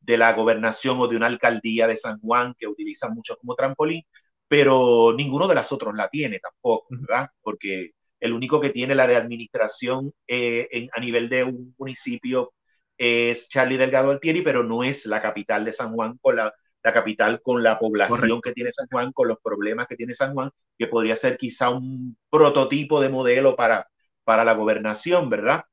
de 0.00 0.16
la 0.18 0.32
gobernación 0.32 0.98
o 1.00 1.08
de 1.08 1.16
una 1.16 1.26
alcaldía 1.26 1.86
de 1.86 1.96
San 1.96 2.18
Juan 2.20 2.54
que 2.58 2.66
utilizan 2.66 3.14
mucho 3.14 3.36
como 3.36 3.54
trampolín, 3.54 4.02
pero 4.48 5.12
ninguno 5.16 5.46
de 5.48 5.54
los 5.54 5.70
otros 5.72 5.94
la 5.94 6.08
tiene 6.08 6.38
tampoco, 6.40 6.86
¿verdad? 6.90 7.28
Porque 7.42 7.92
el 8.20 8.32
único 8.32 8.60
que 8.60 8.70
tiene 8.70 8.94
la 8.94 9.06
de 9.06 9.16
administración 9.16 10.12
eh, 10.26 10.88
a 10.92 11.00
nivel 11.00 11.28
de 11.28 11.44
un 11.44 11.74
municipio 11.78 12.52
es 13.00 13.48
Charlie 13.48 13.78
Delgado 13.78 14.10
Altieri, 14.10 14.42
pero 14.42 14.62
no 14.62 14.84
es 14.84 15.06
la 15.06 15.22
capital 15.22 15.64
de 15.64 15.72
San 15.72 15.94
Juan 15.94 16.18
con 16.20 16.36
la, 16.36 16.52
capital 16.82 17.40
con 17.40 17.62
la 17.62 17.78
población 17.78 18.42
que 18.42 18.52
tiene 18.52 18.72
San 18.74 18.86
Juan, 18.88 19.10
con 19.12 19.26
los 19.26 19.38
problemas 19.42 19.86
que 19.86 19.96
tiene 19.96 20.14
San 20.14 20.34
Juan, 20.34 20.50
que 20.78 20.86
podría 20.86 21.16
ser 21.16 21.38
quizá 21.38 21.70
un 21.70 22.18
prototipo 22.28 23.00
de 23.00 23.08
modelo 23.08 23.56
para, 23.56 23.88
para 24.22 24.44
la 24.44 24.52
gobernación, 24.52 25.30
¿verdad? 25.30 25.64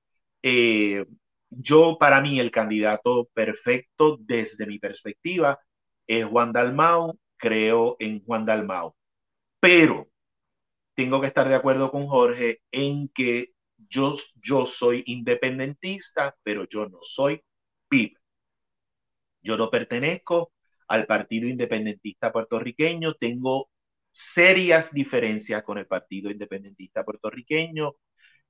Eh, 0.42 1.06
yo, 1.50 1.98
para 2.00 2.22
mí, 2.22 2.40
el 2.40 2.50
candidato 2.50 3.28
perfecto 3.34 4.18
desde 4.22 4.66
mi 4.66 4.80
perspectiva 4.80 5.60
es 6.08 6.24
Juan 6.26 6.54
Dalmau, 6.54 7.20
creo 7.36 7.98
en 8.00 8.24
Juan 8.24 8.46
Dalmau, 8.46 8.96
pero 9.60 10.08
tengo 10.96 11.20
que 11.20 11.28
estar 11.28 11.50
de 11.50 11.56
acuerdo 11.56 11.92
con 11.92 12.08
Jorge 12.08 12.62
en 12.72 13.10
que 13.10 13.52
yo, 13.78 14.16
yo 14.36 14.66
soy 14.66 15.04
independentista, 15.08 16.36
pero 16.44 16.66
yo 16.68 16.88
no 16.90 17.00
soy 17.02 17.42
PIB. 17.90 18.18
Yo 19.42 19.58
no 19.58 19.70
pertenezco 19.70 20.54
al 20.88 21.06
Partido 21.06 21.48
Independentista 21.48 22.32
puertorriqueño, 22.32 23.14
tengo 23.16 23.70
serias 24.12 24.92
diferencias 24.92 25.64
con 25.64 25.78
el 25.78 25.88
Partido 25.88 26.32
Independentista 26.32 27.04
puertorriqueño 27.04 27.94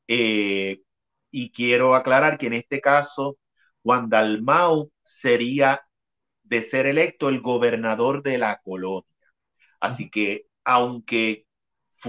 eh, 0.08 0.82
y 1.32 1.52
quiero 1.52 1.96
aclarar 1.96 2.38
que 2.38 2.48
en 2.48 2.54
este 2.54 2.82
caso 2.82 3.38
Juan 3.84 4.10
Dalmau 4.10 4.92
sería 5.04 5.82
de 6.44 6.62
ser 6.62 6.88
electo 6.88 7.30
el 7.30 7.42
gobernador 7.42 8.24
de 8.24 8.38
la 8.38 8.60
colonia. 8.64 9.06
Así 9.80 10.10
que 10.10 10.48
aunque 10.64 11.47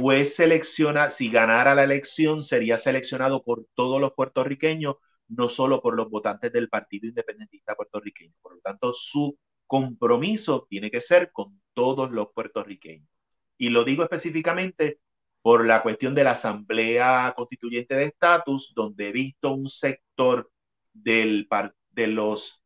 fue 0.00 0.24
seleccionado, 0.24 1.10
si 1.10 1.30
ganara 1.30 1.74
la 1.74 1.84
elección, 1.84 2.42
sería 2.42 2.78
seleccionado 2.78 3.42
por 3.42 3.66
todos 3.74 4.00
los 4.00 4.12
puertorriqueños, 4.12 4.96
no 5.28 5.48
solo 5.48 5.82
por 5.82 5.94
los 5.96 6.08
votantes 6.10 6.52
del 6.52 6.68
Partido 6.68 7.06
Independentista 7.08 7.74
puertorriqueño. 7.74 8.32
Por 8.40 8.54
lo 8.54 8.60
tanto, 8.60 8.92
su 8.94 9.38
compromiso 9.66 10.66
tiene 10.68 10.90
que 10.90 11.00
ser 11.00 11.30
con 11.32 11.60
todos 11.74 12.10
los 12.10 12.28
puertorriqueños. 12.34 13.08
Y 13.58 13.70
lo 13.70 13.84
digo 13.84 14.04
específicamente 14.04 15.00
por 15.42 15.66
la 15.66 15.82
cuestión 15.82 16.14
de 16.14 16.24
la 16.24 16.32
Asamblea 16.32 17.34
Constituyente 17.36 17.94
de 17.94 18.04
Estatus, 18.04 18.72
donde 18.74 19.08
he 19.08 19.12
visto 19.12 19.52
un 19.52 19.68
sector 19.68 20.50
del, 20.92 21.48
de 21.90 22.06
los 22.06 22.57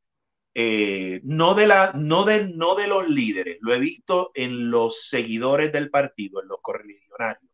eh, 0.54 1.20
no, 1.24 1.54
de 1.54 1.66
la, 1.66 1.92
no, 1.94 2.24
de, 2.24 2.48
no 2.48 2.74
de 2.74 2.86
los 2.86 3.08
líderes, 3.08 3.58
lo 3.60 3.72
he 3.72 3.78
visto 3.80 4.30
en 4.34 4.70
los 4.70 5.08
seguidores 5.08 5.72
del 5.72 5.90
partido, 5.90 6.42
en 6.42 6.48
los 6.48 6.60
correligionarios, 6.60 7.50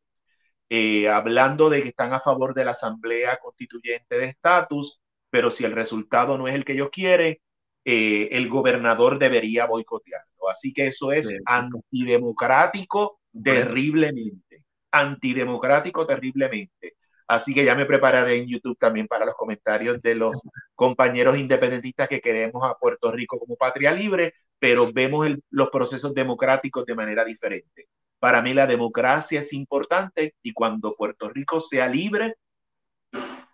eh, 0.69 1.09
hablando 1.09 1.71
de 1.71 1.83
que 1.83 1.89
están 1.91 2.13
a 2.13 2.21
favor 2.21 2.55
de 2.55 2.65
la 2.65 2.73
Asamblea 2.73 3.39
Constituyente 3.39 4.19
de 4.19 4.27
Estatus, 4.27 5.01
pero 5.31 5.51
si 5.51 5.65
el 5.65 5.73
resultado 5.73 6.37
no 6.39 6.49
es 6.49 6.55
el 6.55 6.65
que 6.65 6.73
ellos 6.75 6.91
quieren, 6.91 7.39
eh, 7.85 8.29
el 8.33 8.49
gobernador 8.49 9.19
debería 9.19 9.67
boicotearlo. 9.67 10.49
Así 10.51 10.73
que 10.73 10.89
eso 10.89 11.13
es 11.13 11.35
antidemocrático 11.47 13.21
terriblemente, 13.43 14.65
antidemocrático 14.91 16.07
terriblemente. 16.07 16.98
Así 17.29 17.53
que 17.53 17.63
ya 17.63 17.75
me 17.75 17.85
prepararé 17.85 18.39
en 18.39 18.49
YouTube 18.49 18.79
también 18.79 19.07
para 19.07 19.27
los 19.27 19.35
comentarios 19.35 20.01
de 20.01 20.15
los 20.15 20.35
compañeros 20.75 21.37
independentistas 21.37 22.09
que 22.09 22.23
queremos 22.23 22.63
a 22.65 22.75
Puerto 22.75 23.13
Rico 23.13 23.39
como 23.39 23.55
patria 23.55 23.93
libre, 23.93 24.35
pero 24.59 24.91
vemos 24.91 25.29
los 25.51 25.69
procesos 25.69 26.15
democráticos 26.15 26.87
de 26.87 26.95
manera 26.95 27.27
diferente. 27.27 27.89
Para 28.19 28.41
mí 28.41 28.55
la 28.55 28.67
democracia 28.67 29.41
es 29.41 29.53
importante 29.53 30.37
y 30.43 30.55
cuando 30.55 30.97
Puerto 30.97 31.29
Rico 31.29 31.61
sea 31.61 31.87
libre, 31.87 32.37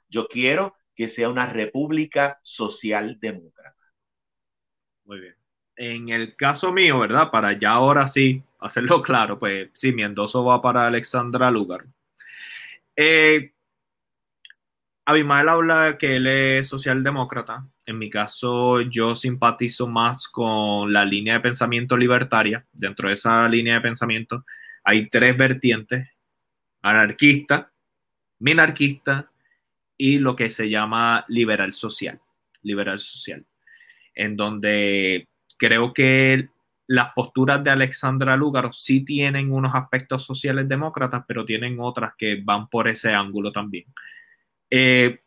yo 0.09 0.29
quiero 0.29 0.77
que 0.95 1.11
sea 1.11 1.29
una 1.29 1.47
república 1.47 2.39
socialdemócrata. 2.45 3.75
Muy 5.05 5.21
bien. 5.21 5.35
En 5.77 6.09
el 6.11 6.37
caso 6.37 6.73
mío, 6.73 7.01
¿verdad? 7.01 7.33
Para 7.33 7.53
ya 7.53 7.73
ahora 7.73 8.07
sí 8.07 8.41
hacerlo 8.61 9.03
claro, 9.03 9.37
pues 9.37 9.69
sí, 9.73 9.93
mi 9.93 10.05
endoso 10.05 10.45
va 10.45 10.63
para 10.63 10.87
Alexandra 10.87 11.51
Lugar. 11.51 11.85
Eh, 12.95 13.54
Abimael 15.07 15.49
habla 15.51 15.99
que 15.99 16.17
él 16.17 16.27
es 16.27 16.69
socialdemócrata. 16.69 17.69
En 17.85 17.99
mi 17.99 18.09
caso, 18.09 18.81
yo 18.81 19.15
simpatizo 19.15 19.87
más 19.87 20.29
con 20.29 20.93
la 20.93 21.05
línea 21.05 21.35
de 21.35 21.41
pensamiento 21.41 21.97
libertaria. 21.97 22.65
Dentro 22.73 23.09
de 23.09 23.15
esa 23.15 23.47
línea 23.49 23.75
de 23.75 23.81
pensamiento 23.83 24.45
hay 24.83 25.11
tres 25.11 25.37
vertientes, 25.37 26.09
anarquista, 26.81 27.71
minarquista 28.39 29.31
y 29.99 30.19
lo 30.19 30.35
que 30.35 30.49
se 30.49 30.71
llama 30.71 31.27
liberal 31.29 31.75
social. 31.75 32.21
Liberal 32.63 32.99
social. 32.99 33.45
En 34.15 34.37
donde 34.37 35.29
creo 35.59 35.93
que 35.93 36.49
las 36.87 37.13
posturas 37.15 37.63
de 37.63 37.71
Alexandra 37.71 38.37
Lúgaro 38.37 38.73
sí 38.73 39.05
tienen 39.05 39.53
unos 39.53 39.75
aspectos 39.75 40.25
sociales 40.25 40.67
demócratas, 40.67 41.25
pero 41.29 41.45
tienen 41.45 41.77
otras 41.79 42.13
que 42.17 42.41
van 42.43 42.69
por 42.69 42.89
ese 42.89 43.13
ángulo 43.13 43.53
también. 43.53 43.85
Eh, 44.77 45.21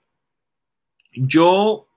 yo, 1.13 1.87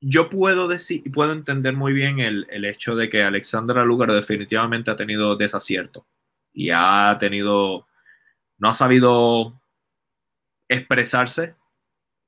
yo 0.00 0.28
puedo 0.28 0.66
decir, 0.66 1.04
puedo 1.14 1.30
entender 1.30 1.76
muy 1.76 1.92
bien 1.92 2.18
el, 2.18 2.64
hecho 2.64 2.96
de 2.96 3.08
que 3.08 3.22
Alexandra 3.22 3.84
Lugar 3.84 4.10
definitivamente 4.10 4.90
ha 4.90 4.96
tenido 4.96 5.36
desacierto 5.36 6.04
y 6.52 6.70
ha 6.74 7.16
tenido, 7.20 7.86
no 8.58 8.68
ha 8.68 8.74
sabido 8.74 9.62
expresarse 10.68 11.54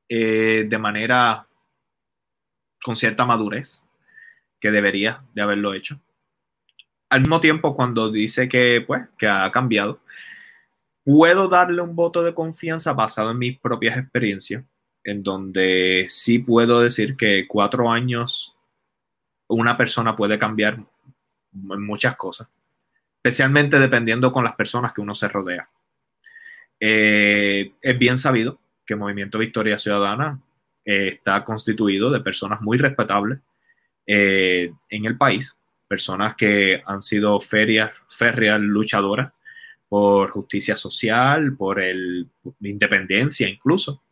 eh, 0.08 0.64
de 0.68 0.78
manera 0.78 1.44
con 2.84 2.94
cierta 2.94 3.24
madurez 3.24 3.82
que 4.60 4.70
debería 4.70 5.24
de 5.34 5.42
haberlo 5.42 5.74
hecho. 5.74 6.00
Al 7.08 7.22
mismo 7.22 7.40
tiempo, 7.40 7.74
cuando 7.74 8.08
dice 8.08 8.48
que, 8.48 8.84
pues, 8.86 9.08
que 9.18 9.26
ha 9.26 9.50
cambiado, 9.50 10.00
puedo 11.08 11.48
darle 11.48 11.80
un 11.80 11.96
voto 11.96 12.22
de 12.22 12.34
confianza 12.34 12.92
basado 12.92 13.30
en 13.30 13.38
mis 13.38 13.58
propias 13.58 13.96
experiencias, 13.96 14.62
en 15.02 15.22
donde 15.22 16.04
sí 16.10 16.38
puedo 16.38 16.82
decir 16.82 17.16
que 17.16 17.46
cuatro 17.48 17.90
años 17.90 18.54
una 19.48 19.78
persona 19.78 20.14
puede 20.14 20.38
cambiar 20.38 20.84
muchas 21.52 22.14
cosas, 22.14 22.48
especialmente 23.16 23.78
dependiendo 23.78 24.30
con 24.30 24.44
las 24.44 24.54
personas 24.54 24.92
que 24.92 25.00
uno 25.00 25.14
se 25.14 25.28
rodea. 25.28 25.70
Eh, 26.78 27.72
es 27.80 27.98
bien 27.98 28.18
sabido 28.18 28.60
que 28.84 28.92
el 28.92 29.00
Movimiento 29.00 29.38
Victoria 29.38 29.78
Ciudadana 29.78 30.38
eh, 30.84 31.08
está 31.08 31.42
constituido 31.42 32.10
de 32.10 32.20
personas 32.20 32.60
muy 32.60 32.76
respetables 32.76 33.38
eh, 34.06 34.74
en 34.90 35.06
el 35.06 35.16
país, 35.16 35.58
personas 35.88 36.34
que 36.34 36.82
han 36.84 37.00
sido 37.00 37.40
ferias, 37.40 37.92
férreas 38.10 38.60
luchadoras 38.60 39.32
por 39.88 40.30
justicia 40.30 40.76
social, 40.76 41.56
por 41.56 41.80
el, 41.80 42.30
independencia 42.60 43.48
incluso. 43.48 44.02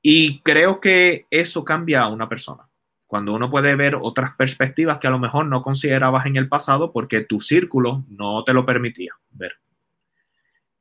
Y 0.00 0.40
creo 0.40 0.80
que 0.80 1.26
eso 1.30 1.64
cambia 1.64 2.02
a 2.02 2.08
una 2.08 2.28
persona. 2.28 2.68
Cuando 3.06 3.34
uno 3.34 3.50
puede 3.50 3.74
ver 3.76 3.96
otras 4.00 4.34
perspectivas 4.36 4.98
que 4.98 5.06
a 5.06 5.10
lo 5.10 5.18
mejor 5.18 5.46
no 5.46 5.62
considerabas 5.62 6.26
en 6.26 6.36
el 6.36 6.48
pasado 6.48 6.92
porque 6.92 7.20
tu 7.22 7.40
círculo 7.40 8.04
no 8.08 8.44
te 8.44 8.52
lo 8.52 8.64
permitía 8.64 9.14
ver. 9.30 9.58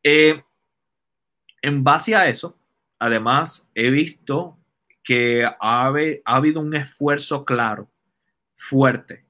Eh, 0.04 0.44
en 1.62 1.84
base 1.84 2.16
a 2.16 2.30
eso, 2.30 2.58
además, 3.00 3.70
he 3.74 3.90
visto 3.90 4.58
que 5.04 5.46
ha, 5.46 5.56
ha 5.60 6.36
habido 6.36 6.62
un 6.62 6.76
esfuerzo 6.76 7.46
claro, 7.46 7.90
fuerte. 8.56 9.26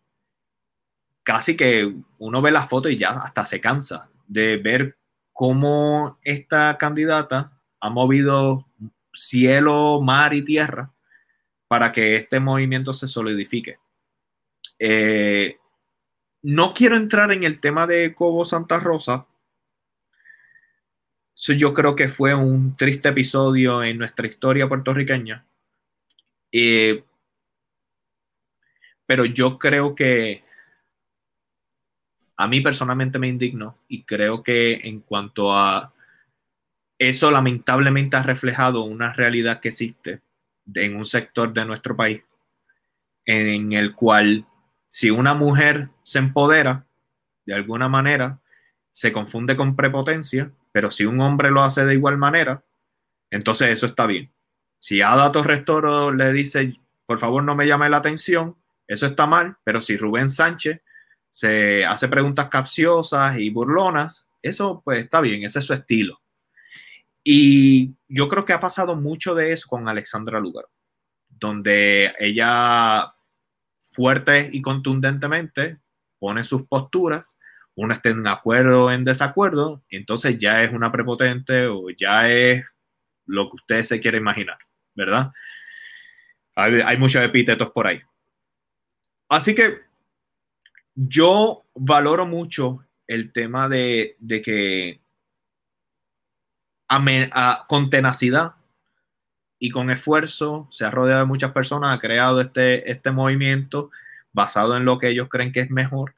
Casi 1.24 1.56
que 1.56 1.94
uno 2.18 2.42
ve 2.42 2.52
la 2.52 2.68
foto 2.68 2.90
y 2.90 2.98
ya 2.98 3.10
hasta 3.10 3.46
se 3.46 3.60
cansa 3.60 4.10
de 4.28 4.58
ver 4.58 4.98
cómo 5.34 6.20
esta 6.24 6.78
candidata 6.78 7.60
ha 7.80 7.90
movido 7.90 8.66
cielo, 9.14 10.02
mar 10.02 10.34
y 10.34 10.44
tierra 10.44 10.94
para 11.68 11.92
que 11.92 12.16
este 12.16 12.40
movimiento 12.40 12.94
se 12.94 13.08
solidifique. 13.08 13.78
Eh, 14.80 15.58
no 16.42 16.74
quiero 16.74 16.96
entrar 16.96 17.32
en 17.32 17.44
el 17.44 17.60
tema 17.60 17.88
de 17.88 18.14
Cobo 18.14 18.46
Santa 18.46 18.80
Rosa. 18.80 19.28
yo 21.36 21.74
creo 21.74 21.96
que 21.96 22.08
fue 22.08 22.34
un 22.34 22.76
triste 22.78 23.10
episodio 23.10 23.84
en 23.84 23.98
nuestra 23.98 24.28
historia 24.28 24.68
puertorriqueña. 24.68 25.46
Eh, 26.52 27.04
pero 29.06 29.26
yo 29.26 29.58
creo 29.58 29.96
que 29.96 30.42
a 32.38 32.48
mí 32.48 32.62
personalmente 32.62 33.20
me 33.20 33.28
indigno 33.28 33.78
y 33.88 34.04
creo 34.04 34.44
que 34.44 34.76
en 34.88 35.02
cuanto 35.02 35.56
a 35.56 35.94
eso 36.98 37.32
lamentablemente 37.32 38.18
ha 38.18 38.24
reflejado 38.24 38.84
una 38.84 39.14
realidad 39.14 39.60
que 39.60 39.70
existe 39.70 40.22
en 40.74 40.96
un 40.96 41.06
sector 41.06 41.54
de 41.54 41.66
nuestro 41.66 41.96
país 41.96 42.22
en 43.26 43.74
el 43.74 43.96
cual 43.96 44.46
si 44.88 45.10
una 45.10 45.34
mujer 45.34 45.90
se 46.04 46.20
empodera 46.20 46.86
de 47.46 47.54
alguna 47.54 47.90
manera, 47.90 48.40
se 48.92 49.12
confunde 49.12 49.56
con 49.56 49.76
prepotencia, 49.76 50.52
pero 50.72 50.90
si 50.90 51.06
un 51.06 51.20
hombre 51.22 51.52
lo 51.52 51.62
hace 51.64 51.86
de 51.86 51.94
igual 51.94 52.18
manera, 52.18 52.64
entonces 53.30 53.70
eso 53.70 53.86
está 53.86 54.06
bien. 54.08 54.32
Si 54.78 55.02
Ada 55.02 55.32
Torres 55.32 55.66
Toro 55.66 56.12
le 56.12 56.32
dice, 56.32 56.80
por 57.06 57.20
favor 57.20 57.44
no 57.44 57.56
me 57.56 57.68
llame 57.68 57.90
la 57.90 57.98
atención, 57.98 58.56
eso 58.88 59.06
está 59.06 59.26
mal, 59.26 59.58
pero 59.64 59.82
si 59.82 59.98
Rubén 59.98 60.30
Sánchez 60.30 60.82
se 61.36 61.84
hace 61.84 62.08
preguntas 62.08 62.48
capciosas 62.48 63.38
y 63.40 63.50
burlonas, 63.50 64.26
eso 64.42 64.82
pues 64.86 65.04
está 65.04 65.20
bien, 65.20 65.44
ese 65.44 65.60
es 65.60 65.66
su 65.66 65.74
estilo. 65.74 66.22
Y 67.26 67.94
yo 68.08 68.30
creo 68.30 68.46
que 68.46 68.54
ha 68.54 68.62
pasado 68.62 68.96
mucho 68.96 69.36
de 69.36 69.52
eso 69.52 69.68
con 69.68 69.90
Alexandra 69.90 70.40
Lugaro, 70.40 70.70
donde 71.32 72.14
ella 72.20 73.14
fuerte 73.82 74.50
y 74.50 74.62
contundentemente 74.62 75.82
pone 76.20 76.46
sus 76.46 76.68
posturas, 76.68 77.38
uno 77.76 77.94
está 77.94 78.12
en 78.12 78.26
acuerdo 78.28 78.86
o 78.86 78.92
en 78.92 79.04
desacuerdo, 79.04 79.84
entonces 79.90 80.38
ya 80.38 80.64
es 80.64 80.72
una 80.72 80.90
prepotente 80.90 81.68
o 81.68 81.90
ya 81.90 82.30
es 82.30 82.64
lo 83.26 83.50
que 83.50 83.58
usted 83.58 83.84
se 83.84 84.00
quiere 84.00 84.20
imaginar, 84.20 84.60
¿verdad? 84.94 85.34
Hay 86.56 86.98
muchos 86.98 87.22
epítetos 87.22 87.72
por 87.72 87.88
ahí. 87.88 88.02
Así 89.28 89.54
que 89.54 89.85
yo 90.96 91.66
valoro 91.76 92.26
mucho 92.26 92.86
el 93.08 93.32
tema 93.32 93.68
de, 93.70 94.16
que 94.44 95.02
con 97.68 97.90
tenacidad 97.90 98.56
y 99.60 99.70
con 99.70 99.90
esfuerzo 99.90 100.68
se 100.72 100.86
ha 100.86 100.92
rodeado 100.92 101.22
de 101.22 101.28
muchas 101.28 101.52
personas, 101.52 101.96
ha 101.96 102.00
creado 102.00 102.42
este, 102.42 102.90
este 102.90 103.12
movimiento 103.12 103.92
basado 104.32 104.76
en 104.76 104.86
lo 104.86 104.98
que 104.98 105.10
ellos 105.10 105.28
creen 105.30 105.52
que 105.52 105.62
es 105.62 105.70
mejor, 105.70 106.16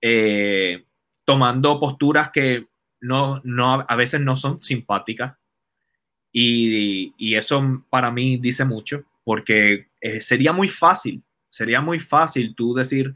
eh, 0.00 0.84
tomando 1.24 1.78
posturas 1.78 2.30
que 2.30 2.68
no, 3.00 3.40
no, 3.44 3.84
a 3.86 3.96
veces 3.96 4.20
no 4.20 4.36
son 4.36 4.62
simpáticas. 4.62 5.34
Y, 6.32 7.14
y 7.18 7.34
eso 7.34 7.84
para 7.90 8.10
mí 8.10 8.38
dice 8.38 8.64
mucho, 8.64 9.04
porque 9.22 9.88
eh, 10.00 10.20
sería 10.20 10.52
muy 10.52 10.68
fácil, 10.68 11.22
sería 11.50 11.80
muy 11.80 11.98
fácil 12.00 12.54
tú 12.54 12.74
decir, 12.74 13.14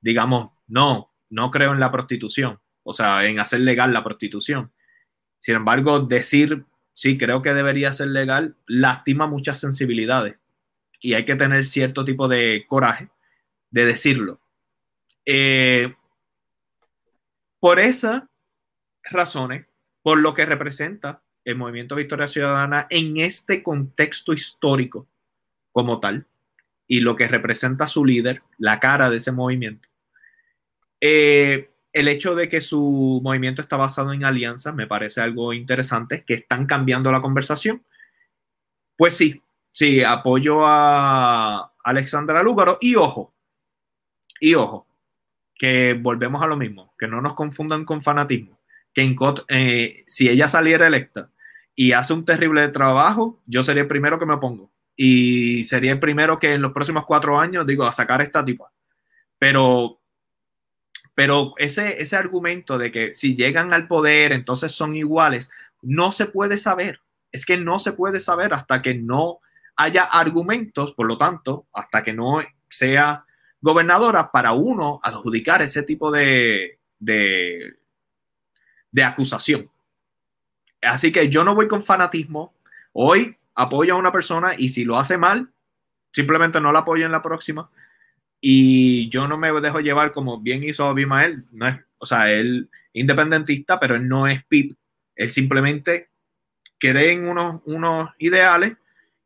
digamos, 0.00 0.52
no, 0.66 1.12
no 1.28 1.50
creo 1.50 1.72
en 1.72 1.80
la 1.80 1.92
prostitución, 1.92 2.60
o 2.82 2.92
sea, 2.92 3.24
en 3.26 3.38
hacer 3.38 3.60
legal 3.60 3.92
la 3.92 4.04
prostitución. 4.04 4.72
Sin 5.38 5.56
embargo, 5.56 6.00
decir, 6.00 6.64
sí, 6.92 7.16
creo 7.16 7.42
que 7.42 7.54
debería 7.54 7.92
ser 7.92 8.08
legal, 8.08 8.56
lastima 8.66 9.26
muchas 9.26 9.58
sensibilidades 9.58 10.36
y 11.00 11.14
hay 11.14 11.24
que 11.24 11.36
tener 11.36 11.64
cierto 11.64 12.04
tipo 12.04 12.28
de 12.28 12.64
coraje 12.68 13.08
de 13.70 13.86
decirlo. 13.86 14.40
Eh, 15.24 15.94
por 17.58 17.78
esas 17.78 18.24
razones, 19.10 19.66
por 20.02 20.18
lo 20.18 20.34
que 20.34 20.46
representa 20.46 21.22
el 21.44 21.56
movimiento 21.56 21.96
Victoria 21.96 22.28
Ciudadana 22.28 22.86
en 22.90 23.16
este 23.16 23.62
contexto 23.62 24.32
histórico 24.32 25.08
como 25.72 26.00
tal, 26.00 26.26
y 26.86 27.00
lo 27.00 27.14
que 27.14 27.28
representa 27.28 27.86
su 27.86 28.04
líder, 28.04 28.42
la 28.58 28.80
cara 28.80 29.10
de 29.10 29.18
ese 29.18 29.30
movimiento, 29.30 29.88
eh, 31.00 31.70
el 31.92 32.08
hecho 32.08 32.34
de 32.34 32.48
que 32.48 32.60
su 32.60 33.20
movimiento 33.22 33.62
está 33.62 33.76
basado 33.76 34.12
en 34.12 34.24
alianzas 34.24 34.74
me 34.74 34.86
parece 34.86 35.20
algo 35.20 35.52
interesante, 35.52 36.24
que 36.24 36.34
están 36.34 36.66
cambiando 36.66 37.10
la 37.10 37.20
conversación. 37.20 37.82
Pues 38.96 39.16
sí, 39.16 39.42
sí, 39.72 40.02
apoyo 40.02 40.66
a 40.66 41.72
Alexandra 41.82 42.42
Lúgaro 42.42 42.78
y 42.80 42.96
ojo, 42.96 43.34
y 44.40 44.54
ojo, 44.54 44.86
que 45.54 45.98
volvemos 46.00 46.42
a 46.42 46.46
lo 46.46 46.56
mismo, 46.56 46.94
que 46.98 47.08
no 47.08 47.20
nos 47.20 47.34
confundan 47.34 47.84
con 47.84 48.02
fanatismo, 48.02 48.58
que 48.92 49.14
eh, 49.48 50.04
si 50.06 50.28
ella 50.28 50.48
saliera 50.48 50.86
electa 50.86 51.30
y 51.74 51.92
hace 51.92 52.12
un 52.12 52.24
terrible 52.24 52.68
trabajo, 52.68 53.40
yo 53.46 53.62
sería 53.62 53.82
el 53.82 53.88
primero 53.88 54.18
que 54.18 54.26
me 54.26 54.34
opongo 54.34 54.70
y 54.96 55.64
sería 55.64 55.92
el 55.92 55.98
primero 55.98 56.38
que 56.38 56.54
en 56.54 56.62
los 56.62 56.72
próximos 56.72 57.06
cuatro 57.06 57.38
años 57.38 57.66
digo 57.66 57.84
a 57.84 57.92
sacar 57.92 58.20
esta 58.20 58.44
tipa. 58.44 58.70
Pero 59.38 59.99
pero 61.20 61.52
ese, 61.58 62.00
ese 62.00 62.16
argumento 62.16 62.78
de 62.78 62.90
que 62.90 63.12
si 63.12 63.36
llegan 63.36 63.74
al 63.74 63.86
poder, 63.86 64.32
entonces 64.32 64.72
son 64.72 64.96
iguales, 64.96 65.50
no 65.82 66.12
se 66.12 66.24
puede 66.24 66.56
saber. 66.56 67.02
Es 67.30 67.44
que 67.44 67.58
no 67.58 67.78
se 67.78 67.92
puede 67.92 68.20
saber 68.20 68.54
hasta 68.54 68.80
que 68.80 68.94
no 68.94 69.40
haya 69.76 70.04
argumentos, 70.04 70.94
por 70.94 71.06
lo 71.06 71.18
tanto, 71.18 71.66
hasta 71.74 72.02
que 72.02 72.14
no 72.14 72.40
sea 72.70 73.26
gobernadora 73.60 74.32
para 74.32 74.52
uno 74.52 74.98
adjudicar 75.02 75.60
ese 75.60 75.82
tipo 75.82 76.10
de, 76.10 76.78
de, 76.98 77.74
de 78.90 79.04
acusación. 79.04 79.70
Así 80.80 81.12
que 81.12 81.28
yo 81.28 81.44
no 81.44 81.54
voy 81.54 81.68
con 81.68 81.82
fanatismo. 81.82 82.54
Hoy 82.94 83.36
apoyo 83.54 83.92
a 83.92 83.98
una 83.98 84.10
persona 84.10 84.52
y 84.56 84.70
si 84.70 84.84
lo 84.84 84.96
hace 84.96 85.18
mal, 85.18 85.50
simplemente 86.12 86.62
no 86.62 86.72
la 86.72 86.78
apoyo 86.78 87.04
en 87.04 87.12
la 87.12 87.20
próxima. 87.20 87.70
Y 88.40 89.08
yo 89.10 89.28
no 89.28 89.36
me 89.36 89.52
dejo 89.60 89.80
llevar 89.80 90.12
como 90.12 90.40
bien 90.40 90.64
hizo 90.64 90.86
Abimael, 90.86 91.44
no 91.52 91.68
es, 91.68 91.76
o 91.98 92.06
sea, 92.06 92.30
él 92.30 92.70
independentista, 92.92 93.78
pero 93.78 93.96
él 93.96 94.08
no 94.08 94.26
es 94.26 94.44
PIP, 94.46 94.76
él 95.14 95.30
simplemente 95.30 96.08
cree 96.78 97.12
en 97.12 97.28
unos, 97.28 97.60
unos 97.66 98.10
ideales 98.18 98.76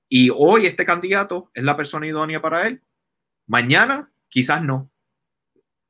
y 0.08 0.30
hoy 0.34 0.66
este 0.66 0.84
candidato 0.84 1.50
es 1.54 1.64
la 1.64 1.76
persona 1.76 2.06
idónea 2.06 2.42
para 2.42 2.66
él. 2.66 2.82
Mañana 3.46 4.10
quizás 4.28 4.62
no. 4.62 4.90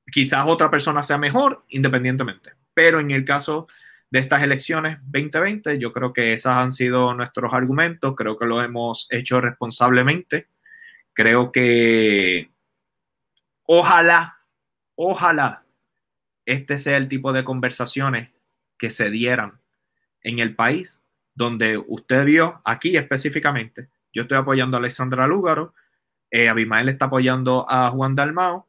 Quizás 0.07 0.45
otra 0.47 0.71
persona 0.71 1.03
sea 1.03 1.19
mejor 1.19 1.65
independientemente. 1.69 2.53
Pero 2.75 3.01
en 3.01 3.11
el 3.11 3.25
caso 3.25 3.67
de 4.11 4.21
estas 4.21 4.43
elecciones 4.43 4.99
2020, 5.03 5.79
yo 5.79 5.93
creo 5.93 6.13
que 6.13 6.33
esos 6.33 6.53
han 6.53 6.73
sido 6.73 7.15
nuestros 7.15 7.53
argumentos, 7.53 8.15
creo 8.17 8.39
que 8.39 8.47
lo 8.47 8.63
hemos 8.63 9.09
hecho 9.11 9.41
responsablemente. 9.41 10.49
Creo 11.13 11.53
que 11.53 12.51
Ojalá, 13.67 14.41
ojalá 14.95 15.65
este 16.47 16.77
sea 16.77 16.97
el 16.97 17.09
tipo 17.09 17.33
de 17.33 17.45
conversaciones 17.45 18.31
que 18.79 18.91
se 18.91 19.11
dieran 19.11 19.61
en 20.23 20.39
el 20.39 20.55
país 20.55 21.01
donde 21.35 21.79
usted 21.79 22.25
vio 22.25 22.61
aquí 22.65 22.97
específicamente. 22.97 23.89
Yo 24.13 24.23
estoy 24.23 24.39
apoyando 24.39 24.77
a 24.77 24.81
Alexandra 24.81 25.27
Lúgaro, 25.27 25.75
eh, 26.31 26.49
Abimael 26.49 26.89
está 26.89 27.07
apoyando 27.07 27.65
a 27.69 27.91
Juan 27.91 28.15
Dalmao 28.15 28.69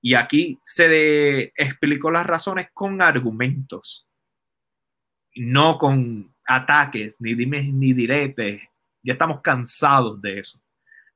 y 0.00 0.14
aquí 0.14 0.60
se 0.64 1.52
explicó 1.56 2.10
las 2.10 2.26
razones 2.26 2.68
con 2.72 3.02
argumentos, 3.02 4.06
no 5.34 5.78
con 5.78 6.34
ataques, 6.46 7.20
ni 7.20 7.34
dimes 7.34 7.72
ni 7.72 7.92
diretes. 7.92 8.62
Ya 9.02 9.12
estamos 9.12 9.40
cansados 9.40 10.20
de 10.20 10.40
eso. 10.40 10.60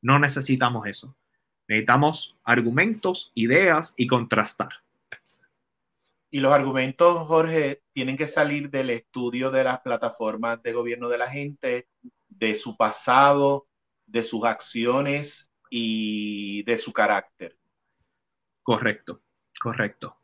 No 0.02 0.18
necesitamos 0.18 0.86
eso. 0.86 1.16
Necesitamos 1.70 2.36
argumentos, 2.42 3.30
ideas 3.36 3.94
y 3.96 4.08
contrastar. 4.08 4.70
Y 6.28 6.40
los 6.40 6.52
argumentos, 6.52 7.28
Jorge, 7.28 7.82
tienen 7.92 8.16
que 8.16 8.26
salir 8.26 8.70
del 8.70 8.90
estudio 8.90 9.52
de 9.52 9.62
las 9.62 9.80
plataformas 9.80 10.60
de 10.64 10.72
gobierno 10.72 11.08
de 11.08 11.18
la 11.18 11.30
gente, 11.30 11.86
de 12.28 12.56
su 12.56 12.76
pasado, 12.76 13.68
de 14.04 14.24
sus 14.24 14.44
acciones 14.46 15.52
y 15.70 16.64
de 16.64 16.76
su 16.76 16.92
carácter. 16.92 17.56
Correcto, 18.64 19.22
correcto. 19.60 20.16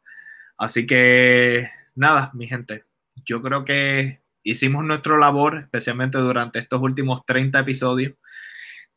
Así 0.59 0.85
que 0.85 1.71
nada, 1.95 2.33
mi 2.35 2.49
gente, 2.49 2.87
yo 3.25 3.41
creo 3.41 3.65
que 3.65 4.21
hicimos 4.43 4.85
nuestro 4.85 5.17
labor, 5.17 5.59
especialmente 5.59 6.19
durante 6.19 6.59
estos 6.59 6.81
últimos 6.83 7.25
30 7.25 7.61
episodios, 7.61 8.15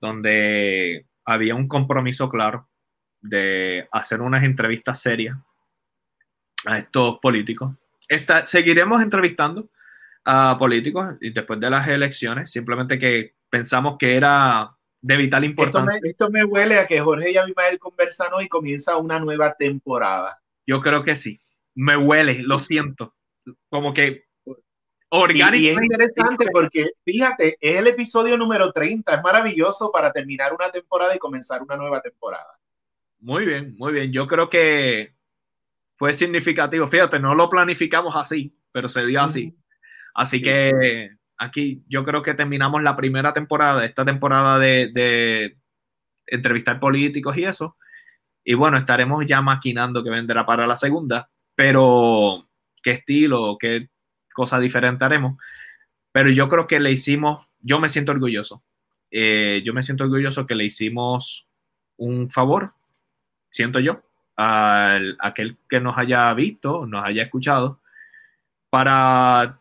donde 0.01 1.08
había 1.29 1.55
un 1.55 1.67
compromiso 1.67 2.27
claro 2.27 2.67
de 3.21 3.87
hacer 3.91 4.21
unas 4.21 4.43
entrevistas 4.43 4.99
serias 4.99 5.37
a 6.65 6.79
estos 6.79 7.19
políticos. 7.19 7.75
Esta, 8.07 8.45
seguiremos 8.45 9.01
entrevistando 9.01 9.69
a 10.25 10.57
políticos 10.57 11.15
y 11.21 11.31
después 11.31 11.59
de 11.59 11.69
las 11.69 11.87
elecciones, 11.87 12.51
simplemente 12.51 12.97
que 12.97 13.35
pensamos 13.49 13.97
que 13.97 14.15
era 14.15 14.75
de 15.01 15.17
vital 15.17 15.43
importancia. 15.43 15.99
Esto 16.03 16.31
me, 16.31 16.43
huele 16.43 16.79
a 16.79 16.87
que 16.87 16.99
Jorge 16.99 17.31
y 17.31 17.37
Abimael 17.37 17.77
conversan 17.77 18.33
hoy 18.33 18.45
y 18.45 18.49
comienza 18.49 18.97
una 18.97 19.19
nueva 19.19 19.53
temporada. 19.53 20.41
Yo 20.65 20.81
creo 20.81 21.03
que 21.03 21.15
sí. 21.15 21.39
Me 21.75 21.95
huele, 21.95 22.41
lo 22.41 22.59
siento. 22.59 23.15
Como 23.69 23.93
que 23.93 24.25
y, 25.11 25.69
es 25.69 25.77
interesante 25.81 26.45
porque, 26.51 26.91
fíjate, 27.03 27.57
es 27.59 27.77
el 27.77 27.87
episodio 27.87 28.37
número 28.37 28.71
30, 28.71 29.15
es 29.15 29.23
maravilloso 29.23 29.91
para 29.91 30.11
terminar 30.11 30.53
una 30.53 30.71
temporada 30.71 31.15
y 31.15 31.19
comenzar 31.19 31.63
una 31.63 31.75
nueva 31.75 31.99
temporada. 32.01 32.59
Muy 33.19 33.45
bien, 33.45 33.75
muy 33.77 33.91
bien. 33.91 34.11
Yo 34.11 34.27
creo 34.27 34.49
que 34.49 35.15
fue 35.95 36.13
significativo. 36.13 36.87
Fíjate, 36.87 37.19
no 37.19 37.33
lo 37.33 37.49
planificamos 37.49 38.15
así, 38.15 38.55
pero 38.71 38.87
se 38.87 39.05
dio 39.05 39.21
así. 39.21 39.57
Así 40.13 40.41
que 40.41 41.17
aquí 41.37 41.83
yo 41.87 42.05
creo 42.05 42.21
que 42.21 42.35
terminamos 42.35 42.83
la 42.83 42.95
primera 42.95 43.33
temporada, 43.33 43.85
esta 43.85 44.05
temporada 44.05 44.59
de, 44.59 44.91
de 44.93 45.57
entrevistar 46.27 46.79
políticos 46.79 47.35
y 47.37 47.45
eso. 47.45 47.77
Y 48.43 48.53
bueno, 48.53 48.77
estaremos 48.77 49.25
ya 49.25 49.41
maquinando 49.41 50.03
que 50.03 50.09
vendrá 50.09 50.45
para 50.45 50.67
la 50.67 50.75
segunda, 50.75 51.29
pero 51.55 52.47
qué 52.81 52.91
estilo, 52.91 53.57
qué 53.59 53.79
cosa 54.39 54.57
diferente 54.57 55.03
haremos. 55.03 55.37
Pero 56.13 56.29
yo 56.29 56.47
creo 56.47 56.65
que 56.65 56.79
le 56.79 56.91
hicimos, 56.91 57.45
yo 57.59 57.79
me 57.79 57.89
siento 57.89 58.13
orgulloso. 58.13 58.63
Eh, 59.11 59.61
yo 59.65 59.73
me 59.73 59.83
siento 59.83 60.05
orgulloso 60.05 60.47
que 60.47 60.55
le 60.55 60.63
hicimos 60.63 61.49
un 61.97 62.29
favor, 62.29 62.69
siento 63.49 63.81
yo, 63.81 64.01
a 64.37 64.97
aquel 65.19 65.57
que 65.67 65.81
nos 65.81 65.97
haya 65.97 66.33
visto, 66.33 66.85
nos 66.85 67.03
haya 67.03 67.23
escuchado, 67.23 67.81
para 68.69 69.59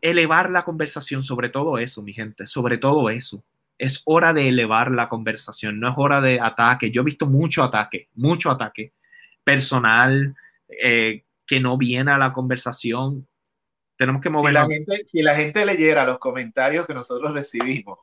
elevar 0.00 0.50
la 0.50 0.62
conversación 0.62 1.22
sobre 1.22 1.48
todo 1.48 1.78
eso, 1.78 2.02
mi 2.02 2.12
gente, 2.12 2.46
sobre 2.46 2.78
todo 2.78 3.10
eso. 3.10 3.42
Es 3.78 4.02
hora 4.04 4.32
de 4.32 4.48
elevar 4.48 4.92
la 4.92 5.08
conversación, 5.08 5.80
no 5.80 5.88
es 5.88 5.94
hora 5.96 6.20
de 6.20 6.38
ataque. 6.38 6.92
Yo 6.92 7.00
he 7.02 7.04
visto 7.04 7.26
mucho 7.26 7.64
ataque, 7.64 8.08
mucho 8.14 8.50
ataque 8.50 8.92
personal 9.42 10.36
eh, 10.68 11.24
que 11.46 11.58
no 11.58 11.76
viene 11.76 12.12
a 12.12 12.18
la 12.18 12.32
conversación. 12.32 13.26
Tenemos 14.00 14.22
que 14.22 14.30
mover. 14.30 14.48
Si 14.48 14.54
la, 14.54 14.66
gente, 14.66 15.04
si 15.12 15.20
la 15.20 15.36
gente 15.36 15.66
leyera 15.66 16.06
los 16.06 16.18
comentarios 16.18 16.86
que 16.86 16.94
nosotros 16.94 17.34
recibimos, 17.34 17.98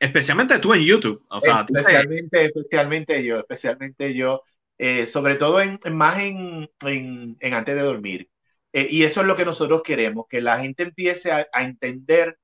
especialmente 0.00 0.58
tú 0.60 0.72
en 0.72 0.80
YouTube. 0.80 1.22
O 1.28 1.38
sea, 1.42 1.66
especialmente, 1.68 2.46
especialmente 2.46 3.22
yo, 3.22 3.40
especialmente 3.40 4.14
yo, 4.14 4.44
eh, 4.78 5.06
sobre 5.06 5.34
todo 5.34 5.60
en, 5.60 5.78
más 5.92 6.20
en, 6.20 6.70
en, 6.80 7.36
antes 7.52 7.74
de 7.74 7.82
dormir. 7.82 8.30
Eh, 8.72 8.88
y 8.88 9.02
eso 9.02 9.20
es 9.20 9.26
lo 9.26 9.36
que 9.36 9.44
nosotros 9.44 9.82
queremos, 9.84 10.24
que 10.26 10.40
la 10.40 10.58
gente 10.58 10.84
empiece 10.84 11.30
a, 11.30 11.46
entender 11.60 12.38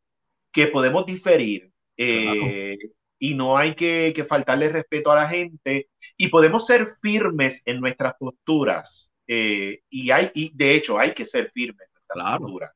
que 0.53 0.67
podemos 0.67 1.07
diferir 1.07 1.73
eh, 1.97 2.77
y 3.19 3.35
no 3.35 3.57
hay 3.57 3.75
que, 3.75 4.13
que, 4.15 4.25
faltarle 4.25 4.69
respeto 4.69 5.11
a 5.13 5.17
la 5.17 5.31
gente 5.31 5.89
y 6.19 6.29
podemos 6.29 6.67
ser 6.67 6.89
firmes 7.01 7.63
en 7.65 7.81
nuestras 7.81 8.17
posturas. 8.19 9.11
Y, 9.27 10.11
hay, 10.11 10.31
y 10.35 10.55
de 10.55 10.75
hecho 10.75 10.99
hay 10.99 11.15
que 11.15 11.25
ser 11.25 11.51
firmes 11.53 11.89
nuestras 12.15 12.39
posturas. 12.39 12.73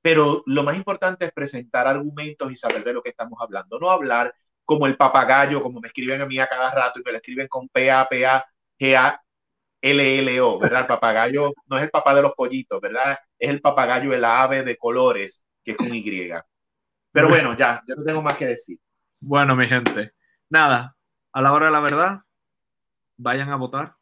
Pero 0.00 0.42
lo 0.46 0.62
más 0.64 0.76
importante 0.76 1.26
es 1.26 1.32
presentar 1.32 1.86
argumentos 1.86 2.50
y 2.50 2.56
saber 2.56 2.82
de 2.84 2.92
lo 2.92 3.02
que 3.02 3.10
estamos 3.10 3.38
hablando, 3.40 3.78
no 3.78 3.90
hablar 3.90 4.34
como 4.64 4.86
el 4.86 4.96
papagayo, 4.96 5.62
como 5.62 5.80
me 5.80 5.88
escriben 5.88 6.20
a 6.20 6.26
mí 6.26 6.38
a 6.38 6.48
cada 6.48 6.72
rato 6.72 7.00
y 7.00 7.02
me 7.04 7.12
lo 7.12 7.18
escriben 7.18 7.48
con 7.48 7.68
P, 7.68 7.90
A, 7.90 8.08
P, 8.08 8.26
A, 8.26 8.44
G, 8.78 8.96
A, 8.96 9.22
LLO, 9.82 10.58
¿verdad? 10.60 10.82
El 10.82 10.86
papagayo 10.86 11.52
no 11.66 11.76
es 11.76 11.82
el 11.82 11.90
papá 11.90 12.14
de 12.14 12.22
los 12.22 12.32
pollitos, 12.34 12.80
¿verdad? 12.80 13.18
Es 13.38 13.50
el 13.50 13.60
papagayo, 13.60 14.14
el 14.14 14.24
ave 14.24 14.62
de 14.62 14.76
colores, 14.76 15.44
que 15.64 15.72
es 15.72 15.76
con 15.76 15.92
Y. 15.92 16.30
Pero 17.10 17.28
bueno, 17.28 17.56
ya, 17.56 17.82
yo 17.86 17.96
no 17.96 18.04
tengo 18.04 18.22
más 18.22 18.36
que 18.36 18.46
decir. 18.46 18.78
Bueno, 19.20 19.54
mi 19.56 19.66
gente, 19.66 20.12
nada, 20.48 20.96
a 21.32 21.42
la 21.42 21.52
hora 21.52 21.66
de 21.66 21.72
la 21.72 21.80
verdad, 21.80 22.20
vayan 23.16 23.50
a 23.50 23.56
votar. 23.56 23.96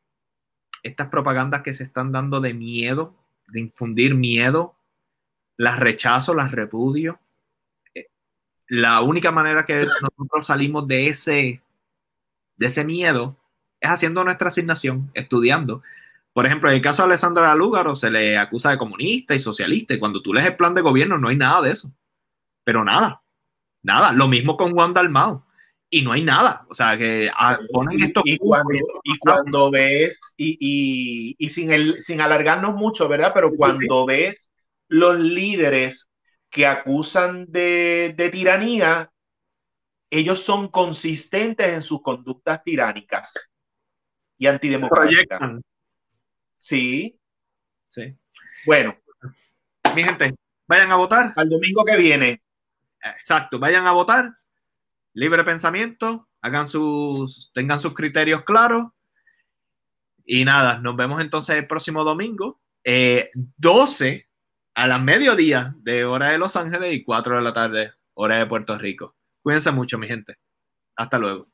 Estas 0.82 1.08
propagandas 1.08 1.62
que 1.62 1.72
se 1.72 1.82
están 1.82 2.12
dando 2.12 2.40
de 2.40 2.54
miedo, 2.54 3.19
de 3.50 3.60
infundir 3.60 4.14
miedo, 4.14 4.76
las 5.56 5.78
rechazo, 5.78 6.34
las 6.34 6.52
repudio. 6.52 7.20
Eh, 7.94 8.08
la 8.68 9.00
única 9.02 9.32
manera 9.32 9.66
que 9.66 9.86
nosotros 10.00 10.46
salimos 10.46 10.86
de 10.86 11.08
ese, 11.08 11.62
de 12.56 12.66
ese 12.66 12.84
miedo 12.84 13.36
es 13.80 13.90
haciendo 13.90 14.24
nuestra 14.24 14.48
asignación, 14.48 15.10
estudiando. 15.14 15.82
Por 16.32 16.46
ejemplo, 16.46 16.68
en 16.68 16.76
el 16.76 16.82
caso 16.82 17.02
de 17.02 17.06
Alessandra 17.06 17.54
Lúgaro 17.54 17.96
se 17.96 18.10
le 18.10 18.38
acusa 18.38 18.70
de 18.70 18.78
comunista 18.78 19.34
y 19.34 19.38
socialista, 19.38 19.94
y 19.94 19.98
cuando 19.98 20.22
tú 20.22 20.32
lees 20.32 20.46
el 20.46 20.56
plan 20.56 20.74
de 20.74 20.82
gobierno 20.82 21.18
no 21.18 21.28
hay 21.28 21.36
nada 21.36 21.62
de 21.62 21.72
eso. 21.72 21.92
Pero 22.64 22.84
nada, 22.84 23.22
nada. 23.82 24.12
Lo 24.12 24.28
mismo 24.28 24.56
con 24.56 24.72
Juan 24.72 24.94
Dalmao. 24.94 25.44
Y 25.92 26.02
no 26.02 26.12
hay 26.12 26.22
nada. 26.22 26.64
O 26.68 26.74
sea, 26.74 26.96
que 26.96 27.30
ah, 27.34 27.58
ponen 27.72 28.00
esto. 28.00 28.22
Y, 28.24 28.38
cuando, 28.38 28.72
y 29.02 29.18
cuando 29.18 29.70
ves, 29.72 30.16
y, 30.36 31.36
y, 31.36 31.50
sin, 31.50 31.72
el, 31.72 32.02
sin 32.02 32.20
alargarnos 32.20 32.76
mucho, 32.76 33.08
¿verdad? 33.08 33.32
Pero 33.34 33.50
cuando 33.56 34.06
ves 34.06 34.36
los 34.86 35.18
líderes 35.18 36.08
que 36.48 36.66
acusan 36.66 37.46
de, 37.50 38.14
de 38.16 38.30
tiranía, 38.30 39.10
ellos 40.10 40.42
son 40.42 40.68
consistentes 40.68 41.66
en 41.72 41.82
sus 41.82 42.02
conductas 42.02 42.62
tiránicas 42.62 43.32
y 44.38 44.46
antidemocrática. 44.46 45.58
Sí. 46.54 47.18
Sí. 47.88 48.16
Bueno. 48.64 48.96
Mi 49.94 50.04
gente, 50.04 50.34
vayan 50.68 50.92
a 50.92 50.96
votar. 50.96 51.32
Al 51.34 51.48
domingo 51.48 51.84
que 51.84 51.96
viene. 51.96 52.42
Exacto, 53.02 53.58
vayan 53.58 53.86
a 53.86 53.92
votar. 53.92 54.30
Libre 55.12 55.44
pensamiento, 55.44 56.28
hagan 56.40 56.68
sus, 56.68 57.50
tengan 57.52 57.80
sus 57.80 57.94
criterios 57.94 58.42
claros. 58.44 58.88
Y 60.24 60.44
nada, 60.44 60.78
nos 60.78 60.96
vemos 60.96 61.20
entonces 61.20 61.56
el 61.56 61.66
próximo 61.66 62.04
domingo, 62.04 62.60
12 62.84 64.08
eh, 64.08 64.28
a 64.74 64.86
la 64.86 64.98
mediodía 64.98 65.74
de 65.78 66.04
hora 66.04 66.28
de 66.28 66.38
Los 66.38 66.56
Ángeles 66.56 66.94
y 66.94 67.02
4 67.02 67.36
de 67.36 67.42
la 67.42 67.52
tarde, 67.52 67.92
hora 68.14 68.36
de 68.36 68.46
Puerto 68.46 68.78
Rico. 68.78 69.16
Cuídense 69.42 69.72
mucho, 69.72 69.98
mi 69.98 70.06
gente. 70.06 70.36
Hasta 70.96 71.18
luego. 71.18 71.48